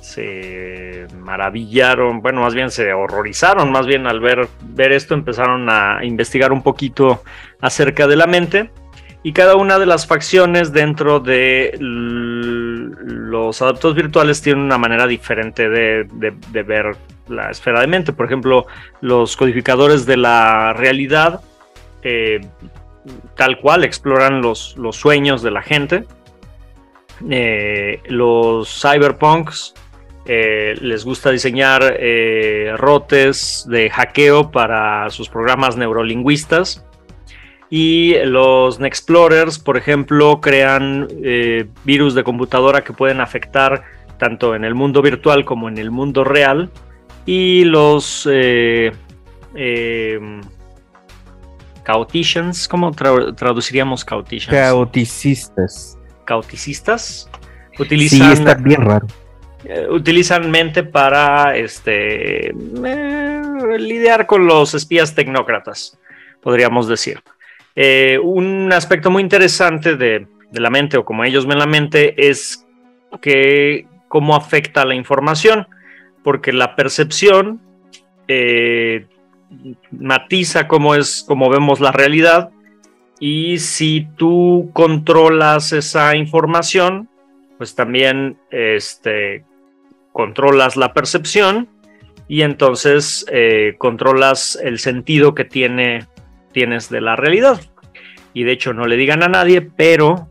se 0.02 1.06
maravillaron, 1.20 2.22
bueno, 2.22 2.42
más 2.42 2.54
bien 2.54 2.72
se 2.72 2.94
horrorizaron, 2.94 3.72
más 3.72 3.86
bien 3.86 4.08
al 4.08 4.22
ver, 4.22 4.48
ver 4.70 4.94
esto 4.94 5.14
empezaron 5.14 5.70
a 5.70 6.00
investigar 6.04 6.54
un 6.54 6.64
poquito 6.64 7.24
acerca 7.60 8.08
de 8.08 8.16
la 8.16 8.26
mente 8.26 8.72
y 9.24 9.34
cada 9.34 9.56
una 9.56 9.78
de 9.80 9.86
las 9.86 10.08
facciones 10.08 10.72
dentro 10.72 11.20
de 11.20 11.76
los 11.80 13.62
adaptos 13.62 13.96
virtuales 13.96 14.42
tiene 14.42 14.62
una 14.62 14.78
manera 14.78 15.06
diferente 15.06 15.68
de, 15.68 16.08
ver 16.64 16.96
la 17.28 17.50
esfera 17.52 17.82
de 17.82 17.88
mente. 17.88 18.14
Por 18.14 18.28
ejemplo, 18.28 18.68
los 19.02 19.36
codificadores 19.36 20.06
de 20.06 20.16
la 20.16 20.72
realidad 20.72 21.42
eh, 22.04 22.40
tal 23.36 23.60
cual 23.60 23.84
exploran 23.84 24.42
los, 24.42 24.78
los, 24.78 24.96
sueños 24.96 25.42
de 25.42 25.52
la 25.52 25.62
gente. 25.62 26.06
Eh, 27.30 28.02
los 28.08 28.82
cyberpunks 28.82 29.74
eh, 30.26 30.76
les 30.82 31.06
gusta 31.06 31.32
diseñar 31.32 31.98
eh, 32.00 32.74
rotes 32.78 33.66
de 33.70 33.90
hackeo 33.90 34.52
para 34.52 35.10
sus 35.10 35.30
programas 35.30 35.78
neurolingüistas. 35.78 36.84
Y 37.70 38.16
los 38.24 38.80
Nexplorers, 38.80 39.60
por 39.60 39.76
ejemplo, 39.76 40.40
crean 40.40 41.10
virus 41.84 42.16
de 42.16 42.24
computadora 42.24 42.82
que 42.82 42.94
pueden 42.94 43.20
afectar 43.20 43.84
tanto 44.18 44.56
en 44.56 44.64
el 44.64 44.74
mundo 44.74 45.02
virtual 45.02 45.44
como 45.44 45.68
en 45.68 45.78
el 45.78 45.92
mundo 45.92 46.24
real. 46.24 46.72
Y 47.26 47.66
los 47.66 48.26
eh, 49.60 50.42
cauticians, 51.84 52.68
¿cómo 52.68 52.92
traduciríamos 52.92 54.06
cauticians? 54.06 54.56
Cauticistas. 54.56 55.97
Cauticistas 56.28 57.30
utilizan. 57.80 58.36
Sí, 58.36 58.42
está 58.42 58.54
bien 58.54 58.82
raro. 58.82 59.08
Eh, 59.64 59.88
utilizan 59.90 60.52
mente 60.52 60.84
para 60.84 61.58
este, 61.58 62.54
lidiar 63.80 64.28
con 64.28 64.46
los 64.46 64.76
espías 64.76 65.16
tecnócratas, 65.16 65.98
podríamos 66.42 66.88
decir. 66.88 67.20
un 68.22 68.72
aspecto 68.72 69.10
muy 69.10 69.24
interesante 69.24 69.96
de, 69.96 70.28
de 70.52 70.60
la 70.60 70.70
mente, 70.70 70.98
o 70.98 71.06
como 71.06 71.24
ellos 71.24 71.48
ven 71.48 71.60
la 71.60 71.66
mente, 71.66 72.30
es 72.30 72.66
que 73.22 73.88
cómo 74.08 74.36
afecta 74.36 74.86
la 74.86 74.96
información, 74.96 75.68
porque 76.24 76.54
la 76.54 76.76
percepción 76.76 77.62
eh, 78.28 79.06
matiza 79.92 80.68
cómo 80.68 80.96
es, 80.96 81.24
cómo 81.28 81.50
vemos 81.50 81.80
la 81.80 81.92
realidad, 81.92 82.50
y 83.20 83.60
si 83.60 84.08
tú 84.16 84.70
controlas 84.74 85.74
esa 85.74 86.16
información, 86.16 87.10
pues 87.58 87.76
también 87.76 88.38
este, 88.52 89.44
controlas 90.12 90.76
la 90.76 90.94
percepción 90.94 91.68
y 92.28 92.42
entonces 92.42 93.26
eh, 93.32 93.76
controlas 93.78 94.58
el 94.62 94.80
sentido 94.80 95.34
que 95.34 95.46
tiene, 95.46 96.06
tienes 96.52 96.90
de 96.90 97.02
la 97.02 97.16
realidad. 97.16 97.62
Y 98.34 98.44
de 98.44 98.52
hecho 98.52 98.74
no 98.74 98.86
le 98.86 98.98
digan 98.98 99.24
a 99.24 99.28
nadie, 99.28 99.62
pero 99.62 100.30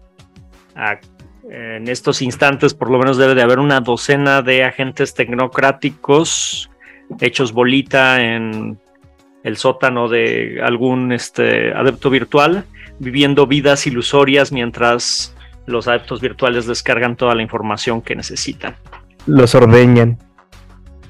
en 1.50 1.88
estos 1.88 2.22
instantes 2.22 2.74
por 2.74 2.90
lo 2.90 2.98
menos 2.98 3.16
debe 3.16 3.34
de 3.34 3.42
haber 3.42 3.58
una 3.58 3.80
docena 3.80 4.42
de 4.42 4.62
agentes 4.62 5.14
tecnocráticos 5.14 6.70
hechos 7.20 7.52
bolita 7.52 8.22
en 8.22 8.78
el 9.42 9.56
sótano 9.56 10.08
de 10.08 10.60
algún 10.62 11.12
este, 11.12 11.72
adepto 11.72 12.10
virtual, 12.10 12.64
viviendo 12.98 13.47
vidas 13.47 13.86
ilusorias 13.86 14.52
mientras 14.52 15.35
los 15.66 15.89
adeptos 15.89 16.20
virtuales 16.20 16.66
descargan 16.66 17.16
toda 17.16 17.35
la 17.35 17.43
información 17.43 18.01
que 18.01 18.14
necesitan. 18.14 18.77
Los 19.27 19.55
ordeñan. 19.55 20.18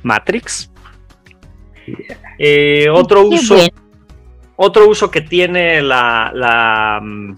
Matrix. 0.02 0.70
Eh, 2.38 2.88
otro 2.90 3.22
uso. 3.26 3.56
Otro 4.56 4.88
uso 4.88 5.10
que 5.10 5.20
tiene 5.20 5.82
la, 5.82 6.32
la 6.34 7.00
mm, 7.02 7.36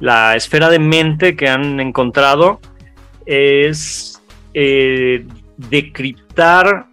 la 0.00 0.34
esfera 0.34 0.70
de 0.70 0.78
mente 0.78 1.36
que 1.36 1.48
han 1.48 1.78
encontrado 1.78 2.60
es 3.26 4.20
eh, 4.54 5.26
decriptar, 5.56 6.86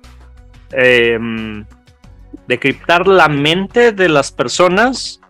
em, 0.72 1.65
decriptar 2.48 3.07
la 3.07 3.30
mente 3.30 3.94
de 3.94 4.10
las 4.10 4.32
personas 4.32 5.22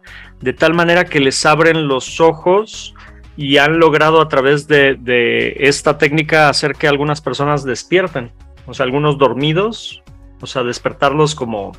de 0.42 0.54
tal 0.54 0.74
manera 0.74 1.06
que 1.06 1.20
les 1.20 1.46
abren 1.46 1.88
los 1.88 2.20
ojos 2.20 2.94
y 3.36 3.58
han 3.58 3.80
logrado 3.80 4.22
a 4.22 4.28
través 4.28 4.68
de, 4.68 4.96
de, 4.96 5.56
esta 5.60 5.98
técnica 5.98 6.50
hacer 6.50 6.74
que 6.74 6.88
algunas 6.88 7.22
personas 7.22 7.64
despierten, 7.64 8.32
o 8.66 8.74
sea, 8.74 8.86
algunos 8.86 9.18
dormidos, 9.18 10.04
o 10.42 10.48
sea, 10.48 10.64
despertarlos 10.64 11.36
como 11.36 11.74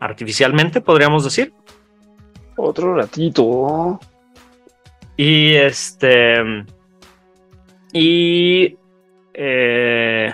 artificialmente, 0.00 0.80
podríamos 0.80 1.24
decir. 1.24 1.52
Otro 2.56 2.94
ratito. 2.94 4.00
Y 5.16 5.54
este. 5.54 6.64
Y. 7.92 8.76
Eh, 9.34 10.32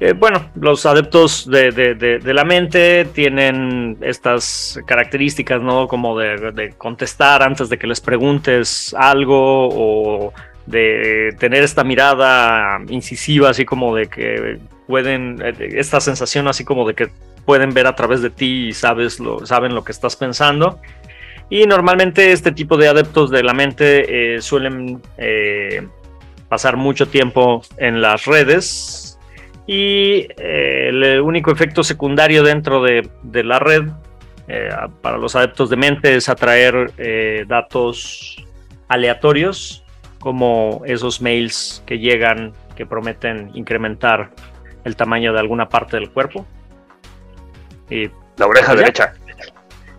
eh, 0.00 0.12
bueno, 0.12 0.50
los 0.56 0.86
adeptos 0.86 1.48
de, 1.48 2.20
la 2.24 2.44
mente 2.44 3.04
tienen 3.06 3.96
estas 4.00 4.80
características, 4.86 5.62
¿no? 5.62 5.86
Como 5.86 6.18
de, 6.18 6.74
contestar 6.76 7.42
antes 7.42 7.68
de 7.68 7.78
que 7.78 7.86
les 7.86 8.00
preguntes 8.00 8.94
algo 8.98 9.68
o 9.70 10.32
de 10.66 11.34
tener 11.38 11.62
esta 11.62 11.84
mirada 11.84 12.80
incisiva, 12.88 13.50
así 13.50 13.64
como 13.64 13.94
de 13.94 14.06
que 14.06 14.58
pueden, 14.86 15.40
eh, 15.42 15.54
esta 15.74 16.00
sensación 16.00 16.48
así 16.48 16.64
como 16.64 16.88
de 16.88 16.94
que 16.94 17.08
pueden 17.44 17.72
ver 17.72 17.86
a 17.86 17.94
través 17.94 18.22
de 18.22 18.30
ti 18.30 18.68
y 18.68 18.72
sabes 18.72 19.20
lo, 19.20 19.46
saben 19.46 19.74
lo 19.74 19.84
que 19.84 19.92
estás 19.92 20.16
pensando. 20.16 20.80
Y 21.50 21.66
normalmente 21.66 22.32
este 22.32 22.50
tipo 22.50 22.76
de 22.76 22.88
adeptos 22.88 23.30
de 23.30 23.42
la 23.44 23.54
mente 23.54 24.34
eh, 24.36 24.40
suelen 24.40 25.00
pasar 26.48 26.76
mucho 26.76 27.06
tiempo 27.06 27.62
en 27.76 28.00
las 28.00 28.24
redes 28.24 29.13
y 29.66 30.26
eh, 30.36 30.88
el 30.88 31.20
único 31.20 31.50
efecto 31.50 31.82
secundario 31.82 32.42
dentro 32.42 32.82
de, 32.82 33.08
la 33.42 33.58
red 33.58 33.88
para 35.00 35.16
los 35.16 35.34
adeptos 35.36 35.70
de 35.70 35.76
mente 35.76 36.14
es 36.16 36.28
atraer 36.28 36.92
datos 37.46 38.36
aleatorios 38.88 39.82
como 40.18 40.82
esos 40.84 41.22
mails 41.22 41.82
que 41.86 41.98
llegan 41.98 42.52
que 42.76 42.86
prometen 42.86 43.50
incrementar 43.54 44.30
el 44.84 44.96
tamaño 44.96 45.32
de 45.32 45.40
alguna 45.40 45.68
parte 45.68 45.96
del 45.96 46.10
cuerpo. 46.10 46.46
Y 47.90 48.10
la 48.36 48.46
oreja 48.46 48.74
derecha. 48.74 49.14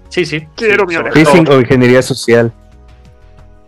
Sí, 0.10 0.26
sí. 0.26 0.48
Quiero 0.56 0.86
o 0.86 1.60
ingeniería 1.60 2.02
social. 2.02 2.52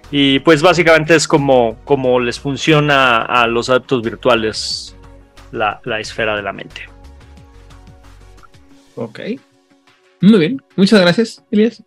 Y 0.09 0.39
pues 0.39 0.61
básicamente 0.61 1.15
es 1.15 1.27
como, 1.27 1.77
como 1.83 2.19
les 2.19 2.39
funciona 2.39 3.17
a 3.21 3.45
los 3.47 3.69
adeptos 3.69 4.01
virtuales 4.01 4.95
la, 5.51 5.81
esfera 5.99 6.35
de 6.35 6.41
la 6.41 6.53
mente. 6.53 6.81
Ok. 8.95 9.19
Muy 10.21 10.39
bien. 10.39 10.61
Muchas 10.75 11.01
gracias, 11.01 11.43
Elias. 11.51 11.83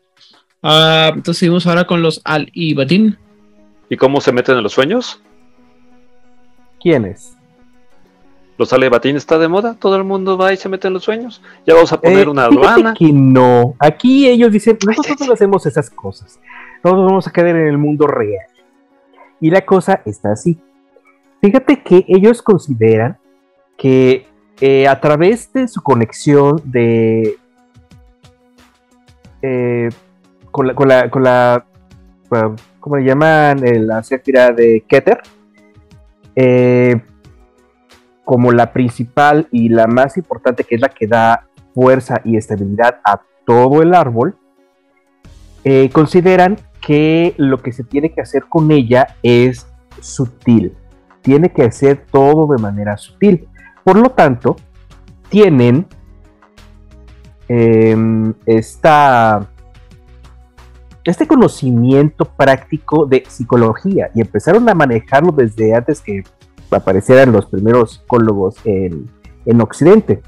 Ah, 0.63 1.11
entonces 1.15 1.39
seguimos 1.39 1.67
ahora 1.67 1.87
con 1.87 2.03
los 2.03 2.21
Al 2.25 2.51
y 2.53 2.75
Batín. 2.75 3.19
¿Y 3.89 3.97
cómo 3.97 4.21
se 4.21 4.33
meten 4.33 4.57
en 4.57 4.63
los 4.63 4.73
sueños? 4.73 5.23
¿Quiénes? 6.81 7.37
los 8.61 8.75
alebatín 8.75 9.17
está 9.17 9.39
de 9.39 9.49
moda, 9.49 9.75
todo 9.81 9.97
el 9.97 10.05
mundo 10.05 10.37
va 10.37 10.53
y 10.53 10.59
se 10.59 10.69
mete 10.69 10.87
en 10.87 10.93
los 10.93 11.03
sueños. 11.03 11.41
Ya 11.67 11.73
vamos 11.73 11.95
a 11.95 11.99
poner 11.99 12.27
eh, 12.27 12.31
una 12.31 12.45
aduana. 12.45 12.91
Aquí 12.91 13.11
no, 13.11 13.75
aquí 13.79 14.29
ellos 14.29 14.53
dicen, 14.53 14.77
nosotros 14.87 15.27
no 15.27 15.33
hacemos 15.33 15.65
esas 15.65 15.89
cosas, 15.89 16.39
nosotros 16.85 17.07
vamos 17.07 17.27
a 17.27 17.33
quedar 17.33 17.57
en 17.57 17.69
el 17.69 17.79
mundo 17.79 18.07
real. 18.07 18.47
Y 19.41 19.49
la 19.49 19.65
cosa 19.65 20.03
está 20.05 20.33
así. 20.33 20.61
Fíjate 21.41 21.83
que 21.83 22.05
ellos 22.07 22.43
consideran 22.43 23.17
que 23.81 24.27
eh, 24.61 24.87
a 24.87 25.01
través 25.01 25.51
de 25.55 25.67
su 25.67 25.81
conexión 25.81 26.61
de... 26.65 27.39
Eh, 29.41 29.89
con 30.51 30.67
la, 30.67 30.75
con 30.75 30.87
la, 30.87 31.09
con 31.09 31.23
la 31.23 31.65
¿cómo 32.79 32.97
le 32.97 33.05
llaman? 33.05 33.63
La 33.87 34.03
sátira 34.03 34.51
de 34.51 34.85
Keter. 34.87 35.23
Eh, 36.37 37.01
como 38.25 38.53
la 38.53 38.71
principal 38.71 39.49
y 39.51 39.71
la 39.71 39.87
más 39.87 40.19
importante, 40.19 40.65
que 40.65 40.75
es 40.75 40.81
la 40.83 40.91
que 40.91 41.07
da 41.07 41.49
fuerza 41.75 42.21
y 42.23 42.37
estabilidad 42.37 43.01
a 43.03 43.23
todo 43.47 43.81
el 43.81 43.95
árbol, 43.95 44.37
eh, 45.65 45.89
consideran 45.91 46.59
que 46.83 47.35
lo 47.39 47.63
que 47.63 47.73
se 47.73 47.83
tiene 47.83 48.13
que 48.13 48.21
hacer 48.21 48.45
con 48.45 48.71
ella 48.71 49.17
es 49.23 49.67
sutil. 50.01 50.77
Tiene 51.23 51.51
que 51.51 51.63
hacer 51.63 52.05
todo 52.11 52.47
de 52.55 52.63
manera 52.63 52.99
sutil. 52.99 53.49
Por 53.85 53.97
lo 53.97 54.11
tanto, 54.11 54.57
tienen 55.29 55.87
em, 57.49 58.35
esta, 58.47 59.49
este 61.05 61.27
conocimiento 61.27 62.25
práctico 62.25 63.07
de 63.07 63.25
psicología 63.29 64.11
y 64.15 64.21
empezaron 64.21 64.69
a 64.69 64.75
manejarlo 64.75 65.33
desde 65.33 65.75
antes 65.75 66.01
que 66.01 66.23
aparecieran 66.71 67.33
los 67.33 67.47
primeros 67.47 67.95
psicólogos 67.95 68.57
en, 68.65 69.09
Occidente. 69.61 70.23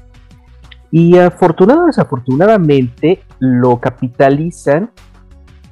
Y 0.91 1.17
afortunadamente 1.17 1.83
o 1.83 1.87
desafortunadamente 1.87 3.23
lo 3.39 3.79
capitalizan 3.79 4.91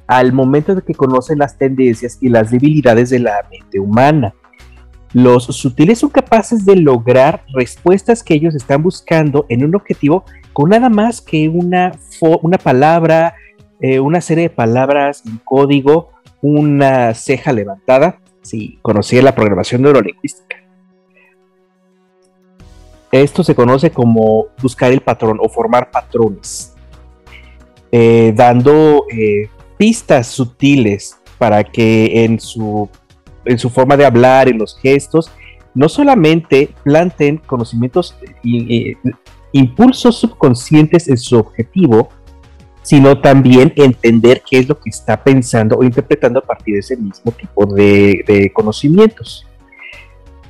al 0.06 0.32
momento 0.32 0.74
de 0.74 0.82
que 0.82 0.94
conocen 0.94 1.38
las 1.38 1.58
tendencias 1.58 2.16
y 2.22 2.30
las 2.30 2.50
debilidades 2.50 3.10
de 3.10 3.18
la 3.18 3.46
mente 3.50 3.78
humana. 3.78 4.34
Los 5.12 5.44
sutiles 5.44 5.98
son 5.98 6.10
capaces 6.10 6.64
de 6.64 6.76
lograr 6.76 7.44
respuestas 7.54 8.22
que 8.22 8.34
ellos 8.34 8.54
están 8.54 8.82
buscando 8.82 9.44
en 9.48 9.64
un 9.64 9.74
objetivo 9.74 10.24
con 10.52 10.70
nada 10.70 10.88
más 10.88 11.20
que 11.20 11.48
una, 11.48 11.92
una 12.42 12.58
palabra, 12.58 13.34
eh, 13.80 14.00
una 14.00 14.20
serie 14.20 14.44
de 14.44 14.50
palabras 14.50 15.22
en 15.26 15.38
código, 15.44 16.10
una 16.40 17.14
ceja 17.14 17.52
levantada, 17.52 18.20
si 18.42 18.78
conocía 18.82 19.22
la 19.22 19.34
programación 19.34 19.82
neurolingüística. 19.82 20.56
Esto 23.10 23.44
se 23.44 23.54
conoce 23.54 23.90
como 23.90 24.46
buscar 24.62 24.90
el 24.90 25.02
patrón 25.02 25.38
o 25.42 25.48
formar 25.50 25.90
patrones, 25.90 26.74
eh, 27.90 28.32
dando 28.34 29.04
eh, 29.12 29.50
pistas 29.76 30.28
sutiles 30.28 31.18
para 31.36 31.62
que 31.62 32.24
en 32.24 32.40
su, 32.40 32.88
en 33.44 33.58
su 33.58 33.70
forma 33.70 33.96
de 33.96 34.04
hablar, 34.04 34.48
en 34.48 34.58
los 34.58 34.78
gestos, 34.78 35.30
no 35.74 35.88
solamente 35.88 36.70
planten 36.82 37.38
conocimientos, 37.38 38.14
y 38.42 38.96
impulsos 39.52 40.16
subconscientes 40.18 41.08
en 41.08 41.16
su 41.16 41.38
objetivo, 41.38 42.08
sino 42.82 43.20
también 43.20 43.72
entender 43.76 44.42
qué 44.48 44.58
es 44.58 44.68
lo 44.68 44.78
que 44.78 44.90
está 44.90 45.22
pensando 45.22 45.76
o 45.76 45.84
interpretando 45.84 46.40
a 46.40 46.42
partir 46.42 46.74
de 46.74 46.80
ese 46.80 46.96
mismo 46.96 47.30
tipo 47.32 47.66
de, 47.66 48.50
conocimientos. 48.52 49.46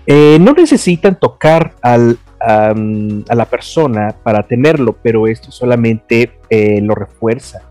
Eh, 0.06 0.38
no 0.40 0.52
necesitan 0.52 1.18
tocar 1.18 1.74
al, 1.82 2.18
a 2.40 3.34
la 3.34 3.44
persona 3.44 4.16
para 4.22 4.46
tenerlo, 4.46 4.96
pero 5.02 5.26
esto 5.26 5.52
solamente 5.52 6.32
eh, 6.48 6.80
lo 6.80 6.94
refuerza. 6.94 7.62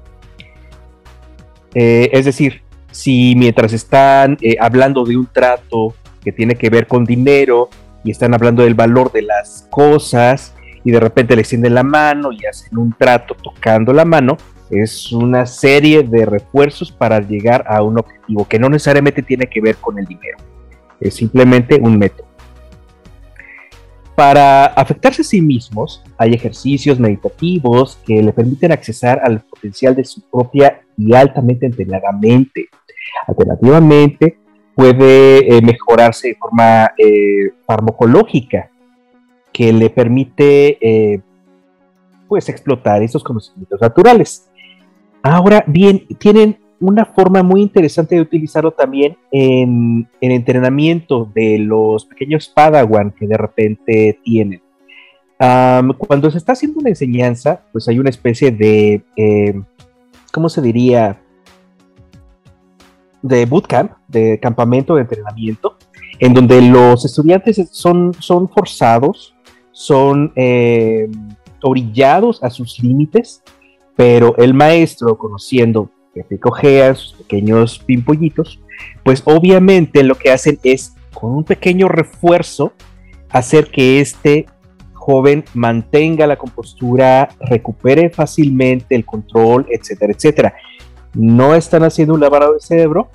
Eh, 1.73 2.09
es 2.13 2.25
decir, 2.25 2.60
si 2.91 3.33
mientras 3.35 3.73
están 3.73 4.37
hablando 4.59 5.03
de 5.03 5.17
un 5.17 5.27
trato 5.27 5.95
que 6.23 6.31
tiene 6.31 6.55
que 6.55 6.69
ver 6.69 6.87
con 6.87 7.05
dinero 7.05 7.69
y 8.03 8.11
están 8.11 8.33
hablando 8.33 8.63
del 8.63 8.75
valor 8.75 9.11
de 9.11 9.23
las 9.23 9.67
cosas 9.69 10.53
y 10.83 10.91
de 10.91 10.99
repente 10.99 11.35
le 11.35 11.41
extienden 11.41 11.75
la 11.75 11.83
mano 11.83 12.31
y 12.31 12.45
hacen 12.45 12.77
un 12.77 12.93
trato 12.93 13.35
tocando 13.35 13.93
la 13.93 14.05
mano, 14.05 14.37
es 14.69 15.11
una 15.11 15.45
serie 15.45 16.03
de 16.03 16.25
refuerzos 16.25 16.91
para 16.91 17.19
llegar 17.19 17.65
a 17.67 17.83
un 17.83 17.99
objetivo 17.99 18.47
que 18.47 18.57
no 18.57 18.69
necesariamente 18.69 19.21
tiene 19.21 19.47
que 19.47 19.61
ver 19.61 19.75
con 19.75 19.99
el 19.99 20.05
dinero, 20.05 20.37
es 20.99 21.13
simplemente 21.13 21.79
un 21.81 21.97
método. 21.97 22.31
Para 24.15 24.65
afectarse 24.65 25.21
a 25.21 25.25
sí 25.25 25.41
mismos, 25.41 26.03
hay 26.17 26.33
ejercicios 26.33 26.99
meditativos 26.99 27.97
que 28.05 28.21
le 28.21 28.33
permiten 28.33 28.71
accesar 28.71 29.21
al 29.23 29.41
potencial 29.41 29.95
de 29.95 30.03
su 30.03 30.21
propia 30.29 30.81
y 30.97 31.13
altamente 31.13 31.65
entrenada 31.65 32.11
mente. 32.11 32.67
Alternativamente, 33.27 34.37
puede 34.75 35.57
eh, 35.57 35.61
mejorarse 35.61 36.29
de 36.29 36.35
forma 36.35 36.91
eh, 36.97 37.51
farmacológica, 37.65 38.69
que 39.51 39.73
le 39.73 39.89
permite 39.89 40.77
eh, 40.81 41.21
pues 42.27 42.47
explotar 42.49 43.03
esos 43.03 43.23
conocimientos 43.23 43.81
naturales. 43.81 44.49
Ahora 45.21 45.63
bien, 45.67 46.07
tienen 46.17 46.57
una 46.79 47.05
forma 47.05 47.43
muy 47.43 47.61
interesante 47.61 48.15
de 48.15 48.21
utilizarlo 48.21 48.71
también 48.71 49.17
en, 49.31 50.07
entrenamiento 50.19 51.29
de 51.35 51.59
los 51.59 52.05
pequeños 52.05 52.49
Padawan 52.49 53.11
que 53.11 53.27
de 53.27 53.37
repente 53.37 54.19
tienen. 54.23 54.61
cuando 55.37 56.31
se 56.31 56.39
está 56.39 56.53
haciendo 56.53 56.79
una 56.79 56.89
enseñanza, 56.89 57.65
pues 57.71 57.87
hay 57.87 57.99
una 57.99 58.09
especie 58.09 58.51
de, 58.51 59.03
¿cómo 60.31 60.49
se 60.49 60.61
diría? 60.61 61.19
De 63.21 63.45
bootcamp, 63.45 63.91
de 64.07 64.39
campamento 64.39 64.95
de 64.95 65.01
entrenamiento, 65.01 65.77
en 66.19 66.33
donde 66.33 66.61
los 66.61 67.05
estudiantes 67.05 67.69
son, 67.71 68.13
son 68.19 68.49
forzados, 68.49 69.35
son 69.71 70.33
eh, 70.35 71.09
orillados 71.61 72.43
a 72.43 72.49
sus 72.49 72.79
límites 72.79 73.43
pero 74.01 74.35
el 74.37 74.55
maestro, 74.55 75.15
conociendo 75.15 75.91
que 76.13 76.23
picojean 76.23 76.95
sus 76.95 77.13
pequeños 77.13 77.77
pimpollitos, 77.77 78.59
pues 79.03 79.21
obviamente 79.25 80.03
lo 80.03 80.15
que 80.15 80.31
hacen 80.31 80.57
es, 80.63 80.95
con 81.13 81.35
un 81.35 81.43
pequeño 81.43 81.87
refuerzo, 81.87 82.73
hacer 83.29 83.69
que 83.69 83.99
este 83.99 84.47
joven 84.93 85.43
mantenga 85.53 86.25
la 86.25 86.35
compostura, 86.35 87.29
recupere 87.39 88.09
fácilmente 88.09 88.95
el 88.95 89.05
control, 89.05 89.67
etcétera, 89.69 90.13
etcétera. 90.13 90.53
No 91.13 91.55
están 91.55 91.83
haciendo 91.83 92.13
un 92.13 92.21
lavado 92.21 92.53
de 92.53 92.59
cerebro, 92.59 93.09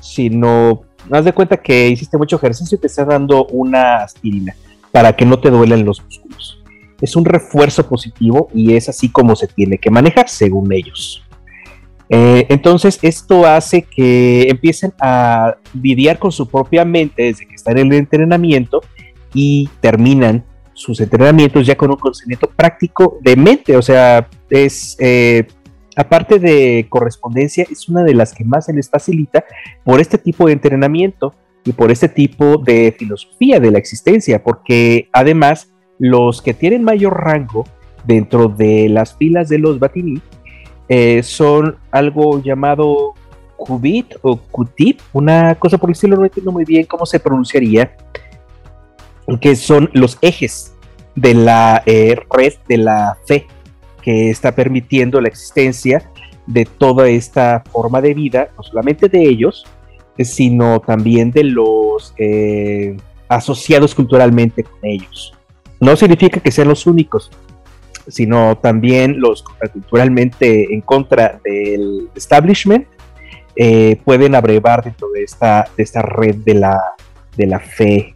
sino 0.00 0.82
haz 1.10 1.24
de 1.24 1.32
cuenta 1.32 1.56
que 1.56 1.88
hiciste 1.88 2.18
mucho 2.18 2.36
ejercicio 2.36 2.76
y 2.76 2.80
te 2.80 2.86
están 2.86 3.08
dando 3.08 3.46
una 3.46 3.96
aspirina 3.96 4.54
para 4.92 5.14
que 5.14 5.24
no 5.24 5.38
te 5.38 5.50
duelen 5.50 5.84
los 5.84 6.02
músculos 6.02 6.60
es 7.00 7.16
un 7.16 7.24
refuerzo 7.24 7.88
positivo 7.88 8.48
y 8.54 8.74
es 8.74 8.88
así 8.88 9.08
como 9.08 9.34
se 9.36 9.46
tiene 9.48 9.78
que 9.78 9.90
manejar 9.90 10.28
según 10.28 10.72
ellos. 10.72 11.24
Eh, 12.08 12.46
entonces 12.48 12.98
esto 13.02 13.46
hace 13.46 13.82
que 13.82 14.48
empiecen 14.48 14.92
a 15.00 15.56
lidiar 15.80 16.18
con 16.18 16.32
su 16.32 16.48
propia 16.48 16.84
mente 16.84 17.22
desde 17.24 17.46
que 17.46 17.54
están 17.54 17.78
en 17.78 17.92
el 17.92 17.98
entrenamiento 17.98 18.80
y 19.32 19.68
terminan 19.80 20.44
sus 20.74 21.00
entrenamientos 21.00 21.66
ya 21.66 21.76
con 21.76 21.90
un 21.90 21.96
conocimiento 21.96 22.50
práctico 22.50 23.18
de 23.20 23.36
mente, 23.36 23.76
o 23.76 23.82
sea, 23.82 24.28
es 24.48 24.96
eh, 24.98 25.46
aparte 26.00 26.38
de 26.38 26.86
correspondencia, 26.88 27.66
es 27.70 27.88
una 27.88 28.02
de 28.02 28.14
las 28.14 28.32
que 28.32 28.44
más 28.44 28.66
se 28.66 28.72
les 28.72 28.88
facilita 28.88 29.44
por 29.84 30.00
este 30.00 30.16
tipo 30.16 30.46
de 30.46 30.54
entrenamiento 30.54 31.34
y 31.64 31.72
por 31.72 31.90
este 31.90 32.08
tipo 32.08 32.56
de 32.56 32.94
filosofía 32.98 33.60
de 33.60 33.70
la 33.70 33.78
existencia, 33.78 34.42
porque 34.42 35.08
además 35.12 35.70
los 35.98 36.40
que 36.40 36.54
tienen 36.54 36.84
mayor 36.84 37.22
rango 37.22 37.64
dentro 38.04 38.48
de 38.48 38.88
las 38.88 39.14
filas 39.14 39.50
de 39.50 39.58
los 39.58 39.78
Batini 39.78 40.22
eh, 40.88 41.22
son 41.22 41.76
algo 41.90 42.42
llamado 42.42 43.12
Qubit 43.58 44.14
o 44.22 44.36
Qutip, 44.36 45.00
una 45.12 45.54
cosa 45.56 45.76
por 45.76 45.90
el 45.90 45.92
estilo, 45.92 46.16
no 46.16 46.24
entiendo 46.24 46.50
muy 46.50 46.64
bien 46.64 46.86
cómo 46.86 47.04
se 47.04 47.20
pronunciaría, 47.20 47.94
que 49.38 49.54
son 49.54 49.90
los 49.92 50.16
ejes 50.22 50.74
de 51.14 51.34
la 51.34 51.82
eh, 51.84 52.16
red 52.30 52.54
de 52.66 52.78
la 52.78 53.18
fe 53.26 53.46
que 54.02 54.30
está 54.30 54.54
permitiendo 54.54 55.20
la 55.20 55.28
existencia 55.28 56.10
de 56.46 56.64
toda 56.64 57.08
esta 57.08 57.62
forma 57.70 58.00
de 58.00 58.14
vida, 58.14 58.48
no 58.56 58.62
solamente 58.62 59.08
de 59.08 59.22
ellos, 59.22 59.64
sino 60.18 60.80
también 60.80 61.30
de 61.30 61.44
los 61.44 62.14
eh, 62.18 62.96
asociados 63.28 63.94
culturalmente 63.94 64.64
con 64.64 64.78
ellos 64.82 65.34
no 65.80 65.96
significa 65.96 66.40
que 66.40 66.52
sean 66.52 66.68
los 66.68 66.86
únicos, 66.86 67.30
sino 68.06 68.58
también 68.58 69.18
los 69.18 69.42
culturalmente 69.72 70.72
en 70.72 70.82
contra 70.82 71.40
del 71.42 72.10
establishment 72.14 72.86
eh, 73.56 73.98
pueden 74.04 74.34
abrevar 74.34 74.84
dentro 74.84 75.08
de 75.10 75.24
esta, 75.24 75.68
de 75.76 75.82
esta 75.82 76.02
red 76.02 76.36
de 76.36 76.54
la, 76.54 76.80
de 77.36 77.46
la 77.46 77.58
fe. 77.58 78.12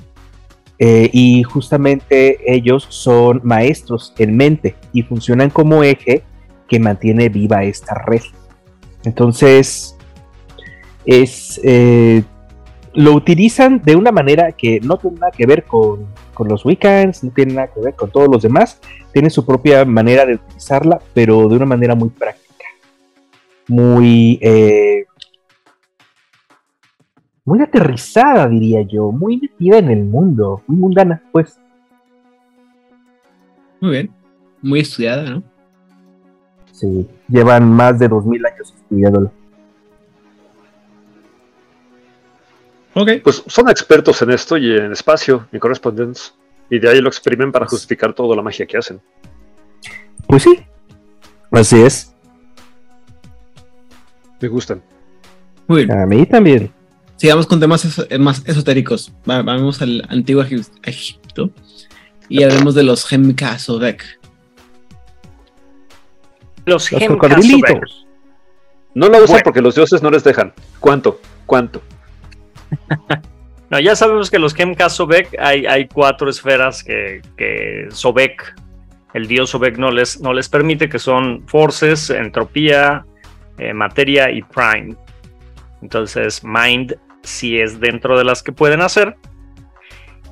Eh, 0.87 1.09
y 1.15 1.43
justamente 1.45 2.39
ellos 2.45 2.87
son 2.91 3.41
maestros 3.43 4.13
en 4.19 4.37
mente 4.37 4.77
y 4.93 5.01
funcionan 5.01 5.49
como 5.49 5.83
eje 5.83 6.25
que 6.69 6.79
mantiene 6.79 7.31
viva 7.31 7.65
esta 7.65 7.95
red. 7.95 8.21
Entonces, 9.05 9.97
es, 11.07 11.59
eh, 11.65 12.23
lo 12.93 13.15
utilizan 13.15 13.81
de 13.83 13.97
una 13.97 14.13
manera 14.13 14.53
que 14.53 14.79
no 14.81 14.99
tiene 14.99 15.21
nada 15.21 15.33
que 15.33 15.47
ver 15.47 15.65
con 15.65 16.07
con 16.35 16.49
los 16.49 16.65
weekends, 16.67 17.25
no 17.25 17.31
tiene 17.31 17.55
nada 17.55 17.69
que 17.69 17.81
ver 17.81 17.95
con 17.95 18.11
todos 18.11 18.29
los 18.29 18.43
demás, 18.43 18.81
tiene 19.13 19.31
su 19.31 19.47
propia 19.47 19.85
manera 19.85 20.27
de 20.27 20.35
utilizarla, 20.35 21.01
pero 21.15 21.49
de 21.49 21.57
una 21.57 21.65
manera 21.65 21.95
muy 21.95 22.11
práctica, 22.11 22.65
muy, 23.69 24.39
eh, 24.43 25.05
muy 27.45 27.61
aterrizada, 27.61 28.49
diría 28.49 28.83
yo, 28.83 29.13
muy 29.13 29.39
metida 29.39 29.79
en 29.79 29.91
el 29.91 30.05
mundo, 30.05 30.63
muy 30.67 30.79
mundana, 30.79 31.23
pues. 31.33 31.59
Muy 33.81 33.91
bien, 33.91 34.11
muy 34.63 34.81
estudiada, 34.81 35.31
¿no? 35.31 35.43
Sí, 36.73 37.07
llevan 37.29 37.71
más 37.71 37.99
de 37.99 38.09
dos 38.09 38.25
mil 38.25 38.45
años 38.45 38.75
estudiándolo. 38.75 39.31
Pues 43.23 43.43
son 43.47 43.69
expertos 43.69 44.23
en 44.23 44.31
esto 44.31 44.57
y 44.57 44.77
en 44.77 44.93
espacio 44.93 45.49
y 45.53 45.59
correspondence. 45.59 46.33
Y 46.71 46.79
de 46.79 46.89
ahí 46.89 47.01
lo 47.01 47.09
exprimen 47.09 47.51
para 47.53 47.67
justificar 47.67 48.15
toda 48.15 48.37
la 48.37 48.43
magia 48.43 48.67
que 48.67 48.79
hacen. 48.79 49.01
Pues 50.27 50.45
sí. 50.45 50.65
Así 51.51 51.83
es. 51.83 52.15
Me 54.41 54.49
gustan. 54.49 54.83
Muy 55.67 55.85
bien. 55.85 55.99
A 55.99 56.07
mí 56.07 56.25
también. 56.25 56.74
Sigamos 57.17 57.47
con 57.47 57.61
temas 57.61 58.07
más 58.19 58.43
esotéricos. 58.47 59.13
Vamos 59.25 59.81
al 59.83 60.05
antiguo 60.09 60.43
Egipto 60.83 61.51
y 62.29 62.43
hablemos 62.43 62.75
de 62.75 62.83
los 62.83 63.11
Hemka 63.11 63.57
Los, 66.67 66.93
los 66.93 67.03
No 68.95 69.09
lo 69.09 69.25
usan 69.25 69.41
porque 69.45 69.61
los 69.61 69.75
dioses 69.75 70.03
no 70.03 70.11
les 70.11 70.25
dejan. 70.25 70.53
¿Cuánto? 70.81 71.21
¿Cuánto? 71.47 71.83
no, 73.71 73.81
ya 73.81 73.95
sabemos 73.95 74.31
que 74.31 74.39
los 74.39 74.55
Kemka 74.55 74.89
Sobek 74.89 75.37
hay, 75.39 75.67
hay 75.67 75.87
cuatro 75.87 76.29
esferas 76.29 76.83
que, 76.83 77.23
que 77.37 77.89
Sobek, 77.91 78.55
el 79.13 79.29
dios 79.29 79.51
Sobek, 79.51 79.79
no 79.79 79.91
les, 79.91 80.21
no 80.21 80.33
les 80.33 80.49
permite, 80.49 80.89
que 80.89 80.99
son 80.99 81.47
Forces, 81.47 82.11
Entropía, 82.11 83.05
eh, 83.59 83.73
Materia 83.73 84.31
y 84.31 84.43
Prime. 84.43 84.97
Entonces, 85.85 86.43
Mind 86.43 86.97
sí 87.23 87.61
es 87.61 87.79
dentro 87.79 88.17
de 88.17 88.25
las 88.25 88.43
que 88.43 88.53
pueden 88.53 88.81
hacer. 88.81 89.17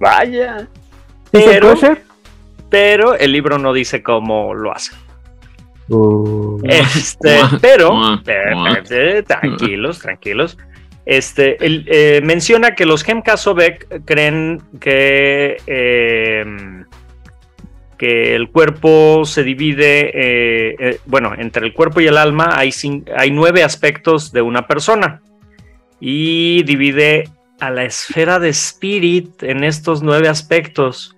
Vaya. 0.01 0.67
Pero, 1.31 1.75
pero 2.71 3.15
el 3.15 3.33
libro 3.33 3.59
no 3.59 3.75
dice 3.75 4.03
cómo 4.03 4.55
lo 4.55 4.73
hace. 4.73 4.93
Uh. 5.91 6.59
Este, 6.65 7.39
pero, 7.61 8.19
tranquilos, 9.27 9.99
tranquilos. 9.99 10.57
Este, 11.05 11.59
eh, 11.61 12.23
menciona 12.23 12.75
que 12.75 12.87
los 12.87 13.07
Hem 13.07 13.23
Sobek 13.37 14.07
creen 14.07 14.63
que, 14.81 15.59
eh, 15.67 16.47
que 17.99 18.35
el 18.35 18.49
cuerpo 18.49 19.27
se 19.27 19.45
divide, 19.45 20.13
eh, 20.15 20.99
bueno, 21.05 21.35
entre 21.37 21.67
el 21.67 21.75
cuerpo 21.75 22.01
y 22.01 22.07
el 22.07 22.17
alma 22.17 22.57
hay, 22.57 22.71
hay 23.15 23.31
nueve 23.31 23.63
aspectos 23.63 24.33
de 24.33 24.41
una 24.41 24.67
persona 24.67 25.21
y 26.05 26.65
divide 26.65 27.31
a 27.61 27.71
la 27.71 27.85
esfera 27.85 28.41
de 28.41 28.49
spirit 28.49 29.45
en 29.45 29.63
estos 29.63 30.03
nueve 30.03 30.29
aspectos, 30.29 31.17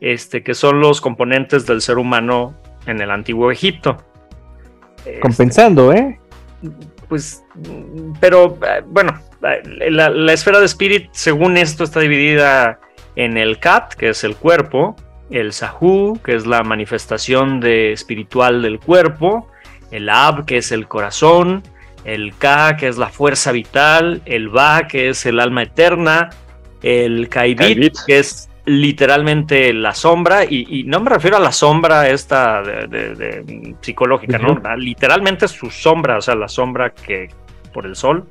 este, 0.00 0.42
que 0.42 0.54
son 0.54 0.80
los 0.80 1.02
componentes 1.02 1.66
del 1.66 1.82
ser 1.82 1.98
humano 1.98 2.56
en 2.86 3.02
el 3.02 3.10
antiguo 3.10 3.50
Egipto. 3.50 4.02
Compensando, 5.20 5.92
¿eh? 5.92 6.18
Pues, 7.06 7.44
pero 8.18 8.58
bueno, 8.86 9.20
la, 9.90 10.32
esfera 10.32 10.58
de 10.58 10.64
Spirit, 10.64 11.10
según 11.12 11.58
esto, 11.58 11.84
está 11.84 12.00
dividida 12.00 12.80
en 13.14 13.36
el 13.36 13.58
Kat, 13.58 13.92
que 13.92 14.08
es 14.08 14.24
el 14.24 14.36
cuerpo, 14.36 14.96
el 15.28 15.52
Sahu, 15.52 16.18
que 16.24 16.34
es 16.34 16.46
la 16.46 16.62
manifestación 16.62 17.60
de 17.60 17.92
espiritual 17.92 18.62
del 18.62 18.80
cuerpo, 18.80 19.48
el 19.90 20.08
Ab, 20.08 20.46
que 20.46 20.56
es 20.56 20.72
el 20.72 20.88
corazón, 20.88 21.62
el 22.04 22.34
Ka, 22.36 22.76
que 22.76 22.88
es 22.88 22.98
la 22.98 23.08
fuerza 23.08 23.52
vital, 23.52 24.22
el 24.24 24.48
Ba, 24.48 24.86
que 24.86 25.10
es 25.10 25.26
el 25.26 25.40
alma 25.40 25.62
eterna, 25.62 26.30
el 26.82 27.28
Kaibit, 27.28 27.94
que 28.06 28.18
es 28.18 28.48
literalmente 28.64 29.72
la 29.72 29.94
sombra, 29.94 30.44
y, 30.44 30.84
no 30.84 31.00
me 31.00 31.10
refiero 31.10 31.38
a 31.38 31.40
la 31.40 31.52
sombra 31.52 32.08
esta 32.08 32.62
de, 32.62 33.76
psicológica, 33.80 34.38
¿no? 34.38 34.60
Literalmente 34.76 35.48
su 35.48 35.70
sombra, 35.70 36.18
o 36.18 36.20
sea, 36.20 36.34
la 36.34 36.48
sombra 36.48 36.90
que 36.90 37.30
por 37.72 37.86
el 37.86 37.96
sol. 37.96 38.26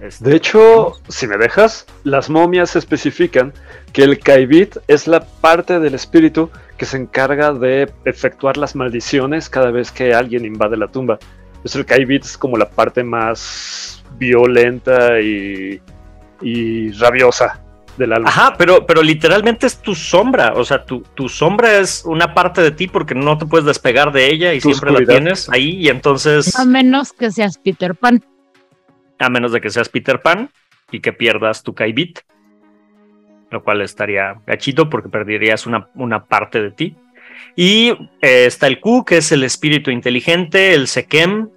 Este, 0.00 0.30
de 0.30 0.36
hecho, 0.36 0.92
si 1.08 1.26
me 1.26 1.36
dejas, 1.38 1.86
las 2.04 2.30
momias 2.30 2.76
especifican 2.76 3.52
que 3.92 4.04
el 4.04 4.20
Kaibit 4.20 4.76
es 4.86 5.08
la 5.08 5.20
parte 5.20 5.80
del 5.80 5.94
espíritu 5.94 6.50
que 6.76 6.86
se 6.86 6.96
encarga 6.96 7.52
de 7.52 7.90
efectuar 8.04 8.56
las 8.56 8.76
maldiciones 8.76 9.50
cada 9.50 9.72
vez 9.72 9.90
que 9.90 10.14
alguien 10.14 10.44
invade 10.44 10.76
la 10.76 10.86
tumba. 10.86 11.18
Entonces 11.58 11.76
el 11.76 11.86
Kaibit 11.86 12.24
es 12.24 12.38
como 12.38 12.56
la 12.56 12.68
parte 12.68 13.04
más 13.04 14.02
violenta 14.18 15.20
y, 15.20 15.80
y 16.40 16.92
rabiosa 16.92 17.60
Ajá, 18.24 18.54
pero, 18.56 18.86
pero 18.86 19.02
literalmente 19.02 19.66
es 19.66 19.78
tu 19.78 19.94
sombra. 19.94 20.52
O 20.54 20.64
sea, 20.64 20.84
tu, 20.84 21.00
tu, 21.00 21.28
sombra 21.28 21.78
es 21.78 22.04
una 22.04 22.34
parte 22.34 22.62
de 22.62 22.70
ti 22.70 22.86
porque 22.86 23.14
no 23.14 23.38
te 23.38 23.46
puedes 23.46 23.66
despegar 23.66 24.12
de 24.12 24.30
ella 24.30 24.54
y 24.54 24.60
siempre 24.60 24.92
la 24.92 25.04
tienes 25.04 25.48
ahí. 25.50 25.76
Y 25.76 25.88
entonces. 25.88 26.58
A 26.58 26.64
menos 26.64 27.12
que 27.12 27.30
seas 27.30 27.58
Peter 27.58 27.94
Pan. 27.94 28.24
A 29.18 29.28
menos 29.28 29.52
de 29.52 29.60
que 29.60 29.70
seas 29.70 29.88
Peter 29.88 30.20
Pan 30.20 30.50
y 30.90 31.00
que 31.00 31.12
pierdas 31.12 31.62
tu 31.62 31.74
Kaibit. 31.74 32.20
Lo 33.50 33.64
cual 33.64 33.80
estaría 33.80 34.40
gachito 34.46 34.90
porque 34.90 35.08
perderías 35.08 35.66
una, 35.66 35.88
una 35.94 36.24
parte 36.24 36.62
de 36.62 36.70
ti. 36.70 36.96
Y 37.56 37.90
eh, 38.22 38.46
está 38.46 38.66
el 38.66 38.80
Q, 38.80 39.04
que 39.04 39.18
es 39.18 39.32
el 39.32 39.44
espíritu 39.44 39.90
inteligente, 39.90 40.74
el 40.74 40.86
Sekem, 40.86 41.50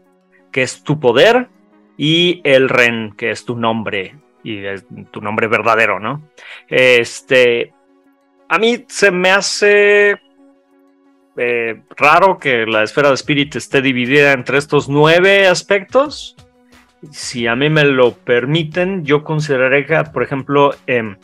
que 0.51 0.63
es 0.63 0.83
tu 0.83 0.99
poder, 0.99 1.47
y 1.97 2.41
el 2.43 2.69
Ren, 2.69 3.13
que 3.15 3.31
es 3.31 3.45
tu 3.45 3.55
nombre 3.55 4.15
y 4.43 4.63
tu 5.11 5.21
nombre 5.21 5.47
verdadero, 5.47 5.99
¿no? 5.99 6.29
Este, 6.67 7.73
a 8.49 8.57
mí 8.57 8.85
se 8.87 9.11
me 9.11 9.29
hace 9.29 10.19
eh, 11.37 11.81
raro 11.95 12.37
que 12.37 12.65
la 12.65 12.83
esfera 12.83 13.09
de 13.09 13.15
espíritu 13.15 13.57
esté 13.57 13.81
dividida 13.81 14.33
entre 14.33 14.57
estos 14.57 14.89
nueve 14.89 15.47
aspectos. 15.47 16.35
Si 17.11 17.47
a 17.47 17.55
mí 17.55 17.69
me 17.69 17.83
lo 17.83 18.13
permiten, 18.13 19.05
yo 19.05 19.23
consideraría 19.23 19.85
que, 19.85 20.11
por 20.11 20.23
ejemplo, 20.23 20.75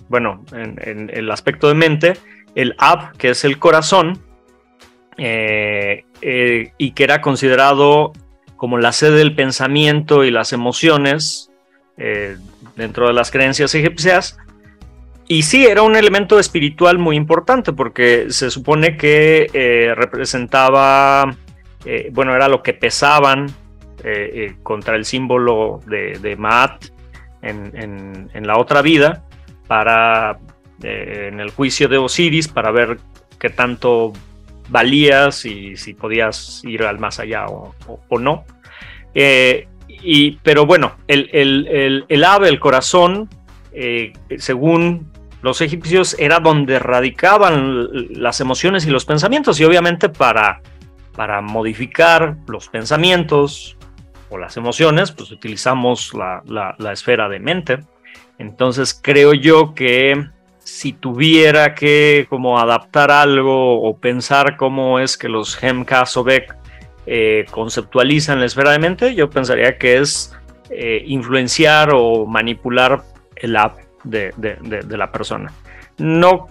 bueno, 0.09 0.43
en, 0.51 1.11
el 1.13 1.29
aspecto 1.29 1.67
de 1.67 1.75
mente, 1.75 2.13
el 2.55 2.75
ab, 2.79 3.15
que 3.17 3.29
es 3.29 3.43
el 3.45 3.59
corazón, 3.59 4.19
eh, 5.17 6.05
eh, 6.21 6.71
y 6.77 6.91
que 6.91 7.03
era 7.03 7.21
considerado 7.21 8.13
como 8.55 8.77
la 8.77 8.91
sede 8.91 9.17
del 9.17 9.35
pensamiento 9.35 10.23
y 10.23 10.31
las 10.31 10.53
emociones, 10.53 11.51
dentro 12.75 13.07
de 13.07 13.13
las 13.13 13.31
creencias 13.31 13.73
egipcias. 13.73 14.37
Y 15.27 15.43
sí, 15.43 15.65
era 15.65 15.81
un 15.81 15.95
elemento 15.97 16.39
espiritual 16.39 16.97
muy 16.99 17.17
importante 17.17 17.73
porque 17.73 18.27
se 18.29 18.49
supone 18.49 18.95
que 18.95 19.49
eh, 19.53 19.93
representaba, 19.93 21.35
eh, 21.85 22.09
bueno, 22.13 22.33
era 22.33 22.47
lo 22.47 22.63
que 22.63 22.73
pesaban 22.73 23.47
eh, 24.03 24.55
contra 24.63 24.95
el 24.95 25.03
símbolo 25.03 25.81
de, 25.85 26.17
de 26.19 26.37
Maat 26.37 26.85
en, 27.41 28.29
la 28.33 28.57
otra 28.57 28.81
vida, 28.81 29.25
para 29.67 30.39
en 30.81 31.39
el 31.39 31.49
juicio 31.49 31.89
de 31.89 31.97
Osiris, 31.97 32.47
para 32.47 32.71
ver 32.71 32.97
qué 33.39 33.49
tanto 33.49 34.13
valías 34.69 35.45
y 35.45 35.77
si 35.77 35.93
podías 35.93 36.61
ir 36.65 36.83
al 36.83 36.99
más 36.99 37.19
allá 37.19 37.45
o, 37.47 37.73
no 38.19 38.45
pero 40.43 40.65
bueno, 40.65 40.95
el, 41.07 42.05
el, 42.07 42.23
ave, 42.23 42.49
el 42.49 42.59
corazón, 42.59 43.29
eh, 43.71 44.13
según 44.37 45.11
los 45.41 45.61
egipcios, 45.61 46.15
era 46.19 46.39
donde 46.39 46.79
radicaban 46.79 47.87
las 48.11 48.39
emociones 48.41 48.85
y 48.85 48.89
los 48.89 49.05
pensamientos. 49.05 49.59
Y 49.59 49.65
obviamente 49.65 50.09
para, 50.09 50.61
para 51.15 51.41
modificar 51.41 52.37
los 52.47 52.69
pensamientos 52.69 53.77
o 54.29 54.37
las 54.37 54.57
emociones, 54.57 55.11
pues 55.11 55.31
utilizamos 55.31 56.13
la, 56.13 56.43
la, 56.77 56.91
esfera 56.91 57.29
de 57.29 57.39
mente. 57.39 57.79
Entonces 58.37 58.99
creo 59.01 59.33
yo 59.33 59.73
que 59.73 60.27
si 60.67 60.91
tuviera 60.91 61.73
que 61.73 62.27
como 62.29 62.59
adaptar 62.59 63.09
algo 63.09 63.81
o 63.81 63.95
pensar 63.95 64.57
cómo 64.57 64.99
es 64.99 65.17
que 65.17 65.29
los 65.29 65.57
Hemka 65.63 66.05
Sobek 66.05 66.57
eh, 67.05 67.45
conceptualizan 67.51 68.41
la 68.41 68.47
esfera 68.47 68.71
de 68.71 68.79
mente, 68.79 69.15
yo 69.15 69.29
pensaría 69.29 69.77
que 69.77 69.99
es 69.99 70.35
eh, 70.69 71.03
influenciar 71.05 71.91
o 71.93 72.25
manipular 72.25 73.01
el 73.37 73.55
app 73.55 73.77
de, 74.03 74.33
la 74.89 75.09
persona. 75.09 75.53
No 75.99 76.49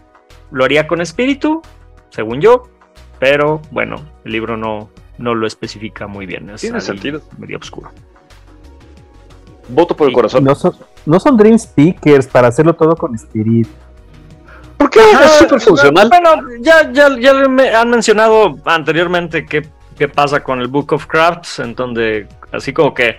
lo 0.50 0.64
haría 0.64 0.86
con 0.86 1.02
espíritu, 1.02 1.60
según 2.08 2.40
yo, 2.40 2.70
pero 3.18 3.60
bueno, 3.70 3.96
el 4.24 4.32
libro 4.32 4.56
no, 4.56 4.88
no 5.18 5.34
lo 5.34 5.46
especifica 5.46 6.06
muy 6.06 6.24
bien. 6.24 6.50
Tiene 6.56 6.80
sentido. 6.80 7.20
Medio 7.36 7.58
oscuro. 7.58 7.90
Voto 9.68 9.94
por 9.94 10.08
el 10.08 10.14
corazón. 10.14 10.42
No 10.42 10.54
son, 10.54 10.74
no 11.04 11.20
son 11.20 11.36
Dream 11.36 11.58
Speakers 11.58 12.26
para 12.26 12.48
hacerlo 12.48 12.72
todo 12.72 12.96
con 12.96 13.14
espíritu. 13.14 13.68
¿Por 14.76 14.90
qué? 14.90 15.00
es 15.00 15.32
súper 15.38 15.60
funcional. 15.60 16.08
Bueno, 16.08 16.42
ya, 16.60 16.90
ya, 16.92 17.08
ya 17.18 17.32
me 17.48 17.70
han 17.70 17.90
mencionado 17.90 18.58
anteriormente 18.64 19.46
que 19.46 19.68
qué 19.96 20.08
pasa 20.08 20.42
con 20.42 20.60
el 20.60 20.68
Book 20.68 20.92
of 20.92 21.06
Crafts, 21.06 21.58
en 21.58 21.74
donde 21.74 22.28
así 22.52 22.72
como 22.72 22.94
que 22.94 23.18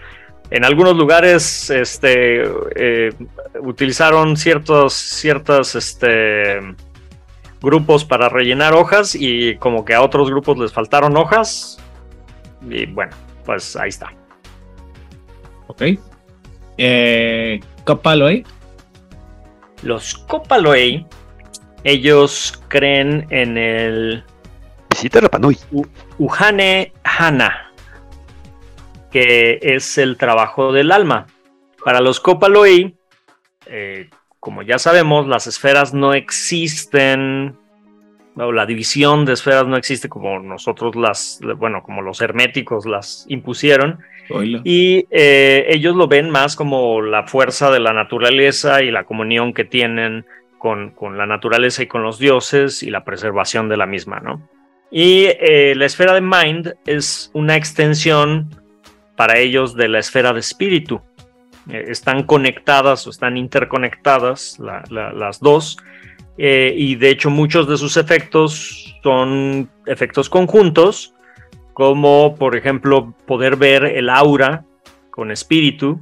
en 0.49 0.63
algunos 0.63 0.95
lugares 0.95 1.69
este, 1.69 2.43
eh, 2.75 3.13
utilizaron 3.61 4.37
ciertos, 4.37 4.93
ciertos 4.93 5.75
este, 5.75 6.59
grupos 7.61 8.05
para 8.05 8.29
rellenar 8.29 8.73
hojas 8.73 9.15
y 9.15 9.55
como 9.57 9.83
que 9.83 9.93
a 9.93 10.01
otros 10.01 10.29
grupos 10.29 10.57
les 10.57 10.71
faltaron 10.71 11.17
hojas. 11.17 11.79
Y 12.69 12.85
bueno, 12.85 13.15
pues 13.45 13.75
ahí 13.75 13.89
está. 13.89 14.13
Ok. 15.67 15.83
Eh, 16.77 17.59
Copaloy. 17.83 18.45
Los 19.83 20.15
Copaloy, 20.15 21.05
ellos 21.87 22.61
creen 22.67 23.27
en 23.29 23.57
el 23.57 24.23
Visita 24.89 25.21
Rapanui. 25.21 25.57
Uhane 26.17 26.91
Hana, 27.03 27.71
que 29.09 29.59
es 29.61 29.97
el 29.97 30.17
trabajo 30.17 30.73
del 30.73 30.91
alma. 30.91 31.27
Para 31.85 32.01
los 32.01 32.19
Copaloi, 32.19 32.93
eh, 33.67 34.09
como 34.41 34.63
ya 34.63 34.79
sabemos, 34.79 35.27
las 35.27 35.47
esferas 35.47 35.93
no 35.93 36.13
existen, 36.13 37.55
o 38.35 38.51
la 38.51 38.65
división 38.65 39.23
de 39.23 39.33
esferas 39.33 39.65
no 39.65 39.77
existe 39.77 40.09
como 40.09 40.39
nosotros 40.39 40.97
las, 40.97 41.39
bueno, 41.55 41.83
como 41.83 42.01
los 42.01 42.19
herméticos 42.19 42.85
las 42.85 43.25
impusieron. 43.29 43.99
Y 44.65 45.07
eh, 45.09 45.67
ellos 45.69 45.95
lo 45.95 46.09
ven 46.09 46.29
más 46.31 46.57
como 46.57 47.01
la 47.01 47.23
fuerza 47.27 47.71
de 47.71 47.79
la 47.79 47.93
naturaleza 47.93 48.83
y 48.83 48.91
la 48.91 49.05
comunión 49.05 49.53
que 49.53 49.63
tienen 49.63 50.25
con, 50.95 51.17
la 51.17 51.25
naturaleza 51.25 51.83
y 51.83 51.87
con 51.87 52.03
los 52.03 52.19
dioses 52.19 52.83
y 52.83 52.89
la 52.89 53.03
preservación 53.03 53.69
de 53.69 53.77
la 53.77 53.85
misma, 53.85 54.19
¿no? 54.19 54.49
Y 54.91 55.25
eh, 55.25 55.73
la 55.75 55.85
esfera 55.85 56.13
de 56.13 56.21
mind 56.21 56.73
es 56.85 57.29
una 57.33 57.55
extensión 57.55 58.49
para 59.15 59.37
ellos 59.37 59.75
de 59.75 59.87
la 59.87 59.99
esfera 59.99 60.33
de 60.33 60.39
espíritu. 60.39 61.01
Eh, 61.69 61.85
están 61.87 62.23
conectadas 62.23 63.05
o 63.07 63.09
están 63.09 63.37
interconectadas 63.37 64.57
las 64.59 65.39
dos. 65.39 65.77
Eh, 66.37 66.73
y 66.77 66.95
de 66.95 67.09
hecho 67.09 67.29
muchos 67.29 67.67
de 67.67 67.77
sus 67.77 67.97
efectos 67.97 68.95
son 69.03 69.69
efectos 69.85 70.29
conjuntos, 70.29 71.13
como 71.73 72.35
por 72.35 72.55
ejemplo 72.55 73.13
poder 73.25 73.55
ver 73.55 73.85
el 73.85 74.09
aura 74.09 74.63
con 75.09 75.31
espíritu 75.31 75.99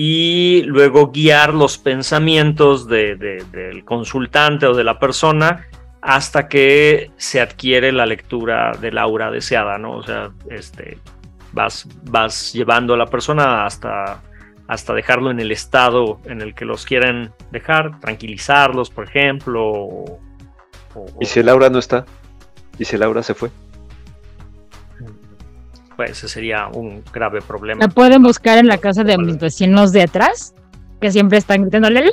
y 0.00 0.62
luego 0.62 1.10
guiar 1.10 1.52
los 1.52 1.76
pensamientos 1.76 2.86
del 2.86 3.82
consultante 3.84 4.66
o 4.66 4.72
de 4.72 4.84
la 4.84 5.00
persona 5.00 5.66
hasta 6.00 6.46
que 6.46 7.10
se 7.16 7.40
adquiere 7.40 7.90
la 7.90 8.06
lectura 8.06 8.70
del 8.80 8.96
aura 8.96 9.32
deseada, 9.32 9.76
¿no? 9.76 9.96
O 9.96 10.02
sea, 10.04 10.30
este, 10.50 10.98
vas, 11.50 11.88
vas 12.04 12.52
llevando 12.52 12.94
a 12.94 12.96
la 12.96 13.06
persona 13.06 13.66
hasta, 13.66 14.22
hasta 14.68 14.94
dejarlo 14.94 15.32
en 15.32 15.40
el 15.40 15.50
estado 15.50 16.20
en 16.26 16.42
el 16.42 16.54
que 16.54 16.64
los 16.64 16.86
quieren 16.86 17.32
dejar, 17.50 17.98
tranquilizarlos, 17.98 18.90
por 18.90 19.08
ejemplo. 19.08 20.20
¿Y 21.20 21.26
si 21.26 21.40
el 21.40 21.48
aura 21.48 21.70
no 21.70 21.80
está? 21.80 22.06
¿Y 22.78 22.84
si 22.84 22.94
el 22.94 23.02
aura 23.02 23.24
se 23.24 23.34
fue? 23.34 23.50
Pues 25.98 26.12
ese 26.12 26.28
sería 26.28 26.68
un 26.68 27.02
grave 27.12 27.42
problema. 27.42 27.80
¿La 27.80 27.88
pueden 27.88 28.22
buscar 28.22 28.56
en 28.56 28.68
la 28.68 28.78
casa 28.78 29.02
de 29.02 29.18
mis 29.18 29.36
vecinos 29.36 29.90
de 29.90 30.02
atrás? 30.02 30.54
Que 31.00 31.10
siempre 31.10 31.38
están 31.38 31.62
gritándole. 31.62 32.12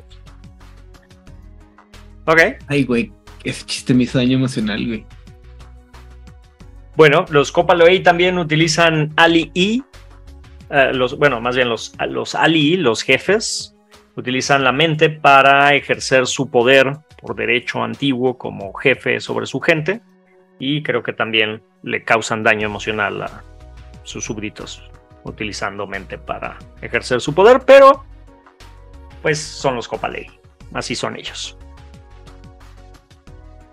Ok. 2.26 2.40
Ay, 2.66 2.84
güey, 2.84 3.12
ese 3.44 3.64
chiste 3.64 3.94
me 3.94 4.06
hizo 4.06 4.18
daño 4.18 4.38
emocional, 4.38 4.84
güey. 4.84 5.06
Bueno, 6.96 7.26
los 7.30 7.52
Copaloei 7.52 8.02
también 8.02 8.40
utilizan 8.40 9.14
Ali-I. 9.18 9.84
Eh, 10.72 10.92
los, 10.92 11.20
bueno, 11.20 11.40
más 11.40 11.56
bien 11.56 11.70
los, 11.70 11.94
los 12.10 12.34
Ali, 12.34 12.78
los 12.78 13.04
jefes, 13.04 13.76
utilizan 14.16 14.64
la 14.64 14.72
mente 14.72 15.12
para 15.12 15.76
ejercer 15.76 16.26
su 16.26 16.50
poder 16.50 16.98
por 17.22 17.36
derecho 17.36 17.84
antiguo 17.84 18.40
como 18.40 18.74
jefe 18.74 19.20
sobre 19.20 19.46
su 19.46 19.60
gente. 19.60 20.02
Y 20.58 20.82
creo 20.82 21.04
que 21.04 21.14
también 21.14 21.62
le 21.84 22.04
causan 22.04 22.42
daño 22.42 22.66
emocional 22.66 23.22
a, 23.22 23.44
sus 24.06 24.24
súbditos 24.24 24.82
utilizando 25.24 25.86
mente 25.86 26.18
para 26.18 26.58
ejercer 26.82 27.20
su 27.20 27.34
poder, 27.34 27.64
pero 27.66 28.06
pues 29.22 29.40
son 29.40 29.76
los 29.76 29.88
Copalei, 29.88 30.28
así 30.74 30.96
son 30.96 31.18
ellos. 31.18 31.58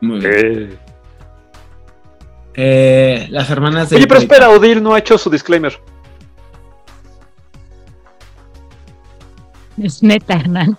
Muy 0.00 0.18
bien. 0.18 0.78
Eh, 2.54 3.28
las 3.30 3.48
hermanas 3.50 3.90
de. 3.90 3.96
Oye, 3.96 4.06
pero 4.06 4.20
espera, 4.20 4.50
Odil 4.50 4.82
no 4.82 4.94
ha 4.94 4.98
hecho 4.98 5.16
su 5.16 5.30
disclaimer. 5.30 5.80
Es 9.80 10.02
neta, 10.02 10.34
Hernán. 10.34 10.76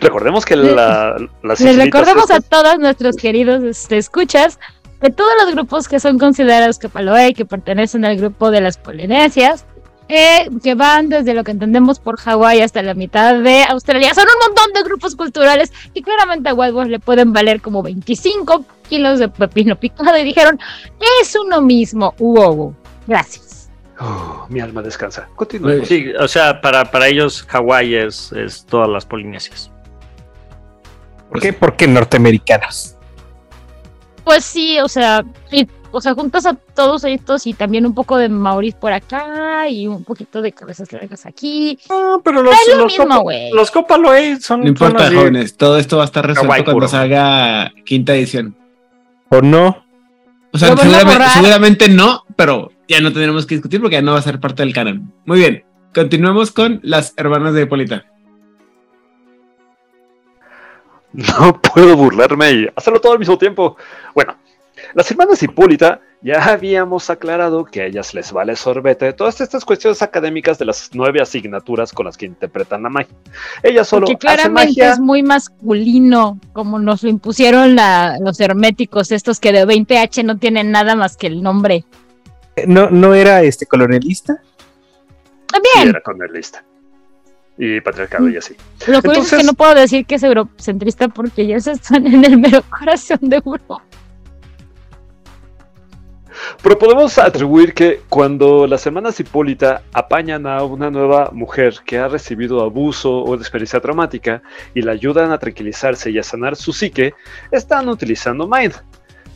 Recordemos 0.00 0.44
que 0.44 0.56
la, 0.56 1.16
las 1.42 1.60
Les 1.60 1.76
recordemos 1.76 2.30
a 2.30 2.40
todos 2.40 2.78
nuestros 2.78 3.16
queridos 3.16 3.62
este, 3.62 3.98
escuchas 3.98 4.58
de 5.00 5.10
todos 5.10 5.32
los 5.42 5.54
grupos 5.54 5.88
que 5.88 6.00
son 6.00 6.18
considerados 6.18 6.78
Capaloe, 6.78 7.34
que 7.34 7.44
pertenecen 7.44 8.04
al 8.04 8.16
grupo 8.16 8.50
de 8.50 8.60
las 8.60 8.78
Polinesias, 8.78 9.64
eh, 10.08 10.48
que 10.62 10.74
van 10.74 11.08
desde 11.08 11.34
lo 11.34 11.42
que 11.42 11.50
entendemos 11.50 11.98
por 11.98 12.16
Hawái 12.16 12.60
hasta 12.60 12.82
la 12.82 12.94
mitad 12.94 13.40
de 13.40 13.64
Australia. 13.64 14.14
Son 14.14 14.24
un 14.24 14.46
montón 14.46 14.72
de 14.72 14.82
grupos 14.82 15.16
culturales 15.16 15.72
y 15.94 16.02
claramente 16.02 16.48
a 16.48 16.54
White 16.54 16.88
le 16.88 17.00
pueden 17.00 17.32
valer 17.32 17.60
como 17.60 17.82
25 17.82 18.64
kilos 18.88 19.18
de 19.18 19.28
pepino 19.28 19.76
picado 19.76 20.16
y 20.16 20.24
dijeron, 20.24 20.60
es 21.20 21.34
uno 21.34 21.60
mismo, 21.60 22.14
wow, 22.18 22.74
gracias. 23.06 23.68
Oh, 23.98 24.46
mi 24.48 24.60
alma 24.60 24.82
descansa. 24.82 25.28
Continúa. 25.34 25.84
Sí, 25.84 26.12
o 26.18 26.28
sea, 26.28 26.60
para, 26.60 26.84
para 26.84 27.08
ellos 27.08 27.42
Hawái 27.48 27.94
es, 27.96 28.30
es 28.32 28.64
todas 28.64 28.88
las 28.88 29.06
Polinesias. 29.06 29.72
¿Por 31.30 31.40
qué? 31.40 31.52
Porque 31.52 31.88
norteamericanos. 31.88 32.95
Pues 34.26 34.44
sí, 34.44 34.80
o 34.80 34.88
sea, 34.88 35.24
o 35.92 36.00
sea, 36.00 36.14
juntas 36.14 36.46
a 36.46 36.54
todos 36.54 37.04
estos 37.04 37.46
y 37.46 37.54
también 37.54 37.86
un 37.86 37.94
poco 37.94 38.18
de 38.18 38.28
Maurice 38.28 38.76
por 38.76 38.92
acá 38.92 39.68
y 39.68 39.86
un 39.86 40.02
poquito 40.02 40.42
de 40.42 40.50
cabezas 40.50 40.92
largas 40.92 41.26
aquí. 41.26 41.78
Ah, 41.88 42.16
pero 42.24 42.42
los, 42.42 42.52
Es 42.52 42.74
lo 42.74 42.82
los, 42.82 42.86
mismo, 42.86 43.06
Copa, 43.06 43.32
los 43.54 43.70
Copa 43.70 43.98
Loe 43.98 44.40
son. 44.40 44.62
No 44.62 44.66
importa, 44.66 44.98
son 44.98 45.06
así. 45.06 45.16
jóvenes, 45.16 45.56
todo 45.56 45.78
esto 45.78 45.98
va 45.98 46.02
a 46.02 46.06
estar 46.06 46.26
resuelto 46.26 46.72
cuando 46.72 46.88
salga 46.88 47.72
quinta 47.84 48.16
edición. 48.16 48.56
¿O 49.28 49.40
no? 49.42 49.84
O 50.52 50.58
sea, 50.58 50.70
¿Lo 50.70 50.74
van 50.74 50.88
a 50.88 50.90
seguramente, 50.90 51.30
seguramente 51.32 51.88
no, 51.88 52.24
pero 52.34 52.72
ya 52.88 53.00
no 53.00 53.12
tendremos 53.12 53.46
que 53.46 53.54
discutir 53.54 53.80
porque 53.80 53.94
ya 53.94 54.02
no 54.02 54.10
va 54.10 54.18
a 54.18 54.22
ser 54.22 54.40
parte 54.40 54.64
del 54.64 54.74
canon. 54.74 55.12
Muy 55.24 55.38
bien, 55.38 55.64
continuemos 55.94 56.50
con 56.50 56.80
las 56.82 57.14
hermanas 57.16 57.54
de 57.54 57.62
Hipólita. 57.62 58.06
No 61.38 61.60
puedo 61.60 61.96
burlarme 61.96 62.52
y 62.52 62.66
hacerlo 62.76 63.00
todo 63.00 63.12
al 63.12 63.18
mismo 63.18 63.38
tiempo. 63.38 63.76
Bueno, 64.14 64.36
las 64.94 65.10
hermanas 65.10 65.42
Hipólita 65.42 66.00
ya 66.20 66.44
habíamos 66.44 67.08
aclarado 67.08 67.64
que 67.64 67.82
a 67.82 67.86
ellas 67.86 68.12
les 68.12 68.32
vale 68.32 68.54
sorbete 68.56 69.12
todas 69.14 69.40
estas 69.40 69.64
cuestiones 69.64 70.02
académicas 70.02 70.58
de 70.58 70.64
las 70.66 70.90
nueve 70.92 71.20
asignaturas 71.22 71.92
con 71.92 72.04
las 72.06 72.16
que 72.16 72.26
interpretan 72.26 72.82
la 72.82 72.88
magia. 72.90 73.14
Ellas 73.62 73.88
solo 73.88 74.06
Porque 74.06 74.26
hacen 74.26 74.36
claramente 74.50 74.80
magia. 74.80 74.92
es 74.92 74.98
muy 75.00 75.22
masculino, 75.22 76.38
como 76.52 76.78
nos 76.78 77.02
lo 77.02 77.08
impusieron 77.08 77.76
la- 77.76 78.18
los 78.20 78.38
herméticos, 78.40 79.10
estos 79.12 79.40
que 79.40 79.52
de 79.52 79.64
20H 79.66 80.22
no 80.24 80.36
tienen 80.38 80.70
nada 80.70 80.96
más 80.96 81.16
que 81.16 81.28
el 81.28 81.42
nombre. 81.42 81.84
¿No, 82.66 82.90
no 82.90 83.14
era 83.14 83.42
este 83.42 83.66
colonialista? 83.66 84.40
Sí, 84.42 85.46
También, 85.46 85.88
era 85.90 86.00
con 86.02 86.20
el 86.22 86.32
lista. 86.32 86.64
Y 87.58 87.80
patriarcado 87.80 88.28
y 88.28 88.36
así. 88.36 88.54
lo 88.86 89.00
curioso 89.00 89.36
es 89.36 89.42
que 89.42 89.46
no 89.46 89.54
puedo 89.54 89.74
decir 89.74 90.04
que 90.04 90.16
es 90.16 90.22
eurocentrista 90.22 91.08
porque 91.08 91.42
ellos 91.42 91.66
están 91.66 92.06
en 92.06 92.24
el 92.24 92.36
mero 92.38 92.62
corazón 92.78 93.18
de 93.22 93.36
Europa. 93.36 93.82
Pero 96.62 96.78
podemos 96.78 97.18
atribuir 97.18 97.74
que 97.74 98.00
cuando 98.08 98.66
las 98.66 98.86
hermanas 98.86 99.18
Hipólita 99.20 99.82
apañan 99.92 100.46
a 100.46 100.62
una 100.64 100.90
nueva 100.90 101.30
mujer 101.32 101.76
que 101.84 101.98
ha 101.98 102.08
recibido 102.08 102.62
abuso 102.62 103.10
o 103.10 103.34
experiencia 103.34 103.80
traumática 103.80 104.42
y 104.74 104.82
la 104.82 104.92
ayudan 104.92 105.32
a 105.32 105.38
tranquilizarse 105.38 106.10
y 106.10 106.18
a 106.18 106.22
sanar 106.22 106.56
su 106.56 106.72
psique, 106.72 107.14
están 107.50 107.88
utilizando 107.88 108.46
Mind. 108.46 108.74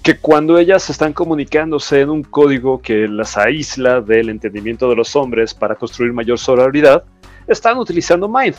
Que 0.02 0.16
cuando 0.16 0.58
ellas 0.58 0.88
están 0.88 1.12
comunicándose 1.12 2.00
en 2.00 2.10
un 2.10 2.22
código 2.22 2.80
que 2.80 3.06
las 3.06 3.36
aísla 3.36 4.00
del 4.00 4.30
entendimiento 4.30 4.88
de 4.88 4.96
los 4.96 5.14
hombres 5.14 5.52
para 5.52 5.74
construir 5.74 6.12
mayor 6.12 6.38
sororidad, 6.38 7.04
están 7.52 7.78
utilizando 7.78 8.28
Mind. 8.28 8.54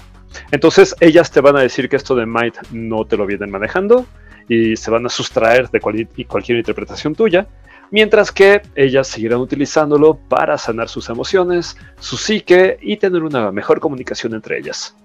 Entonces 0.51 0.95
ellas 0.99 1.29
te 1.31 1.41
van 1.41 1.57
a 1.57 1.61
decir 1.61 1.89
que 1.89 1.95
esto 1.95 2.15
de 2.15 2.25
Mind 2.25 2.55
no 2.71 3.05
te 3.05 3.17
lo 3.17 3.25
vienen 3.25 3.51
manejando 3.51 4.05
y 4.47 4.75
se 4.75 4.91
van 4.91 5.05
a 5.05 5.09
sustraer 5.09 5.69
de 5.69 5.79
cual- 5.79 6.07
cualquier 6.27 6.57
interpretación 6.57 7.15
tuya 7.15 7.47
mientras 7.91 8.31
que 8.31 8.61
ellas 8.75 9.07
seguirán 9.07 9.39
utilizándolo 9.39 10.15
para 10.15 10.57
sanar 10.57 10.87
sus 10.89 11.09
emociones, 11.09 11.77
su 11.99 12.17
psique 12.17 12.77
y 12.81 12.97
tener 12.97 13.21
una 13.21 13.51
mejor 13.51 13.79
comunicación 13.79 14.33
entre 14.33 14.57
ellas. 14.57 14.95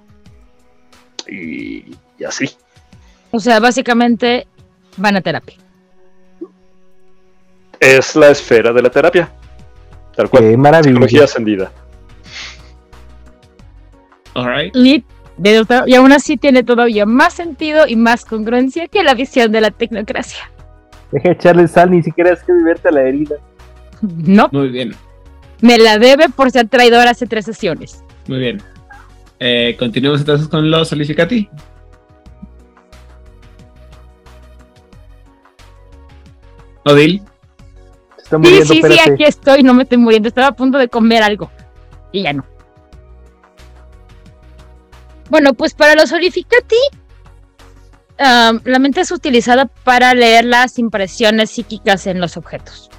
Y, 1.29 1.97
y 2.19 2.25
así. 2.25 2.49
O 3.33 3.41
sea, 3.41 3.59
básicamente 3.59 4.47
van 4.97 5.17
a 5.17 5.21
terapia. 5.21 5.57
Es 7.81 8.15
la 8.17 8.31
esfera 8.31 8.73
de 8.73 8.83
la 8.83 8.89
terapia. 8.91 9.31
Tal 10.15 10.31
cual. 10.31 10.45
Qué 10.45 10.51
Psicología 10.51 11.21
maravilla. 11.21 11.27
Alright. 14.37 14.75
Y, 14.77 15.05
de 15.37 15.61
otra- 15.61 15.85
y 15.87 15.95
aún 15.95 16.13
así 16.13 16.37
tiene 16.37 16.63
todavía 16.63 17.07
más 17.07 17.35
sentido 17.35 17.87
y 17.89 17.97
más 17.97 18.25
congruencia 18.25 18.89
que 18.89 19.03
la 19.03 19.15
visión 19.15 19.51
de 19.53 19.61
la 19.61 19.71
tecnocracia. 19.71 20.51
Deja 21.13 21.29
de 21.29 21.35
echarle 21.35 21.69
sal, 21.69 21.91
ni 21.91 22.03
siquiera 22.03 22.33
es 22.33 22.43
que 22.43 22.53
viverte 22.53 22.91
la 22.91 23.03
herida. 23.03 23.37
No, 24.03 24.49
Muy 24.53 24.69
bien, 24.69 24.95
me 25.63 25.79
la 25.79 25.99
debe 25.99 26.29
por 26.29 26.51
ser 26.51 26.69
traidor 26.69 27.07
hace 27.09 27.27
tres 27.27 27.45
sesiones. 27.47 28.03
muy 28.29 28.39
bien. 28.39 28.63
Eh, 29.39 29.77
continuemos 29.79 30.21
entonces 30.21 30.49
con 30.49 30.71
los 30.71 30.89
solicicati. 30.89 31.49
Odil, 36.85 37.23
está 38.17 38.37
Sí, 38.37 38.43
muriendo, 38.43 38.65
sí, 38.67 38.73
sí, 38.75 38.79
espérate. 38.81 39.13
aquí 39.13 39.25
estoy, 39.25 39.63
no 39.63 39.75
me 39.75 39.83
estoy 39.83 39.99
muriendo. 39.99 40.29
Estaba 40.29 40.49
a 40.49 40.53
punto 40.53 40.79
de 40.79 40.89
comer 40.89 41.23
algo. 41.23 41.51
Y 42.13 42.23
ya 42.23 42.33
no. 42.33 42.45
Bueno, 45.29 45.55
pues 45.55 45.75
para 45.75 45.95
los 45.95 46.13
Orificati, 46.13 46.77
la 48.19 48.79
mente 48.79 49.01
es 49.01 49.11
utilizada 49.11 49.67
para 49.67 50.15
leer 50.15 50.45
las 50.45 50.79
impresiones 50.79 51.51
psíquicas 51.51 52.07
en 52.07 52.21
los 52.21 52.37
objetos. 52.37 52.91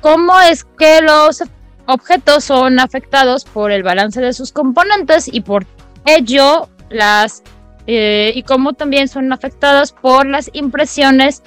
¿Cómo 0.00 0.40
es 0.40 0.64
que 0.78 1.00
los 1.02 1.42
objetos 1.86 2.44
son 2.44 2.78
afectados 2.78 3.44
por 3.44 3.72
el 3.72 3.82
balance 3.82 4.20
de 4.20 4.32
sus 4.32 4.52
componentes 4.52 5.28
y 5.32 5.40
por 5.40 5.66
ello 6.04 6.68
las 6.90 7.42
eh, 7.86 8.32
y 8.34 8.42
cómo 8.42 8.72
también 8.72 9.08
son 9.08 9.32
afectados 9.32 9.92
por 9.92 10.26
las 10.26 10.50
impresiones 10.52 11.42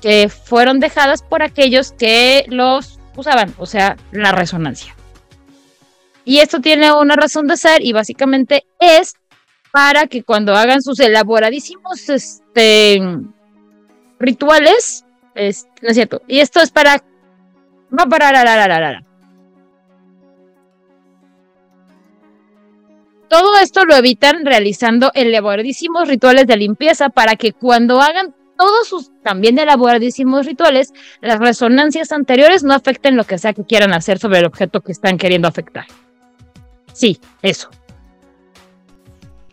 que 0.00 0.28
fueron 0.28 0.80
dejadas 0.80 1.22
por 1.22 1.42
aquellos 1.42 1.92
que 1.92 2.44
los 2.48 2.98
usaban, 3.16 3.54
o 3.58 3.66
sea, 3.66 3.96
la 4.12 4.32
resonancia. 4.32 4.94
Y 6.28 6.40
esto 6.40 6.60
tiene 6.60 6.92
una 6.92 7.16
razón 7.16 7.46
de 7.46 7.56
ser 7.56 7.82
y 7.82 7.94
básicamente 7.94 8.66
es 8.78 9.14
para 9.72 10.06
que 10.08 10.22
cuando 10.22 10.54
hagan 10.54 10.82
sus 10.82 11.00
elaboradísimos 11.00 12.06
este, 12.10 13.00
rituales, 14.18 15.06
es, 15.34 15.66
no 15.80 15.88
es 15.88 15.94
cierto, 15.94 16.20
y 16.28 16.40
esto 16.40 16.60
es 16.60 16.70
para... 16.70 17.02
Va 17.98 18.04
para 18.04 18.30
la, 18.30 18.44
la, 18.44 18.56
la, 18.58 18.68
la, 18.68 18.92
la. 18.92 19.04
todo 23.30 23.56
esto 23.62 23.86
lo 23.86 23.94
evitan 23.96 24.44
realizando 24.44 25.10
elaboradísimos 25.14 26.08
rituales 26.08 26.46
de 26.46 26.58
limpieza 26.58 27.08
para 27.08 27.36
que 27.36 27.54
cuando 27.54 28.02
hagan 28.02 28.34
todos 28.58 28.86
sus 28.86 29.10
también 29.22 29.58
elaboradísimos 29.58 30.44
rituales, 30.44 30.92
las 31.22 31.38
resonancias 31.38 32.12
anteriores 32.12 32.64
no 32.64 32.74
afecten 32.74 33.16
lo 33.16 33.24
que 33.24 33.38
sea 33.38 33.54
que 33.54 33.64
quieran 33.64 33.94
hacer 33.94 34.18
sobre 34.18 34.40
el 34.40 34.46
objeto 34.46 34.82
que 34.82 34.92
están 34.92 35.16
queriendo 35.16 35.48
afectar. 35.48 35.86
Sí, 36.98 37.20
eso. 37.42 37.70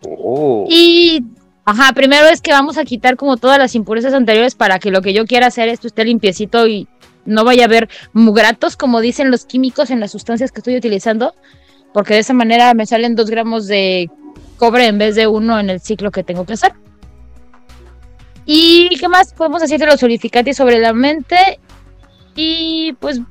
Oh. 0.01 0.65
Y, 0.67 1.23
ajá, 1.63 1.93
primero 1.93 2.27
es 2.27 2.41
que 2.41 2.51
vamos 2.51 2.79
a 2.79 2.85
quitar 2.85 3.17
como 3.17 3.37
todas 3.37 3.59
las 3.59 3.75
impurezas 3.75 4.15
anteriores 4.15 4.55
para 4.55 4.79
que 4.79 4.89
lo 4.89 5.03
que 5.03 5.13
yo 5.13 5.25
quiera 5.25 5.45
hacer 5.45 5.69
esto 5.69 5.85
esté 5.85 6.05
limpiecito 6.05 6.65
y 6.65 6.87
no 7.23 7.43
vaya 7.43 7.61
a 7.61 7.65
haber 7.65 7.87
mugratos, 8.13 8.75
como 8.75 8.99
dicen 8.99 9.29
los 9.29 9.45
químicos 9.45 9.91
en 9.91 9.99
las 9.99 10.11
sustancias 10.11 10.51
que 10.51 10.61
estoy 10.61 10.75
utilizando, 10.75 11.35
porque 11.93 12.15
de 12.15 12.21
esa 12.21 12.33
manera 12.33 12.73
me 12.73 12.87
salen 12.87 13.15
dos 13.15 13.29
gramos 13.29 13.67
de 13.67 14.09
cobre 14.57 14.87
en 14.87 14.97
vez 14.97 15.13
de 15.13 15.27
uno 15.27 15.59
en 15.59 15.69
el 15.69 15.81
ciclo 15.81 16.09
que 16.09 16.23
tengo 16.23 16.47
que 16.47 16.53
hacer. 16.53 16.73
¿Y 18.47 18.89
qué 18.97 19.07
más 19.07 19.35
podemos 19.35 19.61
decir 19.61 19.79
de 19.79 19.85
los 19.85 19.99
solificantes 19.99 20.57
sobre 20.57 20.79
la 20.79 20.93
mente? 20.93 21.59
Y 22.35 22.93
pues 22.93 23.21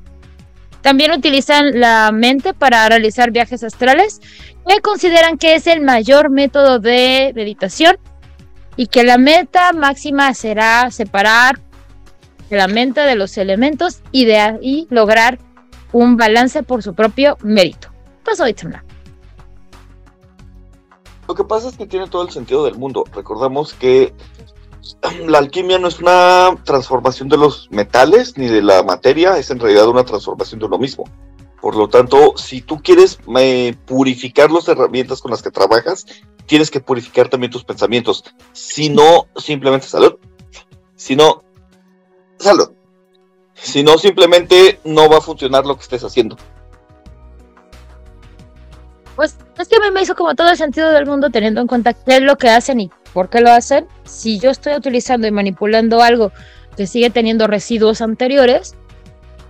también 0.85 1.11
utilizan 1.13 1.79
la 1.79 2.11
mente 2.11 2.53
para 2.53 2.87
realizar 2.87 3.31
viajes 3.31 3.63
astrales, 3.63 4.21
que 4.67 4.81
consideran 4.81 5.39
que 5.39 5.55
es 5.55 5.65
el 5.65 5.81
mayor 5.81 6.29
método 6.29 6.77
de 6.77 7.31
meditación 7.33 7.97
y 8.75 8.85
que 8.85 9.03
la 9.03 9.17
meta 9.17 9.73
máxima 9.73 10.31
será 10.35 10.91
separar 10.91 11.59
la 12.51 12.67
mente 12.67 13.01
de 13.01 13.15
los 13.15 13.35
elementos 13.39 14.01
y 14.11 14.25
de 14.25 14.37
ahí 14.37 14.85
lograr 14.91 15.39
un 15.91 16.17
balance 16.17 16.61
por 16.61 16.83
su 16.83 16.93
propio 16.93 17.39
mérito. 17.41 17.87
Pues 18.23 18.39
hoy 18.39 18.55
Lo 21.27 21.33
que 21.33 21.43
pasa 21.45 21.69
es 21.69 21.77
que 21.77 21.87
tiene 21.87 22.07
todo 22.07 22.21
el 22.21 22.29
sentido 22.29 22.63
del 22.63 22.75
mundo. 22.75 23.05
Recordamos 23.11 23.73
que 23.73 24.13
la 25.27 25.37
alquimia 25.37 25.79
no 25.79 25.87
es 25.87 25.99
una 25.99 26.55
transformación 26.63 27.29
de 27.29 27.37
los 27.37 27.69
metales 27.71 28.37
ni 28.37 28.47
de 28.47 28.61
la 28.61 28.83
materia, 28.83 29.37
es 29.37 29.49
en 29.49 29.59
realidad 29.59 29.87
una 29.87 30.03
transformación 30.03 30.59
de 30.59 30.65
uno 30.65 30.77
mismo. 30.77 31.05
Por 31.61 31.75
lo 31.75 31.89
tanto, 31.89 32.37
si 32.37 32.61
tú 32.61 32.79
quieres 32.79 33.17
purificar 33.85 34.51
las 34.51 34.67
herramientas 34.67 35.21
con 35.21 35.31
las 35.31 35.41
que 35.41 35.49
trabajas, 35.49 36.05
tienes 36.45 36.69
que 36.69 36.79
purificar 36.79 37.27
también 37.27 37.51
tus 37.51 37.63
pensamientos. 37.63 38.23
Si 38.53 38.89
no, 38.89 39.27
simplemente 39.35 39.87
salud. 39.87 40.17
Si 40.95 41.15
no, 41.15 41.43
salud. 42.37 42.69
Si 43.55 43.81
no, 43.83 43.97
simplemente 43.97 44.79
no 44.83 45.09
va 45.09 45.17
a 45.17 45.21
funcionar 45.21 45.65
lo 45.65 45.75
que 45.75 45.81
estés 45.81 46.03
haciendo. 46.03 46.37
Pues 49.15 49.35
es 49.57 49.67
que 49.67 49.91
me 49.91 50.01
hizo 50.01 50.13
como 50.13 50.35
todo 50.35 50.49
el 50.49 50.57
sentido 50.57 50.91
del 50.91 51.07
mundo 51.07 51.31
teniendo 51.31 51.61
en 51.61 51.67
cuenta 51.67 51.93
qué 51.93 52.17
es 52.17 52.21
lo 52.21 52.37
que 52.37 52.49
hacen 52.49 52.81
y 52.81 52.91
por 53.15 53.29
qué 53.29 53.39
lo 53.39 53.49
hacen. 53.49 53.87
Si 54.03 54.39
yo 54.39 54.51
estoy 54.51 54.73
utilizando 54.73 55.25
y 55.25 55.31
manipulando 55.31 56.01
algo 56.03 56.33
que 56.75 56.85
sigue 56.85 57.09
teniendo 57.09 57.47
residuos 57.47 58.01
anteriores, 58.01 58.75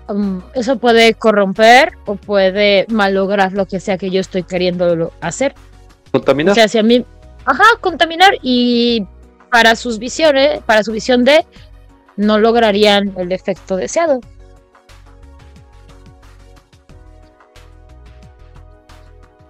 um, 0.08 0.44
eso 0.54 0.78
puede 0.78 1.16
corromper 1.16 1.94
o 2.06 2.16
puede 2.16 2.86
malograr 2.90 3.54
lo 3.54 3.66
que 3.66 3.80
sea 3.80 3.98
que 3.98 4.12
yo 4.12 4.22
estoy 4.22 4.44
queriendo 4.44 5.12
hacer. 5.20 5.56
Contaminar. 6.12 6.52
O 6.52 6.56
sea, 6.56 6.68
si 6.68 6.78
a 6.78 6.84
mí, 6.84 7.04
ajá, 7.44 7.64
contaminar 7.82 8.38
y 8.44 9.04
para 9.50 9.76
sus 9.76 9.98
visiones, 9.98 10.62
para 10.68 10.84
su 10.84 10.92
visión 10.92 11.24
de, 11.26 11.44
no 12.18 12.38
lograrían 12.38 13.16
el 13.18 13.32
efecto 13.32 13.78
deseado. 13.78 14.22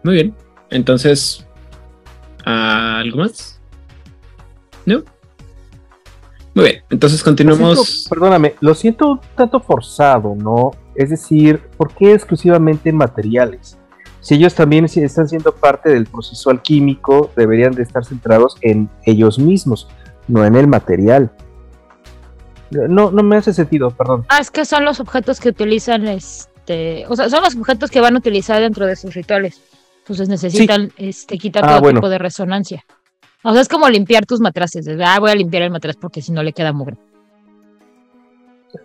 Muy 0.04 0.14
bien. 0.14 0.36
Entonces, 0.70 1.46
¿algo 2.46 3.18
más? 3.18 3.55
¿No? 4.86 5.04
Muy 6.54 6.66
bien, 6.66 6.84
entonces 6.90 7.22
continuamos. 7.22 8.08
perdóname, 8.10 8.56
lo 8.62 8.74
siento 8.74 9.12
un 9.12 9.20
tanto 9.36 9.60
forzado, 9.60 10.36
¿no? 10.36 10.72
Es 10.96 11.10
decir, 11.10 11.62
¿por 11.76 11.94
qué 11.94 12.14
exclusivamente 12.14 12.94
materiales? 12.94 13.78
Si 14.22 14.36
ellos 14.36 14.56
también 14.56 14.86
están 14.86 15.28
siendo 15.28 15.54
parte 15.54 15.90
del 15.90 16.06
proceso 16.06 16.50
alquímico, 16.50 17.30
deberían 17.36 17.74
de 17.74 17.84
estar 17.84 18.06
centrados 18.06 18.56
en 18.62 18.90
ellos 19.06 19.38
mismos, 19.38 19.88
no 20.28 20.46
en 20.46 20.56
el 20.56 20.68
material. 20.68 21.32
No, 22.72 23.12
no 23.12 23.22
me 23.22 23.36
hace 23.36 23.54
sentido, 23.54 23.92
perdón. 23.92 24.26
Ah, 24.30 24.40
es 24.40 24.50
que 24.50 24.66
son 24.66 24.86
los 24.86 25.00
objetos 25.00 25.40
que 25.40 25.50
utilizan, 25.50 26.08
este, 26.08 27.06
o 27.08 27.16
sea, 27.16 27.30
son 27.30 27.44
los 27.44 27.56
objetos 27.56 27.92
que 27.92 28.02
van 28.02 28.16
a 28.16 28.20
utilizar 28.20 28.62
dentro 28.62 28.88
de 28.88 28.96
sus 28.96 29.14
rituales. 29.14 29.62
Entonces 30.00 30.30
necesitan 30.30 30.92
este, 30.98 31.38
quitar 31.38 31.64
ah, 31.66 31.80
todo 31.80 31.92
tipo 31.92 32.10
de 32.10 32.18
resonancia. 32.18 32.86
O 33.46 33.54
sea, 33.54 33.62
es 33.62 33.70
como 33.70 33.88
limpiar 33.88 34.26
tus 34.26 34.40
matraces. 34.40 34.88
Ah, 35.06 35.20
voy 35.20 35.30
a 35.30 35.36
limpiar 35.36 35.62
el 35.62 35.70
matraz 35.70 35.96
porque 35.98 36.20
si 36.20 36.32
no 36.32 36.42
le 36.42 36.52
queda 36.52 36.74
mugre. 36.74 36.98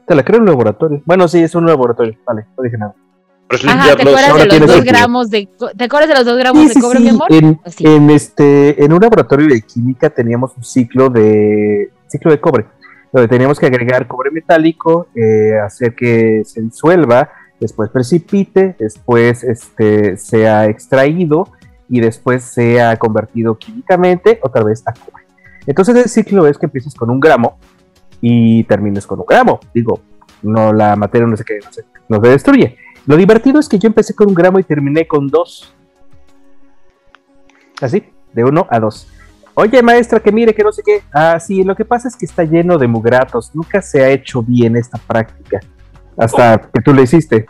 Te 0.07 0.15
la 0.15 0.23
creo 0.23 0.37
en 0.37 0.43
un 0.43 0.49
laboratorio. 0.51 1.03
Bueno, 1.07 1.27
sí, 1.29 1.39
es 1.39 1.55
un 1.55 1.65
laboratorio. 1.65 2.15
Vale, 2.27 2.47
no 2.57 2.63
dije 2.63 2.77
nada. 2.77 2.95
Ajá, 3.67 3.97
¿te 3.97 4.03
acuerdas 4.03 4.37
de 4.37 4.59
los 4.61 4.69
dos 4.69 4.85
gramos 4.85 5.31
de 5.31 5.49
¿Te 5.77 5.85
acuerdas 5.85 6.09
de 6.11 6.15
los 6.15 6.25
dos 6.25 6.39
gramos 6.39 6.73
de 6.73 6.81
cobre, 6.81 7.01
mi 7.01 7.09
amor? 7.09 7.27
En, 7.31 7.59
en, 7.79 8.11
este, 8.11 8.85
en 8.85 8.93
un 8.93 9.01
laboratorio 9.01 9.49
de 9.49 9.63
química 9.63 10.11
teníamos 10.11 10.57
un 10.57 10.63
ciclo 10.63 11.09
de 11.09 11.91
ciclo 12.07 12.31
de 12.31 12.39
cobre, 12.39 12.67
donde 13.13 13.29
teníamos 13.29 13.59
que 13.59 13.67
agregar 13.67 14.07
cobre 14.07 14.31
metálico, 14.31 15.09
eh, 15.17 15.59
hacer 15.59 15.97
que 15.97 16.43
se 16.45 16.61
disuelva, 16.61 17.31
después 17.59 17.91
precipite, 17.91 18.77
después 18.79 19.43
este, 19.43 20.17
sea 20.17 20.67
extraído 20.67 21.49
y 21.91 22.01
después 22.01 22.45
sea 22.45 22.97
convertido 22.97 23.59
químicamente 23.59 24.39
otra 24.43 24.63
vez 24.63 24.83
a 24.87 24.93
cobre. 24.93 25.25
Entonces 25.67 25.97
el 25.97 26.09
ciclo 26.09 26.47
es 26.47 26.57
que 26.57 26.67
empieces 26.67 26.95
con 26.95 27.11
un 27.11 27.19
gramo 27.19 27.59
y 28.21 28.65
termines 28.65 29.07
con 29.07 29.19
un 29.19 29.27
gramo. 29.27 29.59
Digo, 29.75 30.01
no 30.43 30.73
la 30.73 30.95
materia 30.95 31.27
no 31.27 31.37
se, 31.37 31.45
qué, 31.45 31.59
no 31.63 31.73
se, 31.73 31.85
no 32.09 32.21
se 32.23 32.31
destruye. 32.31 32.77
Lo 33.07 33.17
divertido 33.17 33.59
es 33.59 33.69
que 33.69 33.79
yo 33.79 33.89
empecé 33.89 34.15
con 34.15 34.29
un 34.29 34.35
gramo 34.35 34.61
y 34.61 34.63
terminé 34.63 35.07
con 35.07 35.27
dos. 35.27 35.75
Así, 37.81 38.05
de 38.33 38.45
uno 38.45 38.67
a 38.71 38.79
dos. 38.79 39.09
Oye, 39.55 39.83
maestra, 39.83 40.21
que 40.21 40.31
mire, 40.31 40.55
que 40.55 40.63
no 40.63 40.71
sé 40.71 40.83
qué. 40.85 41.03
Ah, 41.13 41.41
sí, 41.41 41.65
lo 41.65 41.75
que 41.75 41.85
pasa 41.85 42.07
es 42.07 42.17
que 42.17 42.25
está 42.25 42.45
lleno 42.45 42.79
de 42.79 42.87
mugratos. 42.87 43.51
Nunca 43.53 43.83
se 43.83 44.03
ha 44.03 44.11
hecho 44.11 44.43
bien 44.43 44.77
esta 44.77 44.97
práctica 44.97 45.61
hasta 46.17 46.59
que 46.73 46.81
tú 46.83 46.95
lo 46.95 47.03
hiciste. 47.03 47.47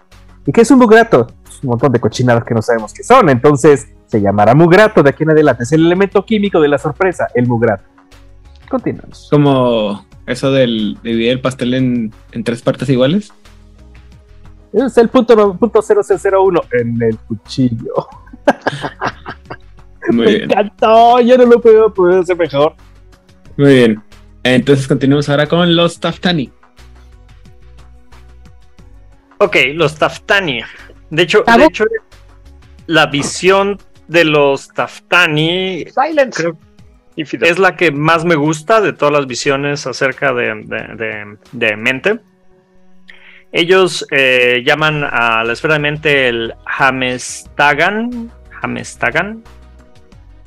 ¿Y 0.46 0.52
qué 0.52 0.62
es 0.62 0.70
un 0.70 0.78
mugrato? 0.78 1.26
Pues, 1.42 1.62
un 1.62 1.70
montón 1.70 1.92
de 1.92 2.00
cochinadas 2.00 2.44
que 2.44 2.54
no 2.54 2.62
sabemos 2.62 2.94
qué 2.94 3.02
son. 3.02 3.28
Entonces 3.28 3.88
se 4.10 4.20
llamará 4.20 4.54
mugrato 4.56 5.04
de 5.04 5.10
aquí 5.10 5.22
en 5.22 5.30
adelante. 5.30 5.62
Es 5.62 5.72
el 5.72 5.86
elemento 5.86 6.24
químico 6.26 6.60
de 6.60 6.66
la 6.66 6.78
sorpresa, 6.78 7.28
el 7.32 7.46
mugrato. 7.46 7.84
Continuamos. 8.68 9.28
Como 9.30 10.04
eso 10.26 10.50
del 10.50 10.98
dividir 11.02 11.30
el 11.30 11.40
pastel 11.40 11.74
en, 11.74 12.12
tres 12.44 12.60
partes 12.60 12.88
iguales. 12.88 13.32
Es 14.72 14.98
el 14.98 15.08
punto, 15.08 15.56
punto 15.56 15.80
0001 15.80 16.60
en 16.72 17.02
el 17.02 17.18
cuchillo. 17.18 18.08
Muy 20.10 20.24
Me 20.24 20.36
encantó, 20.44 21.20
yo 21.20 21.38
no 21.38 21.46
lo 21.46 21.60
puedo 21.60 21.94
poder 21.94 22.20
hacer 22.20 22.36
mejor. 22.36 22.74
Muy 23.56 23.74
bien. 23.74 24.02
Entonces 24.42 24.88
continuamos 24.88 25.28
ahora 25.28 25.46
con 25.46 25.76
los 25.76 26.00
Taftani. 26.00 26.50
Ok, 29.38 29.56
los 29.74 29.94
Taftani. 29.96 30.62
De 31.10 31.22
hecho, 31.22 31.44
de 31.46 31.64
hecho, 31.64 31.84
la 32.86 33.06
visión 33.06 33.78
de 34.10 34.24
los 34.24 34.68
Taftani 34.68 35.84
es 37.16 37.58
la 37.58 37.76
que 37.76 37.92
más 37.92 38.24
me 38.24 38.34
gusta 38.34 38.80
de 38.80 38.92
todas 38.92 39.12
las 39.12 39.26
visiones 39.26 39.86
acerca 39.86 40.32
de, 40.32 41.76
mente. 41.76 42.18
Ellos 43.52 44.06
eh, 44.10 44.62
llaman 44.64 45.04
a 45.04 45.44
la 45.44 45.52
esfera 45.52 45.74
de 45.74 45.80
mente 45.80 46.28
el 46.28 46.54
Hamestagan, 46.64 48.30
Hamestagan, 48.62 49.42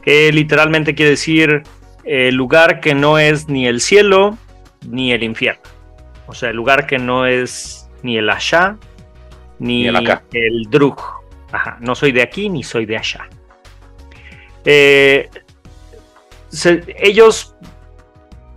que 0.02 0.32
literalmente 0.32 0.96
quiere 0.96 1.12
decir 1.12 1.64
el 2.04 2.36
lugar 2.36 2.80
que 2.80 2.96
no 2.96 3.18
es 3.18 3.48
ni 3.48 3.68
el 3.68 3.80
cielo 3.82 4.38
ni 4.88 5.14
el 5.14 5.24
infierno. 5.24 5.64
O 6.28 6.34
sea, 6.34 6.50
el 6.50 6.56
lugar 6.56 6.86
que 6.86 6.98
no 6.98 7.26
es 7.26 7.90
ni 8.02 8.18
el 8.18 8.30
allá, 8.30 8.78
ni, 9.60 9.88
el, 9.88 10.20
el 10.32 10.70
drug. 10.70 11.00
Ajá, 11.52 11.78
no 11.82 11.96
soy 11.96 12.12
de 12.12 12.22
aquí 12.22 12.50
ni 12.50 12.64
soy 12.64 12.86
de 12.86 12.98
allá. 12.98 13.28
Eh, 14.66 15.30
ellos, 16.98 17.56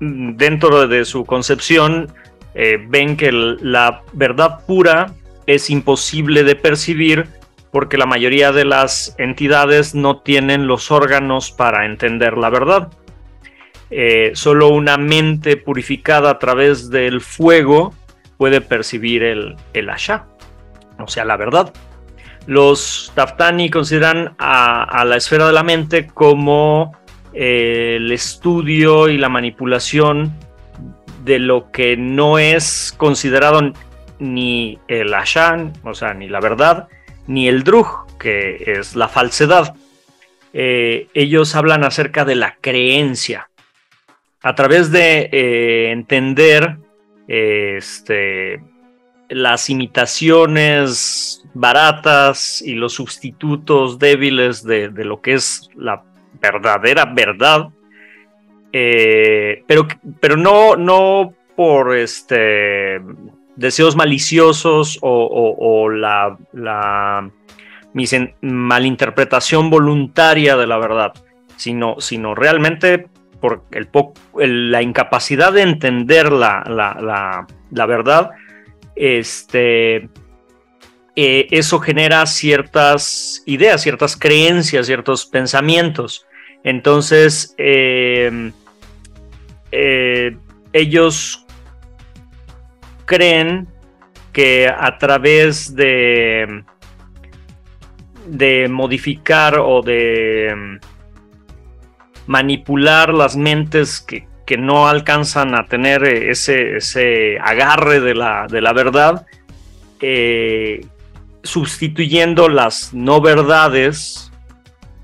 mm, 0.00 0.36
dentro 0.36 0.86
de 0.86 1.04
su 1.04 1.24
concepción, 1.24 2.12
eh, 2.54 2.78
ven 2.88 3.16
que 3.16 3.32
la 3.32 4.02
verdad 4.12 4.64
pura 4.66 5.12
es 5.46 5.70
imposible 5.70 6.42
de 6.42 6.56
percibir 6.56 7.28
porque 7.70 7.98
la 7.98 8.06
mayoría 8.06 8.52
de 8.52 8.64
las 8.64 9.14
entidades 9.18 9.94
no 9.94 10.20
tienen 10.20 10.66
los 10.66 10.90
órganos 10.90 11.50
para 11.50 11.84
entender 11.84 12.38
la 12.38 12.48
verdad. 12.48 12.90
Eh, 13.90 14.32
solo 14.34 14.68
una 14.68 14.96
mente 14.96 15.56
purificada 15.56 16.30
a 16.30 16.38
través 16.38 16.90
del 16.90 17.20
fuego 17.20 17.94
puede 18.36 18.60
percibir 18.60 19.22
el, 19.22 19.56
el 19.74 19.90
o 20.98 21.06
sea, 21.06 21.24
la 21.24 21.36
verdad. 21.36 21.72
Los 22.46 23.12
Taftani 23.14 23.70
consideran 23.70 24.34
a, 24.38 25.04
la 25.04 25.16
esfera 25.16 25.46
de 25.46 25.52
la 25.52 25.62
mente 25.62 26.06
como 26.06 26.96
eh, 27.32 27.94
el 27.96 28.12
estudio 28.12 29.08
y 29.08 29.18
la 29.18 29.28
manipulación 29.28 30.32
de 31.24 31.40
lo 31.40 31.72
que 31.72 31.96
no 31.96 32.38
es 32.38 32.94
considerado 32.96 33.72
ni 34.18 34.78
el 34.88 35.12
Ashan, 35.12 35.72
o 35.82 35.92
sea, 35.92 36.14
ni 36.14 36.28
la 36.28 36.40
verdad, 36.40 36.88
ni 37.26 37.48
el 37.48 37.64
Drug, 37.64 38.06
que 38.18 38.62
es 38.78 38.94
la 38.94 39.08
falsedad. 39.08 39.74
Eh, 40.52 41.08
ellos 41.14 41.54
hablan 41.56 41.84
acerca 41.84 42.24
de 42.24 42.36
la 42.36 42.56
creencia. 42.60 43.50
A 44.42 44.54
través 44.54 44.92
de 44.92 45.28
eh, 45.32 45.90
entender 45.90 46.76
este, 47.26 48.62
las 49.28 49.68
imitaciones 49.68 51.45
baratas 51.58 52.62
y 52.62 52.74
los 52.74 52.94
sustitutos 52.94 53.98
débiles 53.98 54.62
de, 54.62 54.90
lo 54.90 55.20
que 55.20 55.34
es 55.34 55.68
la 55.74 56.02
verdadera 56.40 57.06
verdad, 57.06 57.68
eh, 58.72 59.64
pero, 59.66 59.88
pero 60.20 60.36
no, 60.36 60.76
no 60.76 61.34
por 61.56 61.96
este, 61.96 63.00
deseos 63.56 63.96
maliciosos 63.96 64.98
o, 65.00 65.88
la, 65.88 66.36
la 66.52 67.30
malinterpretación 68.42 69.70
voluntaria 69.70 70.56
de 70.56 70.66
la 70.66 70.78
verdad, 70.78 71.12
sino, 71.56 71.96
sino 72.00 72.34
realmente 72.34 73.08
por 73.40 73.62
el, 73.70 74.70
la 74.70 74.82
incapacidad 74.82 75.52
de 75.52 75.62
entender 75.62 76.32
la, 76.32 76.62
la, 76.68 77.46
la 77.70 77.86
verdad 77.86 78.32
este, 78.96 80.08
eh, 81.18 81.48
eso 81.50 81.80
genera 81.80 82.26
ciertas 82.26 83.42
ideas, 83.46 83.82
ciertas 83.82 84.16
creencias, 84.18 84.86
ciertos 84.86 85.24
pensamientos. 85.24 86.26
Entonces, 86.62 87.54
eh, 87.56 88.52
eh, 89.72 90.36
ellos 90.74 91.46
creen 93.06 93.66
que 94.34 94.68
a 94.68 94.98
través 94.98 95.74
de, 95.74 96.64
de 98.26 98.68
modificar 98.68 99.58
o 99.58 99.80
de 99.80 100.78
manipular 102.26 103.14
las 103.14 103.36
mentes 103.36 104.00
que, 104.00 104.28
que 104.44 104.58
no 104.58 104.86
alcanzan 104.86 105.54
a 105.54 105.66
tener 105.66 106.04
ese, 106.04 106.76
ese 106.76 107.38
agarre 107.38 108.00
de 108.00 108.14
la, 108.14 108.48
de 108.48 108.60
la 108.60 108.74
verdad, 108.74 109.24
sustituyendo 111.46 112.48
las 112.48 112.92
no 112.92 113.20
verdades 113.20 114.30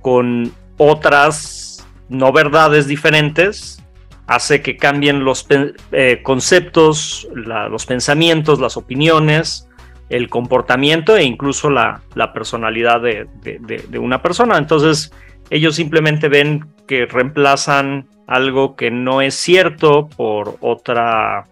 con 0.01 0.53
otras 0.77 1.87
no 2.09 2.33
verdades 2.33 2.87
diferentes, 2.87 3.83
hace 4.27 4.63
que 4.63 4.77
cambien 4.77 5.25
los 5.25 5.47
eh, 5.93 6.21
conceptos, 6.23 7.29
los 7.35 7.87
pensamientos, 7.87 8.61
las 8.61 8.77
opiniones, 8.77 9.69
el 10.09 10.29
comportamiento 10.29 11.17
e 11.17 11.25
incluso 11.25 11.71
la, 11.71 12.03
la 12.15 12.33
personalidad 12.33 13.01
de, 13.01 13.29
de, 13.43 13.99
una 13.99 14.21
persona. 14.21 14.59
Entonces, 14.59 15.13
ellos 15.49 15.75
simplemente 15.75 16.29
ven 16.29 16.67
que 16.87 17.07
reemplazan 17.07 18.09
algo 18.27 18.77
que 18.77 18.91
no 18.91 19.23
es 19.23 19.35
cierto 19.35 20.09
por 20.09 20.57
otra, 20.61 21.47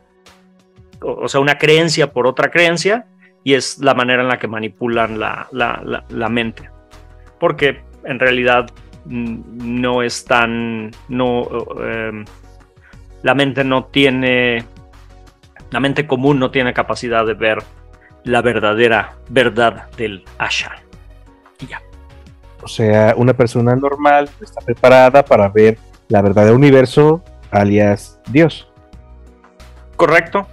o 1.00 1.26
sea, 1.28 1.40
una 1.40 1.58
creencia 1.58 2.12
por 2.12 2.26
otra 2.26 2.50
creencia, 2.50 3.06
y 3.44 3.54
es 3.54 3.78
la 3.78 3.94
manera 3.94 4.22
en 4.22 4.28
la 4.28 4.38
que 4.38 4.48
manipulan 4.48 5.18
la, 5.18 5.48
la, 5.50 6.28
mente. 6.28 6.70
Porque 7.38 7.80
en 8.04 8.18
realidad 8.18 8.70
mm, 9.06 9.80
no 9.80 10.02
es 10.02 10.24
tan, 10.24 10.90
no, 11.08 11.48
em, 11.82 12.24
la 13.22 13.34
mente 13.34 13.64
no 13.64 13.84
tiene, 13.84 14.64
la 15.70 15.80
mente 15.80 16.06
común 16.06 16.38
no 16.38 16.50
tiene 16.50 16.74
capacidad 16.74 17.24
de 17.24 17.34
ver 17.34 17.58
la 18.24 18.42
verdadera 18.42 19.16
verdad 19.28 19.90
del 19.96 20.24
Asha. 20.38 20.72
Y 21.60 21.66
ya. 21.66 21.80
O 22.62 22.68
sea, 22.68 23.14
una 23.16 23.32
persona 23.32 23.74
normal 23.74 24.28
está 24.40 24.60
preparada 24.60 25.24
para 25.24 25.48
ver 25.48 25.78
la 26.08 26.20
verdad 26.20 26.44
del 26.44 26.54
universo, 26.54 27.22
alias 27.50 28.20
Dios. 28.28 28.70
Correcto, 29.96 30.46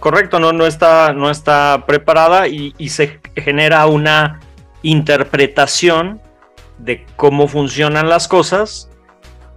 correcto, 0.00 0.38
no, 0.38 0.52
no, 0.52 0.66
está, 0.66 1.12
no 1.12 1.30
está 1.30 1.84
preparada 1.86 2.48
y, 2.48 2.72
se 2.88 3.20
genera 3.36 3.86
una 3.86 4.40
interpretación 4.82 6.20
de 6.78 7.04
cómo 7.16 7.48
funcionan 7.48 8.08
las 8.08 8.28
cosas 8.28 8.90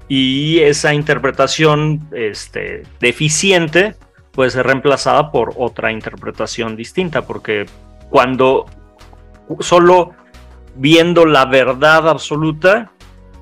y 0.08 0.60
esa 0.60 0.94
interpretación 0.94 2.08
este, 2.12 2.84
deficiente 3.00 3.96
puede 4.32 4.50
ser 4.50 4.66
reemplazada 4.66 5.32
por 5.32 5.54
otra 5.58 5.92
interpretación 5.92 6.76
distinta, 6.76 7.22
porque 7.24 7.66
cuando 8.10 8.66
solo 9.60 10.14
viendo 10.76 11.26
la 11.26 11.46
verdad 11.46 12.08
absoluta 12.10 12.92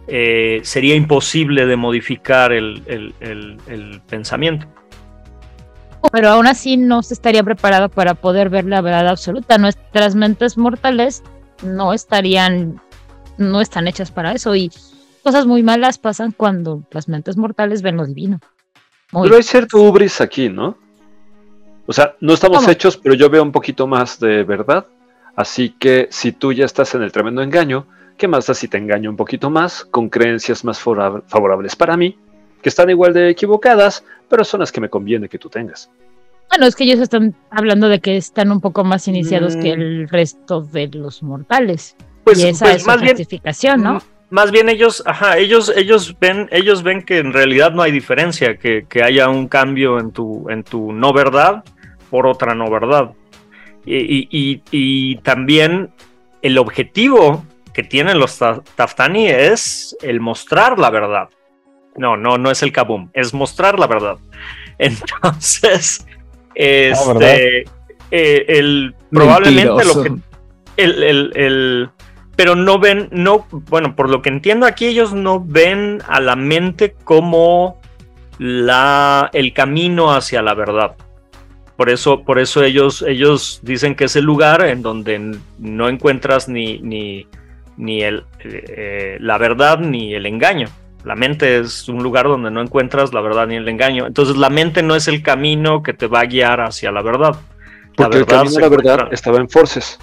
eh, 0.07 0.61
sería 0.63 0.95
imposible 0.95 1.67
de 1.67 1.75
modificar 1.75 2.51
el, 2.51 4.01
pensamiento. 4.09 4.67
Pero 6.11 6.29
aún 6.29 6.47
así 6.47 6.77
no 6.77 7.03
se 7.03 7.13
estaría 7.13 7.43
preparado 7.43 7.89
para 7.89 8.13
poder 8.15 8.49
ver 8.49 8.65
la 8.65 8.81
verdad 8.81 9.07
absoluta. 9.07 9.57
Nuestras 9.57 10.15
mentes 10.15 10.57
mortales 10.57 11.23
no 11.63 11.93
estarían, 11.93 12.81
no 13.37 13.61
están 13.61 13.87
hechas 13.87 14.11
para 14.11 14.31
eso 14.31 14.55
y 14.55 14.71
cosas 15.23 15.45
muy 15.45 15.61
malas 15.61 15.97
pasan 15.97 16.31
cuando 16.31 16.83
las 16.91 17.09
mentes 17.09 17.37
mortales 17.37 17.81
ven 17.81 17.97
lo 17.97 18.05
divino. 18.05 18.39
pero 19.11 19.35
hay 19.35 19.43
cierto 19.43 19.81
ubris 19.81 20.21
aquí, 20.21 20.49
¿no? 20.49 20.77
O 21.85 21.93
sea, 21.93 22.15
no 22.21 22.33
estamos 22.33 22.67
hechos, 22.67 22.97
pero 22.97 23.15
yo 23.15 23.29
veo 23.29 23.43
un 23.43 23.51
poquito 23.51 23.87
más 23.87 24.19
de 24.19 24.43
verdad. 24.43 24.85
Así 25.35 25.69
que 25.71 26.07
si 26.11 26.31
tú 26.31 26.53
ya 26.53 26.65
estás 26.65 26.93
en 26.95 27.01
el 27.01 27.11
tremendo 27.11 27.41
engaño, 27.41 27.87
¿Qué 28.19 28.27
más 28.27 28.47
da 28.47 28.53
si 28.53 28.67
te 28.67 28.77
engaño 28.77 29.09
un 29.09 29.15
poquito 29.15 29.49
más, 29.49 29.85
con 29.85 30.09
creencias 30.09 30.65
más 30.65 30.77
favorables 30.77 31.77
para 31.77 31.95
mí, 31.95 32.17
que 32.61 32.69
están 32.69 32.89
igual 32.89 33.13
de 33.13 33.29
equivocadas, 33.29 34.03
pero 34.27 34.43
son 34.43 34.61
las 34.61 34.71
que 34.71 34.81
me 34.81 34.89
conviene 34.89 35.29
que 35.29 35.37
tú 35.37 35.49
tengas? 35.49 35.89
Bueno, 36.49 36.65
es 36.65 36.75
que 36.75 36.83
ellos 36.83 36.99
están 36.99 37.35
hablando 37.51 37.89
de 37.89 37.99
que 37.99 38.17
están 38.17 38.51
un 38.51 38.59
poco 38.59 38.83
más 38.83 39.07
iniciados 39.07 39.55
que 39.55 39.75
mm. 39.75 39.81
el 39.81 40.09
resto 40.09 40.61
de 40.61 40.87
los 40.87 41.21
mortales. 41.21 41.95
Pues, 42.23 42.39
y 42.39 42.47
esa 42.47 42.65
pues, 42.65 42.77
es 42.77 42.87
más 42.87 43.01
justificación, 43.01 43.83
¿no? 43.83 43.95
Mm, 43.95 44.01
más 44.31 44.51
bien 44.51 44.69
ellos, 44.69 45.03
ajá, 45.05 45.37
ellos, 45.37 45.71
ellos 45.75 46.15
ven, 46.19 46.47
ellos 46.51 46.83
ven 46.83 47.03
que 47.03 47.19
en 47.19 47.33
realidad 47.33 47.71
no 47.71 47.81
hay 47.81 47.91
diferencia, 47.91 48.57
que, 48.57 48.85
haya 49.03 49.29
un 49.29 49.47
cambio 49.47 49.99
en 49.99 50.11
tu, 50.11 50.49
en 50.49 50.63
tu 50.63 50.91
no 50.91 51.13
verdad 51.13 51.63
por 52.09 52.25
otra 52.25 52.55
no 52.55 52.69
verdad. 52.69 53.11
Y, 53.85 54.61
y 54.71 55.15
también 55.17 55.91
el 56.41 56.57
objetivo 56.57 57.43
que 57.73 57.83
tienen 57.83 58.19
los 58.19 58.37
Taftani 58.75 59.27
es 59.27 59.95
el 60.01 60.19
mostrar 60.19 60.77
la 60.77 60.89
verdad. 60.89 61.29
No, 61.99 62.15
no, 62.15 62.37
no 62.37 62.49
es 62.49 62.63
el 62.63 62.71
kaboom, 62.71 63.09
es 63.13 63.33
mostrar 63.33 63.77
la 63.77 63.85
verdad. 63.85 64.17
Entonces, 64.77 66.07
este, 66.55 67.65
eh, 68.09 68.45
el, 68.47 68.95
probablemente 69.11 69.83
lo 69.83 70.03
que, 70.03 70.13
el, 70.77 71.03
el, 71.35 71.89
pero 72.37 72.55
no 72.55 72.79
ven, 72.79 73.09
no, 73.11 73.45
bueno, 73.51 73.97
por 73.97 74.09
lo 74.09 74.21
que 74.21 74.29
entiendo 74.29 74.65
aquí 74.65 74.85
ellos 74.85 75.13
no 75.13 75.43
ven 75.45 76.01
a 76.07 76.21
la 76.21 76.37
mente 76.37 76.95
como 77.03 77.81
la, 78.37 79.29
el 79.33 79.51
camino 79.51 80.13
hacia 80.13 80.41
la 80.41 80.53
verdad. 80.53 80.95
Por 81.75 81.89
eso, 81.89 82.23
por 82.23 82.39
eso 82.39 82.63
ellos, 82.63 83.01
ellos 83.05 83.59
dicen 83.61 83.93
que 83.93 84.05
es 84.05 84.15
el 84.15 84.23
lugar 84.23 84.65
en 84.65 84.81
donde 84.81 85.37
no 85.57 85.89
encuentras 85.89 86.47
ni, 86.47 86.79
ni, 86.79 87.27
ni 87.75 88.03
el, 88.03 88.23
eh, 88.45 89.17
la 89.19 89.37
verdad 89.37 89.79
ni 89.79 90.13
el 90.13 90.25
engaño. 90.25 90.69
La 91.09 91.15
mente 91.15 91.57
es 91.57 91.89
un 91.89 92.03
lugar 92.03 92.27
donde 92.27 92.51
no 92.51 92.61
encuentras 92.61 93.15
la 93.15 93.21
verdad 93.21 93.47
ni 93.47 93.55
el 93.55 93.67
engaño. 93.67 94.05
Entonces 94.05 94.37
la 94.37 94.51
mente 94.51 94.83
no 94.83 94.95
es 94.95 95.07
el 95.07 95.23
camino 95.23 95.81
que 95.81 95.95
te 95.95 96.05
va 96.05 96.19
a 96.19 96.25
guiar 96.25 96.61
hacia 96.61 96.91
la 96.91 97.01
verdad. 97.01 97.35
Porque 97.95 98.03
la 98.03 98.07
verdad, 98.09 98.19
el 98.19 98.25
camino 98.25 98.55
de 98.55 98.61
la 98.61 98.69
verdad 98.69 99.07
estaba 99.13 99.37
en 99.39 99.49
Forces. 99.49 99.97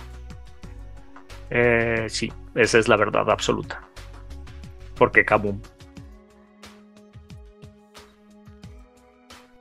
Eh, 1.50 2.06
sí, 2.08 2.32
esa 2.56 2.78
es 2.78 2.88
la 2.88 2.96
verdad 2.96 3.30
absoluta. 3.30 3.80
Porque 4.96 5.24
Kabum. 5.24 5.60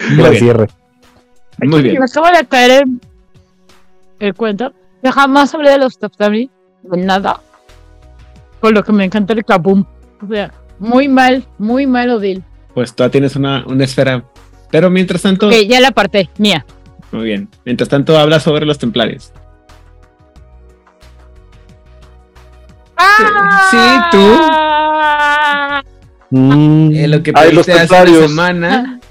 Muy 0.09 0.39
bien. 0.39 0.67
Muy 1.59 1.81
bien. 1.83 1.99
Me 1.99 2.05
acaba 2.05 2.31
de 2.31 2.45
caer 2.47 2.83
el, 2.83 3.01
el 4.19 4.33
cuento. 4.33 4.73
Yo 5.03 5.11
jamás 5.11 5.53
hablé 5.53 5.69
de 5.69 5.77
los 5.77 5.99
Taftami. 5.99 6.49
Nada 6.83 7.39
lo 8.71 8.83
que 8.83 8.91
me 8.91 9.05
encanta 9.05 9.33
el 9.33 9.43
kaboom. 9.43 9.85
O 10.21 10.27
sea, 10.27 10.51
muy 10.79 11.07
mal, 11.07 11.45
muy 11.57 11.87
mal, 11.87 12.09
Odil. 12.11 12.43
Pues 12.73 12.93
tú 12.95 13.07
tienes 13.09 13.35
una, 13.35 13.63
una 13.67 13.83
esfera. 13.83 14.23
Pero 14.71 14.89
mientras 14.89 15.21
tanto. 15.21 15.49
ya 15.51 15.79
la 15.79 15.91
parte, 15.91 16.29
mía. 16.37 16.65
Muy 17.11 17.25
bien. 17.25 17.47
Mientras 17.63 17.87
tanto, 17.89 18.17
habla 18.17 18.39
sobre 18.39 18.65
los 18.65 18.77
templarios. 18.77 19.31
¡Ah! 22.97 23.67
Sí, 23.71 23.77
tú. 24.11 24.37
Mm, 26.37 26.91
Eh, 26.95 27.07
lo 27.07 27.23
que 27.23 27.31
Ay, 27.35 27.51
los 27.51 27.61
hace 27.67 27.71
una 27.71 27.79
templarios. 27.81 28.29
semana. 28.29 28.99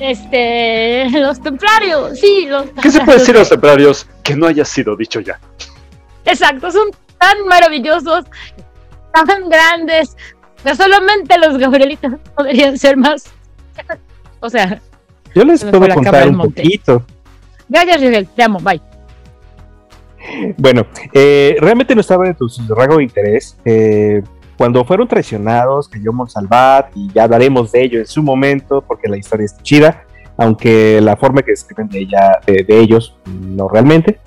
Este, 0.00 1.10
los 1.10 1.42
templarios, 1.42 2.20
sí, 2.20 2.46
los 2.48 2.66
¿Qué 2.80 2.88
se 2.88 3.00
puede 3.00 3.18
decir 3.18 3.34
a 3.34 3.40
los 3.40 3.48
templarios 3.48 4.06
que 4.22 4.36
no 4.36 4.46
haya 4.46 4.64
sido 4.64 4.94
dicho 4.96 5.18
ya? 5.18 5.40
Exacto, 6.24 6.70
son 6.70 6.90
tan 7.18 7.44
maravillosos, 7.48 8.24
tan 9.12 9.48
grandes, 9.48 10.16
que 10.62 10.74
solamente 10.74 11.38
los 11.38 11.58
gabrielitas 11.58 12.14
podrían 12.36 12.78
ser 12.78 12.96
más. 12.96 13.24
O 14.40 14.48
sea, 14.48 14.80
Yo 15.34 15.44
les 15.44 15.64
puedo 15.64 15.94
contar 15.94 16.28
un 16.28 16.38
poquito. 16.38 17.02
gracias, 17.68 18.00
Rigel, 18.00 18.28
te 18.28 18.42
amo, 18.42 18.58
bye. 18.60 18.80
Bueno, 20.56 20.86
eh, 21.12 21.56
realmente 21.60 21.94
no 21.94 22.00
estaba 22.00 22.26
en 22.26 22.34
tu 22.34 22.48
rango 22.74 22.96
de 22.98 23.04
interés. 23.04 23.56
Eh, 23.64 24.22
cuando 24.56 24.84
fueron 24.84 25.06
traicionados, 25.06 25.88
cayó 25.88 26.12
Monsalvat, 26.12 26.90
y 26.96 27.10
ya 27.12 27.24
hablaremos 27.24 27.70
de 27.72 27.84
ello 27.84 28.00
en 28.00 28.06
su 28.06 28.22
momento, 28.22 28.82
porque 28.82 29.08
la 29.08 29.16
historia 29.16 29.46
es 29.46 29.56
chida, 29.62 30.04
aunque 30.36 31.00
la 31.00 31.16
forma 31.16 31.42
que 31.42 31.52
escriben 31.52 31.88
de, 31.88 32.00
ella, 32.00 32.40
de, 32.44 32.64
de 32.64 32.80
ellos, 32.80 33.16
no 33.26 33.68
realmente. 33.68 34.18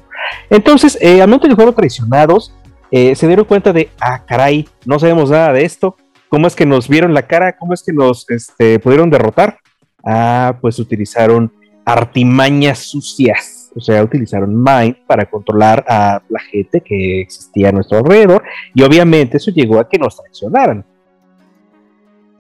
Entonces, 0.50 0.98
eh, 1.02 1.22
al 1.22 1.28
momento 1.28 1.50
que 1.50 1.56
fueron 1.56 1.76
traicionados, 1.76 2.54
eh, 2.92 3.16
se 3.16 3.28
dieron 3.28 3.46
cuenta 3.46 3.72
de, 3.72 3.90
ah, 4.00 4.26
caray, 4.26 4.68
no 4.86 5.00
sabemos 5.00 5.32
nada 5.32 5.54
de 5.54 5.64
esto. 5.64 5.96
¿Cómo 6.28 6.48
es 6.48 6.56
que 6.56 6.66
nos 6.66 6.88
vieron 6.88 7.14
la 7.14 7.24
cara? 7.24 7.58
¿Cómo 7.58 7.74
es 7.74 7.84
que 7.84 7.94
nos 7.94 8.30
este, 8.30 8.80
pudieron 8.80 9.10
derrotar? 9.10 9.60
Ah, 10.06 10.58
pues 10.60 10.78
utilizaron 10.80 11.52
artimañas 11.86 12.80
sucias. 12.80 13.72
O 13.76 13.80
sea, 13.80 14.04
utilizaron 14.04 14.54
Mind 14.54 14.98
para 15.08 15.26
controlar 15.26 15.86
a 15.88 16.22
la 16.28 16.40
gente 16.40 16.82
que 16.82 17.22
existía 17.22 17.70
a 17.70 17.72
nuestro 17.72 18.00
alrededor. 18.00 18.44
Y 18.74 18.84
obviamente 18.84 19.38
eso 19.38 19.52
llegó 19.52 19.80
a 19.80 19.88
que 19.88 19.98
nos 19.98 20.18
traicionaran. 20.18 20.86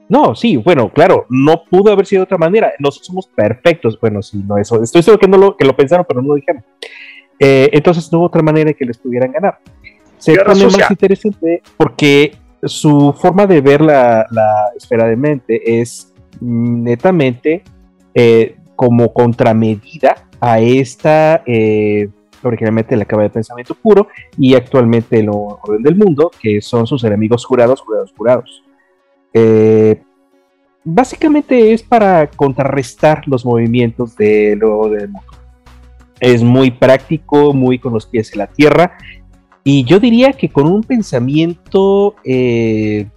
No, 0.10 0.36
sí, 0.36 0.58
bueno, 0.58 0.92
claro, 0.92 1.26
no 1.30 1.64
pudo 1.64 1.94
haber 1.94 2.06
sido 2.06 2.20
de 2.20 2.24
otra 2.26 2.38
manera. 2.38 2.74
Nosotros 2.80 3.08
somos 3.08 3.28
perfectos. 3.28 3.98
Bueno, 3.98 4.22
sí, 4.22 4.44
no, 4.46 4.58
eso. 4.58 4.84
Estoy 4.84 5.04
seguro 5.04 5.20
que, 5.20 5.28
no 5.28 5.38
lo, 5.38 5.76
pensaron, 5.78 6.06
pero 6.06 6.22
no 6.22 6.30
lo 6.30 6.36
dijeron. 6.36 6.66
Eh, 7.40 7.70
entonces 7.72 8.12
no 8.12 8.20
hubo 8.20 8.28
otra 8.28 8.42
manera 8.42 8.68
de 8.68 8.74
que 8.74 8.86
les 8.86 8.98
pudieran 8.98 9.32
ganar. 9.32 9.60
Se 10.22 10.34
Guerra 10.34 10.54
pone 10.54 10.62
sucia. 10.62 10.84
más 10.84 10.92
interesante 10.92 11.62
porque 11.76 12.38
su 12.64 13.14
forma 13.20 13.48
de 13.48 13.60
ver 13.60 13.82
la, 13.82 14.26
la 14.30 14.70
esfera 14.78 15.08
de 15.08 15.16
mente 15.16 15.82
es 15.82 16.14
mm, 16.40 16.84
netamente 16.84 17.64
eh, 18.14 18.58
como 18.76 19.14
contramedida 19.14 20.16
a 20.40 20.60
esta, 20.60 21.44
eh, 21.46 22.10
originalmente 22.44 22.96
la 22.96 23.06
cama 23.06 23.24
de 23.24 23.30
pensamiento 23.30 23.76
puro 23.76 24.08
y 24.38 24.56
actualmente 24.56 25.20
el 25.20 25.30
orden 25.30 25.84
del 25.84 25.96
mundo, 25.96 26.32
que 26.40 26.62
son 26.62 26.88
sus 26.88 27.04
enemigos 27.04 27.46
jurados, 27.46 27.82
jurados, 27.82 28.14
jurados. 28.16 28.64
Eh, 29.34 30.02
básicamente 30.84 31.74
es 31.74 31.84
para 31.84 32.28
contrarrestar 32.30 33.28
los 33.28 33.46
movimientos 33.46 34.16
de 34.16 34.56
lo 34.56 34.90
del 34.90 35.10
mundo. 35.10 35.32
Es 36.20 36.44
muy 36.44 36.72
práctico, 36.72 37.54
muy 37.54 37.80
con 37.80 37.94
los 37.94 38.06
pies 38.06 38.32
en 38.34 38.40
la 38.40 38.48
tierra. 38.48 38.98
Y 39.64 39.84
yo 39.84 40.00
diría 40.00 40.34
que 40.34 40.50
con 40.50 40.68
un 40.68 40.82
pensamiento, 40.82 42.16
eh, 42.24 43.08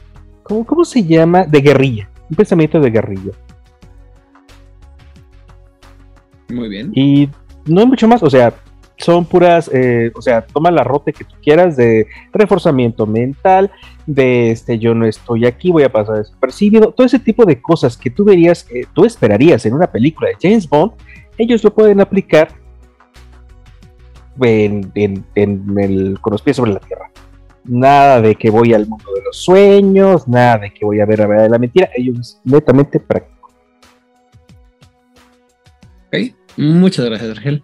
¿cómo, 0.43 0.65
cómo 0.67 0.85
se 0.85 1.03
llama? 1.03 1.45
De 1.45 1.61
guerrilla. 1.61 2.11
Un 2.29 2.37
pensamiento 2.37 2.81
de 2.81 2.91
guerrilla. 2.91 3.33
Muy 6.51 6.69
bien. 6.69 6.93
Y 6.95 7.29
no 7.67 7.81
hay 7.81 7.87
mucho 7.87 8.07
más, 8.07 8.23
o 8.23 8.29
sea, 8.29 8.53
son 8.97 9.25
puras, 9.25 9.71
eh, 9.73 10.13
o 10.15 10.23
sea, 10.23 10.43
toma 10.43 10.71
la 10.71 10.85
rote 10.85 11.13
que 11.13 11.25
tú 11.25 11.35
quieras 11.43 11.77
de 11.77 12.07
reforzamiento 12.33 13.07
mental, 13.07 13.71
de 14.07 14.51
este, 14.51 14.79
yo 14.79 14.95
no 14.95 15.07
estoy 15.07 15.47
aquí, 15.47 15.71
voy 15.71 15.83
a 15.83 15.93
pasar 15.93 16.19
desapercibido, 16.19 16.93
todo 16.93 17.07
ese 17.07 17.19
tipo 17.19 17.45
de 17.45 17.61
cosas 17.61 17.97
que 17.97 18.11
tú 18.11 18.25
verías, 18.25 18.67
eh, 18.71 18.87
tú 18.95 19.05
esperarías 19.05 19.67
en 19.67 19.75
una 19.75 19.91
película 19.91 20.29
de 20.29 20.37
James 20.41 20.69
Bond, 20.69 20.93
ellos 21.39 21.65
lo 21.65 21.75
pueden 21.75 22.01
aplicar 22.01 22.49
en, 24.43 24.91
en- 24.95 25.25
en 25.35 25.79
el, 25.79 26.19
con 26.21 26.33
los 26.33 26.43
pies 26.43 26.57
sobre 26.57 26.73
la 26.73 26.81
tierra. 26.81 27.11
Nada 27.65 28.21
de 28.21 28.35
que 28.35 28.51
voy 28.51 28.75
al 28.75 28.87
mundo 28.87 29.11
de 29.15 29.23
los 29.23 29.37
sueños, 29.39 30.29
nada 30.29 30.59
de 30.59 30.71
que 30.73 30.85
voy 30.85 31.01
a 31.01 31.07
ver 31.07 31.21
la 31.21 31.27
verdad 31.27 31.43
de 31.45 31.49
la 31.51 31.59
mentira, 31.59 31.89
ellos 31.97 32.19
es 32.21 32.41
netamente 32.45 33.01
práctico. 33.01 33.49
Ok, 36.09 36.35
muchas 36.59 37.07
gracias, 37.07 37.31
Argel. 37.31 37.63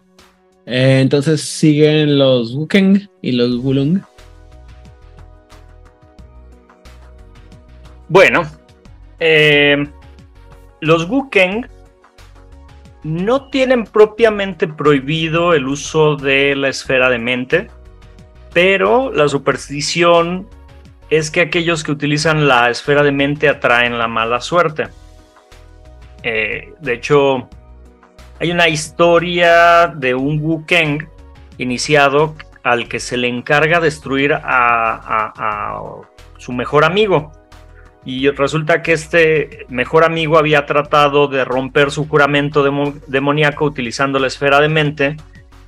Eh, 0.66 1.00
entonces 1.02 1.42
siguen 1.42 2.18
los 2.18 2.54
Wukeng 2.54 3.08
y 3.22 3.32
los 3.32 3.56
Wulung. 3.58 4.00
Bueno, 8.08 8.42
eh, 9.18 9.76
los 10.80 11.08
Wukeng 11.08 11.66
no 13.02 13.48
tienen 13.48 13.84
propiamente 13.84 14.68
prohibido 14.68 15.54
el 15.54 15.66
uso 15.66 16.16
de 16.16 16.54
la 16.54 16.68
esfera 16.68 17.08
de 17.08 17.18
mente, 17.18 17.68
pero 18.52 19.10
la 19.12 19.28
superstición 19.28 20.48
es 21.08 21.30
que 21.30 21.40
aquellos 21.40 21.82
que 21.82 21.92
utilizan 21.92 22.46
la 22.46 22.70
esfera 22.70 23.02
de 23.02 23.12
mente 23.12 23.48
atraen 23.48 23.98
la 23.98 24.06
mala 24.06 24.40
suerte. 24.40 24.88
Eh, 26.22 26.74
de 26.80 26.92
hecho, 26.92 27.48
hay 28.38 28.50
una 28.50 28.68
historia 28.68 29.88
de 29.88 30.14
un 30.14 30.40
Wukeng 30.40 31.08
iniciado 31.58 32.34
al 32.62 32.88
que 32.88 33.00
se 33.00 33.16
le 33.16 33.28
encarga 33.28 33.80
destruir 33.80 34.34
a 34.34 35.80
su 36.36 36.52
mejor 36.52 36.84
amigo. 36.84 37.32
Y 38.04 38.30
resulta 38.30 38.80
que 38.82 38.92
este 38.92 39.66
mejor 39.68 40.04
amigo 40.04 40.38
había 40.38 40.64
tratado 40.66 41.28
de 41.28 41.44
romper 41.44 41.90
su 41.90 42.08
juramento 42.08 42.64
demo- 42.64 42.94
demoníaco 43.06 43.64
utilizando 43.66 44.18
la 44.18 44.26
esfera 44.26 44.60
de 44.60 44.68
mente 44.68 45.16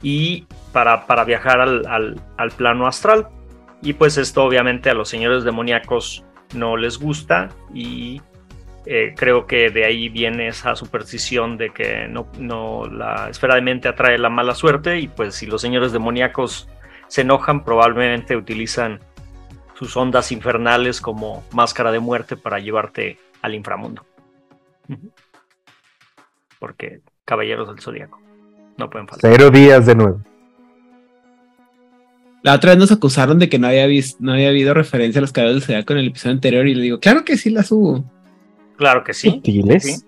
y 0.02 0.46
para, 0.72 1.06
para 1.06 1.24
viajar 1.24 1.60
al, 1.60 1.86
al- 1.86 2.20
al 2.38 2.50
plano 2.52 2.86
astral. 2.86 3.28
Y 3.82 3.92
pues 3.94 4.16
esto 4.16 4.44
obviamente 4.44 4.88
a 4.90 4.94
los 4.94 5.08
señores 5.08 5.44
demoníacos 5.44 6.24
no 6.54 6.76
les 6.76 6.98
gusta 6.98 7.50
y 7.74 8.20
eh, 8.86 9.14
creo 9.16 9.46
que 9.46 9.70
de 9.70 9.84
ahí 9.84 10.08
viene 10.08 10.48
esa 10.48 10.74
superstición 10.74 11.56
de 11.58 11.70
que 11.70 12.06
no, 12.08 12.26
no 12.38 12.86
la 12.86 13.28
esfera 13.30 13.54
de 13.56 13.60
mente 13.62 13.88
atrae 13.88 14.18
la 14.18 14.28
mala 14.28 14.54
suerte 14.54 14.98
y 14.98 15.08
pues 15.08 15.34
si 15.34 15.46
los 15.46 15.60
señores 15.60 15.92
demoníacos 15.92 16.68
se 17.08 17.20
enojan 17.22 17.64
probablemente 17.64 18.36
utilizan 18.36 19.00
sus 19.82 19.96
ondas 19.96 20.30
infernales 20.30 21.00
como 21.00 21.42
máscara 21.50 21.90
de 21.90 21.98
muerte 21.98 22.36
para 22.36 22.60
llevarte 22.60 23.18
al 23.42 23.56
inframundo. 23.56 24.04
Porque 26.60 27.00
caballeros 27.24 27.66
del 27.68 27.80
zodiaco 27.80 28.20
no 28.78 28.88
pueden 28.88 29.08
faltar. 29.08 29.32
Cero 29.32 29.50
días 29.50 29.84
de 29.84 29.94
nuevo. 29.96 30.20
La 32.44 32.54
otra 32.54 32.70
vez 32.70 32.78
nos 32.78 32.92
acusaron 32.92 33.40
de 33.40 33.48
que 33.48 33.58
no 33.58 33.66
había, 33.66 33.86
no 34.20 34.32
había 34.34 34.50
habido 34.50 34.72
referencia 34.72 35.18
a 35.18 35.22
los 35.22 35.32
caballeros 35.32 35.62
del 35.62 35.66
Zodiaco 35.66 35.92
en 35.94 35.98
el 36.00 36.06
episodio 36.08 36.32
anterior 36.34 36.66
y 36.68 36.74
le 36.76 36.82
digo, 36.82 37.00
claro 37.00 37.24
que 37.24 37.36
sí 37.36 37.50
las 37.50 37.72
hubo. 37.72 38.04
Claro 38.76 39.02
que 39.02 39.14
sí. 39.14 39.30
Sutiles. 39.30 39.82
sí. 39.82 40.04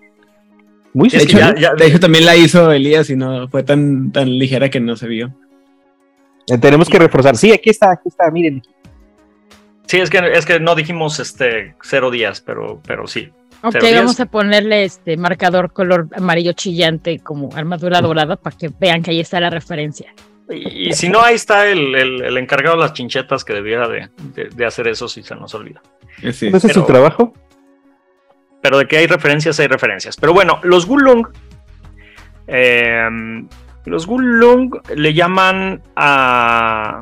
Muy 0.93 1.09
De 1.09 1.17
hecho, 1.17 1.37
sutiles. 1.37 1.55
ya- 1.55 1.59
ya- 1.71 1.73
de 1.75 1.87
hecho, 1.87 1.99
también 1.99 2.25
la 2.25 2.35
hizo 2.37 2.71
Elías 2.71 3.09
y 3.09 3.17
no 3.17 3.49
fue 3.49 3.63
tan, 3.63 4.11
tan 4.13 4.29
ligera 4.37 4.69
que 4.69 4.79
no 4.79 4.95
se 4.95 5.07
vio. 5.09 5.33
Eh, 6.47 6.57
Tenemos 6.57 6.89
que 6.89 6.97
reforzar. 6.99 7.35
Sí, 7.35 7.51
aquí 7.51 7.69
está, 7.69 7.91
aquí 7.91 8.07
está, 8.09 8.29
miren. 8.31 8.61
Sí, 9.87 9.97
es 9.99 10.09
que, 10.09 10.17
es 10.33 10.45
que 10.45 10.59
no 10.59 10.75
dijimos 10.75 11.19
este 11.19 11.75
cero 11.81 12.09
días, 12.11 12.41
pero, 12.41 12.81
pero 12.87 13.07
sí. 13.07 13.31
Ok, 13.61 13.75
vamos 13.95 14.19
a 14.19 14.25
ponerle 14.25 14.83
este 14.83 15.17
marcador 15.17 15.71
color 15.73 16.07
amarillo 16.15 16.53
chillante 16.53 17.19
como 17.19 17.55
armadura 17.55 18.01
dorada 18.01 18.35
para 18.35 18.55
que 18.55 18.69
vean 18.79 19.01
que 19.01 19.11
ahí 19.11 19.19
está 19.19 19.39
la 19.39 19.49
referencia. 19.49 20.13
Y, 20.49 20.89
y 20.89 20.93
si 20.93 21.09
no, 21.09 21.21
ahí 21.21 21.33
está 21.35 21.67
el, 21.67 21.95
el- 21.95 22.21
el 22.23 22.37
encargado 22.37 22.75
de 22.77 22.83
las 22.83 22.93
chinchetas 22.93 23.43
que 23.43 23.53
debiera 23.53 23.87
de, 23.87 24.09
de- 24.35 24.49
de 24.49 24.65
hacer 24.65 24.87
eso 24.87 25.07
si 25.07 25.23
se 25.23 25.35
nos 25.35 25.55
olvida. 25.55 25.81
Sí. 26.31 26.47
¿Ese 26.53 26.67
es 26.67 26.73
su 26.73 26.85
trabajo? 26.85 27.33
Pero 28.61 28.77
de 28.77 28.87
que 28.87 28.97
hay 28.97 29.07
referencias, 29.07 29.59
hay 29.59 29.67
referencias. 29.67 30.15
Pero 30.17 30.33
bueno, 30.33 30.59
los 30.63 30.85
Gulung. 30.85 31.27
eh, 32.47 33.07
los 33.85 34.05
Gulung 34.07 34.75
le 34.95 35.13
llaman 35.13 35.81
a 35.95 37.01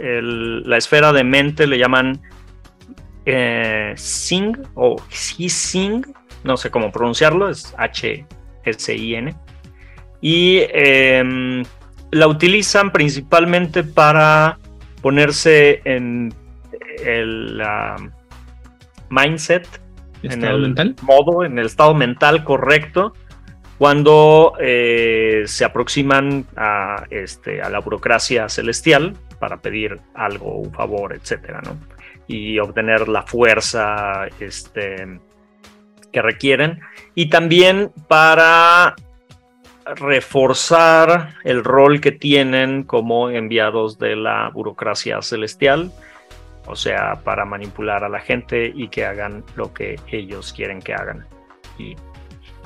el- 0.00 0.62
la 0.62 0.76
esfera 0.76 1.12
de 1.12 1.24
mente, 1.24 1.66
le 1.66 1.78
llaman 1.78 2.20
eh, 3.26 3.92
Sing 3.96 4.56
o 4.74 4.96
Sing, 5.10 6.02
no 6.44 6.56
sé 6.56 6.70
cómo 6.70 6.90
pronunciarlo, 6.90 7.48
es 7.50 7.74
H-S-I-N. 7.76 9.34
Y 10.20 10.60
em, 10.72 11.62
la 12.10 12.26
utilizan 12.26 12.90
principalmente 12.90 13.84
para 13.84 14.58
ponerse 15.02 15.82
en 15.84 16.32
el 17.04 17.62
mindset 19.10 19.66
en 20.22 20.30
¿Estado 20.32 20.56
el 20.56 20.62
mental? 20.62 20.96
modo, 21.02 21.44
en 21.44 21.58
el 21.58 21.66
estado 21.66 21.94
mental 21.94 22.42
correcto 22.44 23.12
cuando 23.78 24.54
eh, 24.60 25.42
se 25.46 25.64
aproximan 25.64 26.44
a, 26.56 27.04
este, 27.10 27.62
a 27.62 27.70
la 27.70 27.78
burocracia 27.78 28.48
celestial 28.48 29.14
para 29.38 29.58
pedir 29.58 30.00
algo, 30.14 30.56
un 30.56 30.72
favor, 30.72 31.14
etcétera, 31.14 31.60
¿no? 31.62 31.76
Y 32.26 32.58
obtener 32.58 33.08
la 33.08 33.22
fuerza 33.22 34.26
este, 34.38 35.18
que 36.12 36.22
requieren. 36.22 36.80
Y 37.14 37.28
también 37.30 37.90
para 38.06 38.94
reforzar 39.96 41.34
el 41.44 41.64
rol 41.64 42.00
que 42.00 42.12
tienen 42.12 42.82
como 42.84 43.30
enviados 43.30 43.98
de 43.98 44.16
la 44.16 44.50
burocracia 44.50 45.20
celestial, 45.22 45.90
o 46.66 46.76
sea, 46.76 47.20
para 47.24 47.44
manipular 47.44 48.04
a 48.04 48.08
la 48.08 48.20
gente 48.20 48.70
y 48.74 48.88
que 48.88 49.06
hagan 49.06 49.44
lo 49.56 49.72
que 49.72 49.98
ellos 50.10 50.52
quieren 50.52 50.80
que 50.80 50.94
hagan. 50.94 51.26
Y 51.78 51.96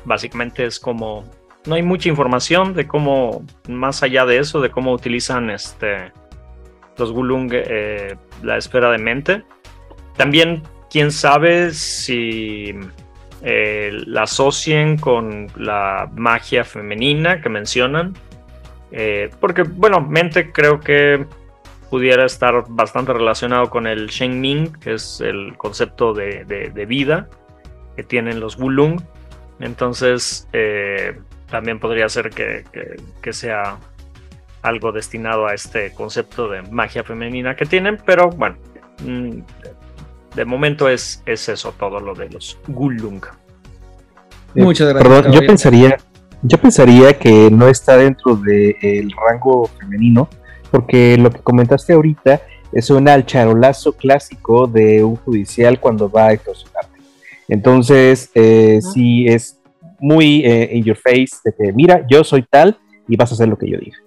básicamente 0.05 0.65
es 0.65 0.81
como, 0.81 1.25
no 1.67 1.77
hay 1.77 1.83
mucha 1.83 2.09
información 2.09 2.75
de 2.75 2.89
cómo, 2.89 3.45
más 3.69 4.03
allá 4.03 4.27
de 4.27 4.39
eso, 4.39 4.61
de 4.61 4.71
cómo 4.71 4.93
utilizan 4.93 5.51
este, 5.51 6.13
los 7.03 7.13
Gulung 7.13 7.51
eh, 7.53 8.17
la 8.43 8.57
esfera 8.57 8.91
de 8.91 8.99
mente. 8.99 9.43
También, 10.17 10.63
quién 10.91 11.11
sabe 11.11 11.73
si 11.73 12.75
eh, 13.43 13.91
la 14.07 14.23
asocien 14.23 14.97
con 14.97 15.49
la 15.57 16.09
magia 16.15 16.65
femenina 16.65 17.41
que 17.41 17.49
mencionan. 17.49 18.15
Eh, 18.93 19.31
porque, 19.41 19.63
bueno, 19.63 20.01
mente 20.01 20.53
creo 20.53 20.79
que 20.81 21.27
pudiera 21.91 22.25
estar 22.25 22.65
bastante 22.69 23.13
relacionado 23.13 23.69
con 23.69 23.87
el 23.87 24.07
Shen 24.07 24.41
Ming, 24.41 24.73
que 24.81 24.95
es 24.95 25.21
el 25.21 25.57
concepto 25.57 26.15
de, 26.15 26.85
vida 26.87 27.29
que 27.97 28.05
tienen 28.05 28.39
los 28.39 28.59
Wulung. 28.59 29.03
Entonces, 29.59 30.49
eh, 30.53 31.19
también 31.51 31.81
podría 31.81 32.09
ser 32.09 32.31
que, 32.31 33.33
sea 33.33 33.79
algo 34.63 34.93
destinado 34.93 35.47
a 35.47 35.55
este 35.55 35.93
concepto 35.93 36.49
de 36.49 36.63
magia 36.63 37.05
femenina 37.05 37.57
que 37.57 37.67
tienen, 37.67 37.99
pero 38.05 38.31
bueno, 38.31 38.57
mm, 39.05 39.41
de 40.35 40.45
momento 40.45 40.89
es, 40.89 41.23
es 41.27 41.49
eso 41.49 41.75
todo 41.79 42.01
lo 42.01 42.15
de 42.15 42.31
los 42.31 42.59
Gulung. 42.69 43.25
Eh, 44.55 44.63
Muchas 44.63 44.89
gracias. 44.89 45.13
Perdón, 45.13 45.33
yo 45.33 45.47
pensaría, 45.47 45.97
yo 46.43 46.59
pensaría 46.59 47.19
que 47.19 47.51
no 47.51 47.69
está 47.69 47.97
dentro 47.97 48.37
del 48.37 49.13
rango 49.13 49.67
femenino, 49.79 50.29
porque 50.71 51.17
lo 51.19 51.31
que 51.31 51.41
comentaste 51.41 51.93
ahorita 51.93 52.41
suena 52.81 53.13
al 53.13 53.27
charolazo 53.27 53.93
clásico 53.93 54.67
de 54.67 55.05
un 55.05 55.17
judicial 55.17 55.79
cuando 55.79 56.09
va 56.11 56.29
a 56.29 56.33
extorsionarte. 56.33 57.01
Entonces, 57.49 58.31
eh, 58.35 58.81
sí 58.81 59.27
es 59.27 59.61
muy 60.01 60.43
eh, 60.45 60.71
in 60.73 60.85
your 60.85 60.97
face 60.97 61.37
de 61.45 61.53
que, 61.53 61.73
mira, 61.73 62.07
yo 62.09 62.25
soy 62.25 62.43
tal 62.49 62.79
y 63.07 63.17
vas 63.17 63.31
a 63.31 63.35
hacer 63.35 63.49
lo 63.49 63.59
que 63.59 63.69
yo 63.69 63.79
diga. 63.79 63.99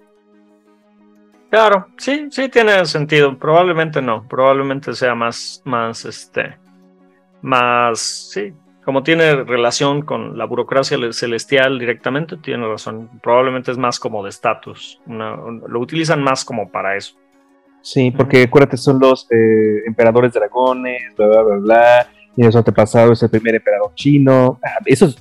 Claro, 1.50 1.86
sí, 1.96 2.28
sí 2.30 2.48
tiene 2.48 2.84
sentido. 2.86 3.38
Probablemente 3.38 4.02
no, 4.02 4.26
probablemente 4.28 4.94
sea 4.94 5.14
más, 5.14 5.62
más, 5.64 6.04
este, 6.04 6.58
más, 7.42 8.00
sí, 8.00 8.52
como 8.84 9.02
tiene 9.02 9.42
relación 9.44 10.02
con 10.02 10.38
la 10.38 10.44
burocracia 10.44 10.96
celestial 11.12 11.78
directamente, 11.78 12.36
tiene 12.36 12.68
razón. 12.68 13.10
Probablemente 13.22 13.72
es 13.72 13.78
más 13.78 13.98
como 13.98 14.22
de 14.22 14.30
estatus. 14.30 15.00
Lo 15.06 15.80
utilizan 15.80 16.22
más 16.22 16.44
como 16.44 16.70
para 16.70 16.96
eso. 16.96 17.16
Sí, 17.82 18.10
porque 18.10 18.42
acuérdate, 18.42 18.76
son 18.76 18.98
los 18.98 19.26
eh, 19.30 19.82
emperadores 19.86 20.32
dragones, 20.32 21.02
bla, 21.16 21.26
bla, 21.26 21.42
bla, 21.42 21.56
bla. 21.56 22.06
Y 22.36 22.46
eso 22.46 22.62
pasado 22.62 23.12
es 23.12 23.22
el 23.22 23.30
primer 23.30 23.54
emperador 23.54 23.92
chino. 23.94 24.60
Ah, 24.62 24.78
eso 24.84 25.06
es. 25.06 25.16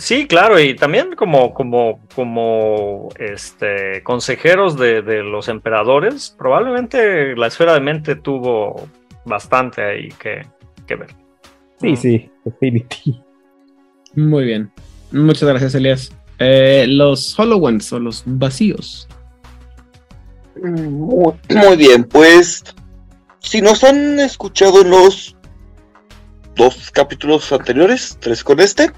Sí, 0.00 0.26
claro, 0.26 0.58
y 0.58 0.74
también 0.74 1.14
como, 1.14 1.52
como, 1.52 2.00
como 2.14 3.10
este, 3.18 4.02
consejeros 4.02 4.78
de, 4.78 5.02
los 5.22 5.48
emperadores, 5.48 6.34
probablemente 6.38 7.36
la 7.36 7.48
esfera 7.48 7.74
de 7.74 7.80
mente 7.80 8.16
tuvo 8.16 8.88
bastante 9.26 9.82
ahí 9.82 10.08
que, 10.18 10.46
ver. 10.88 11.14
Sí, 11.82 11.96
sí, 11.96 12.30
definitivamente. 12.46 13.26
Muy 14.14 14.46
bien. 14.46 14.72
Muchas 15.12 15.46
gracias, 15.46 15.74
Elias. 15.74 16.10
Eh, 16.38 16.86
los 16.88 17.38
Hollow 17.38 17.62
Ones 17.62 17.92
o 17.92 18.00
los 18.00 18.22
vacíos. 18.24 19.06
Muy, 20.62 21.34
muy, 21.50 21.76
bien, 21.76 22.04
pues 22.04 22.64
si 23.40 23.60
nos 23.60 23.84
han 23.84 24.18
escuchado 24.18 24.80
en 24.80 24.90
los 24.90 25.36
dos 26.56 26.90
capítulos 26.90 27.52
anteriores, 27.52 28.16
tres 28.18 28.42
con 28.42 28.60
este, 28.60 28.90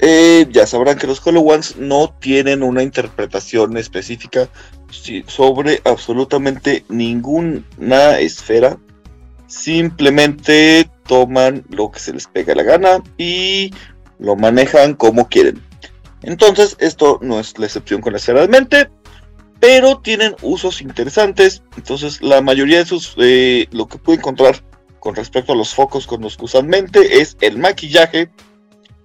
eh, 0.00 0.46
ya 0.50 0.66
sabrán 0.66 0.98
que 0.98 1.06
los 1.06 1.24
Hollow 1.26 1.50
Ones 1.50 1.76
no 1.76 2.14
tienen 2.20 2.62
una 2.62 2.82
interpretación 2.82 3.76
específica 3.76 4.48
sobre 5.26 5.80
absolutamente 5.84 6.84
ninguna 6.88 8.18
esfera. 8.18 8.78
Simplemente 9.46 10.88
toman 11.06 11.64
lo 11.70 11.90
que 11.90 12.00
se 12.00 12.12
les 12.12 12.26
pega 12.26 12.54
la 12.54 12.62
gana 12.62 13.02
y 13.16 13.72
lo 14.18 14.36
manejan 14.36 14.94
como 14.94 15.28
quieren. 15.28 15.62
Entonces, 16.22 16.76
esto 16.80 17.18
no 17.22 17.40
es 17.40 17.58
la 17.58 17.66
excepción 17.66 18.00
con 18.00 18.12
la 18.12 18.18
esfera 18.18 18.42
de 18.42 18.48
mente, 18.48 18.90
pero 19.60 20.00
tienen 20.00 20.36
usos 20.42 20.80
interesantes. 20.80 21.62
Entonces, 21.76 22.20
la 22.22 22.40
mayoría 22.40 22.78
de 22.78 22.86
sus, 22.86 23.14
eh, 23.18 23.66
lo 23.70 23.88
que 23.88 23.98
puede 23.98 24.18
encontrar 24.18 24.62
con 25.00 25.14
respecto 25.14 25.52
a 25.52 25.56
los 25.56 25.74
focos 25.74 26.06
con 26.06 26.20
los 26.20 26.36
que 26.36 26.44
usan 26.44 26.66
mente 26.66 27.20
es 27.20 27.36
el 27.40 27.58
maquillaje, 27.58 28.30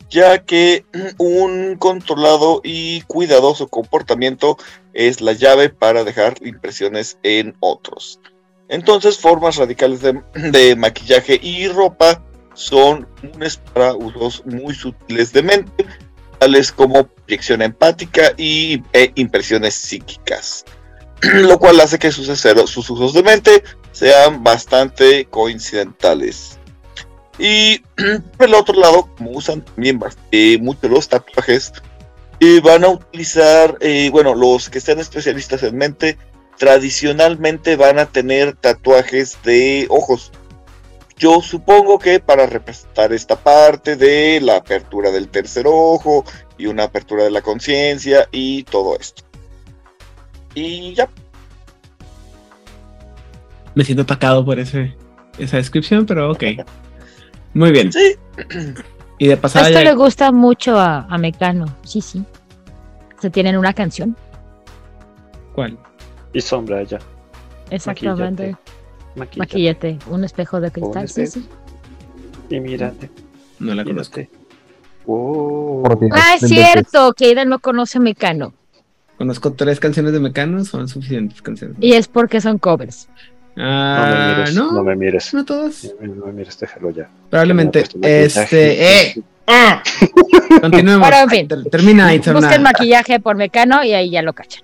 ya 0.09 0.43
que 0.43 0.85
un 1.17 1.75
controlado 1.77 2.61
y 2.63 3.01
cuidadoso 3.01 3.67
comportamiento 3.67 4.57
es 4.93 5.21
la 5.21 5.33
llave 5.33 5.69
para 5.69 6.03
dejar 6.03 6.35
impresiones 6.41 7.17
en 7.23 7.55
otros. 7.59 8.19
Entonces, 8.69 9.17
formas 9.17 9.57
radicales 9.57 10.01
de, 10.01 10.75
maquillaje 10.77 11.39
y 11.41 11.67
ropa 11.67 12.23
son 12.53 13.07
comunes 13.19 13.57
para 13.57 13.93
usos 13.93 14.43
muy 14.45 14.73
sutiles 14.73 15.33
de 15.33 15.43
mente, 15.43 15.85
tales 16.39 16.71
como 16.71 17.07
proyección 17.07 17.61
empática 17.61 18.33
y, 18.37 18.81
e 18.93 19.11
impresiones 19.15 19.73
psíquicas, 19.73 20.65
lo 21.21 21.57
cual 21.59 21.79
hace 21.81 21.99
que 21.99 22.11
sus, 22.11 22.27
sus 22.27 22.89
usos 22.89 23.13
de 23.13 23.23
mente 23.23 23.63
sean 23.91 24.43
bastante 24.43 25.25
coincidentales. 25.25 26.59
Y 27.39 27.79
por 28.37 28.47
el 28.47 28.53
otro 28.53 28.79
lado, 28.79 29.09
como 29.17 29.31
usan 29.31 29.63
también 29.63 29.99
eh, 30.31 30.57
muchos 30.59 30.89
los 30.89 31.07
tatuajes, 31.07 31.73
eh, 32.39 32.59
van 32.61 32.83
a 32.83 32.89
utilizar, 32.89 33.77
eh, 33.79 34.09
bueno, 34.11 34.35
los 34.35 34.69
que 34.69 34.79
sean 34.81 34.99
especialistas 34.99 35.63
en 35.63 35.77
mente, 35.77 36.17
tradicionalmente 36.57 37.75
van 37.75 37.99
a 37.99 38.05
tener 38.05 38.55
tatuajes 38.55 39.37
de 39.43 39.87
ojos. 39.89 40.31
Yo 41.17 41.41
supongo 41.41 41.99
que 41.99 42.19
para 42.19 42.45
representar 42.47 43.13
esta 43.13 43.35
parte 43.35 43.95
de 43.95 44.41
la 44.41 44.57
apertura 44.57 45.11
del 45.11 45.29
tercer 45.29 45.65
ojo 45.67 46.25
y 46.57 46.65
una 46.65 46.83
apertura 46.83 47.23
de 47.23 47.31
la 47.31 47.41
conciencia 47.41 48.27
y 48.31 48.63
todo 48.63 48.97
esto. 48.99 49.23
Y 50.53 50.93
ya. 50.93 51.09
Me 53.75 53.83
siento 53.83 54.03
atacado 54.03 54.43
por 54.43 54.59
ese, 54.59 54.95
esa 55.37 55.57
descripción, 55.57 56.05
pero 56.05 56.31
ok. 56.31 56.43
Muy 57.53 57.71
bien. 57.71 57.91
Sí. 57.91 58.15
Y 59.19 59.27
de 59.27 59.37
pasada. 59.37 59.69
Esto 59.69 59.83
le 59.83 59.93
gusta 59.93 60.31
mucho 60.31 60.77
a, 60.77 61.07
Mecano. 61.17 61.65
Sí, 61.83 62.01
sí. 62.01 62.23
Se 63.21 63.29
tienen 63.29 63.55
una 63.57 63.71
canción. 63.71 64.17
¿Cuál? 65.53 65.77
Y 66.33 66.41
sombra 66.41 66.83
ya. 66.83 66.99
Exactamente. 67.69 68.57
Maquillate. 69.15 69.99
Un 70.09 70.23
espejo 70.25 70.59
de 70.59 70.71
cristal. 70.71 71.07
Sí, 71.07 71.27
sí. 71.27 71.47
Y 72.49 72.59
mírate. 72.59 73.09
No 73.59 73.73
la 73.75 73.85
conozco. 73.85 74.21
ah, 76.11 76.35
es 76.35 76.49
cierto, 76.49 77.13
que 77.13 77.31
Ida 77.31 77.45
no 77.45 77.59
conoce 77.59 77.99
a 77.99 78.01
Mecano. 78.01 78.53
Conozco 79.17 79.53
tres 79.53 79.79
canciones 79.79 80.11
de 80.11 80.19
Mecano, 80.19 80.65
son 80.65 80.87
suficientes 80.87 81.41
canciones. 81.41 81.77
Y 81.79 81.93
es 81.93 82.07
porque 82.07 82.41
son 82.41 82.57
covers. 82.57 83.07
Ah, 83.57 84.45
no, 84.53 84.71
no, 84.71 84.83
me 84.83 84.95
mires. 84.95 85.33
No 85.33 85.45
todos. 85.45 85.93
No, 86.01 86.25
me 86.25 86.33
mires, 86.33 86.59
déjalo 86.59 86.89
ya. 86.91 87.09
Probablemente. 87.29 87.83
Este. 88.01 89.09
¡Eh! 89.09 89.23
¡Ah! 89.45 89.83
Continuemos. 90.61 91.07
Pero, 91.07 91.23
en 91.23 91.29
fin, 91.29 91.69
Termina 91.69 92.07
ahí. 92.07 92.19
Busquen 92.19 92.63
maquillaje 92.63 93.19
por 93.19 93.35
Mecano 93.35 93.83
y 93.83 93.93
ahí 93.93 94.09
ya 94.09 94.21
lo 94.21 94.33
cachan. 94.33 94.63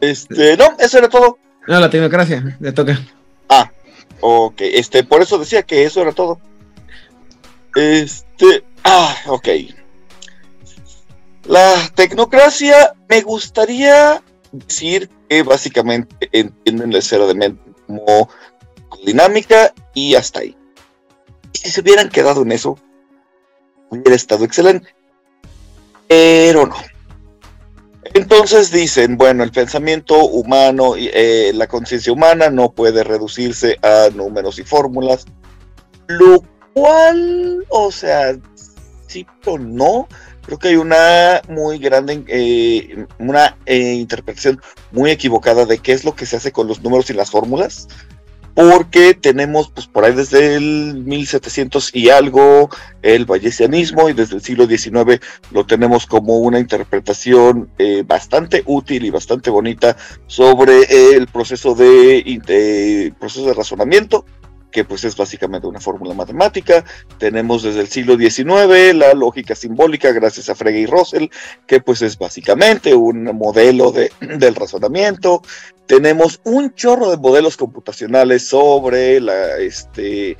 Este, 0.00 0.56
no, 0.56 0.76
eso 0.78 0.98
era 0.98 1.08
todo. 1.08 1.38
No, 1.68 1.78
la 1.78 1.88
tecnocracia, 1.88 2.56
le 2.58 2.72
toca. 2.72 2.98
Ah, 3.48 3.70
ok. 4.20 4.60
Este, 4.60 5.04
por 5.04 5.22
eso 5.22 5.38
decía 5.38 5.62
que 5.62 5.84
eso 5.84 6.02
era 6.02 6.12
todo. 6.12 6.40
Este, 7.76 8.64
ah, 8.82 9.14
ok. 9.28 9.48
La 11.46 11.74
tecnocracia 11.94 12.94
me 13.08 13.20
gustaría 13.20 14.22
decir 14.50 15.08
básicamente 15.40 16.28
entienden 16.32 16.92
la 16.92 16.98
esfera 16.98 17.26
de 17.26 17.34
mente 17.34 17.62
como 17.86 18.28
dinámica 19.06 19.72
y 19.94 20.14
hasta 20.14 20.40
ahí. 20.40 20.54
Si 21.54 21.70
se 21.70 21.80
hubieran 21.80 22.10
quedado 22.10 22.42
en 22.42 22.52
eso, 22.52 22.78
hubiera 23.88 24.14
estado 24.14 24.44
excelente. 24.44 24.94
Pero 26.08 26.66
no. 26.66 26.76
Entonces 28.14 28.70
dicen, 28.70 29.16
bueno, 29.16 29.42
el 29.42 29.52
pensamiento 29.52 30.26
humano, 30.26 30.94
eh, 30.96 31.52
la 31.54 31.66
conciencia 31.66 32.12
humana 32.12 32.50
no 32.50 32.72
puede 32.72 33.04
reducirse 33.04 33.78
a 33.82 34.08
números 34.14 34.58
y 34.58 34.64
fórmulas, 34.64 35.24
lo 36.08 36.42
cual, 36.74 37.64
o 37.70 37.90
sea, 37.90 38.36
sí 39.06 39.26
o 39.46 39.58
no, 39.58 40.08
creo 40.44 40.58
que 40.58 40.68
hay 40.68 40.76
una 40.76 41.40
muy 41.48 41.78
grande, 41.78 42.24
eh, 42.28 43.06
una 43.18 43.56
eh, 43.66 43.94
interpretación 43.94 44.60
muy 44.90 45.10
equivocada 45.10 45.66
de 45.66 45.78
qué 45.78 45.92
es 45.92 46.04
lo 46.04 46.14
que 46.14 46.26
se 46.26 46.36
hace 46.36 46.52
con 46.52 46.66
los 46.68 46.82
números 46.82 47.08
y 47.10 47.14
las 47.14 47.30
fórmulas 47.30 47.88
porque 48.54 49.14
tenemos 49.14 49.70
pues 49.70 49.86
por 49.86 50.04
ahí 50.04 50.14
desde 50.14 50.56
el 50.56 51.02
1700 51.06 51.94
y 51.94 52.10
algo 52.10 52.68
el 53.00 53.24
bayesianismo 53.24 54.08
y 54.08 54.12
desde 54.12 54.36
el 54.36 54.42
siglo 54.42 54.66
XIX 54.66 55.20
lo 55.52 55.64
tenemos 55.64 56.06
como 56.06 56.38
una 56.38 56.58
interpretación 56.58 57.70
eh, 57.78 58.04
bastante 58.06 58.62
útil 58.66 59.06
y 59.06 59.10
bastante 59.10 59.48
bonita 59.48 59.96
sobre 60.26 61.14
el 61.14 61.26
proceso 61.28 61.74
de 61.74 63.14
proceso 63.18 63.46
de 63.46 63.54
razonamiento 63.54 64.26
que 64.72 64.84
pues 64.84 65.04
es 65.04 65.16
básicamente 65.16 65.68
una 65.68 65.78
fórmula 65.78 66.14
matemática. 66.14 66.84
Tenemos 67.18 67.62
desde 67.62 67.80
el 67.80 67.88
siglo 67.88 68.16
XIX 68.16 68.94
la 68.94 69.14
lógica 69.14 69.54
simbólica, 69.54 70.10
gracias 70.10 70.48
a 70.48 70.54
Frege 70.54 70.80
y 70.80 70.86
Russell, 70.86 71.28
que 71.66 71.80
pues 71.80 72.02
es 72.02 72.18
básicamente 72.18 72.94
un 72.94 73.24
modelo 73.36 73.92
de, 73.92 74.10
del 74.20 74.54
razonamiento. 74.54 75.42
Tenemos 75.86 76.40
un 76.44 76.74
chorro 76.74 77.10
de 77.10 77.18
modelos 77.18 77.56
computacionales 77.56 78.48
sobre 78.48 79.20
la, 79.20 79.58
este, 79.58 80.36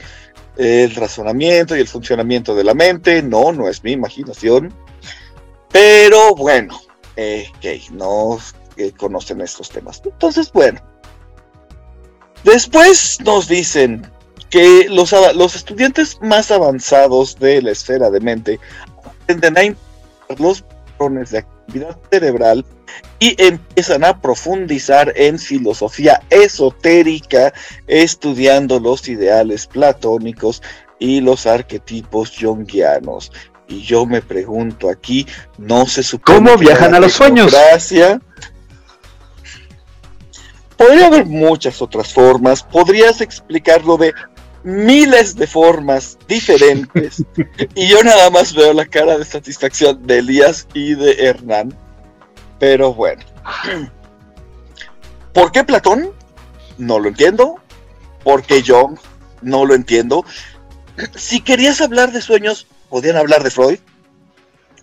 el 0.57 0.95
razonamiento 0.95 1.77
y 1.77 1.81
el 1.81 1.89
funcionamiento 1.89 2.55
de 2.55 2.65
la 2.65 2.75
mente. 2.75 3.23
No, 3.23 3.53
no 3.53 3.69
es 3.69 3.85
mi 3.85 3.93
imaginación. 3.93 4.73
Pero 5.71 6.35
bueno, 6.35 6.81
eh, 7.17 7.51
que 7.61 7.81
no 7.93 8.39
eh, 8.77 8.93
conocen 8.93 9.41
estos 9.41 9.69
temas. 9.69 10.01
Entonces, 10.05 10.51
bueno. 10.53 10.81
Después 12.45 13.21
nos 13.25 13.47
dicen, 13.47 14.11
que 14.53 14.87
los, 14.91 15.15
los 15.35 15.57
estudiantes 15.57 16.19
más 16.21 16.51
avanzados 16.51 17.39
de 17.39 17.63
la 17.63 17.71
esfera 17.71 18.11
de 18.11 18.21
mente 18.21 18.61
aprenden 18.99 19.57
a 19.57 19.65
interpretar 19.65 20.41
los 20.41 20.61
patrones 20.61 21.31
de 21.31 21.39
actividad 21.39 21.99
cerebral 22.11 22.63
y 23.19 23.35
empiezan 23.43 24.05
a 24.05 24.21
profundizar 24.21 25.11
en 25.17 25.39
filosofía 25.39 26.21
esotérica, 26.29 27.55
estudiando 27.87 28.79
los 28.79 29.09
ideales 29.09 29.67
platónicos 29.67 30.63
y 30.99 31.23
los 31.23 31.47
arquetipos 31.47 32.31
jungianos. 32.39 33.33
Y 33.69 33.81
yo 33.81 34.05
me 34.05 34.21
pregunto 34.21 34.91
aquí, 34.91 35.27
no 35.57 35.87
se 35.87 36.03
supone 36.03 36.51
¿Cómo 36.51 36.59
viajan 36.59 36.95
a 36.95 37.01
los 37.01 37.15
sueños? 37.15 37.57
Podría 40.77 41.07
haber 41.07 41.25
muchas 41.25 41.81
otras 41.81 42.13
formas. 42.13 42.63
Podrías 42.63 43.21
explicarlo 43.21 43.97
de 43.97 44.13
miles 44.65 45.37
de 45.37 45.47
formas 45.47 46.19
diferentes. 46.29 47.25
y 47.75 47.89
yo 47.89 48.03
nada 48.03 48.31
más 48.31 48.55
veo 48.55 48.73
la 48.73 48.87
cara 48.87 49.19
de 49.19 49.25
satisfacción 49.25 50.07
de 50.07 50.19
Elías 50.19 50.67
y 50.75 50.95
de 50.95 51.13
Hernán. 51.27 51.75
Pero 52.59 52.95
bueno. 52.95 53.23
¿Por 55.33 55.51
qué 55.51 55.65
Platón? 55.65 56.13
No 56.79 56.99
lo 56.99 57.09
entiendo. 57.09 57.57
¿Por 58.23 58.43
qué 58.43 58.63
Jung? 58.65 58.99
No 59.41 59.65
lo 59.65 59.75
entiendo. 59.75 60.25
Si 61.17 61.41
querías 61.41 61.81
hablar 61.81 62.13
de 62.13 62.21
sueños, 62.21 62.67
podían 62.89 63.17
hablar 63.17 63.43
de 63.43 63.51
Freud. 63.51 63.79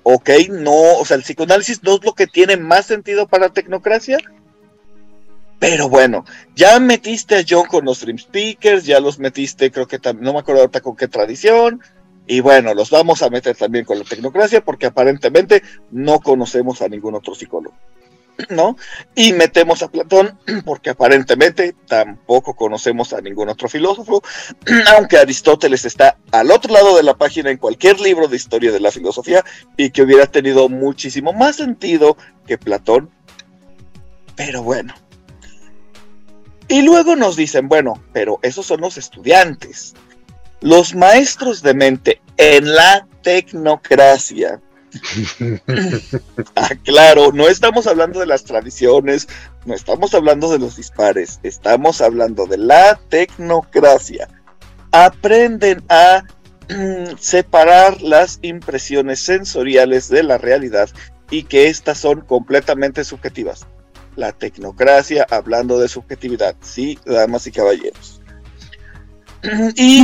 Ok, 0.04 0.30
no, 0.50 0.98
o 0.98 1.06
sea, 1.06 1.18
el 1.18 1.24
psicoanálisis 1.24 1.84
no 1.84 1.96
es 1.96 2.04
lo 2.04 2.14
que 2.14 2.26
tiene 2.26 2.58
más 2.58 2.86
sentido 2.86 3.28
para 3.28 3.48
la 3.48 3.54
tecnocracia. 3.54 4.18
Pero 5.60 5.90
bueno, 5.90 6.24
ya 6.56 6.80
metiste 6.80 7.36
a 7.36 7.44
John 7.48 7.66
con 7.66 7.84
los 7.84 8.00
Dream 8.00 8.18
Speakers, 8.18 8.86
ya 8.86 9.02
los 9.02 9.20
metiste, 9.20 9.70
creo 9.72 9.88
que 9.88 10.00
también, 10.00 10.24
no 10.24 10.34
me 10.34 10.40
acuerdo 10.40 10.62
ahorita 10.62 10.80
con 10.80 10.96
qué 10.96 11.10
tradición. 11.10 11.82
Y 12.26 12.40
bueno, 12.40 12.74
los 12.74 12.90
vamos 12.92 13.22
a 13.24 13.30
meter 13.30 13.56
también 13.58 13.84
con 13.84 14.00
la 14.00 14.06
tecnocracia 14.06 14.64
porque 14.64 14.86
aparentemente 14.86 15.64
no 15.92 16.20
conocemos 16.20 16.82
a 16.82 16.88
ningún 16.88 17.16
otro 17.16 17.36
psicólogo. 17.36 17.76
¿No? 18.50 18.78
Y 19.16 19.34
metemos 19.34 19.84
a 19.84 19.90
Platón 19.90 20.38
porque 20.66 20.92
aparentemente 20.92 21.76
tampoco 21.88 22.56
conocemos 22.56 23.12
a 23.12 23.20
ningún 23.20 23.50
otro 23.50 23.68
filósofo, 23.68 24.24
aunque 24.96 25.18
Aristóteles 25.18 25.84
está 25.84 26.18
al 26.32 26.52
otro 26.52 26.72
lado 26.72 26.96
de 26.96 27.04
la 27.04 27.18
página 27.18 27.50
en 27.50 27.58
cualquier 27.58 28.00
libro 28.00 28.30
de 28.30 28.38
historia 28.38 28.72
de 28.72 28.80
la 28.80 28.92
filosofía 28.92 29.44
y 29.76 29.90
que 29.90 30.04
hubiera 30.04 30.26
tenido 30.28 30.70
muchísimo 30.70 31.34
más 31.34 31.58
sentido 31.58 32.16
que 32.48 32.58
Platón. 32.58 33.10
Pero 34.38 34.64
bueno, 34.64 34.94
y 36.70 36.84
luego 36.84 37.16
nos 37.16 37.36
dicen, 37.36 37.68
bueno, 37.68 38.02
pero 38.14 38.40
esos 38.44 38.68
son 38.68 38.82
los 38.82 38.98
estudiantes. 38.98 39.96
Los 40.62 40.94
maestros 40.94 41.64
de 41.64 41.74
mente 41.74 42.22
en 42.38 42.74
la 42.76 43.08
tecnocracia. 43.24 44.62
ah, 46.56 46.70
claro, 46.84 47.32
no 47.32 47.48
estamos 47.48 47.88
hablando 47.88 48.20
de 48.20 48.28
las 48.28 48.44
tradiciones, 48.44 49.28
no 49.66 49.74
estamos 49.74 50.14
hablando 50.14 50.52
de 50.52 50.60
los 50.60 50.76
dispares, 50.76 51.40
estamos 51.42 52.02
hablando 52.02 52.46
de 52.46 52.58
la 52.60 53.00
tecnocracia. 53.10 54.30
Aprenden 54.92 55.84
a 55.90 56.24
mm, 56.70 57.18
separar 57.20 58.00
las 58.02 58.38
impresiones 58.44 59.20
sensoriales 59.22 60.08
de 60.08 60.22
la 60.22 60.38
realidad 60.38 60.90
y 61.32 61.44
que 61.44 61.68
éstas 61.68 61.98
son 61.98 62.22
completamente 62.22 63.04
subjetivas 63.04 63.66
la 64.20 64.34
tecnocracia 64.34 65.26
hablando 65.30 65.80
de 65.80 65.88
subjetividad, 65.88 66.56
sí, 66.62 67.00
damas 67.06 67.48
y 67.48 67.52
caballeros. 67.52 68.22
Y 69.76 70.04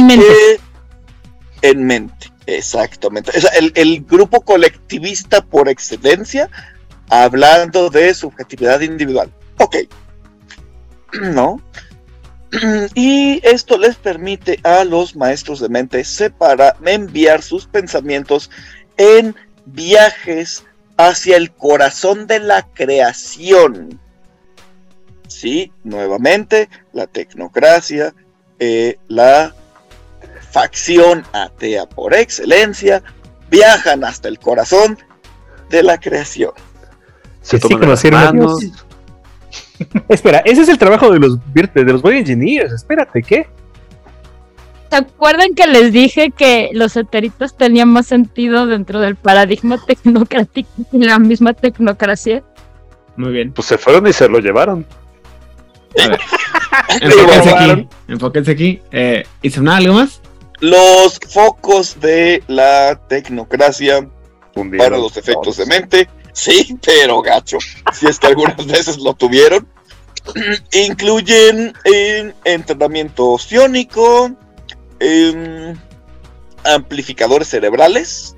en 1.62 1.84
mente, 1.84 2.32
exactamente. 2.46 3.32
el, 3.76 4.06
grupo 4.06 4.42
colectivista 4.42 5.42
por 5.42 5.68
excelencia 5.68 6.50
hablando 7.10 7.90
de 7.90 8.14
subjetividad 8.14 8.82
individual. 8.82 9.32
Ok. 9.58 9.78
¿No? 11.22 11.62
Y 12.96 13.42
esto 13.44 13.78
les 13.78 13.96
permite 13.98 14.60
a 14.64 14.86
los 14.86 15.16
maestros 15.16 15.60
de 15.60 15.70
mente 15.70 16.04
separar, 16.06 16.78
enviar 16.86 17.42
sus 17.42 17.68
pensamientos 17.68 18.50
en 18.96 19.36
viajes 19.66 20.64
hacia 20.98 21.36
el 21.36 21.52
corazón 21.52 22.28
de 22.28 22.40
la 22.40 22.62
creación 22.74 24.00
Sí, 25.28 25.72
nuevamente, 25.84 26.70
la 26.94 27.08
tecnocracia, 27.08 28.14
eh, 28.60 28.98
la 29.08 29.54
facción 30.52 31.24
atea 31.34 31.86
por 31.86 32.14
excelencia, 32.14 33.04
viajan 33.50 34.04
hasta 34.04 34.28
el 34.28 34.40
corazón 34.40 34.98
de 35.70 35.84
la 35.84 36.00
creación. 36.00 36.52
Se 37.42 37.60
sí, 37.60 38.72
Espera, 40.10 40.40
ese 40.46 40.62
es 40.62 40.70
el 40.70 40.78
trabajo 40.78 41.12
de 41.12 41.20
los 41.20 41.38
de 41.54 41.84
los 41.84 42.02
boy 42.02 42.18
engineers. 42.18 42.72
Espérate, 42.72 43.22
¿qué? 43.22 43.48
¿Se 44.90 44.98
acuerdan 44.98 45.54
que 45.56 45.68
les 45.68 45.92
dije 45.92 46.32
que 46.32 46.70
los 46.74 46.96
eteritos 46.96 47.58
tenían 47.58 47.90
más 47.90 48.08
sentido 48.08 48.66
dentro 48.66 49.00
del 49.00 49.16
paradigma 49.16 49.78
tecnocrático 49.88 50.70
que 50.90 50.98
la 50.98 51.20
misma 51.20 51.54
tecnocracia? 51.54 52.44
Muy 53.18 53.32
bien. 53.32 53.52
Pues 53.52 53.68
se 53.68 53.78
fueron 53.78 54.08
y 54.08 54.14
se 54.14 54.28
lo 54.28 54.40
llevaron. 54.40 54.86
Enfóquense 57.02 57.50
aquí. 57.50 57.88
Enfóquense 58.08 58.52
aquí. 58.52 58.82
Eh, 58.92 59.26
algo 59.68 59.94
más? 59.94 60.22
Los 60.60 61.20
focos 61.30 62.00
de 62.00 62.44
la 62.48 63.00
tecnocracia 63.08 64.08
para 64.78 64.98
los 64.98 65.18
efectos 65.18 65.58
de 65.58 65.66
mente. 65.66 66.10
Sí, 66.34 66.78
pero 66.86 67.22
gacho. 67.22 67.58
Si 67.94 68.08
es 68.08 68.20
que 68.20 68.28
algunas 68.28 68.66
veces 68.68 68.98
lo 68.98 69.14
tuvieron. 69.14 69.68
Incluyen 70.74 71.74
entrenamiento 72.44 73.32
ociónico, 73.32 74.32
amplificadores 76.64 77.48
cerebrales, 77.50 78.36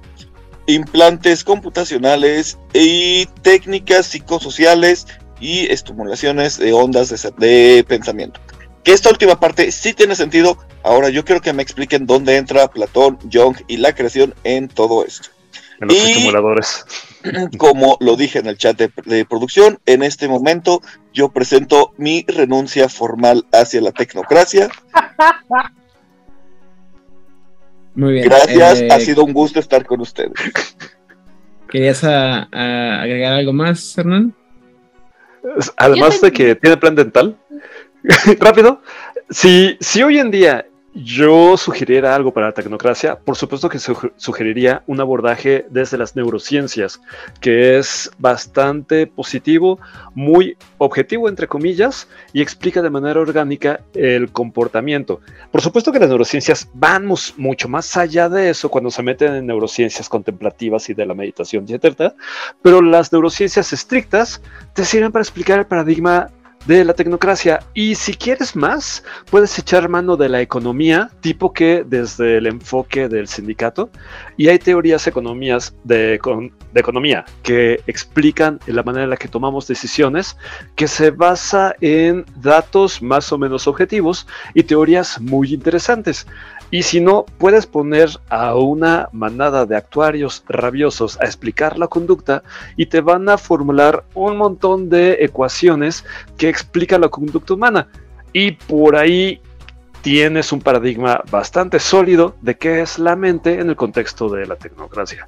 implantes 0.65 1.43
computacionales 1.45 2.57
y 2.73 3.25
técnicas 3.41 4.07
psicosociales 4.07 5.07
y 5.39 5.71
estimulaciones 5.71 6.57
de 6.57 6.73
ondas 6.73 7.09
de, 7.37 7.85
pensamiento. 7.87 8.39
Que 8.83 8.93
esta 8.93 9.09
última 9.09 9.39
parte 9.39 9.71
sí 9.71 9.93
tiene 9.93 10.15
sentido. 10.15 10.57
Ahora 10.83 11.09
yo 11.09 11.25
quiero 11.25 11.41
que 11.41 11.53
me 11.53 11.61
expliquen 11.61 12.05
dónde 12.05 12.37
entra 12.37 12.69
Platón, 12.69 13.17
Jung 13.31 13.57
y 13.67 13.77
la 13.77 13.93
creación 13.93 14.33
en 14.43 14.67
todo 14.67 15.05
esto. 15.05 15.29
En 15.81 15.89
los 15.89 15.97
estimuladores. 15.97 16.85
Como 17.57 17.97
lo 17.99 18.15
dije 18.15 18.39
en 18.39 18.47
el 18.47 18.57
chat 18.57 18.77
de, 18.77 19.25
producción, 19.25 19.79
en 19.85 20.03
este 20.03 20.27
momento 20.27 20.81
yo 21.13 21.29
presento 21.29 21.93
mi 21.97 22.25
renuncia 22.27 22.89
formal 22.89 23.45
hacia 23.51 23.81
la 23.81 23.91
tecnocracia. 23.91 24.69
Muy 27.95 28.13
bien. 28.13 28.29
Gracias, 28.29 28.83
ha 28.91 28.97
eh, 28.97 29.01
sido 29.01 29.23
un 29.23 29.33
gusto 29.33 29.59
estar 29.59 29.85
con 29.85 30.01
ustedes. 30.01 30.31
¿Querías 31.69 32.03
agregar 32.03 33.33
algo 33.33 33.53
más, 33.53 33.97
Hernán? 33.97 34.33
Además 35.77 36.21
de 36.21 36.31
que 36.31 36.55
tiene 36.55 36.77
plan 36.77 36.95
dental. 36.95 37.37
Rápido. 38.39 38.81
Si, 39.29 39.77
si 39.79 40.03
hoy 40.03 40.19
en 40.19 40.31
día 40.31 40.65
yo 41.03 41.57
sugiriera 41.57 42.15
algo 42.15 42.33
para 42.33 42.47
la 42.47 42.53
tecnocracia, 42.53 43.19
por 43.19 43.35
supuesto 43.35 43.69
que 43.69 43.79
sugeriría 43.79 44.83
un 44.87 44.99
abordaje 44.99 45.65
desde 45.69 45.97
las 45.97 46.15
neurociencias, 46.15 47.01
que 47.39 47.77
es 47.77 48.09
bastante 48.17 49.05
positivo, 49.05 49.79
muy 50.15 50.57
objetivo, 50.77 51.29
entre 51.29 51.47
comillas, 51.47 52.07
y 52.33 52.41
explica 52.41 52.81
de 52.81 52.89
manera 52.89 53.19
orgánica 53.19 53.81
el 53.93 54.31
comportamiento. 54.31 55.21
Por 55.51 55.61
supuesto 55.61 55.91
que 55.91 55.99
las 55.99 56.09
neurociencias 56.09 56.69
van 56.73 57.05
mucho 57.05 57.69
más 57.69 57.95
allá 57.95 58.27
de 58.29 58.49
eso 58.49 58.69
cuando 58.69 58.89
se 58.89 59.03
meten 59.03 59.35
en 59.35 59.45
neurociencias 59.45 60.09
contemplativas 60.09 60.89
y 60.89 60.93
de 60.93 61.05
la 61.05 61.13
meditación, 61.13 61.65
etc. 61.69 62.13
Pero 62.61 62.81
las 62.81 63.11
neurociencias 63.11 63.71
estrictas 63.71 64.41
te 64.73 64.83
sirven 64.83 65.11
para 65.11 65.23
explicar 65.23 65.59
el 65.59 65.67
paradigma 65.67 66.29
de 66.67 66.83
la 66.83 66.93
tecnocracia. 66.93 67.61
Y 67.73 67.95
si 67.95 68.13
quieres 68.13 68.55
más, 68.55 69.03
puedes 69.31 69.57
echar 69.57 69.87
mano 69.89 70.17
de 70.17 70.29
la 70.29 70.41
economía, 70.41 71.09
tipo 71.21 71.53
que 71.53 71.83
desde 71.87 72.37
el 72.37 72.45
enfoque 72.45 73.07
del 73.07 73.27
sindicato. 73.27 73.89
Y 74.35 74.49
hay 74.49 74.59
teorías 74.59 75.07
economías 75.07 75.73
de, 75.85 76.19
de 76.73 76.79
economía 76.79 77.25
que 77.41 77.79
explican 77.87 78.59
la 78.67 78.83
manera 78.83 79.05
en 79.05 79.09
la 79.09 79.17
que 79.17 79.29
tomamos 79.29 79.67
decisiones, 79.67 80.37
que 80.75 80.87
se 80.87 81.11
basa 81.11 81.73
en 81.79 82.25
datos 82.35 83.01
más 83.01 83.31
o 83.31 83.37
menos 83.37 83.67
objetivos 83.67 84.27
y 84.53 84.63
teorías 84.63 85.21
muy 85.21 85.53
interesantes. 85.53 86.27
Y 86.69 86.83
si 86.83 86.99
no, 86.99 87.25
puedes 87.37 87.65
poner 87.65 88.09
a 88.29 88.55
una 88.55 89.07
manada 89.13 89.65
de 89.65 89.77
actuarios 89.77 90.43
rabiosos 90.49 91.17
a 91.21 91.25
explicar 91.25 91.77
la 91.77 91.87
conducta 91.87 92.43
y 92.75 92.87
te 92.87 92.99
van 92.99 93.29
a 93.29 93.37
formular 93.37 94.03
un 94.13 94.37
montón 94.37 94.89
de 94.89 95.17
ecuaciones 95.21 96.03
que 96.37 96.49
explican 96.49 97.01
la 97.01 97.09
conducta 97.09 97.53
humana. 97.53 97.87
Y 98.33 98.51
por 98.51 98.97
ahí 98.97 99.39
tienes 100.01 100.51
un 100.51 100.59
paradigma 100.59 101.23
bastante 101.31 101.79
sólido 101.79 102.35
de 102.41 102.57
qué 102.57 102.81
es 102.81 102.99
la 102.99 103.15
mente 103.15 103.59
en 103.59 103.69
el 103.69 103.75
contexto 103.75 104.27
de 104.29 104.45
la 104.45 104.55
tecnocracia. 104.57 105.25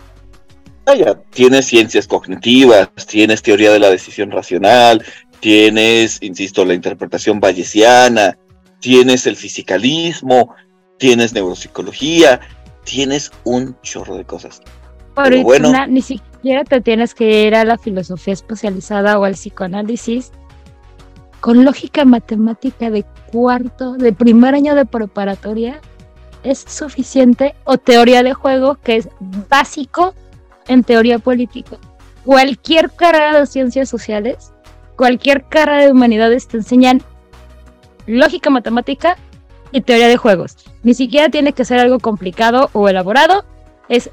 Ah, 0.85 0.95
ya, 0.95 1.15
tienes 1.29 1.67
ciencias 1.67 2.07
cognitivas, 2.07 2.89
tienes 3.07 3.41
teoría 3.41 3.71
de 3.71 3.79
la 3.79 3.89
decisión 3.89 4.31
racional, 4.31 5.05
tienes, 5.39 6.17
insisto, 6.21 6.65
la 6.65 6.73
interpretación 6.73 7.39
bayesiana, 7.39 8.37
tienes 8.79 9.27
el 9.27 9.35
fisicalismo, 9.35 10.55
tienes 10.99 11.33
neuropsicología, 11.33 12.39
tienes 12.83 13.31
un 13.43 13.75
chorro 13.81 14.15
de 14.15 14.25
cosas. 14.25 14.61
Pero 15.15 15.41
bueno, 15.41 15.71
ni 15.87 16.01
siquiera 16.01 16.63
te 16.63 16.81
tienes 16.81 17.15
que 17.15 17.47
ir 17.47 17.55
a 17.55 17.65
la 17.65 17.77
filosofía 17.77 18.33
especializada 18.33 19.17
o 19.17 19.23
al 19.23 19.33
psicoanálisis. 19.33 20.31
Con 21.39 21.65
lógica 21.65 22.05
matemática 22.05 22.91
de 22.91 23.05
cuarto, 23.31 23.93
de 23.93 24.13
primer 24.13 24.53
año 24.53 24.75
de 24.75 24.85
preparatoria, 24.85 25.81
es 26.43 26.59
suficiente. 26.59 27.55
O 27.63 27.77
teoría 27.77 28.23
de 28.23 28.33
juego, 28.33 28.75
que 28.75 28.97
es 28.97 29.09
básico 29.49 30.13
en 30.67 30.83
teoría 30.83 31.17
política. 31.19 31.77
Cualquier 32.25 32.91
carrera 32.91 33.39
de 33.39 33.47
ciencias 33.47 33.89
sociales, 33.89 34.53
cualquier 34.95 35.45
carrera 35.45 35.85
de 35.85 35.91
humanidades 35.91 36.47
te 36.47 36.57
enseñan 36.57 37.01
lógica 38.05 38.49
matemática 38.49 39.17
y 39.71 39.81
teoría 39.81 40.07
de 40.07 40.17
juegos. 40.17 40.57
Ni 40.83 40.93
siquiera 40.93 41.29
tiene 41.29 41.53
que 41.53 41.65
ser 41.65 41.79
algo 41.79 41.99
complicado 41.99 42.69
o 42.73 42.89
elaborado. 42.89 43.45
Es 43.87 44.09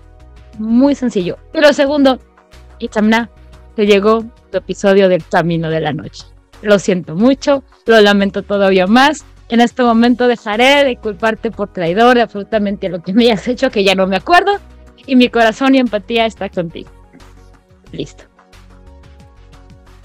muy 0.59 0.95
sencillo. 0.95 1.39
Y 1.55 1.61
lo 1.61 1.73
segundo, 1.73 2.19
Itzamna, 2.79 3.31
te 3.75 3.87
llegó 3.87 4.25
tu 4.51 4.59
episodio 4.59 5.09
del 5.09 5.25
Camino 5.27 5.71
de 5.71 5.81
la 5.81 5.93
Noche. 5.93 6.25
Lo 6.63 6.79
siento 6.79 7.15
mucho, 7.15 7.63
lo 7.87 8.01
lamento 8.01 8.43
todavía 8.43 8.87
más. 8.87 9.25
En 9.49 9.61
este 9.61 9.83
momento 9.83 10.27
dejaré 10.27 10.85
de 10.85 10.97
culparte 10.97 11.51
por 11.51 11.73
traidor 11.73 12.17
de 12.17 12.23
absolutamente 12.23 12.89
lo 12.89 13.03
que 13.03 13.13
me 13.13 13.25
hayas 13.25 13.47
hecho, 13.47 13.71
que 13.71 13.85
ya 13.85 13.95
no 13.95 14.07
me 14.07 14.17
acuerdo. 14.17 14.53
Y 15.07 15.15
mi 15.15 15.29
corazón 15.29 15.75
y 15.75 15.79
empatía 15.79 16.27
está 16.27 16.49
contigo. 16.49 16.91
Listo. 17.93 18.25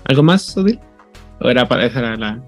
¿Algo 0.06 0.23
más, 0.23 0.56
Odil? 0.57 0.80
¿O 1.40 1.49
era 1.49 1.68
para 1.68 1.84
dejar 1.84 2.19
la, 2.19 2.40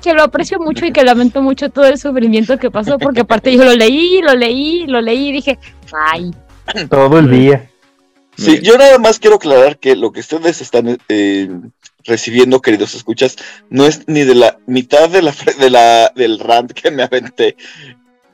que 0.00 0.14
lo 0.14 0.22
aprecio 0.22 0.58
mucho 0.58 0.84
y 0.86 0.92
que 0.92 1.04
lamento 1.04 1.42
mucho 1.42 1.70
todo 1.70 1.86
el 1.86 1.98
sufrimiento 1.98 2.58
que 2.58 2.70
pasó, 2.70 2.98
porque 2.98 3.20
aparte 3.20 3.54
yo 3.56 3.64
lo 3.64 3.74
leí, 3.74 4.20
lo 4.22 4.34
leí, 4.34 4.86
lo 4.86 5.00
leí 5.00 5.28
y 5.28 5.32
dije, 5.32 5.58
ay. 6.10 6.30
Todo 6.88 7.18
el 7.18 7.30
día. 7.30 7.68
Sí, 8.36 8.60
yo 8.62 8.78
nada 8.78 8.98
más 8.98 9.18
quiero 9.18 9.36
aclarar 9.36 9.78
que 9.78 9.94
lo 9.94 10.10
que 10.12 10.20
ustedes 10.20 10.60
están 10.60 10.98
eh, 11.08 11.50
recibiendo, 12.04 12.60
queridos 12.60 12.94
escuchas, 12.94 13.36
no 13.68 13.84
es 13.84 14.08
ni 14.08 14.24
de 14.24 14.34
la 14.34 14.58
mitad 14.66 15.08
de 15.08 15.22
la, 15.22 15.34
de 15.58 15.70
la, 15.70 16.12
del 16.14 16.38
rant 16.38 16.72
que 16.72 16.90
me 16.90 17.02
aventé 17.02 17.56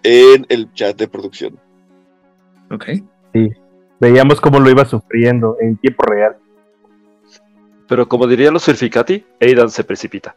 en 0.02 0.46
el 0.48 0.72
chat 0.72 0.96
de 0.96 1.08
producción. 1.08 1.58
Ok. 2.70 2.84
Sí, 3.34 3.50
veíamos 3.98 4.40
cómo 4.40 4.60
lo 4.60 4.70
iba 4.70 4.84
sufriendo 4.84 5.56
en 5.60 5.76
tiempo 5.76 6.04
real. 6.04 6.36
Pero 7.88 8.08
como 8.08 8.26
dirían 8.26 8.52
los 8.52 8.62
Surficati, 8.64 9.24
Aidan 9.40 9.70
se 9.70 9.82
precipita. 9.82 10.36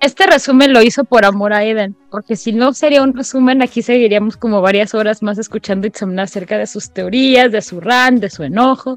Este 0.00 0.26
resumen 0.26 0.72
lo 0.72 0.80
hizo 0.80 1.04
por 1.04 1.24
amor 1.24 1.52
a 1.52 1.64
Eden, 1.64 1.96
porque 2.10 2.36
si 2.36 2.52
no 2.52 2.72
sería 2.72 3.02
un 3.02 3.14
resumen, 3.14 3.62
aquí 3.62 3.82
seguiríamos 3.82 4.36
como 4.36 4.60
varias 4.60 4.94
horas 4.94 5.22
más 5.22 5.38
escuchando 5.38 5.88
Itzamna 5.88 6.22
acerca 6.22 6.56
de 6.56 6.68
sus 6.68 6.90
teorías, 6.90 7.50
de 7.50 7.62
su 7.62 7.80
ran, 7.80 8.20
de 8.20 8.30
su 8.30 8.44
enojo, 8.44 8.96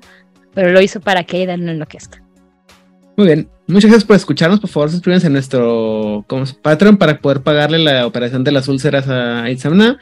pero 0.53 0.72
lo 0.72 0.80
hizo 0.80 0.99
para 0.99 1.23
que 1.23 1.41
Eden 1.41 1.65
no 1.65 1.72
enloquezca. 1.72 2.22
Muy 3.18 3.26
bien, 3.26 3.49
muchas 3.68 3.90
gracias 3.90 4.06
por 4.06 4.15
escucharnos. 4.15 4.60
Por 4.60 4.69
favor, 4.69 4.91
suscríbanse 4.91 5.28
a 5.28 5.32
nuestro 5.32 6.23
como 6.28 6.45
Patreon 6.61 6.98
para 6.98 7.19
poder 7.19 7.41
pagarle 7.41 7.80
la 7.80 8.06
operación 8.06 8.44
de 8.44 8.52
las 8.52 8.68
úlceras 8.68 9.07
a 9.07 9.49
Itzamna. 9.49 9.99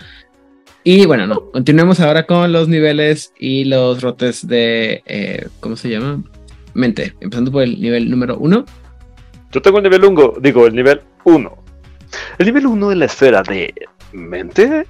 Y 0.83 1.05
bueno, 1.05 1.27
no, 1.27 1.49
continuemos 1.51 1.99
ahora 2.01 2.25
con 2.25 2.51
los 2.51 2.67
niveles 2.67 3.33
y 3.39 3.65
los 3.65 4.01
rotes 4.01 4.47
de, 4.47 5.01
eh, 5.05 5.47
¿cómo 5.59 5.75
se 5.75 5.89
llama? 5.89 6.23
Mente, 6.73 7.15
empezando 7.19 7.51
por 7.51 7.63
el 7.63 7.81
nivel 7.81 8.09
número 8.09 8.37
uno. 8.37 8.65
Yo 9.51 9.61
tengo 9.61 9.77
el 9.77 9.83
nivel 9.83 10.05
1, 10.05 10.33
digo, 10.41 10.67
el 10.67 10.75
nivel 10.75 11.01
1. 11.23 11.57
El 12.37 12.45
nivel 12.45 12.67
1 12.67 12.89
de 12.89 12.95
la 12.95 13.05
esfera 13.05 13.41
de 13.43 13.73
mente 14.11 14.85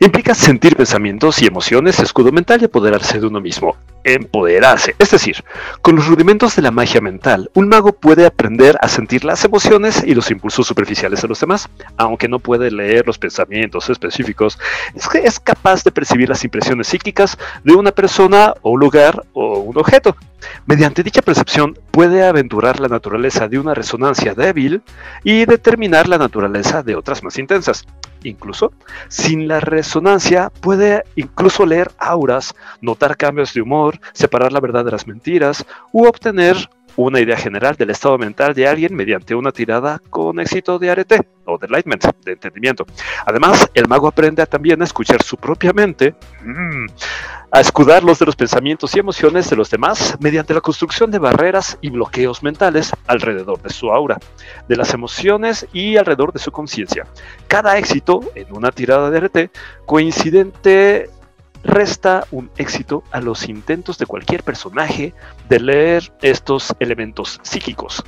implica 0.00 0.34
sentir 0.34 0.76
pensamientos 0.76 1.40
y 1.42 1.46
emociones, 1.46 2.00
escudo 2.00 2.32
mental 2.32 2.62
y 2.62 2.64
apoderarse 2.64 3.20
de 3.20 3.26
uno 3.26 3.40
mismo. 3.40 3.76
Empoderarse. 4.02 4.94
Es 4.98 5.10
decir, 5.10 5.44
con 5.82 5.96
los 5.96 6.06
rudimentos 6.06 6.56
de 6.56 6.62
la 6.62 6.70
magia 6.70 7.00
mental, 7.00 7.50
un 7.54 7.68
mago 7.68 7.92
puede 7.92 8.24
aprender 8.24 8.78
a 8.80 8.88
sentir 8.88 9.24
las 9.24 9.44
emociones 9.44 10.02
y 10.04 10.14
los 10.14 10.30
impulsos 10.30 10.66
superficiales 10.66 11.20
de 11.20 11.28
los 11.28 11.40
demás, 11.40 11.68
aunque 11.98 12.28
no 12.28 12.38
puede 12.38 12.70
leer 12.70 13.06
los 13.06 13.18
pensamientos 13.18 13.90
específicos, 13.90 14.58
es 14.94 15.06
que 15.08 15.18
es 15.18 15.38
capaz 15.38 15.84
de 15.84 15.92
percibir 15.92 16.28
las 16.28 16.44
impresiones 16.44 16.88
psíquicas 16.88 17.36
de 17.62 17.74
una 17.74 17.92
persona 17.92 18.54
o 18.62 18.76
lugar 18.76 19.22
o 19.34 19.58
un 19.58 19.76
objeto. 19.78 20.16
Mediante 20.66 21.02
dicha 21.02 21.20
percepción 21.20 21.78
puede 21.90 22.26
aventurar 22.26 22.80
la 22.80 22.88
naturaleza 22.88 23.48
de 23.48 23.58
una 23.58 23.74
resonancia 23.74 24.34
débil 24.34 24.82
y 25.22 25.44
determinar 25.44 26.08
la 26.08 26.16
naturaleza 26.16 26.82
de 26.82 26.94
otras 26.94 27.22
más 27.22 27.38
intensas. 27.38 27.84
Incluso, 28.22 28.72
sin 29.08 29.48
la 29.48 29.60
resonancia, 29.60 30.50
puede 30.60 31.04
incluso 31.16 31.64
leer 31.64 31.90
auras, 31.98 32.54
notar 32.80 33.16
cambios 33.16 33.54
de 33.54 33.62
humor, 33.62 33.89
separar 34.12 34.52
la 34.52 34.60
verdad 34.60 34.84
de 34.84 34.92
las 34.92 35.06
mentiras 35.06 35.64
u 35.92 36.06
obtener 36.06 36.68
una 36.96 37.20
idea 37.20 37.36
general 37.36 37.76
del 37.76 37.90
estado 37.90 38.18
mental 38.18 38.54
de 38.54 38.66
alguien 38.66 38.94
mediante 38.94 39.34
una 39.34 39.52
tirada 39.52 40.00
con 40.10 40.40
éxito 40.40 40.78
de 40.78 40.90
arete 40.90 41.20
o 41.44 41.58
de 41.58 41.66
enlightenment, 41.66 42.04
de 42.24 42.32
entendimiento. 42.32 42.86
Además, 43.26 43.70
el 43.74 43.88
mago 43.88 44.08
aprende 44.08 44.44
también 44.46 44.80
a 44.82 44.84
escuchar 44.84 45.22
su 45.22 45.36
propia 45.36 45.72
mente, 45.72 46.14
mm, 46.44 46.86
a 47.52 47.60
escudarlos 47.60 48.18
de 48.18 48.26
los 48.26 48.36
pensamientos 48.36 48.94
y 48.94 49.00
emociones 49.00 49.50
de 49.50 49.56
los 49.56 49.70
demás 49.70 50.16
mediante 50.20 50.54
la 50.54 50.60
construcción 50.60 51.10
de 51.10 51.18
barreras 51.18 51.78
y 51.80 51.90
bloqueos 51.90 52.42
mentales 52.42 52.92
alrededor 53.06 53.60
de 53.62 53.70
su 53.70 53.90
aura, 53.90 54.18
de 54.68 54.76
las 54.76 54.94
emociones 54.94 55.66
y 55.72 55.96
alrededor 55.96 56.32
de 56.32 56.38
su 56.38 56.52
conciencia. 56.52 57.06
Cada 57.48 57.76
éxito 57.78 58.20
en 58.34 58.54
una 58.54 58.70
tirada 58.70 59.10
de 59.10 59.16
arete 59.16 59.50
coincidente 59.86 61.10
resta 61.64 62.26
un 62.30 62.50
éxito 62.56 63.02
a 63.10 63.20
los 63.20 63.48
intentos 63.48 63.98
de 63.98 64.06
cualquier 64.06 64.42
personaje 64.42 65.14
de 65.48 65.60
leer 65.60 66.12
estos 66.22 66.74
elementos 66.80 67.40
psíquicos. 67.42 68.02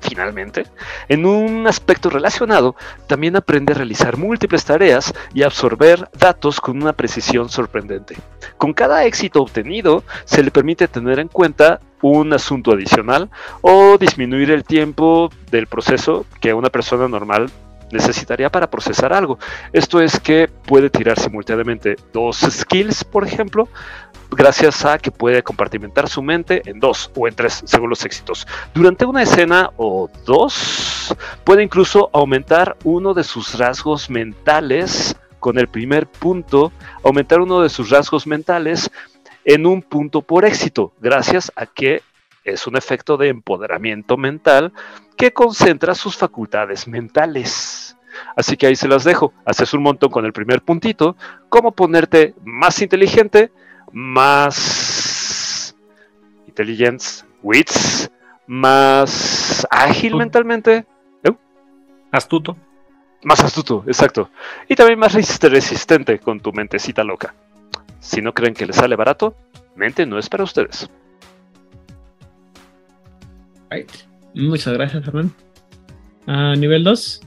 Finalmente, 0.00 0.66
en 1.08 1.26
un 1.26 1.66
aspecto 1.66 2.10
relacionado, 2.10 2.76
también 3.08 3.34
aprende 3.34 3.72
a 3.72 3.76
realizar 3.76 4.16
múltiples 4.16 4.64
tareas 4.64 5.12
y 5.34 5.42
absorber 5.42 6.08
datos 6.16 6.60
con 6.60 6.80
una 6.80 6.92
precisión 6.92 7.48
sorprendente. 7.48 8.16
Con 8.56 8.72
cada 8.72 9.04
éxito 9.04 9.42
obtenido, 9.42 10.04
se 10.24 10.44
le 10.44 10.52
permite 10.52 10.86
tener 10.86 11.18
en 11.18 11.28
cuenta 11.28 11.80
un 12.02 12.32
asunto 12.32 12.72
adicional 12.72 13.30
o 13.62 13.98
disminuir 13.98 14.50
el 14.50 14.64
tiempo 14.64 15.30
del 15.50 15.66
proceso 15.66 16.24
que 16.40 16.54
una 16.54 16.70
persona 16.70 17.08
normal 17.08 17.50
necesitaría 17.90 18.50
para 18.50 18.68
procesar 18.68 19.12
algo. 19.12 19.38
Esto 19.72 20.00
es 20.00 20.18
que 20.20 20.48
puede 20.48 20.90
tirar 20.90 21.18
simultáneamente 21.18 21.96
dos 22.12 22.38
skills, 22.38 23.04
por 23.04 23.26
ejemplo, 23.26 23.68
gracias 24.30 24.84
a 24.84 24.98
que 24.98 25.10
puede 25.10 25.42
compartimentar 25.42 26.08
su 26.08 26.22
mente 26.22 26.62
en 26.66 26.80
dos 26.80 27.10
o 27.16 27.28
en 27.28 27.34
tres, 27.34 27.62
según 27.64 27.90
los 27.90 28.04
éxitos. 28.04 28.46
Durante 28.74 29.04
una 29.04 29.22
escena 29.22 29.70
o 29.76 30.10
dos, 30.24 31.14
puede 31.44 31.62
incluso 31.62 32.10
aumentar 32.12 32.76
uno 32.84 33.14
de 33.14 33.24
sus 33.24 33.58
rasgos 33.58 34.10
mentales 34.10 35.16
con 35.38 35.58
el 35.58 35.68
primer 35.68 36.06
punto, 36.06 36.72
aumentar 37.04 37.40
uno 37.40 37.60
de 37.60 37.68
sus 37.68 37.90
rasgos 37.90 38.26
mentales 38.26 38.90
en 39.44 39.66
un 39.66 39.80
punto 39.82 40.22
por 40.22 40.44
éxito, 40.44 40.92
gracias 41.00 41.52
a 41.54 41.66
que 41.66 42.02
es 42.46 42.66
un 42.66 42.76
efecto 42.76 43.16
de 43.16 43.28
empoderamiento 43.28 44.16
mental 44.16 44.72
que 45.16 45.32
concentra 45.32 45.94
sus 45.94 46.16
facultades 46.16 46.86
mentales. 46.88 47.96
Así 48.34 48.56
que 48.56 48.66
ahí 48.66 48.76
se 48.76 48.88
las 48.88 49.04
dejo. 49.04 49.32
Haces 49.44 49.74
un 49.74 49.82
montón 49.82 50.10
con 50.10 50.24
el 50.24 50.32
primer 50.32 50.62
puntito. 50.62 51.16
Cómo 51.48 51.72
ponerte 51.72 52.34
más 52.44 52.80
inteligente, 52.80 53.52
más 53.92 55.76
intelligence, 56.46 57.24
wits, 57.42 58.10
más 58.46 59.66
ágil 59.70 60.16
mentalmente. 60.16 60.86
Astuto. 62.12 62.56
Más 63.24 63.42
astuto, 63.42 63.82
exacto. 63.86 64.30
Y 64.68 64.74
también 64.76 64.98
más 64.98 65.12
resistente 65.12 66.18
con 66.18 66.40
tu 66.40 66.52
mentecita 66.52 67.02
loca. 67.02 67.34
Si 67.98 68.22
no 68.22 68.32
creen 68.32 68.54
que 68.54 68.66
les 68.66 68.76
sale 68.76 68.94
barato, 68.94 69.34
mente 69.74 70.06
no 70.06 70.18
es 70.18 70.28
para 70.28 70.44
ustedes. 70.44 70.88
Muchas 74.34 74.74
gracias, 74.74 75.04
Fernando. 75.04 75.32
¿A 76.26 76.54
nivel 76.56 76.84
2? 76.84 77.20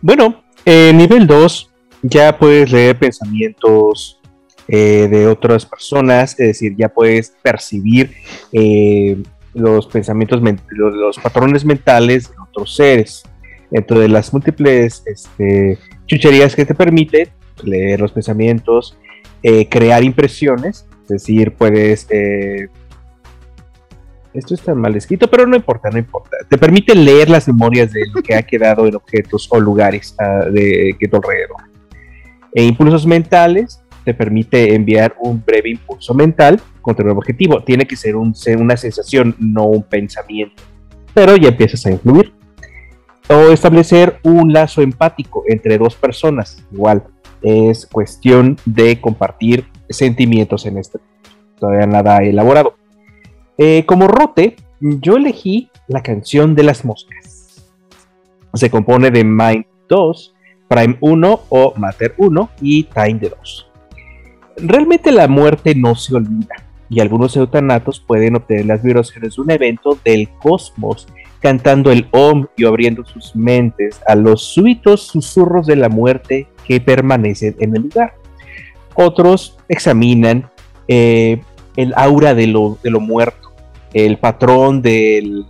Bueno, 0.00 0.42
eh, 0.64 0.92
nivel 0.92 1.26
2 1.26 1.70
ya 2.02 2.36
puedes 2.38 2.72
leer 2.72 2.98
pensamientos 2.98 4.20
eh, 4.68 5.08
de 5.10 5.26
otras 5.26 5.66
personas, 5.66 6.32
es 6.32 6.48
decir, 6.48 6.74
ya 6.76 6.88
puedes 6.88 7.34
percibir 7.42 8.14
eh, 8.52 9.22
los 9.54 9.86
pensamientos, 9.86 10.40
los, 10.70 10.94
los, 10.94 11.18
patrones 11.18 11.64
mentales 11.64 12.30
de 12.30 12.36
otros 12.48 12.74
seres. 12.74 13.22
De 13.70 14.08
las 14.08 14.32
múltiples 14.34 15.02
este, 15.06 15.78
chucherías 16.06 16.54
que 16.54 16.66
te 16.66 16.74
permite 16.74 17.32
leer 17.64 18.00
los 18.00 18.12
pensamientos, 18.12 18.98
eh, 19.42 19.66
crear 19.68 20.04
impresiones, 20.04 20.86
es 21.04 21.08
decir, 21.08 21.52
puedes 21.54 22.06
esto 24.34 24.54
está 24.54 24.74
mal 24.74 24.96
escrito, 24.96 25.28
pero 25.28 25.46
no 25.46 25.56
importa, 25.56 25.90
no 25.90 25.98
importa. 25.98 26.36
Te 26.48 26.58
permite 26.58 26.94
leer 26.94 27.28
las 27.28 27.46
memorias 27.48 27.92
de 27.92 28.02
lo 28.12 28.22
que 28.22 28.34
ha 28.34 28.42
quedado 28.42 28.86
en 28.86 28.94
objetos 28.94 29.48
o 29.50 29.60
lugares 29.60 30.16
uh, 30.18 30.50
de, 30.50 30.96
que 30.98 31.08
tu 31.08 31.16
alrededor. 31.16 31.56
E 32.54 32.64
impulsos 32.64 33.06
mentales 33.06 33.82
te 34.04 34.14
permite 34.14 34.74
enviar 34.74 35.14
un 35.20 35.42
breve 35.44 35.70
impulso 35.70 36.14
mental 36.14 36.60
contra 36.80 37.04
un 37.04 37.16
objetivo. 37.16 37.62
Tiene 37.62 37.86
que 37.86 37.96
ser, 37.96 38.14
ser 38.34 38.58
una 38.58 38.76
sensación, 38.76 39.36
no 39.38 39.66
un 39.66 39.82
pensamiento. 39.82 40.62
Pero 41.14 41.36
ya 41.36 41.48
empiezas 41.48 41.84
a 41.86 41.90
influir. 41.90 42.32
O 43.28 43.50
establecer 43.50 44.18
un 44.24 44.52
lazo 44.52 44.82
empático 44.82 45.44
entre 45.46 45.78
dos 45.78 45.94
personas. 45.94 46.64
Igual, 46.72 47.04
es 47.42 47.86
cuestión 47.86 48.56
de 48.64 49.00
compartir 49.00 49.66
sentimientos 49.88 50.66
en 50.66 50.78
este. 50.78 50.98
Todavía 51.58 51.86
nada 51.86 52.18
elaborado. 52.18 52.74
Eh, 53.64 53.84
como 53.86 54.08
rote, 54.08 54.56
yo 54.80 55.14
elegí 55.14 55.70
la 55.86 56.02
canción 56.02 56.56
de 56.56 56.64
las 56.64 56.84
moscas. 56.84 57.62
Se 58.54 58.68
compone 58.70 59.12
de 59.12 59.22
Mind 59.22 59.66
2, 59.88 60.34
Prime 60.66 60.96
1 61.00 61.40
o 61.48 61.72
Matter 61.76 62.12
1 62.18 62.50
y 62.60 62.82
Time 62.82 63.20
de 63.20 63.28
2. 63.28 63.70
Realmente 64.56 65.12
la 65.12 65.28
muerte 65.28 65.76
no 65.76 65.94
se 65.94 66.16
olvida 66.16 66.56
y 66.90 66.98
algunos 66.98 67.36
eutanatos 67.36 68.00
pueden 68.00 68.34
obtener 68.34 68.66
las 68.66 68.82
vibraciones 68.82 69.36
de 69.36 69.42
un 69.42 69.52
evento 69.52 69.96
del 70.04 70.28
cosmos 70.40 71.06
cantando 71.38 71.92
el 71.92 72.08
Om 72.10 72.48
y 72.56 72.64
abriendo 72.64 73.04
sus 73.04 73.36
mentes 73.36 74.00
a 74.08 74.16
los 74.16 74.42
súbitos 74.42 75.02
susurros 75.02 75.68
de 75.68 75.76
la 75.76 75.88
muerte 75.88 76.48
que 76.66 76.80
permanecen 76.80 77.54
en 77.60 77.76
el 77.76 77.82
lugar. 77.82 78.14
Otros 78.96 79.56
examinan 79.68 80.50
eh, 80.88 81.40
el 81.76 81.94
aura 81.96 82.34
de 82.34 82.48
lo, 82.48 82.76
de 82.82 82.90
lo 82.90 82.98
muerto, 82.98 83.51
el 83.92 84.18
patrón 84.18 84.82
de 84.82 85.44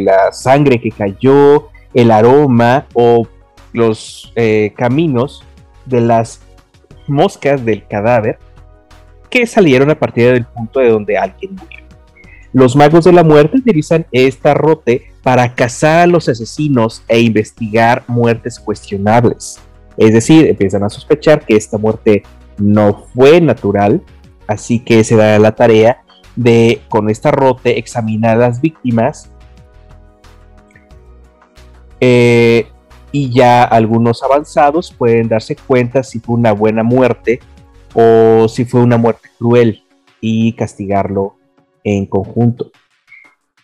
la 0.00 0.32
sangre 0.32 0.80
que 0.80 0.90
cayó, 0.90 1.68
el 1.94 2.10
aroma 2.10 2.86
o 2.94 3.26
los 3.72 4.32
eh, 4.36 4.72
caminos 4.76 5.42
de 5.86 6.00
las 6.00 6.40
moscas 7.06 7.64
del 7.64 7.86
cadáver 7.86 8.38
que 9.30 9.46
salieron 9.46 9.90
a 9.90 9.98
partir 9.98 10.32
del 10.32 10.44
punto 10.44 10.80
de 10.80 10.90
donde 10.90 11.18
alguien 11.18 11.54
murió. 11.54 11.78
Los 12.52 12.76
magos 12.76 13.04
de 13.04 13.12
la 13.12 13.22
muerte 13.22 13.58
utilizan 13.58 14.06
esta 14.10 14.54
rote 14.54 15.12
para 15.22 15.54
cazar 15.54 16.00
a 16.00 16.06
los 16.06 16.28
asesinos 16.28 17.02
e 17.06 17.20
investigar 17.20 18.04
muertes 18.06 18.58
cuestionables. 18.58 19.60
Es 19.98 20.12
decir, 20.12 20.46
empiezan 20.46 20.82
a 20.82 20.88
sospechar 20.88 21.44
que 21.44 21.56
esta 21.56 21.76
muerte 21.76 22.22
no 22.56 23.06
fue 23.14 23.40
natural, 23.40 24.02
así 24.46 24.80
que 24.80 25.04
se 25.04 25.16
da 25.16 25.38
la 25.38 25.54
tarea 25.54 26.02
de, 26.38 26.82
con 26.88 27.10
esta 27.10 27.32
rote, 27.32 27.78
examinar 27.78 28.38
las 28.38 28.60
víctimas. 28.60 29.30
Eh, 32.00 32.68
y 33.10 33.32
ya 33.32 33.64
algunos 33.64 34.22
avanzados 34.22 34.94
pueden 34.96 35.28
darse 35.28 35.56
cuenta 35.56 36.04
si 36.04 36.20
fue 36.20 36.36
una 36.36 36.52
buena 36.52 36.84
muerte 36.84 37.40
o 37.92 38.46
si 38.48 38.64
fue 38.64 38.82
una 38.82 38.98
muerte 38.98 39.28
cruel 39.36 39.82
y 40.20 40.52
castigarlo 40.52 41.36
en 41.82 42.06
conjunto. 42.06 42.70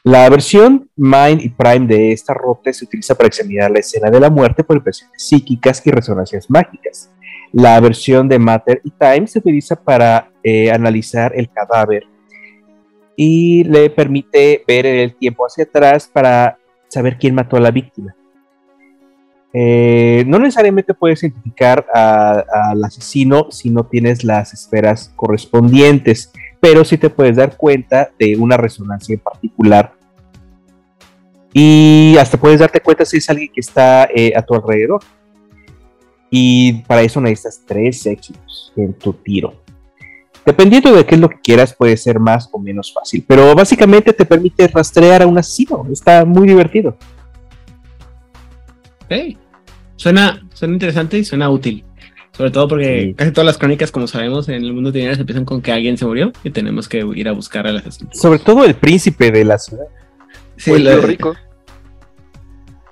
La 0.02 0.28
versión 0.28 0.90
Mind 0.96 1.42
y 1.42 1.51
Prime 1.51 1.86
de 1.86 2.10
esta 2.12 2.34
rote 2.34 2.72
se 2.72 2.84
utiliza 2.84 3.14
para 3.14 3.28
examinar 3.28 3.70
la 3.70 3.78
escena 3.78 4.10
de 4.10 4.18
la 4.18 4.30
muerte 4.30 4.64
por 4.64 4.76
impresiones 4.76 5.22
psíquicas 5.22 5.80
y 5.86 5.90
resonancias 5.92 6.51
mágicas. 6.51 7.12
La 7.52 7.78
versión 7.78 8.28
de 8.28 8.38
Matter 8.40 8.80
y 8.82 8.90
Time 8.90 9.28
se 9.28 9.38
utiliza 9.38 9.76
para 9.76 10.32
eh, 10.42 10.72
analizar 10.72 11.32
el 11.36 11.48
cadáver 11.48 12.05
y 13.16 13.65
le 13.65 13.91
permite 13.91 14.65
ver 14.66 14.86
el 14.86 15.16
tiempo 15.16 15.47
hacia 15.47 15.65
atrás 15.65 16.11
para 16.12 16.59
saber 16.89 17.19
quién 17.19 17.35
mató 17.35 17.57
a 17.57 17.61
la 17.61 17.70
víctima. 17.70 18.15
Eh, 19.57 20.24
no 20.27 20.41
necesariamente 20.41 20.95
puedes 20.95 21.23
identificar 21.23 21.86
al 21.93 22.82
asesino 22.82 23.53
si 23.53 23.70
no 23.70 23.86
tienes 23.86 24.24
las 24.24 24.53
esferas 24.53 25.12
correspondientes, 25.15 26.32
pero 26.59 26.85
sí 26.85 26.99
te 26.99 27.09
puedes 27.09 27.36
dar 27.36 27.57
cuenta 27.57 28.11
de 28.19 28.36
una 28.36 28.57
resonancia 28.57 29.15
en 29.15 29.20
particular. 29.20 29.93
Y 31.53 32.16
hasta 32.19 32.36
puedes 32.36 32.59
darte 32.59 32.81
cuenta 32.81 33.05
si 33.05 33.19
es 33.19 33.31
alguien 33.31 33.49
que 33.55 33.61
está 33.61 34.09
eh, 34.12 34.32
a 34.35 34.43
tu 34.43 34.55
alrededor. 34.55 35.01
Y 36.31 36.82
para 36.82 37.03
eso 37.03 37.20
necesitas 37.20 37.62
tres 37.65 38.05
éxitos 38.07 38.73
en 38.74 38.93
tu 38.95 39.12
tiro. 39.12 39.64
Dependiendo 40.47 40.93
de 40.93 41.07
qué 41.07 41.15
es 41.15 41.21
lo 41.21 41.29
que 41.29 41.41
quieras, 41.43 41.75
puede 41.75 41.97
ser 41.97 42.21
más 42.21 42.49
o 42.53 42.59
menos 42.59 42.93
fácil. 42.93 43.25
Pero 43.27 43.55
básicamente 43.55 44.12
te 44.12 44.27
permite 44.27 44.69
rastrear 44.69 45.23
a 45.23 45.27
un 45.27 45.39
asesino. 45.39 45.87
Está 45.91 46.25
muy 46.25 46.47
divertido. 46.47 46.97
Hey, 49.09 49.39
suena, 49.97 50.47
suena 50.53 50.75
interesante 50.75 51.19
y 51.19 51.25
suena 51.25 51.49
útil. 51.49 51.85
Sobre 52.37 52.51
todo 52.51 52.66
porque 52.66 53.15
casi 53.16 53.31
todas 53.31 53.47
las 53.47 53.59
crónicas, 53.59 53.93
como 53.93 54.07
sabemos, 54.09 54.49
en 54.49 54.65
el 54.65 54.73
mundo 54.73 54.91
de 54.91 54.99
dinero 54.99 55.21
empiezan 55.21 55.45
con 55.45 55.62
que 55.62 55.71
alguien 55.71 55.97
se 55.97 56.05
murió 56.05 56.33
y 56.43 56.51
tenemos 56.51 56.89
que 56.89 56.99
ir 57.15 57.29
a 57.29 57.33
buscar 57.33 57.66
al 57.66 57.77
asesino. 57.77 58.11
Sobre 58.12 58.41
todo 58.41 58.65
el 58.65 58.75
príncipe 58.75 59.31
de 59.31 59.45
la 59.45 59.57
ciudad. 59.57 59.87
Sí, 60.57 60.73
el 60.73 60.83
tío 60.83 61.01
rico. 61.01 61.37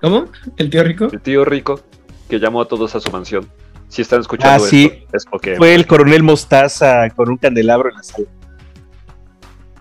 ¿Cómo? 0.01 0.27
¿El 0.57 0.71
tío 0.71 0.85
rico? 0.85 1.09
El 1.13 1.21
tío 1.21 1.45
rico 1.45 1.81
que 2.29 2.39
llamó 2.39 2.63
a 2.63 2.69
todos 2.69 2.95
a 2.95 3.01
su 3.01 3.11
mansión. 3.11 3.49
Si 3.93 4.01
están 4.01 4.21
escuchando 4.21 4.65
ah, 4.65 4.67
sí. 4.67 4.91
es 5.13 5.27
porque... 5.27 5.55
Fue 5.57 5.75
el 5.75 5.87
coronel 5.87 6.23
Mostaza 6.23 7.11
con 7.11 7.29
un 7.29 7.37
candelabro 7.37 7.91
en 7.91 7.97
la 7.97 8.03
sala. 8.03 8.27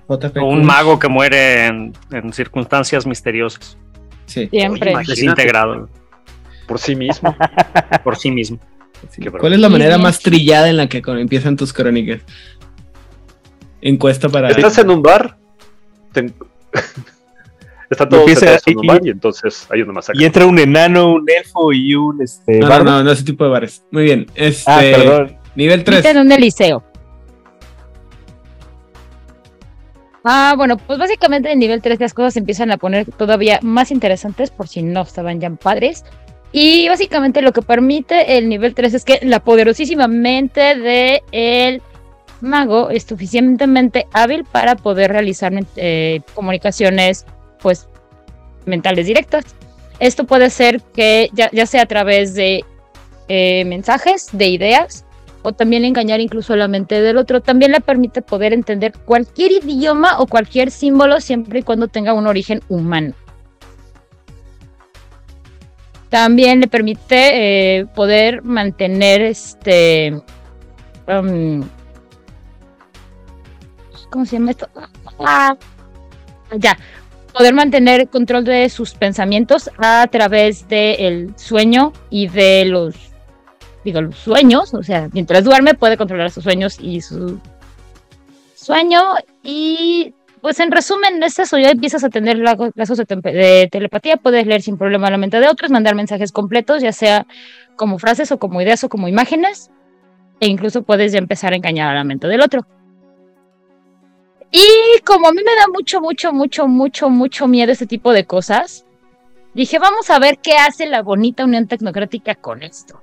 O 0.05 0.17
un 0.43 0.65
mago 0.65 0.99
que 0.99 1.07
muere 1.07 1.67
en, 1.67 1.93
circunstancias 2.33 3.07
misteriosas. 3.07 3.77
Sí. 4.25 4.49
Siempre. 4.49 4.93
Desintegrado. 5.07 5.88
Por 6.67 6.77
sí 6.77 6.93
mismo. 6.93 7.33
Por 8.03 8.17
sí 8.17 8.31
mismo. 8.31 8.59
¿Cuál 9.39 9.53
es 9.53 9.59
la 9.61 9.69
manera 9.69 9.97
más 9.97 10.19
trillada 10.19 10.69
en 10.69 10.75
la 10.75 10.89
que 10.89 11.01
empiezan 11.05 11.55
tus 11.55 11.71
crónicas? 11.71 12.19
Encuesta 13.79 14.27
para. 14.27 14.49
¿Estás 14.49 14.77
en 14.79 14.89
un 14.89 15.01
bar? 15.01 15.38
Está 17.91 18.07
todo 18.07 18.22
empieza, 18.22 18.57
en 18.65 18.77
un 18.80 18.88
bar 18.88 19.01
y 19.03 19.09
entonces 19.09 19.68
hay 19.69 19.81
una 19.81 19.91
masacre. 19.91 20.23
Y 20.23 20.26
entra 20.26 20.45
un 20.45 20.57
enano, 20.57 21.11
un 21.11 21.26
elfo 21.30 21.73
y 21.73 21.93
un 21.93 22.22
este. 22.22 22.59
No, 22.59 22.69
no, 22.69 22.84
no, 22.85 23.03
no, 23.03 23.11
ese 23.11 23.26
tipo 23.26 23.43
de 23.43 23.49
bares. 23.49 23.84
Muy 23.91 24.03
bien. 24.03 24.27
Este, 24.34 24.72
ah, 24.72 24.80
perdón. 24.80 25.38
Nivel 25.55 25.84
3. 25.84 26.05
en 26.05 26.18
un 26.19 26.31
eliseo. 26.31 26.81
Ah, 30.23 30.53
bueno, 30.55 30.77
pues 30.77 30.97
básicamente 30.97 31.51
en 31.51 31.59
nivel 31.59 31.81
3 31.81 31.99
las 31.99 32.13
cosas 32.13 32.38
empiezan 32.38 32.72
a 32.72 32.77
poner 32.77 33.11
todavía 33.11 33.59
más 33.61 33.91
interesantes 33.91 34.51
por 34.51 34.69
si 34.69 34.84
no 34.84 35.01
estaban 35.01 35.41
ya 35.41 35.49
padres. 35.49 36.05
Y 36.53 36.88
básicamente 36.88 37.41
lo 37.41 37.51
que 37.51 37.61
permite 37.61 38.38
el 38.38 38.47
nivel 38.47 38.73
3 38.73 38.93
es 38.93 39.03
que 39.03 39.19
la 39.23 39.41
poderosísima 39.41 40.07
mente 40.07 40.76
de 40.76 41.23
el 41.34 41.81
mago 42.39 42.89
es 42.89 43.03
suficientemente 43.03 44.07
hábil 44.13 44.45
para 44.45 44.76
poder 44.76 45.11
realizar 45.11 45.51
eh, 45.76 46.22
comunicaciones 46.34 47.26
pues 47.61 47.88
mentales 48.65 49.05
directas. 49.05 49.45
Esto 49.99 50.25
puede 50.25 50.49
ser 50.49 50.81
que 50.81 51.29
ya, 51.33 51.65
sea 51.65 51.83
a 51.83 51.85
través 51.85 52.33
de 52.33 52.65
eh, 53.27 53.65
mensajes, 53.65 54.29
de 54.31 54.47
ideas, 54.47 55.05
o 55.43 55.53
también 55.53 55.85
engañar 55.85 56.19
incluso 56.19 56.55
la 56.55 56.67
mente 56.67 57.01
del 57.01 57.17
otro. 57.17 57.41
También 57.41 57.71
le 57.71 57.81
permite 57.81 58.21
poder 58.21 58.53
entender 58.53 58.93
cualquier 59.05 59.51
idioma 59.51 60.19
o 60.19 60.27
cualquier 60.27 60.71
símbolo 60.71 61.19
siempre 61.21 61.59
y 61.59 61.63
cuando 61.63 61.88
tenga 61.88 62.13
un 62.13 62.27
origen 62.27 62.61
humano. 62.69 63.13
También 66.09 66.59
le 66.59 66.67
permite 66.67 67.79
eh, 67.79 67.85
poder 67.85 68.43
mantener 68.43 69.21
este. 69.21 70.21
Um, 71.07 71.63
¿Cómo 74.09 74.25
se 74.25 74.38
llama 74.38 74.51
esto? 74.51 74.67
Ah, 75.19 75.55
ya. 76.57 76.77
Poder 77.33 77.53
mantener 77.53 78.09
control 78.09 78.43
de 78.43 78.69
sus 78.69 78.93
pensamientos 78.93 79.69
a 79.77 80.07
través 80.07 80.67
del 80.67 81.33
sueño 81.37 81.93
y 82.09 82.27
de 82.27 82.65
los. 82.65 82.95
Digo, 83.85 84.01
los 84.01 84.17
sueños. 84.17 84.73
O 84.73 84.83
sea, 84.83 85.09
mientras 85.13 85.43
duerme 85.43 85.73
puede 85.73 85.97
controlar 85.97 86.29
sus 86.31 86.43
sueños 86.43 86.77
y 86.79 87.01
su 87.01 87.39
sueño. 88.55 89.15
Y 89.43 90.13
pues 90.41 90.59
en 90.59 90.71
resumen, 90.71 91.21
es 91.23 91.37
eso, 91.39 91.57
ya 91.57 91.69
empiezas 91.69 92.03
a 92.03 92.09
tener 92.09 92.37
lazos 92.37 92.97
de, 92.97 93.69
telepatía, 93.71 94.17
puedes 94.17 94.47
leer 94.47 94.61
sin 94.61 94.77
problema 94.77 95.11
la 95.11 95.17
mente 95.17 95.39
de 95.39 95.47
otros, 95.47 95.69
mandar 95.69 95.93
mensajes 95.95 96.31
completos, 96.31 96.81
ya 96.81 96.91
sea 96.91 97.27
como 97.75 97.99
frases 97.99 98.31
o 98.31 98.39
como 98.39 98.59
ideas 98.61 98.83
o 98.83 98.89
como 98.89 99.07
imágenes, 99.07 99.69
e 100.39 100.47
incluso 100.47 100.81
puedes 100.81 101.11
ya 101.11 101.19
empezar 101.19 101.53
a 101.53 101.57
engañar 101.57 101.91
a 101.91 101.95
la 101.95 102.03
mente 102.03 102.27
del 102.27 102.41
otro. 102.41 102.65
Y 104.51 104.99
como 105.05 105.29
a 105.29 105.31
mí 105.31 105.41
me 105.43 105.55
da 105.55 105.67
mucho, 105.73 106.01
mucho, 106.01 106.33
mucho, 106.33 106.67
mucho, 106.67 107.09
mucho 107.09 107.47
miedo 107.47 107.71
este 107.71 107.87
tipo 107.87 108.11
de 108.11 108.25
cosas, 108.25 108.85
dije, 109.53 109.79
vamos 109.79 110.09
a 110.09 110.19
ver 110.19 110.39
qué 110.39 110.57
hace 110.57 110.87
la 110.87 111.01
bonita 111.01 111.45
Unión 111.45 111.67
Tecnocrática 111.67 112.35
con 112.35 112.61
esto. 112.61 113.01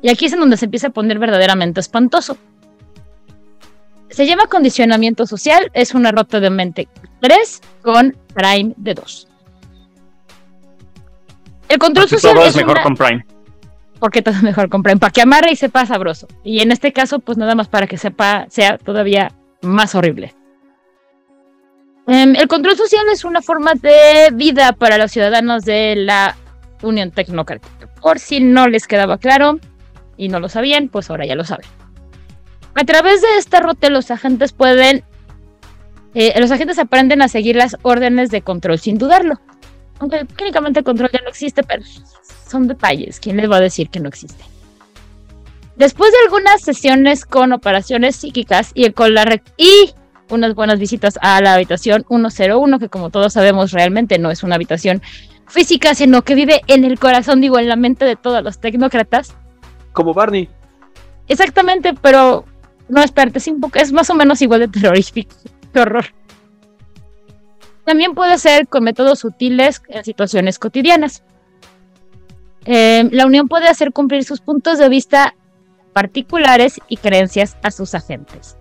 Y 0.00 0.08
aquí 0.08 0.26
es 0.26 0.32
en 0.32 0.40
donde 0.40 0.56
se 0.56 0.66
empieza 0.66 0.88
a 0.88 0.90
poner 0.90 1.18
verdaderamente 1.18 1.80
espantoso. 1.80 2.38
Se 4.08 4.26
llama 4.26 4.46
condicionamiento 4.46 5.26
social, 5.26 5.70
es 5.74 5.94
una 5.94 6.12
rota 6.12 6.38
de 6.38 6.50
mente 6.50 6.88
3 7.20 7.60
con 7.82 8.16
Prime 8.34 8.72
de 8.76 8.94
2. 8.94 9.28
El 11.68 11.78
control 11.78 12.08
social 12.08 12.34
todo 12.34 12.46
es, 12.46 12.56
mejor 12.56 12.82
con 12.82 12.94
Prime. 12.94 13.26
Porque 13.98 14.22
todo 14.22 14.36
es 14.36 14.42
mejor 14.42 14.68
con 14.68 14.82
Prime, 14.82 14.98
para 14.98 15.10
que 15.10 15.20
amarre 15.20 15.50
y 15.50 15.56
sepa 15.56 15.84
sabroso. 15.84 16.28
Y 16.44 16.60
en 16.60 16.70
este 16.70 16.92
caso, 16.92 17.18
pues 17.18 17.36
nada 17.36 17.56
más 17.56 17.68
para 17.68 17.88
que 17.88 17.98
sepa, 17.98 18.46
sea 18.48 18.78
todavía 18.78 19.32
más 19.60 19.94
horrible. 19.94 20.34
Em, 22.10 22.34
el 22.36 22.48
control 22.48 22.74
social 22.74 23.04
es 23.12 23.22
una 23.24 23.42
forma 23.42 23.74
de 23.74 24.30
vida 24.32 24.72
para 24.72 24.96
los 24.96 25.12
ciudadanos 25.12 25.66
de 25.66 25.94
la 25.94 26.36
Unión 26.82 27.10
Tecnocrática. 27.10 27.86
Por 28.00 28.18
si 28.18 28.40
no 28.40 28.66
les 28.66 28.86
quedaba 28.86 29.18
claro 29.18 29.60
y 30.16 30.28
no 30.28 30.40
lo 30.40 30.48
sabían, 30.48 30.88
pues 30.88 31.10
ahora 31.10 31.26
ya 31.26 31.34
lo 31.34 31.44
saben. 31.44 31.66
A 32.74 32.84
través 32.84 33.20
de 33.20 33.36
esta 33.36 33.60
ruta 33.60 33.90
los 33.90 34.10
agentes 34.10 34.54
pueden, 34.54 35.04
eh, 36.14 36.32
los 36.40 36.50
agentes 36.50 36.78
aprenden 36.78 37.20
a 37.20 37.28
seguir 37.28 37.56
las 37.56 37.76
órdenes 37.82 38.30
de 38.30 38.40
control 38.40 38.78
sin 38.78 38.96
dudarlo. 38.96 39.38
Aunque 39.98 40.24
técnicamente 40.24 40.78
el 40.78 40.86
control 40.86 41.10
ya 41.12 41.20
no 41.20 41.28
existe, 41.28 41.62
pero 41.62 41.82
son 42.48 42.68
detalles. 42.68 43.20
¿Quién 43.20 43.36
les 43.36 43.50
va 43.50 43.56
a 43.56 43.60
decir 43.60 43.90
que 43.90 44.00
no 44.00 44.08
existe? 44.08 44.42
Después 45.76 46.10
de 46.12 46.18
algunas 46.24 46.62
sesiones 46.62 47.26
con 47.26 47.52
operaciones 47.52 48.16
psíquicas 48.16 48.70
y 48.72 48.90
con 48.92 49.12
la 49.12 49.42
y 49.58 49.92
unas 50.30 50.54
buenas 50.54 50.78
visitas 50.78 51.18
a 51.20 51.40
la 51.40 51.54
habitación 51.54 52.04
101, 52.08 52.78
que 52.78 52.88
como 52.88 53.10
todos 53.10 53.32
sabemos 53.32 53.72
realmente 53.72 54.18
no 54.18 54.30
es 54.30 54.42
una 54.42 54.54
habitación 54.54 55.02
física, 55.46 55.94
sino 55.94 56.22
que 56.22 56.34
vive 56.34 56.62
en 56.66 56.84
el 56.84 56.98
corazón, 56.98 57.40
digo, 57.40 57.58
en 57.58 57.68
la 57.68 57.76
mente 57.76 58.04
de 58.04 58.16
todos 58.16 58.42
los 58.42 58.58
tecnócratas. 58.58 59.34
Como 59.92 60.14
Barney. 60.14 60.48
Exactamente, 61.28 61.94
pero 62.00 62.44
no, 62.88 63.02
espérate, 63.02 63.38
es, 63.38 63.50
es 63.74 63.92
más 63.92 64.10
o 64.10 64.14
menos 64.14 64.40
igual 64.42 64.60
de 64.60 64.68
terrorífico. 64.80 65.34
Qué 65.72 65.80
horror. 65.80 66.06
También 67.84 68.14
puede 68.14 68.36
ser 68.38 68.68
con 68.68 68.84
métodos 68.84 69.20
sutiles 69.20 69.82
en 69.88 70.04
situaciones 70.04 70.58
cotidianas. 70.58 71.22
Eh, 72.66 73.08
la 73.12 73.24
unión 73.24 73.48
puede 73.48 73.66
hacer 73.66 73.92
cumplir 73.92 74.24
sus 74.24 74.40
puntos 74.40 74.78
de 74.78 74.90
vista 74.90 75.34
particulares 75.94 76.80
y 76.88 76.98
creencias 76.98 77.56
a 77.62 77.70
sus 77.70 77.94
agentes. 77.94 78.58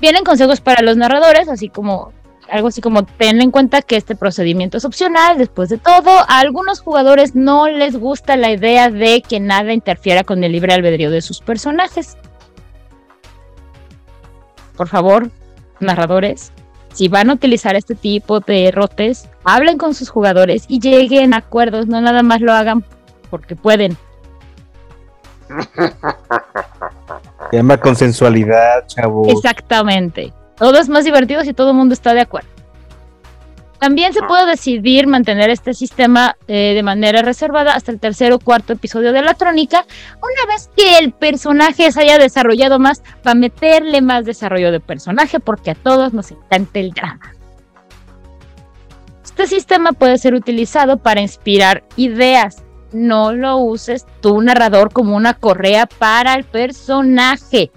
Vienen 0.00 0.24
consejos 0.24 0.60
para 0.60 0.82
los 0.82 0.96
narradores, 0.96 1.48
así 1.48 1.68
como 1.68 2.12
algo 2.48 2.68
así 2.68 2.80
como 2.80 3.04
ten 3.04 3.42
en 3.42 3.50
cuenta 3.50 3.82
que 3.82 3.96
este 3.96 4.14
procedimiento 4.14 4.76
es 4.76 4.84
opcional, 4.84 5.36
después 5.36 5.68
de 5.68 5.78
todo, 5.78 6.10
a 6.28 6.38
algunos 6.38 6.78
jugadores 6.78 7.34
no 7.34 7.66
les 7.66 7.96
gusta 7.96 8.36
la 8.36 8.52
idea 8.52 8.88
de 8.88 9.20
que 9.20 9.40
nada 9.40 9.72
interfiera 9.72 10.22
con 10.22 10.44
el 10.44 10.52
libre 10.52 10.72
albedrío 10.72 11.10
de 11.10 11.22
sus 11.22 11.40
personajes 11.40 12.16
por 14.76 14.88
favor, 14.88 15.30
narradores, 15.80 16.52
si 16.92 17.08
van 17.08 17.30
a 17.30 17.32
utilizar 17.34 17.74
este 17.76 17.94
tipo 17.94 18.40
de 18.40 18.70
rotes, 18.70 19.28
hablen 19.44 19.78
con 19.78 19.94
sus 19.94 20.10
jugadores 20.10 20.66
y 20.68 20.80
lleguen 20.80 21.34
a 21.34 21.38
acuerdos, 21.38 21.86
no 21.86 22.00
nada 22.00 22.22
más 22.22 22.40
lo 22.40 22.52
hagan 22.52 22.84
porque 23.30 23.56
pueden. 23.56 23.96
Se 27.50 27.56
llama 27.56 27.76
consensualidad, 27.78 28.86
chavo. 28.86 29.28
Exactamente. 29.30 30.32
Todo 30.56 30.78
es 30.78 30.88
más 30.88 31.04
divertido 31.04 31.42
si 31.42 31.52
todo 31.52 31.70
el 31.70 31.76
mundo 31.76 31.92
está 31.92 32.14
de 32.14 32.22
acuerdo. 32.22 32.48
También 33.78 34.14
se 34.14 34.22
puede 34.22 34.46
decidir 34.46 35.06
mantener 35.06 35.50
este 35.50 35.74
sistema 35.74 36.36
eh, 36.48 36.72
de 36.74 36.82
manera 36.82 37.20
reservada 37.20 37.74
hasta 37.74 37.92
el 37.92 38.00
tercer 38.00 38.32
o 38.32 38.38
cuarto 38.38 38.72
episodio 38.72 39.12
de 39.12 39.20
la 39.20 39.34
trónica, 39.34 39.84
una 40.16 40.52
vez 40.52 40.70
que 40.74 40.98
el 40.98 41.12
personaje 41.12 41.92
se 41.92 42.00
haya 42.00 42.18
desarrollado 42.18 42.78
más, 42.78 43.02
para 43.22 43.34
meterle 43.34 44.00
más 44.00 44.24
desarrollo 44.24 44.72
de 44.72 44.80
personaje, 44.80 45.40
porque 45.40 45.72
a 45.72 45.74
todos 45.74 46.14
nos 46.14 46.30
encanta 46.30 46.78
el 46.78 46.92
drama. 46.92 47.32
Este 49.24 49.46
sistema 49.46 49.92
puede 49.92 50.16
ser 50.16 50.32
utilizado 50.32 50.96
para 50.96 51.20
inspirar 51.20 51.84
ideas. 51.96 52.62
No 52.92 53.32
lo 53.32 53.56
uses 53.56 54.06
tú, 54.20 54.40
narrador, 54.40 54.92
como 54.92 55.16
una 55.16 55.34
correa 55.34 55.86
para 55.86 56.34
el 56.34 56.44
personaje. 56.44 57.70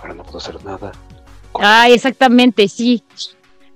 Ahora 0.00 0.14
no 0.14 0.22
puedo 0.22 0.38
hacer 0.38 0.64
nada. 0.64 0.92
Ah, 1.60 1.88
exactamente, 1.88 2.68
sí 2.68 3.04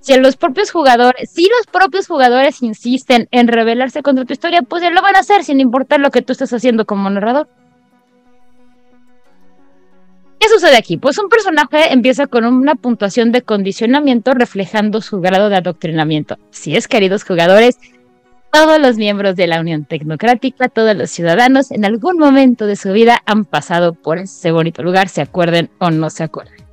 si 0.07 0.17
los 0.21 0.37
propios 0.37 0.71
jugadores, 0.71 1.31
si 1.31 1.49
los 1.49 1.67
propios 1.67 2.07
jugadores 2.07 2.63
insisten 2.63 3.27
en 3.33 3.49
rebelarse 3.49 4.05
contra 4.05 4.25
tu 4.25 4.33
historia, 4.33 4.63
pues 4.63 4.81
lo 4.85 5.03
van 5.03 5.17
a 5.17 5.19
hacer 5.19 5.43
sin 5.43 5.59
importar 5.59 5.99
lo 5.99 6.13
que 6.13 6.23
tú 6.23 6.31
estés 6.31 6.53
haciendo 6.53 6.87
como 6.87 7.11
narrador. 7.11 7.49
¿Qué 10.39 10.49
sucede 10.49 10.77
aquí? 10.77 10.97
Pues 10.97 11.19
un 11.19 11.29
personaje 11.29 11.93
empieza 11.93 12.29
con 12.29 12.45
una 12.45 12.77
puntuación 12.77 13.33
de 13.33 13.43
condicionamiento 13.43 14.33
reflejando 14.33 15.01
su 15.01 15.21
grado 15.21 15.49
de 15.49 15.57
adoctrinamiento. 15.57 16.39
Si 16.51 16.77
es, 16.77 16.87
queridos 16.87 17.25
jugadores, 17.25 17.77
todos 18.53 18.81
los 18.81 18.97
miembros 18.97 19.37
de 19.37 19.47
la 19.47 19.61
Unión 19.61 19.85
Tecnocrática, 19.85 20.69
todos 20.69 20.97
los 20.97 21.11
ciudadanos, 21.11 21.71
en 21.71 21.85
algún 21.85 22.19
momento 22.19 22.67
de 22.67 22.77
su 22.77 22.93
vida 22.93 23.23
han 23.27 23.45
pasado 23.45 23.93
por 23.95 24.19
ese 24.19 24.51
bonito 24.51 24.83
lugar, 24.83 25.09
se 25.09 25.21
acuerden 25.21 25.71
o 25.79 25.91
no 25.91 26.11
se 26.11 26.25
acuerden. 26.25 26.67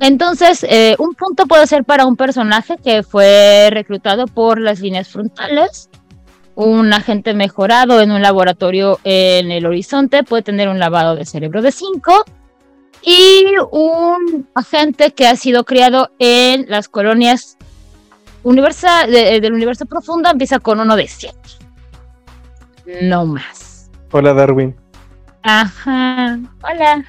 Entonces, 0.00 0.64
eh, 0.68 0.94
un 0.98 1.14
punto 1.14 1.46
puede 1.46 1.66
ser 1.66 1.84
para 1.84 2.06
un 2.06 2.16
personaje 2.16 2.76
que 2.76 3.02
fue 3.02 3.68
reclutado 3.72 4.26
por 4.26 4.60
las 4.60 4.80
líneas 4.80 5.08
frontales. 5.08 5.90
Un 6.54 6.92
agente 6.92 7.34
mejorado 7.34 8.00
en 8.00 8.12
un 8.12 8.22
laboratorio 8.22 9.00
en 9.04 9.50
el 9.50 9.66
horizonte 9.66 10.22
puede 10.22 10.42
tener 10.42 10.68
un 10.68 10.78
lavado 10.78 11.16
de 11.16 11.24
cerebro 11.24 11.62
de 11.62 11.72
5. 11.72 12.24
Y 13.02 13.44
un 13.70 14.48
agente 14.54 15.12
que 15.12 15.26
ha 15.26 15.36
sido 15.36 15.64
criado 15.64 16.10
en 16.18 16.66
las 16.68 16.88
colonias 16.88 17.56
del 18.42 19.52
universo 19.52 19.86
profundo 19.86 20.30
empieza 20.30 20.58
con 20.58 20.80
uno 20.80 20.96
de 20.96 21.06
7. 21.06 21.36
No 23.02 23.26
más. 23.26 23.90
Hola, 24.12 24.32
Darwin. 24.32 24.74
Ajá. 25.42 26.38
Hola. 26.62 27.04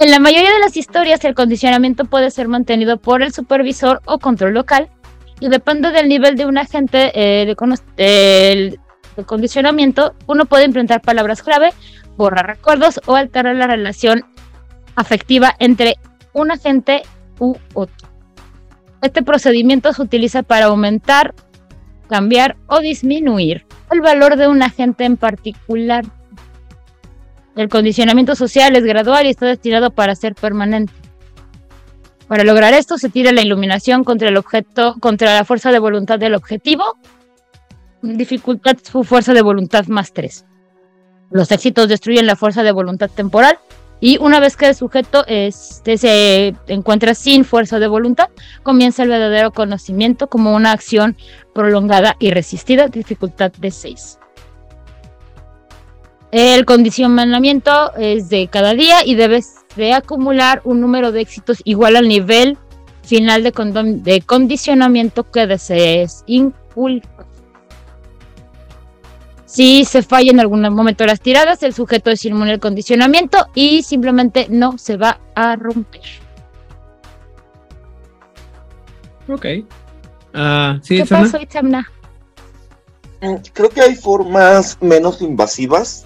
En 0.00 0.10
la 0.12 0.20
mayoría 0.20 0.52
de 0.52 0.60
las 0.60 0.76
historias, 0.76 1.24
el 1.24 1.34
condicionamiento 1.34 2.04
puede 2.04 2.30
ser 2.30 2.46
mantenido 2.46 2.98
por 2.98 3.22
el 3.22 3.32
supervisor 3.32 4.00
o 4.04 4.18
control 4.18 4.54
local 4.54 4.88
y 5.40 5.48
depende 5.48 5.90
del 5.90 6.08
nivel 6.08 6.36
de 6.36 6.46
un 6.46 6.58
agente 6.58 7.10
eh, 7.14 7.46
de, 7.46 8.78
condicionamiento, 9.24 10.14
uno 10.26 10.46
puede 10.46 10.64
implementar 10.64 11.00
palabras 11.00 11.42
clave, 11.42 11.70
borrar 12.16 12.46
recuerdos 12.46 13.00
o 13.06 13.16
alterar 13.16 13.56
la 13.56 13.66
relación 13.66 14.24
afectiva 14.94 15.54
entre 15.58 15.96
un 16.32 16.50
agente 16.50 17.02
u 17.38 17.56
otro. 17.74 18.08
Este 19.02 19.22
procedimiento 19.22 19.92
se 19.92 20.02
utiliza 20.02 20.42
para 20.42 20.66
aumentar 20.66 21.34
cambiar 22.08 22.56
o 22.66 22.80
disminuir 22.80 23.66
el 23.90 24.00
valor 24.00 24.36
de 24.36 24.48
un 24.48 24.62
agente 24.62 25.04
en 25.04 25.16
particular. 25.16 26.04
El 27.54 27.68
condicionamiento 27.68 28.34
social 28.34 28.76
es 28.76 28.84
gradual 28.84 29.26
y 29.26 29.30
está 29.30 29.46
destinado 29.46 29.90
para 29.90 30.14
ser 30.14 30.34
permanente. 30.34 30.92
Para 32.26 32.44
lograr 32.44 32.74
esto 32.74 32.98
se 32.98 33.08
tira 33.08 33.32
la 33.32 33.42
iluminación 33.42 34.04
contra 34.04 34.28
el 34.28 34.36
objeto, 34.36 34.96
contra 35.00 35.34
la 35.34 35.44
fuerza 35.44 35.72
de 35.72 35.78
voluntad 35.78 36.18
del 36.18 36.34
objetivo. 36.34 36.96
Dificultad 38.02 38.76
su 38.82 39.02
fuerza 39.02 39.32
de 39.32 39.42
voluntad 39.42 39.86
más 39.86 40.12
3. 40.12 40.44
Los 41.30 41.50
éxitos 41.50 41.88
destruyen 41.88 42.26
la 42.26 42.36
fuerza 42.36 42.62
de 42.62 42.72
voluntad 42.72 43.10
temporal 43.10 43.58
y 44.00 44.18
una 44.18 44.40
vez 44.40 44.56
que 44.56 44.66
el 44.66 44.74
sujeto 44.74 45.24
este, 45.26 45.98
se 45.98 46.54
encuentra 46.66 47.14
sin 47.14 47.44
fuerza 47.44 47.78
de 47.78 47.88
voluntad, 47.88 48.28
comienza 48.62 49.02
el 49.02 49.08
verdadero 49.08 49.50
conocimiento 49.50 50.28
como 50.28 50.54
una 50.54 50.72
acción 50.72 51.16
prolongada 51.54 52.16
y 52.18 52.30
resistida, 52.30 52.88
dificultad 52.88 53.52
de 53.58 53.70
6. 53.70 54.18
El 56.30 56.64
condicionamiento 56.66 57.94
es 57.96 58.28
de 58.28 58.48
cada 58.48 58.74
día 58.74 59.04
y 59.04 59.14
debes 59.14 59.54
de 59.76 59.94
acumular 59.94 60.60
un 60.64 60.80
número 60.80 61.10
de 61.10 61.22
éxitos 61.22 61.58
igual 61.64 61.96
al 61.96 62.06
nivel 62.06 62.58
final 63.02 63.42
de, 63.42 63.52
de 64.02 64.20
condicionamiento 64.20 65.24
que 65.30 65.46
desees 65.46 66.24
inculcar. 66.26 67.27
Si 69.48 69.86
se 69.86 70.02
falla 70.02 70.30
en 70.30 70.40
algún 70.40 70.60
momento 70.60 71.06
las 71.06 71.22
tiradas, 71.22 71.62
el 71.62 71.72
sujeto 71.72 72.10
es 72.10 72.22
inmune 72.26 72.52
al 72.52 72.60
condicionamiento 72.60 73.46
y 73.54 73.82
simplemente 73.82 74.46
no 74.50 74.76
se 74.76 74.98
va 74.98 75.20
a 75.34 75.56
romper. 75.56 76.02
Ok. 79.26 79.46
Uh, 80.34 80.78
¿sí, 80.82 80.98
¿Qué 80.98 81.06
pasó, 81.06 81.40
Itzamna? 81.40 81.90
Mm, 83.22 83.36
creo 83.54 83.70
que 83.70 83.80
hay 83.80 83.96
formas 83.96 84.76
menos 84.82 85.22
invasivas 85.22 86.04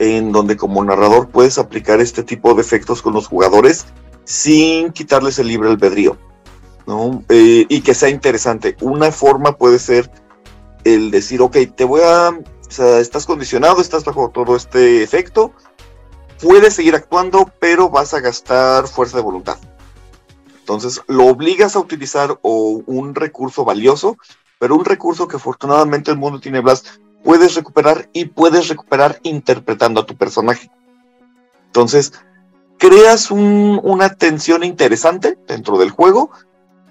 en 0.00 0.32
donde 0.32 0.56
como 0.56 0.82
narrador 0.82 1.28
puedes 1.28 1.58
aplicar 1.58 2.00
este 2.00 2.24
tipo 2.24 2.54
de 2.54 2.62
efectos 2.62 3.02
con 3.02 3.14
los 3.14 3.28
jugadores 3.28 3.86
sin 4.24 4.90
quitarles 4.90 5.38
el 5.38 5.46
libre 5.46 5.68
albedrío, 5.68 6.16
¿no? 6.88 7.22
Eh, 7.28 7.66
y 7.68 7.82
que 7.82 7.94
sea 7.94 8.08
interesante. 8.08 8.76
Una 8.80 9.12
forma 9.12 9.56
puede 9.56 9.78
ser 9.78 10.10
el 10.82 11.12
decir, 11.12 11.40
ok, 11.40 11.56
te 11.76 11.84
voy 11.84 12.00
a, 12.04 12.32
o 12.70 12.72
sea, 12.72 13.00
estás 13.00 13.26
condicionado, 13.26 13.80
estás 13.80 14.04
bajo 14.04 14.30
todo 14.30 14.54
este 14.54 15.02
efecto, 15.02 15.52
puedes 16.40 16.74
seguir 16.74 16.94
actuando, 16.94 17.50
pero 17.58 17.90
vas 17.90 18.14
a 18.14 18.20
gastar 18.20 18.86
fuerza 18.86 19.16
de 19.16 19.24
voluntad. 19.24 19.58
Entonces, 20.60 21.02
lo 21.08 21.26
obligas 21.26 21.74
a 21.74 21.80
utilizar 21.80 22.38
o 22.42 22.80
un 22.86 23.16
recurso 23.16 23.64
valioso, 23.64 24.18
pero 24.60 24.76
un 24.76 24.84
recurso 24.84 25.26
que 25.26 25.34
afortunadamente 25.34 26.12
el 26.12 26.16
mundo 26.16 26.38
tiene 26.38 26.60
Blas 26.60 27.00
puedes 27.24 27.56
recuperar 27.56 28.08
y 28.12 28.26
puedes 28.26 28.68
recuperar 28.68 29.18
interpretando 29.24 30.02
a 30.02 30.06
tu 30.06 30.16
personaje. 30.16 30.70
Entonces, 31.66 32.12
creas 32.78 33.32
una 33.32 34.14
tensión 34.14 34.62
interesante 34.62 35.36
dentro 35.48 35.76
del 35.76 35.90
juego, 35.90 36.30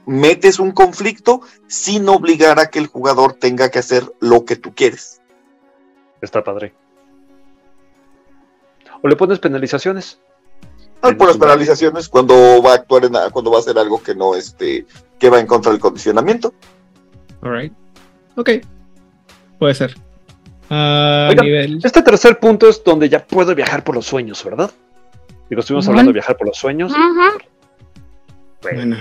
metes 0.06 0.60
un 0.60 0.72
conflicto 0.72 1.40
sin 1.68 2.10
obligar 2.10 2.60
a 2.60 2.70
que 2.70 2.80
el 2.80 2.88
jugador 2.88 3.36
tenga 3.36 3.70
que 3.72 3.80
hacer 3.80 4.12
lo 4.20 4.44
que 4.44 4.58
tú 4.58 4.74
quieres. 4.76 5.19
Está 6.22 6.44
padre. 6.44 6.74
O 9.02 9.08
le 9.08 9.16
pones 9.16 9.40
penalizaciones. 9.40 10.20
Ah, 11.02 11.12
por 11.18 11.28
las 11.28 11.38
penalizaciones 11.38 12.10
cuando 12.10 12.62
va 12.62 12.72
a 12.72 12.76
actuar 12.76 13.06
en, 13.06 13.14
cuando 13.32 13.52
va 13.52 13.58
a 13.58 13.60
hacer 13.62 13.78
algo 13.78 14.04
que 14.04 14.14
no 14.14 14.36
este 14.36 14.86
que 15.18 15.30
va 15.30 15.40
en 15.40 15.48
contra 15.48 15.72
del 15.72 15.80
condicionamiento. 15.80 16.54
Alright. 17.42 17.74
Ok. 18.36 18.50
Puede 19.58 19.74
ser. 19.74 19.96
Este 20.70 22.02
tercer 22.04 22.40
punto 22.40 22.70
es 22.70 22.84
donde 22.84 23.10
ya 23.10 23.26
puedo 23.26 23.56
viajar 23.56 23.84
por 23.84 23.96
los 23.96 24.06
sueños, 24.06 24.44
¿verdad? 24.44 24.70
Digo, 25.50 25.62
estuvimos 25.62 25.88
hablando 25.88 26.10
de 26.10 26.14
viajar 26.14 26.38
por 26.38 26.48
los 26.48 26.58
sueños. 26.58 26.94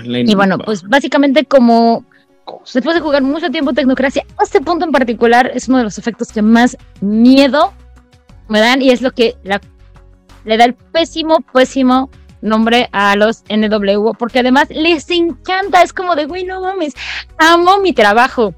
y 0.05 0.35
bueno, 0.35 0.57
pues 0.57 0.83
básicamente 0.83 1.45
como 1.45 2.05
después 2.73 2.95
de 2.95 3.01
jugar 3.01 3.21
mucho 3.23 3.49
tiempo 3.49 3.73
Tecnocracia, 3.73 4.25
este 4.41 4.61
punto 4.61 4.85
en 4.85 4.91
particular 4.91 5.51
es 5.53 5.67
uno 5.67 5.79
de 5.79 5.83
los 5.85 5.97
efectos 5.97 6.31
que 6.31 6.41
más 6.41 6.77
miedo 7.01 7.73
me 8.47 8.59
dan 8.59 8.81
y 8.81 8.89
es 8.89 9.01
lo 9.01 9.11
que 9.11 9.35
le 9.43 10.57
da 10.57 10.65
el 10.65 10.73
pésimo, 10.73 11.41
pésimo 11.53 12.09
nombre 12.41 12.89
a 12.91 13.15
los 13.15 13.43
NW, 13.49 14.11
porque 14.17 14.39
además 14.39 14.69
les 14.69 15.09
encanta, 15.11 15.81
es 15.81 15.93
como 15.93 16.15
de, 16.15 16.25
güey, 16.25 16.45
no 16.45 16.61
mames, 16.61 16.93
amo 17.37 17.79
mi 17.79 17.93
trabajo. 17.93 18.53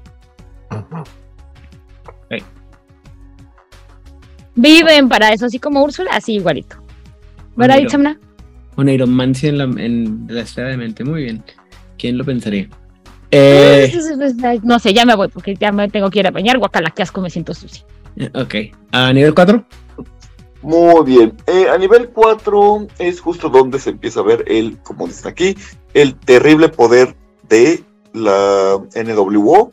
Viven 4.54 5.08
para 5.08 5.32
eso, 5.32 5.46
así 5.46 5.58
como 5.58 5.82
Úrsula, 5.82 6.10
así 6.12 6.34
igualito. 6.34 6.76
¿Verdad, 7.56 7.78
Itzamna? 7.78 8.18
Una 8.76 8.92
iromancia 8.92 9.48
en 9.48 9.58
la, 9.58 9.64
en 9.64 10.26
la 10.28 10.42
esfera 10.42 10.68
de 10.68 10.76
mente, 10.76 11.04
muy 11.04 11.24
bien. 11.24 11.42
¿Quién 11.98 12.18
lo 12.18 12.24
pensaría? 12.24 12.68
Eh, 13.32 13.92
no 14.62 14.78
sé, 14.78 14.92
ya 14.92 15.04
me 15.04 15.14
voy 15.16 15.28
porque 15.28 15.56
ya 15.56 15.72
me 15.72 15.88
tengo 15.88 16.10
que 16.10 16.20
ir 16.20 16.26
a 16.26 16.30
bañar. 16.30 16.58
Guacala, 16.58 16.90
qué 16.90 17.02
asco, 17.02 17.20
me 17.20 17.30
siento 17.30 17.54
sucio. 17.54 17.84
Eh, 18.16 18.30
ok. 18.34 18.54
¿A 18.92 19.12
nivel 19.12 19.34
4? 19.34 19.64
Muy 20.62 21.04
bien. 21.04 21.36
Eh, 21.46 21.66
a 21.68 21.78
nivel 21.78 22.10
4 22.10 22.86
es 22.98 23.20
justo 23.20 23.48
donde 23.48 23.78
se 23.78 23.90
empieza 23.90 24.20
a 24.20 24.24
ver 24.24 24.44
el, 24.46 24.78
como 24.82 25.06
dicen 25.06 25.28
aquí, 25.28 25.56
el 25.94 26.14
terrible 26.14 26.68
poder 26.68 27.16
de 27.48 27.82
la 28.12 28.78
NWO 28.94 29.70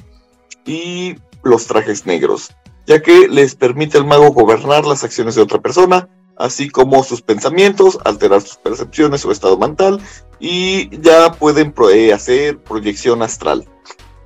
y 0.65 1.15
los 1.43 1.67
trajes 1.67 2.05
negros 2.05 2.51
ya 2.89 3.03
que 3.03 3.27
les 3.27 3.53
permite 3.53 3.99
al 3.99 4.07
mago 4.07 4.31
gobernar 4.31 4.83
las 4.83 5.03
acciones 5.03 5.35
de 5.35 5.43
otra 5.43 5.61
persona, 5.61 6.09
así 6.39 6.69
como 6.69 7.03
sus 7.03 7.21
pensamientos, 7.21 7.99
alterar 8.05 8.41
sus 8.41 8.55
percepciones 8.57 9.23
o 9.25 9.31
estado 9.31 9.57
mental, 9.57 10.01
y 10.39 10.89
ya 11.01 11.33
pueden 11.33 11.73
eh, 11.93 12.13
hacer 12.13 12.57
proyección 12.57 13.21
astral. 13.21 13.67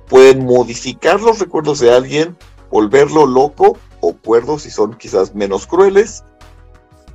Pueden 0.08 0.46
modificar 0.46 1.20
los 1.20 1.40
recuerdos 1.40 1.80
de 1.80 1.92
alguien, 1.92 2.36
volverlo 2.70 3.26
loco 3.26 3.76
o 4.00 4.14
cuerdo 4.14 4.58
si 4.58 4.70
son 4.70 4.94
quizás 4.94 5.34
menos 5.34 5.66
crueles. 5.66 6.24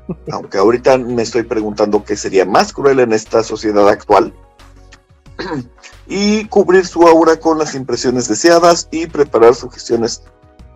Aunque 0.32 0.58
ahorita 0.58 0.98
me 0.98 1.22
estoy 1.22 1.44
preguntando 1.44 2.04
qué 2.04 2.16
sería 2.16 2.46
más 2.46 2.74
cruel 2.74 3.00
en 3.00 3.14
esta 3.14 3.42
sociedad 3.42 3.88
actual. 3.88 4.34
y 6.08 6.46
cubrir 6.46 6.86
su 6.86 7.08
aura 7.08 7.40
con 7.40 7.58
las 7.58 7.74
impresiones 7.74 8.28
deseadas 8.28 8.90
y 8.92 9.08
preparar 9.08 9.56
sugestiones 9.56 10.24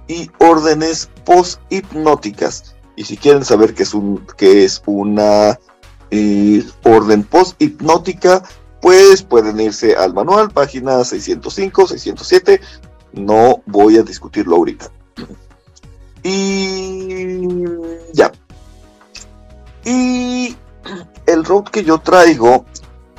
y 0.08 0.30
órdenes 0.40 1.10
post-hipnóticas. 1.26 2.76
Y 2.96 3.06
si 3.06 3.18
quieren 3.18 3.44
saber 3.44 3.74
qué 3.74 3.84
es, 3.84 3.94
un, 3.94 4.26
qué 4.38 4.66
es 4.66 4.82
una 4.86 5.60
eh, 6.12 6.64
orden 6.84 7.24
post-hipnótica, 7.24 8.44
pues 8.82 9.24
pueden 9.24 9.60
irse 9.60 9.96
al 9.96 10.14
manual, 10.14 10.52
página 10.52 11.04
605, 11.04 11.88
607. 11.88 12.62
No 13.14 13.62
voy 13.66 13.98
a 13.98 14.04
discutirlo 14.04 14.58
ahorita. 14.58 14.92
Y 16.22 17.48
ya. 18.14 18.32
Y 19.86 20.56
el 21.26 21.44
road 21.44 21.66
que 21.66 21.84
yo 21.84 21.98
traigo 21.98 22.66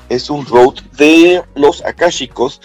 es 0.08 0.30
un 0.30 0.46
road 0.46 0.74
de 0.96 1.42
los 1.54 1.84
akashicos 1.84 2.60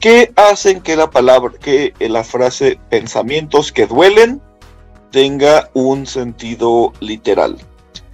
que 0.00 0.32
hacen 0.36 0.80
que 0.80 0.96
la 0.96 1.10
palabra, 1.10 1.52
que 1.58 1.94
la 1.98 2.24
frase 2.24 2.78
pensamientos 2.88 3.72
que 3.72 3.86
duelen 3.86 4.40
tenga 5.10 5.70
un 5.74 6.06
sentido 6.06 6.92
literal. 7.00 7.56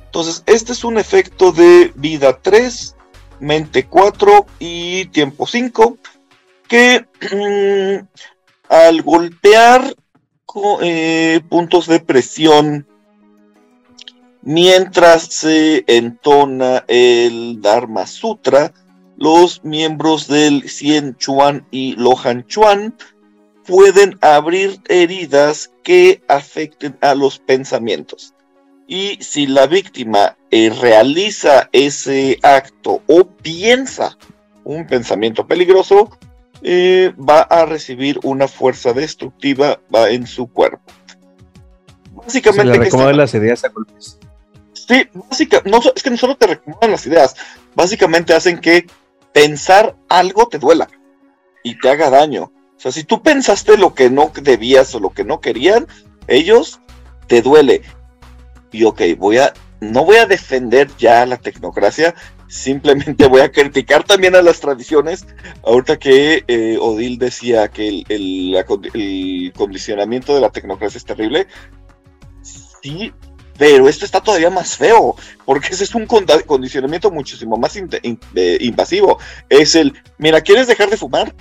Entonces, 0.07 0.43
este 0.47 0.73
es 0.73 0.85
un 0.85 0.99
efecto 0.99 1.53
de 1.53 1.93
vida 1.97 2.39
3, 2.41 2.95
mente 3.41 3.87
4 3.87 4.47
y 4.59 5.07
tiempo 5.07 5.47
5, 5.47 5.99
que 6.69 7.07
mm, 7.33 8.07
al 8.69 9.03
golpear 9.03 9.95
eh, 10.83 11.41
puntos 11.49 11.89
de 11.89 11.99
presión 11.99 12.87
mientras 14.43 15.23
se 15.25 15.85
entona 15.87 16.85
el 16.87 17.61
Dharma 17.61 18.07
Sutra, 18.07 18.73
los 19.17 19.65
miembros 19.65 20.29
del 20.29 20.69
Cien 20.69 21.17
Chuan 21.17 21.67
y 21.71 21.97
Lohan 21.97 22.47
Chuan 22.47 22.95
pueden 23.67 24.19
abrir 24.21 24.81
heridas 24.89 25.73
que 25.83 26.23
afecten 26.29 26.97
a 27.01 27.15
los 27.15 27.39
pensamientos. 27.39 28.35
Y 28.87 29.19
si 29.23 29.47
la 29.47 29.67
víctima 29.67 30.37
eh, 30.51 30.71
realiza 30.71 31.69
ese 31.73 32.39
acto 32.43 33.03
o 33.07 33.27
piensa 33.27 34.17
un 34.65 34.87
pensamiento 34.87 35.47
peligroso, 35.47 36.11
eh, 36.63 37.13
va 37.17 37.43
a 37.43 37.67
recibir 37.67 38.19
una 38.23 38.49
fuerza 38.49 38.93
destructiva 38.93 39.81
va 39.95 40.11
en 40.11 40.27
su 40.27 40.47
cuerpo. 40.47 40.93
Básicamente. 42.13 42.73
Se 42.73 42.79
le 42.79 42.85
recomodan 42.85 43.17
las 43.17 43.35
ideas 43.35 43.65
a 43.65 43.69
golpes. 43.69 44.19
Sí, 44.73 45.09
básicamente, 45.15 45.71
no, 45.71 45.81
es 45.95 46.03
que 46.03 46.11
no 46.11 46.17
solo 46.17 46.37
te 46.37 46.47
recomiendan 46.47 46.91
las 46.91 47.07
ideas, 47.07 47.37
básicamente 47.75 48.35
hacen 48.35 48.59
que 48.59 48.87
pensar 49.33 49.97
algo 50.09 50.47
te 50.49 50.59
duela 50.59 50.89
y 51.63 51.79
te 51.79 51.89
haga 51.91 52.11
daño. 52.11 52.53
O 52.85 52.93
sea, 52.93 53.01
si 53.01 53.05
tú 53.05 53.23
pensaste 53.23 53.79
lo 53.79 53.95
que 53.95 54.11
no 54.11 54.31
debías 54.43 54.95
o 54.95 55.01
lo 55.01 55.09
que 55.09 55.25
no 55.25 55.41
querían, 55.41 55.87
ellos 56.27 56.81
te 57.29 57.41
duele. 57.41 57.81
Y 58.73 58.85
ok, 58.85 59.01
voy 59.17 59.39
a, 59.39 59.55
no 59.81 60.05
voy 60.05 60.17
a 60.17 60.27
defender 60.27 60.91
ya 60.99 61.25
la 61.25 61.39
tecnocracia, 61.39 62.15
simplemente 62.47 63.27
voy 63.27 63.41
a 63.41 63.51
criticar 63.51 64.05
también 64.05 64.37
a 64.37 64.43
las 64.43 64.61
tradiciones. 64.61 65.25
Ahorita 65.63 65.99
que 65.99 66.45
eh, 66.47 66.77
Odil 66.79 67.19
decía 67.19 67.69
que 67.69 68.05
el, 68.07 69.53
condicionamiento 69.57 70.35
de 70.35 70.43
la 70.43 70.51
tecnocracia 70.51 70.99
es 70.99 71.07
terrible, 71.07 71.47
sí, 72.43 73.15
pero 73.57 73.89
esto 73.89 74.05
está 74.05 74.21
todavía 74.21 74.51
más 74.51 74.77
feo, 74.77 75.17
porque 75.47 75.69
ese 75.69 75.85
es 75.85 75.95
un 75.95 76.07
condicionamiento 76.07 77.11
muchísimo 77.11 77.57
más 77.57 77.77
eh, 77.77 78.59
invasivo. 78.61 79.19
Es 79.49 79.75
el, 79.75 79.95
mira, 80.19 80.43
¿quieres 80.43 80.67
dejar 80.67 80.91
de 80.91 80.99
fumar? 80.99 81.35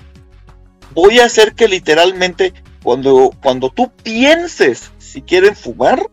Voy 0.94 1.18
a 1.18 1.26
hacer 1.26 1.54
que 1.54 1.68
literalmente 1.68 2.52
cuando, 2.82 3.30
cuando 3.42 3.70
tú 3.70 3.90
pienses 4.02 4.92
si 4.98 5.22
quieren 5.22 5.54
fumar, 5.54 6.06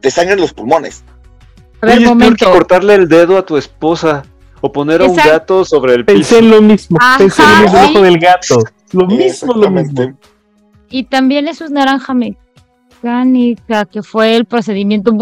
te 0.00 0.10
sangren 0.10 0.40
los 0.40 0.52
pulmones. 0.52 1.04
A 1.80 1.86
ver, 1.86 2.00
momento. 2.00 2.50
cortarle 2.50 2.94
el 2.94 3.08
dedo 3.08 3.36
a 3.38 3.44
tu 3.44 3.56
esposa 3.56 4.24
o 4.60 4.72
poner 4.72 5.02
a 5.02 5.04
un 5.04 5.16
gato 5.16 5.64
sobre 5.64 5.94
el 5.94 6.04
piso. 6.04 6.16
Pensé 6.16 6.38
en 6.38 6.50
lo 6.50 6.62
mismo, 6.62 6.98
pensé 7.18 7.42
en 7.42 7.64
lo 7.64 7.82
mismo 7.82 8.00
del 8.00 8.18
gato. 8.18 8.62
Lo 8.92 9.06
mismo, 9.06 9.52
lo 9.54 9.70
mismo. 9.70 10.18
Y 10.88 11.04
también 11.04 11.48
eso 11.48 11.64
es 11.64 11.70
naranja 11.70 12.14
mecánica, 12.14 13.84
que 13.84 14.02
fue 14.02 14.36
el 14.36 14.44
procedimiento, 14.44 15.12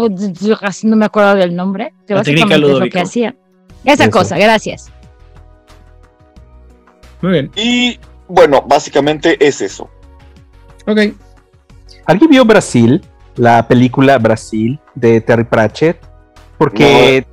yo 0.41 0.57
casi 0.57 0.87
no 0.87 0.95
me 0.95 1.05
acuerdo 1.05 1.35
del 1.35 1.55
nombre, 1.55 1.93
que 2.07 2.13
básicamente 2.13 2.55
es 2.55 2.79
lo 2.79 2.89
que 2.89 2.99
hacía. 2.99 3.35
Esa 3.83 4.09
cosa, 4.09 4.37
gracias. 4.37 4.91
Muy 7.21 7.31
bien. 7.31 7.51
Y 7.55 7.99
bueno, 8.27 8.63
básicamente 8.67 9.37
es 9.45 9.61
eso. 9.61 9.89
Ok. 10.85 10.99
¿Alguien 12.05 12.29
vio 12.29 12.45
Brasil? 12.45 13.01
La 13.35 13.67
película 13.67 14.17
Brasil 14.17 14.79
de 14.93 15.21
Terry 15.21 15.43
Pratchett. 15.43 15.97
Porque 16.57 17.25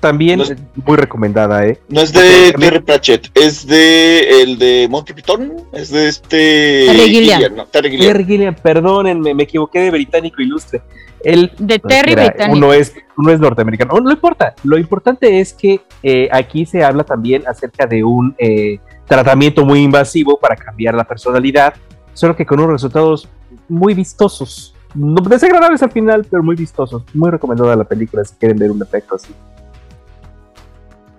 también 0.00 0.40
es, 0.40 0.54
muy 0.84 0.96
recomendada, 0.96 1.66
¿eh? 1.66 1.80
No 1.88 2.00
es 2.00 2.12
de 2.12 2.52
Terry 2.58 2.80
Pratchett, 2.80 3.30
es 3.34 3.66
de 3.66 4.42
el 4.42 4.58
de 4.58 4.86
Monty 4.90 5.14
Python, 5.14 5.54
es 5.72 5.90
de 5.90 6.08
este 6.08 6.86
Terry 6.86 7.08
Gilliam. 7.08 7.66
Terry 7.70 8.24
Gilliam. 8.24 8.54
perdónenme, 8.54 9.34
me 9.34 9.44
equivoqué 9.44 9.80
de 9.80 9.90
británico 9.90 10.42
ilustre. 10.42 10.82
El, 11.24 11.50
de 11.58 11.78
Terry 11.78 12.14
británico. 12.14 12.56
Uno 12.56 12.72
es, 12.72 12.94
uno 13.16 13.32
es 13.32 13.40
norteamericano. 13.40 13.98
No, 14.00 14.12
importa. 14.12 14.54
Lo 14.62 14.78
importante 14.78 15.40
es 15.40 15.52
que 15.54 15.80
eh, 16.02 16.28
aquí 16.30 16.66
se 16.66 16.84
habla 16.84 17.02
también 17.02 17.44
acerca 17.48 17.86
de 17.86 18.04
un 18.04 18.34
eh, 18.38 18.78
tratamiento 19.06 19.64
muy 19.64 19.80
invasivo 19.80 20.38
para 20.38 20.56
cambiar 20.56 20.94
la 20.94 21.04
personalidad, 21.04 21.74
solo 22.12 22.36
que 22.36 22.44
con 22.44 22.60
unos 22.60 22.72
resultados 22.72 23.28
muy 23.68 23.94
vistosos. 23.94 24.74
No, 24.94 25.20
desagradables 25.20 25.82
al 25.82 25.92
final, 25.92 26.26
pero 26.28 26.42
muy 26.42 26.56
vistosos. 26.56 27.02
Muy 27.12 27.30
recomendada 27.30 27.76
la 27.76 27.84
película 27.84 28.24
si 28.24 28.34
quieren 28.36 28.58
ver 28.58 28.70
un 28.70 28.82
efecto 28.82 29.16
así. 29.16 29.34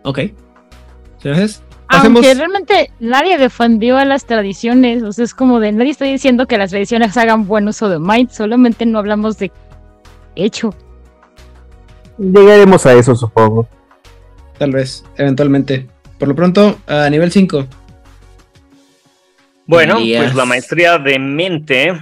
Ok. 0.04 0.20
Entonces, 1.18 1.62
Aunque 1.90 2.34
realmente 2.34 2.92
nadie 3.00 3.38
defendió 3.38 3.98
a 3.98 4.06
las 4.06 4.26
tradiciones, 4.26 5.04
o 5.04 5.12
sea, 5.12 5.26
es 5.26 5.34
como 5.34 5.60
de 5.60 5.72
nadie 5.72 5.92
está 5.92 6.06
diciendo 6.06 6.48
que 6.48 6.58
las 6.58 6.72
tradiciones 6.72 7.16
hagan 7.18 7.48
buen 7.48 7.68
uso 7.68 7.90
de 7.90 8.00
Mind, 8.00 8.30
solamente 8.30 8.86
no 8.86 9.00
hablamos 9.00 9.38
de 9.38 9.52
hecho. 10.36 10.74
Llegaremos 12.18 12.86
a 12.86 12.94
eso, 12.94 13.16
supongo. 13.16 13.68
Tal 14.58 14.72
vez, 14.72 15.04
eventualmente. 15.18 15.88
Por 16.18 16.28
lo 16.28 16.36
pronto, 16.36 16.80
a 16.88 17.10
nivel 17.10 17.32
5. 17.32 17.68
Bueno, 19.66 19.96
pues 19.96 20.34
la 20.34 20.46
maestría 20.46 20.98
de 20.98 21.20
mente 21.20 21.94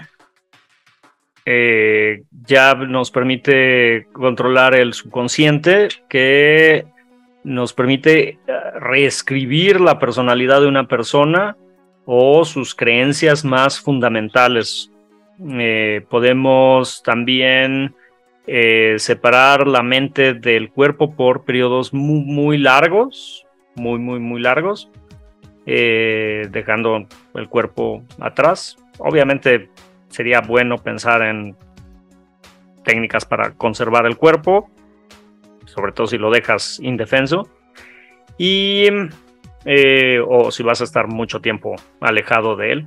eh, 1.45 2.24
ya 2.45 2.76
nos 2.76 3.11
permite 3.11 4.08
controlar 4.14 4.76
el 4.76 4.94
subconsciente, 4.94 5.88
que 6.08 6.85
nos 7.44 7.74
permite 7.74 8.30
eh, 8.30 8.38
reescribir 8.80 9.80
la 9.80 10.00
personalidad 10.00 10.61
de 10.61 10.68
una 10.68 10.88
persona 10.88 11.56
o 12.06 12.45
sus 12.45 12.76
creencias 12.76 13.45
más 13.45 13.80
fundamentales. 13.80 14.92
Eh, 15.60 16.06
podemos 16.10 17.03
también 17.03 17.94
eh, 18.48 18.95
separar 18.98 19.68
la 19.68 19.84
mente 19.84 20.34
del 20.34 20.69
cuerpo 20.69 21.16
por 21.16 21.45
periodos 21.45 21.94
muy, 21.94 22.58
largos, 22.58 23.44
muy, 23.76 24.00
muy, 24.00 24.20
muy 24.20 24.42
largos, 24.42 24.90
dejando 25.66 27.08
el 27.34 27.50
cuerpo 27.50 28.04
atrás. 28.20 28.78
Obviamente 29.00 29.70
sería 30.10 30.42
bueno 30.42 30.78
pensar 30.78 31.22
en 31.24 31.56
técnicas 32.86 33.26
para 33.26 33.52
conservar 33.52 34.06
el 34.06 34.16
cuerpo, 34.16 34.70
sobre 35.66 35.92
todo 35.92 36.08
si 36.08 36.18
lo 36.18 36.32
dejas 36.32 36.80
indefenso. 36.82 37.50
Y, 38.38 38.88
eh, 39.66 40.20
o 40.26 40.52
si 40.52 40.64
vas 40.64 40.80
a 40.80 40.84
estar 40.86 41.08
mucho 41.08 41.42
tiempo 41.42 41.76
alejado 42.00 42.56
de 42.56 42.72
él. 42.72 42.86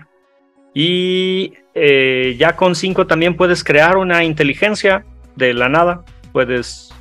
Y 0.75 1.55
eh, 1.75 2.37
ya 2.39 2.57
con 2.57 2.75
5 2.75 3.07
también 3.07 3.37
puedes 3.37 3.65
crear 3.65 3.97
una 3.97 4.25
inteligencia 4.25 5.05
de 5.35 5.55
la 5.55 5.69
nada. 5.69 6.05
Puedes 6.33 6.95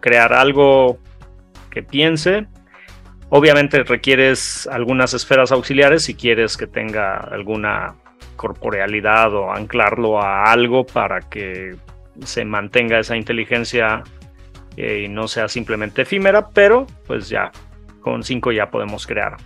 crear 0.00 0.32
algo 0.32 0.98
que 1.70 1.82
piense. 1.82 2.46
Obviamente 3.28 3.82
requieres 3.82 4.68
algunas 4.68 5.12
esferas 5.14 5.50
auxiliares 5.50 6.04
si 6.04 6.14
quieres 6.14 6.56
que 6.56 6.66
tenga 6.66 7.16
alguna 7.16 7.96
corporealidad 8.36 9.34
o 9.34 9.50
anclarlo 9.50 10.22
a 10.22 10.44
algo 10.44 10.86
para 10.86 11.20
que 11.20 11.74
se 12.24 12.44
mantenga 12.44 13.00
esa 13.00 13.16
inteligencia 13.16 14.04
eh, 14.76 15.04
y 15.04 15.08
no 15.08 15.26
sea 15.26 15.48
simplemente 15.48 16.02
efímera, 16.02 16.48
pero 16.50 16.86
pues 17.06 17.28
ya 17.28 17.50
con 18.00 18.22
5 18.22 18.52
ya 18.52 18.70
podemos 18.70 19.06
crear 19.06 19.36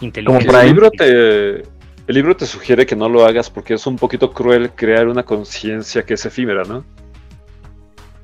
inteligencia. 0.00 0.60
el 0.60 0.66
libro 0.66 0.90
te 0.90 1.62
el 2.06 2.16
libro 2.16 2.36
te 2.36 2.46
sugiere 2.46 2.84
que 2.84 2.96
no 2.96 3.08
lo 3.08 3.24
hagas 3.24 3.48
porque 3.48 3.74
es 3.74 3.86
un 3.86 3.96
poquito 3.96 4.32
cruel 4.32 4.70
crear 4.72 5.06
una 5.06 5.22
conciencia 5.22 6.04
que 6.04 6.14
es 6.14 6.26
efímera, 6.26 6.64
¿no? 6.64 6.84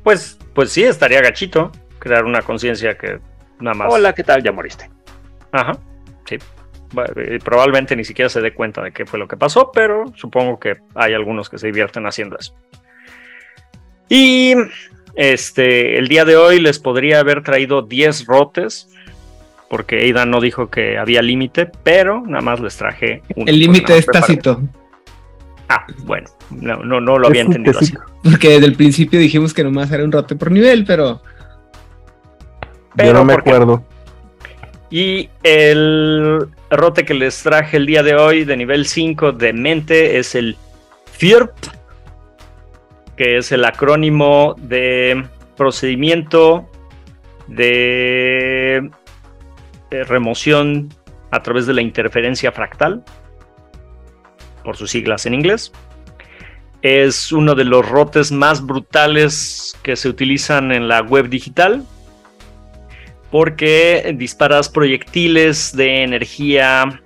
Pues, 0.02 0.38
pues 0.52 0.72
sí, 0.72 0.82
estaría 0.82 1.20
gachito 1.20 1.70
crear 1.98 2.24
una 2.24 2.42
conciencia 2.42 2.96
que 2.98 3.20
nada 3.60 3.74
más. 3.74 3.92
Hola, 3.92 4.12
¿qué 4.14 4.24
tal? 4.24 4.42
Ya 4.42 4.52
moriste. 4.52 4.90
Ajá, 5.52 5.78
sí. 6.26 6.38
Probablemente 7.44 7.94
ni 7.96 8.04
siquiera 8.04 8.28
se 8.30 8.40
dé 8.40 8.54
cuenta 8.54 8.82
de 8.82 8.92
qué 8.92 9.04
fue 9.04 9.18
lo 9.18 9.28
que 9.28 9.36
pasó, 9.36 9.70
pero 9.72 10.06
supongo 10.14 10.58
que 10.58 10.78
hay 10.94 11.12
algunos 11.12 11.50
que 11.50 11.58
se 11.58 11.66
divierten 11.66 12.06
haciendo 12.06 12.38
eso. 12.38 12.54
Y 14.08 14.54
este, 15.14 15.98
el 15.98 16.08
día 16.08 16.24
de 16.24 16.36
hoy 16.36 16.60
les 16.60 16.78
podría 16.78 17.20
haber 17.20 17.42
traído 17.42 17.82
10 17.82 18.26
rotes, 18.26 18.88
porque 19.68 19.96
Aidan 19.96 20.30
no 20.30 20.40
dijo 20.40 20.70
que 20.70 20.96
había 20.96 21.20
límite, 21.22 21.70
pero 21.82 22.22
nada 22.26 22.40
más 22.40 22.60
les 22.60 22.76
traje 22.76 23.22
un. 23.36 23.48
El 23.48 23.58
límite 23.58 23.98
es 23.98 24.06
tácito. 24.06 24.62
Ah, 25.68 25.84
bueno, 26.04 26.28
no, 26.50 26.76
no, 26.76 27.00
no 27.00 27.18
lo 27.18 27.26
había 27.26 27.42
entendido 27.42 27.78
así. 27.78 27.92
Porque 28.22 28.48
desde 28.48 28.66
el 28.66 28.74
principio 28.74 29.20
dijimos 29.20 29.52
que 29.52 29.62
nomás 29.62 29.92
era 29.92 30.04
un 30.04 30.12
rote 30.12 30.36
por 30.36 30.50
nivel, 30.50 30.84
pero. 30.86 31.20
Pero 32.98 33.08
Yo 33.08 33.14
no 33.14 33.24
me 33.24 33.32
acuerdo. 33.32 33.82
Y 34.90 35.30
el 35.42 36.48
rote 36.70 37.04
que 37.04 37.14
les 37.14 37.42
traje 37.42 37.78
el 37.78 37.86
día 37.86 38.02
de 38.02 38.14
hoy 38.14 38.44
de 38.44 38.56
nivel 38.56 38.86
5 38.86 39.32
de 39.32 39.52
mente 39.54 40.18
es 40.18 40.34
el 40.34 40.56
FIRP 41.12 41.50
que 43.18 43.36
es 43.36 43.50
el 43.50 43.64
acrónimo 43.64 44.54
de 44.58 45.26
procedimiento 45.56 46.70
de 47.48 48.88
remoción 49.90 50.88
a 51.32 51.42
través 51.42 51.66
de 51.66 51.74
la 51.74 51.82
interferencia 51.82 52.52
fractal, 52.52 53.02
por 54.62 54.76
sus 54.76 54.92
siglas 54.92 55.26
en 55.26 55.34
inglés. 55.34 55.72
Es 56.80 57.32
uno 57.32 57.56
de 57.56 57.64
los 57.64 57.86
rotes 57.88 58.30
más 58.30 58.64
brutales 58.64 59.76
que 59.82 59.96
se 59.96 60.08
utilizan 60.08 60.70
en 60.70 60.86
la 60.86 61.02
web 61.02 61.28
digital 61.28 61.84
porque 63.30 64.14
disparas 64.16 64.68
proyectiles 64.68 65.76
de 65.76 66.02
energía 66.02 67.02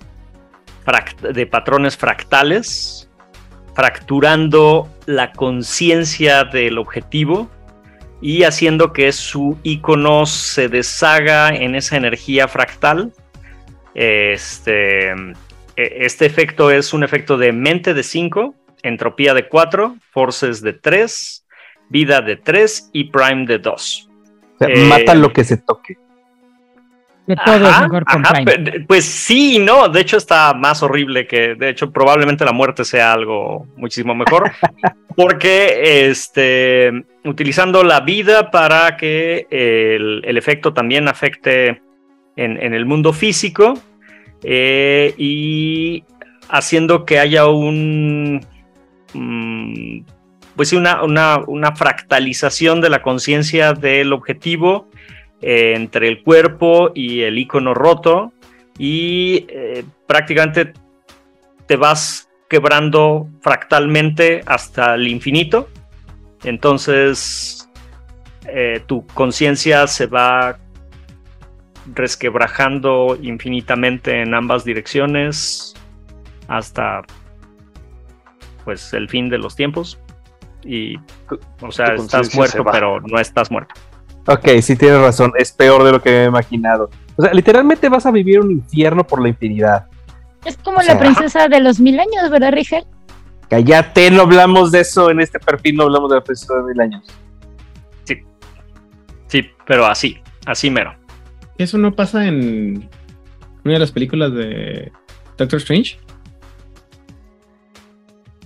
de 1.32 1.46
patrones 1.46 1.96
fractales 1.96 3.08
fracturando 3.74 4.88
la 5.06 5.32
conciencia 5.32 6.44
del 6.44 6.78
objetivo 6.78 7.50
y 8.20 8.44
haciendo 8.44 8.92
que 8.92 9.12
su 9.12 9.58
icono 9.62 10.26
se 10.26 10.68
deshaga 10.68 11.50
en 11.50 11.74
esa 11.74 11.96
energía 11.96 12.48
fractal. 12.48 13.12
Este, 13.94 15.10
e, 15.10 15.14
este 15.76 16.26
efecto 16.26 16.70
es 16.70 16.92
un 16.92 17.02
efecto 17.02 17.36
de 17.36 17.52
mente 17.52 17.94
de 17.94 18.02
5, 18.02 18.54
entropía 18.82 19.34
de 19.34 19.48
4, 19.48 19.96
forces 20.10 20.60
de 20.60 20.72
3, 20.72 21.46
vida 21.88 22.20
de 22.20 22.36
3 22.36 22.90
y 22.92 23.04
prime 23.10 23.46
de 23.46 23.58
2. 23.58 24.08
mata 24.88 25.14
lo 25.14 25.32
que 25.32 25.44
se 25.44 25.56
toque. 25.56 25.96
De 27.26 27.36
todo 27.36 27.68
es 27.68 27.80
mejor 27.80 28.04
con 28.04 28.22
Prime. 28.22 28.84
Pues 28.86 29.04
sí 29.04 29.58
no, 29.60 29.88
de 29.88 30.00
hecho 30.00 30.16
está 30.16 30.54
más 30.54 30.82
horrible 30.82 31.26
que, 31.26 31.54
de 31.54 31.68
hecho 31.68 31.92
probablemente 31.92 32.44
la 32.44 32.52
muerte 32.52 32.84
sea 32.84 33.12
algo 33.12 33.66
muchísimo 33.76 34.14
mejor, 34.14 34.50
porque 35.16 36.08
este, 36.08 36.90
utilizando 37.24 37.84
la 37.84 38.00
vida 38.00 38.50
para 38.50 38.96
que 38.96 39.46
el, 39.50 40.36
efecto 40.36 40.72
también 40.72 41.06
afecte 41.06 41.80
en, 42.34 42.74
el 42.74 42.86
mundo 42.86 43.12
físico 43.12 43.74
eh, 44.42 45.14
y 45.16 46.04
haciendo 46.48 47.04
que 47.04 47.18
haya 47.18 47.46
un... 47.46 48.44
Mm, 49.14 50.00
pues 50.56 50.72
una, 50.74 51.02
una 51.02 51.74
fractalización 51.74 52.82
de 52.82 52.90
la 52.90 53.00
conciencia 53.00 53.72
del 53.72 54.12
objetivo 54.12 54.90
eh, 55.42 55.74
entre 55.74 56.06
el 56.06 56.22
cuerpo 56.22 56.92
y 56.94 57.22
el 57.22 57.36
icono 57.36 57.74
roto 57.74 58.32
y 58.78 59.44
eh, 59.48 59.84
prácticamente 60.06 60.72
te 61.66 61.74
vas 61.74 62.28
quebrando 62.48 63.28
fractalmente 63.40 64.42
hasta 64.46 64.94
el 64.94 65.08
infinito. 65.08 65.68
Entonces 66.44 67.68
eh, 68.46 68.84
tu 68.86 69.04
conciencia 69.08 69.88
se 69.88 70.06
va 70.06 70.58
resquebrajando 71.92 73.18
infinitamente 73.20 74.22
en 74.22 74.34
ambas 74.34 74.64
direcciones 74.64 75.74
hasta 76.46 77.02
pues 78.64 78.92
el 78.92 79.08
fin 79.08 79.28
de 79.28 79.38
los 79.38 79.56
tiempos. 79.56 79.98
Y 80.64 80.98
o 81.60 81.72
sea 81.72 81.94
estás 81.94 82.32
muerto 82.36 82.64
pero 82.70 83.00
no 83.00 83.18
estás 83.18 83.50
muerto 83.50 83.74
Ok, 84.26 84.48
sí 84.60 84.76
tienes 84.76 85.00
razón, 85.00 85.32
es 85.36 85.52
peor 85.52 85.82
de 85.84 85.92
lo 85.92 86.00
que 86.02 86.10
me 86.10 86.22
he 86.24 86.26
imaginado. 86.26 86.90
O 87.16 87.22
sea, 87.22 87.32
literalmente 87.34 87.88
vas 87.88 88.06
a 88.06 88.10
vivir 88.10 88.40
un 88.40 88.50
infierno 88.52 89.04
por 89.04 89.20
la 89.20 89.28
infinidad. 89.28 89.86
Es 90.44 90.56
como 90.56 90.80
la 90.82 90.98
princesa 90.98 91.48
de 91.48 91.60
los 91.60 91.80
mil 91.80 91.98
años, 91.98 92.30
¿verdad, 92.30 92.52
Rigel? 92.52 92.84
Cállate, 93.48 94.10
no 94.10 94.22
hablamos 94.22 94.72
de 94.72 94.80
eso 94.80 95.10
en 95.10 95.20
este 95.20 95.38
perfil, 95.38 95.76
no 95.76 95.84
hablamos 95.84 96.10
de 96.10 96.16
la 96.16 96.24
princesa 96.24 96.54
de 96.54 96.62
mil 96.62 96.80
años. 96.80 97.04
Sí. 98.04 98.16
Sí, 99.26 99.46
pero 99.66 99.86
así, 99.86 100.18
así 100.46 100.70
mero. 100.70 100.94
¿Eso 101.58 101.78
no 101.78 101.94
pasa 101.94 102.26
en 102.26 102.88
una 103.64 103.74
de 103.74 103.78
las 103.78 103.92
películas 103.92 104.32
de 104.32 104.90
Doctor 105.36 105.58
Strange? 105.58 105.98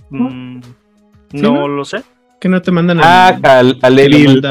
Mm, 0.09 0.59
no, 1.33 1.67
lo 1.67 1.85
sé. 1.85 2.03
Que 2.39 2.49
no 2.49 2.61
te 2.61 2.71
mandan 2.71 2.99
Ah, 3.01 3.37
al, 3.43 3.79
al 3.81 3.99
Evil, 3.99 4.41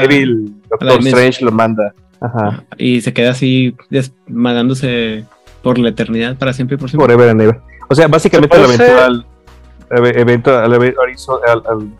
Doctor 0.69 0.99
Strange 0.99 1.43
lo 1.43 1.51
manda. 1.51 1.93
Ajá. 2.19 2.63
Y 2.77 3.01
se 3.01 3.13
queda 3.13 3.31
así 3.31 3.75
desmagándose 3.89 5.25
por 5.61 5.77
la 5.77 5.89
eternidad, 5.89 6.37
para 6.37 6.53
siempre 6.53 6.75
y 6.75 6.77
por 6.79 6.89
siempre. 6.89 7.05
Forever 7.05 7.29
and 7.29 7.41
ever. 7.41 7.59
O 7.89 7.95
sea, 7.95 8.07
básicamente 8.07 8.55
el 8.55 8.63
eventual 8.63 9.25
evento 9.89 10.57
al 10.57 10.73
evento 10.73 11.41
al, 11.45 11.63
al, 11.65 11.91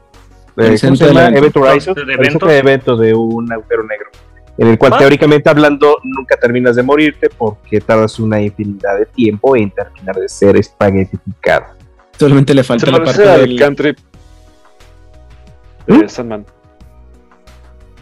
eh, 0.57 0.77
¿cómo 0.81 0.95
se 0.95 1.07
llama? 1.07 1.27
Evento 1.29 1.61
Horizon, 1.61 1.95
de 1.95 2.57
evento 2.57 2.97
de 2.97 3.13
un 3.13 3.51
agujero 3.51 3.83
negro, 3.83 4.09
en 4.57 4.67
el 4.67 4.77
cual 4.77 4.93
ah. 4.95 4.97
teóricamente 4.97 5.49
hablando 5.49 5.97
nunca 6.03 6.35
terminas 6.37 6.75
de 6.75 6.83
morirte 6.83 7.29
porque 7.29 7.79
tardas 7.79 8.19
una 8.19 8.41
infinidad 8.41 8.97
de 8.97 9.05
tiempo 9.05 9.55
en 9.55 9.71
terminar 9.71 10.15
de 10.15 10.27
ser 10.27 10.57
espaguetificado. 10.57 11.65
Solamente 12.17 12.53
le 12.53 12.63
falta 12.63 12.89
la 12.89 13.03
parte 13.03 13.21
del 13.21 13.59
country 13.59 13.95
de 15.85 15.93
¿Mm? 15.93 16.09
Sandman. 16.09 16.45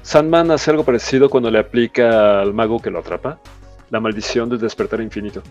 Sandman 0.05 0.51
hace 0.51 0.69
algo 0.69 0.83
parecido 0.83 1.31
cuando 1.31 1.49
le 1.49 1.57
aplica 1.57 2.39
al 2.39 2.53
mago 2.53 2.79
que 2.79 2.91
lo 2.91 2.99
atrapa 2.99 3.39
la 3.89 3.99
maldición 3.99 4.47
del 4.47 4.59
despertar 4.59 5.01
infinito. 5.01 5.41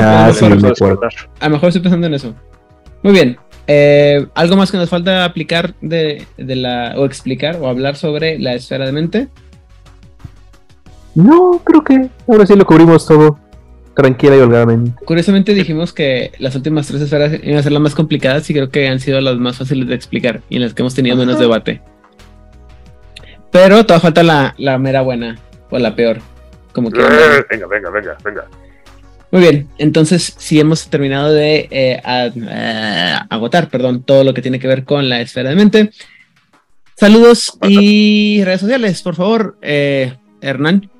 Ah, 0.00 0.32
sí, 0.34 0.44
me 0.46 0.68
A 0.68 1.48
lo 1.48 1.54
mejor 1.54 1.68
estoy 1.68 1.80
pensando 1.80 2.08
en 2.08 2.14
eso. 2.14 2.34
Muy 3.04 3.12
bien. 3.12 3.38
Eh, 3.68 4.26
¿Algo 4.34 4.56
más 4.56 4.72
que 4.72 4.76
nos 4.76 4.88
falta 4.88 5.24
aplicar 5.24 5.74
de, 5.80 6.26
la. 6.38 6.94
o 6.96 7.04
explicar 7.04 7.56
o 7.60 7.68
hablar 7.68 7.94
sobre 7.94 8.36
la 8.40 8.54
esfera 8.54 8.84
de 8.84 8.92
mente? 8.92 9.28
No, 11.14 11.60
creo 11.62 11.84
que 11.84 12.10
ahora 12.26 12.46
sí 12.46 12.56
lo 12.56 12.66
cubrimos 12.66 13.06
todo 13.06 13.38
tranquila 13.94 14.36
y 14.36 14.40
holgadamente. 14.40 14.92
Curiosamente 15.04 15.54
dijimos 15.54 15.92
que 15.92 16.32
las 16.38 16.56
últimas 16.56 16.88
tres 16.88 17.00
esferas 17.00 17.32
iban 17.42 17.58
a 17.58 17.62
ser 17.62 17.70
las 17.70 17.80
más 17.80 17.94
complicadas 17.94 18.50
y 18.50 18.54
creo 18.54 18.70
que 18.70 18.88
han 18.88 18.98
sido 18.98 19.20
las 19.20 19.36
más 19.36 19.56
fáciles 19.56 19.86
de 19.86 19.94
explicar 19.94 20.42
y 20.48 20.56
en 20.56 20.62
las 20.62 20.74
que 20.74 20.82
hemos 20.82 20.96
tenido 20.96 21.16
menos 21.16 21.38
debate. 21.38 21.80
Pero 23.56 23.86
todavía 23.86 24.02
falta 24.02 24.22
la, 24.22 24.54
la 24.58 24.76
mera 24.76 25.00
buena 25.00 25.38
o 25.70 25.78
la 25.78 25.96
peor. 25.96 26.18
Como 26.72 26.90
que. 26.90 27.00
Eh, 27.00 27.44
venga, 27.48 27.66
venga, 27.66 27.88
venga, 27.88 28.16
venga. 28.22 28.44
Muy 29.30 29.40
bien, 29.40 29.68
entonces 29.78 30.34
si 30.36 30.60
hemos 30.60 30.88
terminado 30.88 31.32
de 31.32 31.66
eh, 31.70 32.02
eh, 32.04 33.14
agotar, 33.30 33.70
perdón, 33.70 34.02
todo 34.02 34.24
lo 34.24 34.34
que 34.34 34.42
tiene 34.42 34.58
que 34.58 34.68
ver 34.68 34.84
con 34.84 35.08
la 35.08 35.22
esfera 35.22 35.48
de 35.48 35.56
mente. 35.56 35.90
Saludos 36.96 37.58
y 37.66 38.42
redes 38.44 38.60
sociales, 38.60 39.00
por 39.00 39.14
favor, 39.14 39.56
Hernán. 39.62 40.90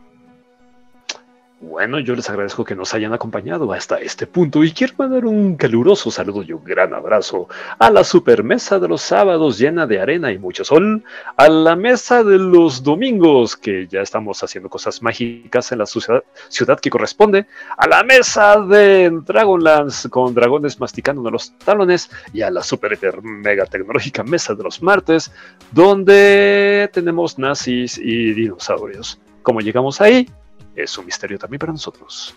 Bueno, 1.69 1.99
yo 1.99 2.15
les 2.15 2.31
agradezco 2.31 2.65
que 2.65 2.77
nos 2.77 2.95
hayan 2.95 3.13
acompañado 3.13 3.73
hasta 3.73 3.99
este 3.99 4.29
punto 4.29 4.63
y 4.63 4.71
quiero 4.71 4.95
mandar 4.99 5.27
un 5.27 5.57
caluroso 5.57 6.13
saludo 6.13 6.45
y 6.45 6.53
un 6.53 6.63
gran 6.63 6.95
abrazo 6.95 7.49
a 7.81 7.91
la 7.91 8.05
supermesa 8.05 8.79
de 8.79 8.87
los 8.87 9.03
sábados 9.03 9.59
llena 9.59 9.85
de 9.85 10.01
arena 10.01 10.31
y 10.31 10.39
mucho 10.39 10.65
sol, 10.65 11.03
a 11.37 11.49
la 11.49 11.75
mesa 11.75 12.23
de 12.23 12.39
los 12.39 12.85
domingos 12.85 13.57
que 13.57 13.89
ya 13.89 14.01
estamos 14.01 14.45
haciendo 14.45 14.71
cosas 14.71 15.03
mágicas 15.03 15.73
en 15.73 15.79
la 15.79 15.87
ciudad, 15.87 16.81
que 16.81 16.89
corresponde, 16.89 17.47
a 17.77 17.89
la 17.89 18.05
mesa 18.05 18.61
de 18.61 19.11
Dragonlance 19.27 20.09
con 20.09 20.35
dragones 20.35 20.79
masticando 20.79 21.29
los 21.33 21.51
talones 21.59 22.09
y 22.33 22.43
a 22.43 22.51
la 22.53 22.63
super 22.63 22.97
mega 23.23 23.67
tecnológica 23.67 24.23
mesa 24.23 24.55
de 24.55 24.63
los 24.63 24.81
martes 24.83 25.33
donde 25.73 26.89
tenemos 26.93 27.41
nazis 27.41 27.99
y 27.99 28.35
dinosaurios. 28.35 29.19
¿Cómo 29.43 29.61
llegamos 29.61 30.01
ahí? 30.01 30.29
Es 30.77 30.97
un 30.99 31.07
misterio 31.07 31.39
también 31.39 31.59
para 31.59 31.73
nosotros. 31.73 32.35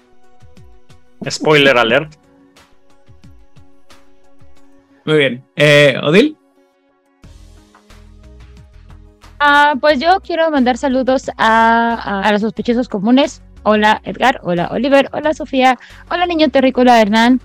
Spoiler 1.29 1.77
alert. 1.77 2.13
Muy 5.05 5.17
bien. 5.17 5.43
Eh, 5.55 5.95
¿Odil? 6.01 6.37
Ah, 9.39 9.75
pues 9.79 9.99
yo 9.99 10.19
quiero 10.21 10.51
mandar 10.51 10.77
saludos 10.77 11.31
a, 11.37 12.27
los 12.31 12.41
sospechosos 12.41 12.89
comunes. 12.89 13.41
Hola 13.63 14.01
Edgar, 14.03 14.39
hola 14.43 14.69
Oliver, 14.71 15.09
hola 15.11 15.33
Sofía, 15.33 15.77
hola 16.09 16.25
Niño 16.25 16.49
Terrícola 16.49 17.01
Hernán, 17.01 17.41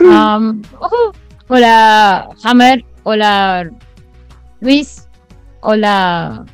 um, 0.00 0.62
hola 1.48 2.28
Hammer, 2.44 2.84
hola 3.02 3.68
Luis, 4.60 5.08
hola 5.60 6.44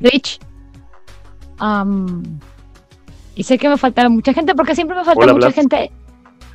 Rich, 0.00 0.40
um, 1.60 2.40
y 3.34 3.44
sé 3.44 3.58
que 3.58 3.68
me 3.68 3.76
falta 3.76 4.08
mucha 4.08 4.32
gente 4.32 4.54
porque 4.54 4.74
siempre 4.74 4.96
me 4.96 5.04
falta 5.04 5.32
mucha 5.32 5.52
gente. 5.52 5.90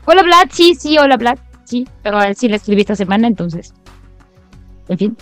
Hola 0.06 0.24
Vlad, 0.24 0.50
sí, 0.52 0.76
sí, 0.76 0.98
hola 0.98 1.18
Vlad, 1.18 1.38
sí, 1.64 1.88
pero 2.04 2.20
a 2.20 2.28
él 2.28 2.36
sí 2.36 2.48
le 2.48 2.58
escribí 2.58 2.82
esta 2.82 2.96
semana, 2.96 3.28
entonces. 3.28 3.74
En 4.88 4.98
fin. 4.98 5.18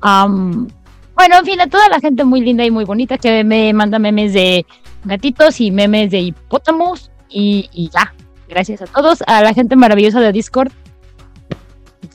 bueno, 0.00 1.38
en 1.38 1.44
fin, 1.44 1.60
a 1.60 1.66
toda 1.66 1.88
la 1.88 2.00
gente 2.00 2.24
muy 2.24 2.40
linda 2.40 2.64
y 2.64 2.70
muy 2.70 2.84
bonita 2.84 3.18
que 3.18 3.42
me 3.42 3.72
manda 3.72 3.98
memes 3.98 4.32
de 4.32 4.64
gatitos 5.04 5.60
y 5.60 5.70
memes 5.70 6.10
de 6.10 6.20
hipótamos 6.20 7.10
y, 7.28 7.68
y 7.72 7.90
ya. 7.90 8.14
Gracias 8.48 8.80
a 8.80 8.86
todos, 8.86 9.22
a 9.26 9.42
la 9.42 9.52
gente 9.52 9.76
maravillosa 9.76 10.20
de 10.20 10.32
Discord 10.32 10.72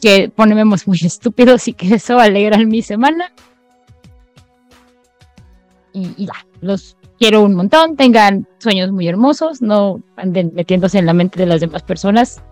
que 0.02 0.30
pone 0.30 0.56
memes 0.56 0.88
muy 0.88 0.98
estúpidos 1.04 1.68
y 1.68 1.74
que 1.74 1.96
eso 1.96 2.20
alegra 2.20 2.58
mi 2.60 2.82
semana. 2.82 3.32
Y, 5.94 6.10
y 6.18 6.26
ya, 6.26 6.46
los 6.62 6.98
quiero 7.24 7.42
un 7.42 7.54
montón, 7.54 7.96
tengan 7.96 8.46
sueños 8.58 8.92
muy 8.92 9.08
hermosos, 9.08 9.62
no 9.62 10.04
anden 10.18 10.52
metiéndose 10.54 11.00
en 11.00 11.06
la 11.06 11.14
mente 11.14 11.40
de 11.40 11.46
las 11.46 11.62
demás 11.62 11.82
personas, 11.82 12.44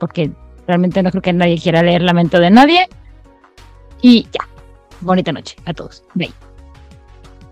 porque 0.00 0.32
realmente 0.66 1.00
no 1.00 1.10
creo 1.10 1.22
que 1.22 1.32
nadie 1.32 1.60
quiera 1.60 1.80
leer 1.80 2.02
la 2.02 2.12
mente 2.12 2.40
de 2.40 2.50
nadie. 2.50 2.88
Y 4.02 4.24
ya, 4.24 4.48
bonita 5.00 5.30
noche 5.30 5.54
a 5.64 5.72
todos. 5.74 6.02
Bye. 6.14 6.32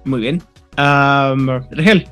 Muy 0.04 0.20
bien. 0.20 0.42
Um, 0.76 1.60
Regel. 1.70 2.08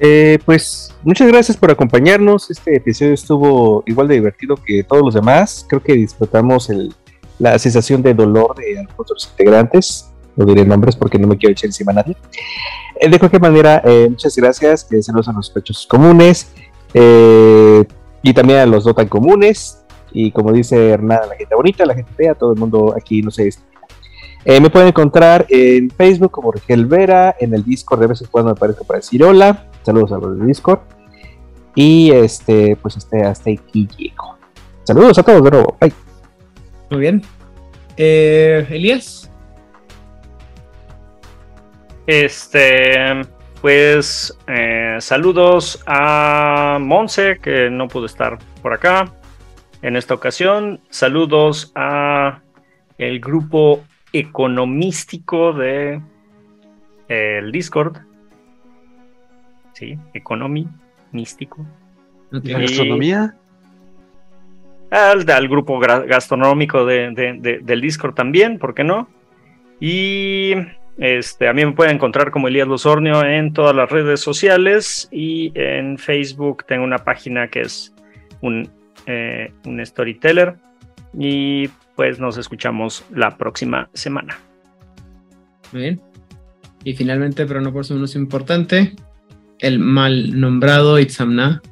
Eh, 0.00 0.40
pues 0.44 0.92
muchas 1.04 1.28
gracias 1.28 1.56
por 1.56 1.70
acompañarnos. 1.70 2.50
Este 2.50 2.74
episodio 2.74 3.14
estuvo 3.14 3.84
igual 3.86 4.08
de 4.08 4.14
divertido 4.14 4.56
que 4.56 4.82
todos 4.82 5.04
los 5.04 5.14
demás. 5.14 5.64
Creo 5.68 5.80
que 5.80 5.92
disfrutamos 5.92 6.70
el, 6.70 6.92
la 7.38 7.56
sensación 7.60 8.02
de 8.02 8.14
dolor 8.14 8.56
de 8.56 8.80
algunos 8.80 9.28
integrantes 9.30 10.11
no 10.36 10.44
diré 10.44 10.64
nombres 10.64 10.96
porque 10.96 11.18
no 11.18 11.26
me 11.26 11.36
quiero 11.36 11.52
echar 11.52 11.66
encima 11.66 11.92
a 11.92 11.96
nadie. 11.96 12.16
Eh, 13.00 13.08
de 13.08 13.18
cualquier 13.18 13.42
manera, 13.42 13.82
eh, 13.84 14.06
muchas 14.08 14.34
gracias, 14.36 14.84
que 14.84 15.02
saludos 15.02 15.28
a 15.28 15.32
los 15.32 15.50
pechos 15.50 15.86
comunes 15.86 16.52
eh, 16.94 17.84
y 18.22 18.32
también 18.32 18.60
a 18.60 18.66
los 18.66 18.86
no 18.86 18.94
tan 18.94 19.08
comunes. 19.08 19.78
Y 20.12 20.30
como 20.30 20.52
dice 20.52 20.90
Hernán, 20.90 21.20
la 21.28 21.36
gente 21.36 21.54
bonita, 21.54 21.86
la 21.86 21.94
gente 21.94 22.12
fea, 22.14 22.34
todo 22.34 22.52
el 22.52 22.58
mundo 22.58 22.94
aquí 22.96 23.22
no 23.22 23.30
sé. 23.30 23.50
Eh, 24.44 24.60
me 24.60 24.70
pueden 24.70 24.88
encontrar 24.88 25.46
en 25.48 25.90
Facebook 25.90 26.32
como 26.32 26.50
Rigel 26.50 26.86
Vera, 26.86 27.36
en 27.38 27.54
el 27.54 27.64
Discord 27.64 28.00
de 28.00 28.06
vez 28.08 28.22
en 28.22 28.28
cuando 28.28 28.52
me 28.52 28.58
parece 28.58 28.84
para 28.84 28.98
decir 28.98 29.22
hola. 29.22 29.68
Saludos 29.82 30.12
a 30.12 30.18
los 30.18 30.36
del 30.36 30.46
Discord. 30.46 30.80
Y 31.74 32.10
este, 32.10 32.76
pues 32.76 32.96
este, 32.96 33.22
hasta 33.22 33.50
aquí 33.50 33.88
llego. 33.96 34.36
Saludos 34.84 35.18
a 35.18 35.22
todos 35.22 35.42
de 35.44 35.50
nuevo. 35.50 35.76
Bye. 35.80 35.92
Muy 36.90 37.00
bien. 37.00 37.22
Eh, 37.96 38.66
Elías. 38.68 39.31
Este, 42.06 43.22
pues 43.60 44.36
eh, 44.48 44.96
saludos 44.98 45.82
a 45.86 46.78
Monse, 46.80 47.38
que 47.40 47.70
no 47.70 47.86
pudo 47.86 48.06
estar 48.06 48.38
por 48.60 48.72
acá 48.72 49.12
en 49.82 49.96
esta 49.96 50.14
ocasión. 50.14 50.80
Saludos 50.90 51.72
a 51.76 52.40
el 52.98 53.20
grupo 53.20 53.84
economístico 54.12 55.52
de 55.52 56.00
el 57.08 57.52
Discord. 57.52 57.98
Sí, 59.74 59.96
economy 60.12 60.66
místico. 61.12 61.64
¿Gastronomía? 62.30 63.36
Al, 64.90 65.30
al, 65.30 65.48
grupo 65.48 65.78
gastronómico 65.78 66.84
de, 66.84 67.60
del 67.62 67.80
Discord 67.80 68.14
también, 68.14 68.58
¿por 68.58 68.74
qué 68.74 68.84
no? 68.84 69.08
Y 69.80 70.54
este, 70.98 71.48
a 71.48 71.52
mí 71.52 71.64
me 71.64 71.72
pueden 71.72 71.96
encontrar 71.96 72.30
como 72.30 72.48
Elías 72.48 72.68
Losornio 72.68 73.24
en 73.24 73.52
todas 73.52 73.74
las 73.74 73.90
redes 73.90 74.20
sociales 74.20 75.08
y 75.10 75.52
en 75.54 75.98
Facebook 75.98 76.64
tengo 76.66 76.84
una 76.84 76.98
página 76.98 77.48
que 77.48 77.62
es 77.62 77.94
un, 78.40 78.68
eh, 79.06 79.52
un 79.64 79.84
storyteller. 79.84 80.56
Y 81.18 81.68
pues 81.96 82.18
nos 82.18 82.38
escuchamos 82.38 83.04
la 83.10 83.36
próxima 83.36 83.90
semana. 83.92 84.38
Muy 85.72 85.82
bien. 85.82 86.00
Y 86.84 86.94
finalmente, 86.94 87.46
pero 87.46 87.60
no 87.60 87.72
por 87.72 87.82
eso 87.82 87.94
menos 87.94 88.16
importante, 88.16 88.94
el 89.58 89.78
mal 89.78 90.38
nombrado 90.38 90.98
Itzamna. 90.98 91.62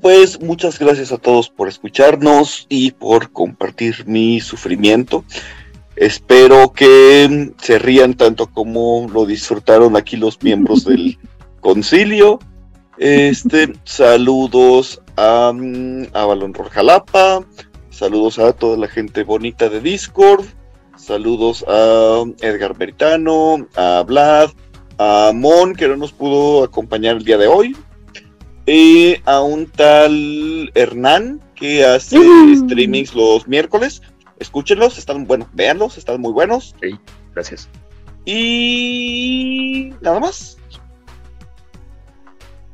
Pues 0.00 0.40
muchas 0.40 0.78
gracias 0.78 1.12
a 1.12 1.18
todos 1.18 1.48
por 1.48 1.68
escucharnos 1.68 2.66
y 2.68 2.90
por 2.90 3.30
compartir 3.30 4.06
mi 4.06 4.40
sufrimiento. 4.40 5.24
Espero 5.96 6.72
que 6.72 7.52
se 7.58 7.78
rían 7.78 8.14
tanto 8.14 8.46
como 8.46 9.08
lo 9.12 9.26
disfrutaron 9.26 9.96
aquí 9.96 10.16
los 10.16 10.42
miembros 10.42 10.84
del 10.86 11.18
concilio. 11.60 12.38
Este, 12.98 13.72
saludos 13.84 15.02
a, 15.16 15.52
mm, 15.54 16.08
a 16.12 16.24
Balón 16.24 16.52
Jalapa, 16.52 17.44
saludos 17.90 18.38
a 18.38 18.52
toda 18.52 18.76
la 18.76 18.88
gente 18.88 19.24
bonita 19.24 19.68
de 19.68 19.80
Discord, 19.80 20.44
saludos 20.96 21.64
a 21.66 22.22
Edgar 22.40 22.76
Beritano, 22.76 23.66
a 23.74 24.04
Vlad, 24.06 24.50
a 24.98 25.32
Mon, 25.34 25.74
que 25.74 25.88
no 25.88 25.96
nos 25.96 26.12
pudo 26.12 26.64
acompañar 26.64 27.16
el 27.16 27.24
día 27.24 27.38
de 27.38 27.46
hoy, 27.46 27.76
y 28.66 29.16
a 29.24 29.40
un 29.40 29.66
tal 29.66 30.70
Hernán, 30.74 31.40
que 31.54 31.84
hace 31.84 32.18
streamings 32.56 33.14
los 33.14 33.46
miércoles. 33.48 34.02
Escúchenlos, 34.42 34.98
están, 34.98 35.24
bueno, 35.24 35.48
véanlos, 35.52 35.96
están 35.96 36.20
muy 36.20 36.32
buenos. 36.32 36.74
Sí, 36.82 36.98
gracias. 37.32 37.68
Y 38.24 39.94
nada 40.00 40.20
más. 40.20 40.58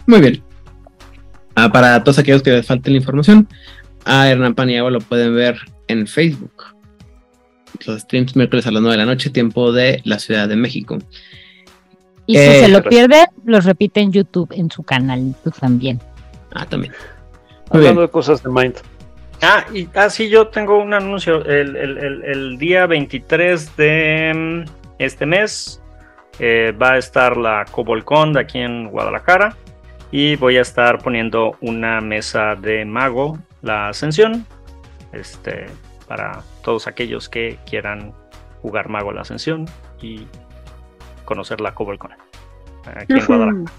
Muy 0.06 0.20
bien. 0.20 0.42
Ah, 1.54 1.70
para 1.70 2.02
todos 2.02 2.18
aquellos 2.18 2.42
que 2.42 2.52
les 2.52 2.66
falte 2.66 2.90
la 2.90 2.96
información, 2.96 3.48
a 4.04 4.28
Hernán 4.28 4.54
Paniagua 4.54 4.90
lo 4.90 5.00
pueden 5.00 5.34
ver 5.34 5.58
en 5.88 6.06
Facebook. 6.06 6.64
Los 7.86 8.00
streams 8.00 8.34
miércoles 8.34 8.66
a 8.66 8.70
las 8.70 8.80
9 8.80 8.96
de 8.96 9.04
la 9.04 9.12
noche, 9.12 9.28
tiempo 9.28 9.70
de 9.70 10.00
la 10.04 10.18
Ciudad 10.18 10.48
de 10.48 10.56
México. 10.56 10.98
Y 12.26 12.36
si 12.36 12.44
se 12.44 12.68
lo 12.68 12.82
pierde, 12.82 13.26
los 13.44 13.64
repite 13.66 14.00
en 14.00 14.12
YouTube, 14.12 14.52
en 14.52 14.70
su 14.70 14.82
canal 14.82 15.34
también. 15.60 16.00
Ah, 16.52 16.64
también. 16.64 16.94
Hablando 17.70 18.00
de 18.00 18.08
cosas 18.08 18.42
de 18.42 18.48
Mind. 18.50 18.76
Ah, 19.42 19.64
y 19.72 19.88
ah, 19.94 20.10
sí, 20.10 20.28
yo 20.28 20.48
tengo 20.48 20.78
un 20.78 20.94
anuncio. 20.94 21.44
El, 21.44 21.76
el 21.76 22.58
día 22.58 22.86
23 22.86 23.76
de 23.76 24.32
mm, 24.34 24.70
este 24.98 25.26
mes 25.26 25.80
eh, 26.40 26.72
va 26.80 26.92
a 26.92 26.98
estar 26.98 27.36
la 27.36 27.64
Cobolcon 27.70 28.32
de 28.32 28.40
aquí 28.40 28.58
en 28.58 28.90
Guadalajara 28.90 29.56
y 30.12 30.36
voy 30.36 30.56
a 30.56 30.62
estar 30.62 30.98
poniendo 30.98 31.56
una 31.60 32.00
mesa 32.00 32.54
de 32.54 32.84
mago, 32.84 33.38
la 33.62 33.88
ascensión, 33.88 34.46
este, 35.12 35.66
para 36.06 36.42
todos 36.62 36.86
aquellos 36.86 37.28
que 37.28 37.58
quieran 37.68 38.12
jugar 38.62 38.88
mago 38.88 39.12
la 39.12 39.22
ascensión 39.22 39.66
y 40.00 40.26
conocer 41.24 41.60
la 41.60 41.74
Cobolcon 41.74 42.12
aquí 42.84 43.12
en 43.12 43.26
Guadalajara. 43.26 43.72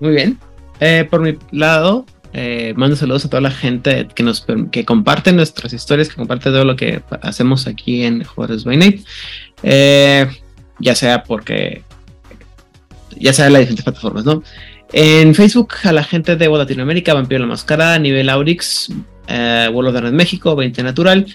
Muy 0.00 0.10
bien. 0.10 0.38
Eh, 0.80 1.06
por 1.08 1.20
mi 1.20 1.38
lado, 1.52 2.06
eh, 2.32 2.72
mando 2.76 2.96
saludos 2.96 3.24
a 3.24 3.28
toda 3.28 3.42
la 3.42 3.50
gente 3.50 4.08
que 4.14 4.22
nos 4.22 4.46
que 4.70 4.84
comparte 4.84 5.32
nuestras 5.32 5.72
historias, 5.72 6.08
que 6.08 6.16
comparte 6.16 6.44
todo 6.44 6.64
lo 6.64 6.76
que 6.76 7.02
hacemos 7.20 7.66
aquí 7.66 8.04
en 8.04 8.24
Juárez 8.24 8.64
by 8.64 8.76
Night. 8.76 9.06
Eh, 9.62 10.26
ya 10.78 10.94
sea 10.94 11.22
porque 11.24 11.82
ya 13.18 13.32
sea 13.32 13.46
en 13.46 13.52
las 13.52 13.60
diferentes 13.60 13.84
plataformas, 13.84 14.24
¿no? 14.24 14.42
En 14.92 15.34
Facebook, 15.34 15.74
a 15.84 15.92
la 15.92 16.04
gente 16.04 16.36
de 16.36 16.48
Latinoamérica, 16.48 17.14
Vampiro 17.14 17.40
la 17.40 17.46
Máscara, 17.46 17.98
Nivel 17.98 18.28
Aurix, 18.28 18.88
eh, 19.26 19.68
Vuelo 19.72 19.92
de 19.92 20.00
Red 20.00 20.12
México, 20.12 20.56
20 20.56 20.82
Natural, 20.82 21.26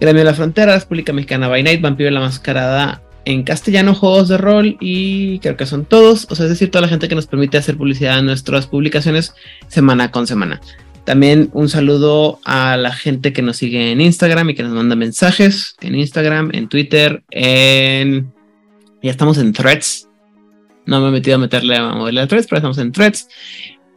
Gremio 0.00 0.20
de 0.20 0.24
la 0.24 0.34
Frontera, 0.34 0.78
República 0.78 1.12
Mexicana 1.12 1.48
by 1.48 1.62
Night, 1.62 1.80
Vampiro 1.80 2.10
la 2.10 2.20
Mascarada 2.20 3.02
en 3.26 3.42
castellano, 3.42 3.92
juegos 3.92 4.28
de 4.28 4.38
rol 4.38 4.76
y 4.80 5.40
creo 5.40 5.56
que 5.56 5.66
son 5.66 5.84
todos, 5.84 6.26
o 6.30 6.36
sea, 6.36 6.46
es 6.46 6.50
decir, 6.50 6.70
toda 6.70 6.82
la 6.82 6.88
gente 6.88 7.08
que 7.08 7.16
nos 7.16 7.26
permite 7.26 7.58
hacer 7.58 7.76
publicidad 7.76 8.20
en 8.20 8.26
nuestras 8.26 8.68
publicaciones 8.68 9.34
semana 9.66 10.12
con 10.12 10.28
semana. 10.28 10.60
También 11.04 11.50
un 11.52 11.68
saludo 11.68 12.40
a 12.44 12.76
la 12.76 12.92
gente 12.92 13.32
que 13.32 13.42
nos 13.42 13.58
sigue 13.58 13.90
en 13.90 14.00
Instagram 14.00 14.50
y 14.50 14.54
que 14.54 14.62
nos 14.62 14.72
manda 14.72 14.94
mensajes 14.96 15.76
en 15.80 15.96
Instagram, 15.96 16.50
en 16.54 16.68
Twitter, 16.68 17.22
en... 17.30 18.32
Ya 19.02 19.10
estamos 19.10 19.38
en 19.38 19.52
threads, 19.52 20.08
no 20.86 21.00
me 21.00 21.08
he 21.08 21.10
metido 21.10 21.36
a 21.36 21.38
meterle 21.38 21.76
a 21.76 21.92
moverle 21.94 22.20
a 22.22 22.26
threads, 22.28 22.46
pero 22.48 22.58
estamos 22.58 22.78
en 22.78 22.92
threads. 22.92 23.28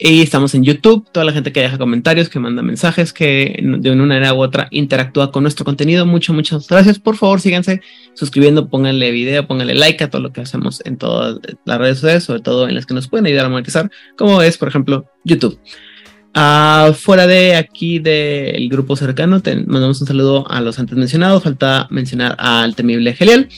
Y 0.01 0.21
estamos 0.21 0.55
en 0.55 0.63
YouTube. 0.63 1.05
Toda 1.11 1.25
la 1.25 1.33
gente 1.33 1.51
que 1.51 1.59
deja 1.59 1.77
comentarios, 1.77 2.29
que 2.29 2.39
manda 2.39 2.61
mensajes, 2.61 3.11
que 3.11 3.59
de 3.61 3.91
una 3.91 4.05
manera 4.05 4.33
u 4.33 4.41
otra 4.41 4.69
interactúa 4.71 5.29
con 5.29 5.43
nuestro 5.43 5.65
contenido. 5.65 6.05
Muchas, 6.05 6.33
muchas 6.33 6.67
gracias. 6.69 6.99
Por 6.99 7.17
favor, 7.17 7.41
síganse 7.41 7.81
suscribiendo, 8.13 8.69
pónganle 8.69 9.11
video, 9.11 9.45
pónganle 9.45 9.75
like 9.75 10.01
a 10.01 10.09
todo 10.09 10.21
lo 10.21 10.31
que 10.31 10.39
hacemos 10.39 10.81
en 10.85 10.97
todas 10.97 11.39
las 11.65 11.77
redes 11.77 11.99
sociales, 11.99 12.23
sobre 12.23 12.39
todo 12.39 12.69
en 12.69 12.75
las 12.75 12.85
que 12.85 12.93
nos 12.93 13.09
pueden 13.09 13.25
ayudar 13.25 13.47
a 13.47 13.49
monetizar, 13.49 13.91
como 14.17 14.41
es, 14.41 14.57
por 14.57 14.69
ejemplo, 14.69 15.05
YouTube. 15.25 15.59
Uh, 16.33 16.93
fuera 16.93 17.27
de 17.27 17.57
aquí 17.57 17.99
del 17.99 18.69
grupo 18.69 18.95
cercano, 18.95 19.41
te 19.41 19.53
mandamos 19.65 19.99
un 19.99 20.07
saludo 20.07 20.49
a 20.49 20.61
los 20.61 20.79
antes 20.79 20.97
mencionados. 20.97 21.43
Falta 21.43 21.87
mencionar 21.89 22.37
al 22.39 22.73
temible 22.73 23.13
Gelial. 23.15 23.49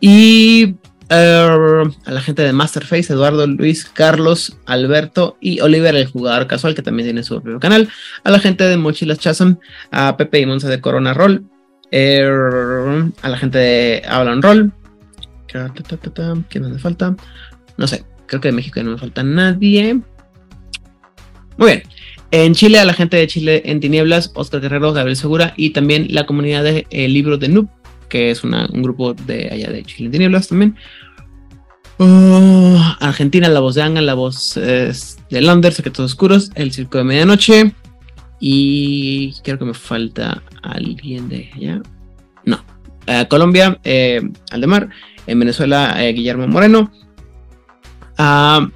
Y 0.00 0.74
a 1.10 2.10
la 2.10 2.20
gente 2.20 2.42
de 2.42 2.52
Masterface, 2.52 3.12
Eduardo, 3.12 3.46
Luis, 3.46 3.84
Carlos, 3.84 4.56
Alberto 4.66 5.36
y 5.40 5.60
Oliver, 5.60 5.96
el 5.96 6.06
jugador 6.06 6.46
casual, 6.46 6.74
que 6.74 6.82
también 6.82 7.06
tiene 7.06 7.22
su 7.22 7.40
propio 7.40 7.60
canal. 7.60 7.88
A 8.24 8.30
la 8.30 8.38
gente 8.38 8.64
de 8.64 8.76
Mochilas 8.76 9.18
Chasm, 9.18 9.54
a 9.90 10.16
Pepe 10.16 10.40
y 10.40 10.46
Monza 10.46 10.68
de 10.68 10.80
Corona 10.80 11.14
Roll. 11.14 11.44
a 11.92 13.28
la 13.28 13.38
gente 13.38 13.58
de 13.58 14.02
Avalon 14.06 14.42
Roll. 14.42 14.72
¿Quién 16.48 16.70
me 16.70 16.78
falta? 16.78 17.16
No 17.76 17.86
sé, 17.86 18.04
creo 18.26 18.40
que 18.40 18.48
de 18.48 18.52
México 18.52 18.82
no 18.82 18.92
me 18.92 18.98
falta 18.98 19.22
nadie. 19.22 20.00
Muy 21.56 21.68
bien. 21.68 21.82
En 22.30 22.54
Chile, 22.54 22.78
a 22.78 22.84
la 22.84 22.92
gente 22.92 23.16
de 23.16 23.26
Chile 23.26 23.62
en 23.64 23.80
Tinieblas, 23.80 24.32
Oscar 24.34 24.60
Guerrero, 24.60 24.92
Gabriel 24.92 25.16
Segura 25.16 25.54
y 25.56 25.70
también 25.70 26.08
la 26.10 26.26
comunidad 26.26 26.62
de 26.62 26.86
El 26.90 27.14
Libro 27.14 27.38
de 27.38 27.48
Noob, 27.48 27.68
que 28.08 28.30
es 28.30 28.44
un 28.44 28.82
grupo 28.82 29.14
de 29.14 29.48
allá 29.50 29.70
de 29.70 29.84
Chile 29.84 30.06
en 30.06 30.12
Tinieblas 30.12 30.48
también. 30.48 30.76
Oh, 31.98 32.96
Argentina, 33.00 33.48
la 33.48 33.60
voz 33.60 33.74
de 33.74 33.82
Anga, 33.82 34.00
la 34.00 34.14
voz 34.14 34.54
de 34.54 35.40
Lander, 35.40 35.72
Secretos 35.72 36.12
Oscuros, 36.12 36.50
El 36.54 36.72
Circo 36.72 36.98
de 36.98 37.04
Medianoche. 37.04 37.72
Y 38.40 39.34
creo 39.42 39.58
que 39.58 39.64
me 39.64 39.74
falta 39.74 40.42
alguien 40.62 41.28
de 41.28 41.50
allá. 41.54 41.82
No. 42.44 42.64
Eh, 43.06 43.26
Colombia, 43.28 43.78
eh, 43.84 44.22
Aldemar. 44.50 44.88
En 45.26 45.38
Venezuela, 45.40 46.02
eh, 46.02 46.12
Guillermo 46.12 46.46
Moreno. 46.46 46.90
Ah, 48.16 48.68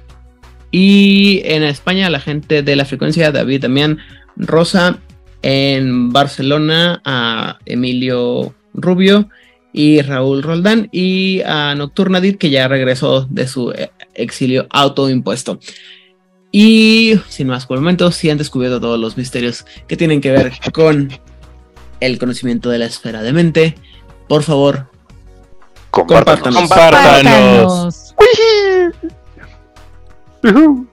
y 0.71 1.41
en 1.45 1.63
España, 1.63 2.09
la 2.09 2.19
gente 2.19 2.61
de 2.61 2.75
la 2.75 2.85
frecuencia, 2.85 3.31
David 3.31 3.61
Damián 3.61 3.99
Rosa. 4.35 4.99
En 5.41 6.11
Barcelona, 6.11 7.01
a 7.03 7.59
Emilio 7.65 8.55
Rubio 8.73 9.29
y 9.71 10.01
Raúl 10.01 10.43
Roldán 10.43 10.89
y 10.91 11.41
a 11.41 11.73
Nocturnadit 11.75 12.37
que 12.37 12.49
ya 12.49 12.67
regresó 12.67 13.25
de 13.29 13.47
su 13.47 13.71
eh, 13.71 13.91
exilio 14.13 14.67
autoimpuesto. 14.69 15.59
Y 16.51 17.19
sin 17.27 17.47
más 17.47 17.65
por 17.65 17.77
el 17.77 17.81
momento, 17.81 18.11
si 18.11 18.29
han 18.29 18.37
descubierto 18.37 18.79
todos 18.79 18.99
los 18.99 19.17
misterios 19.17 19.65
que 19.87 19.97
tienen 19.97 20.21
que 20.21 20.31
ver 20.31 20.53
con 20.71 21.09
el 21.99 22.19
conocimiento 22.19 22.69
de 22.69 22.77
la 22.77 22.85
esfera 22.85 23.23
de 23.23 23.33
mente, 23.33 23.75
por 24.27 24.43
favor, 24.43 24.87
Compártanos. 25.89 26.55
compártanos. 26.55 28.13
Compártanos. 28.13 28.15
Compártanos. 30.41 30.92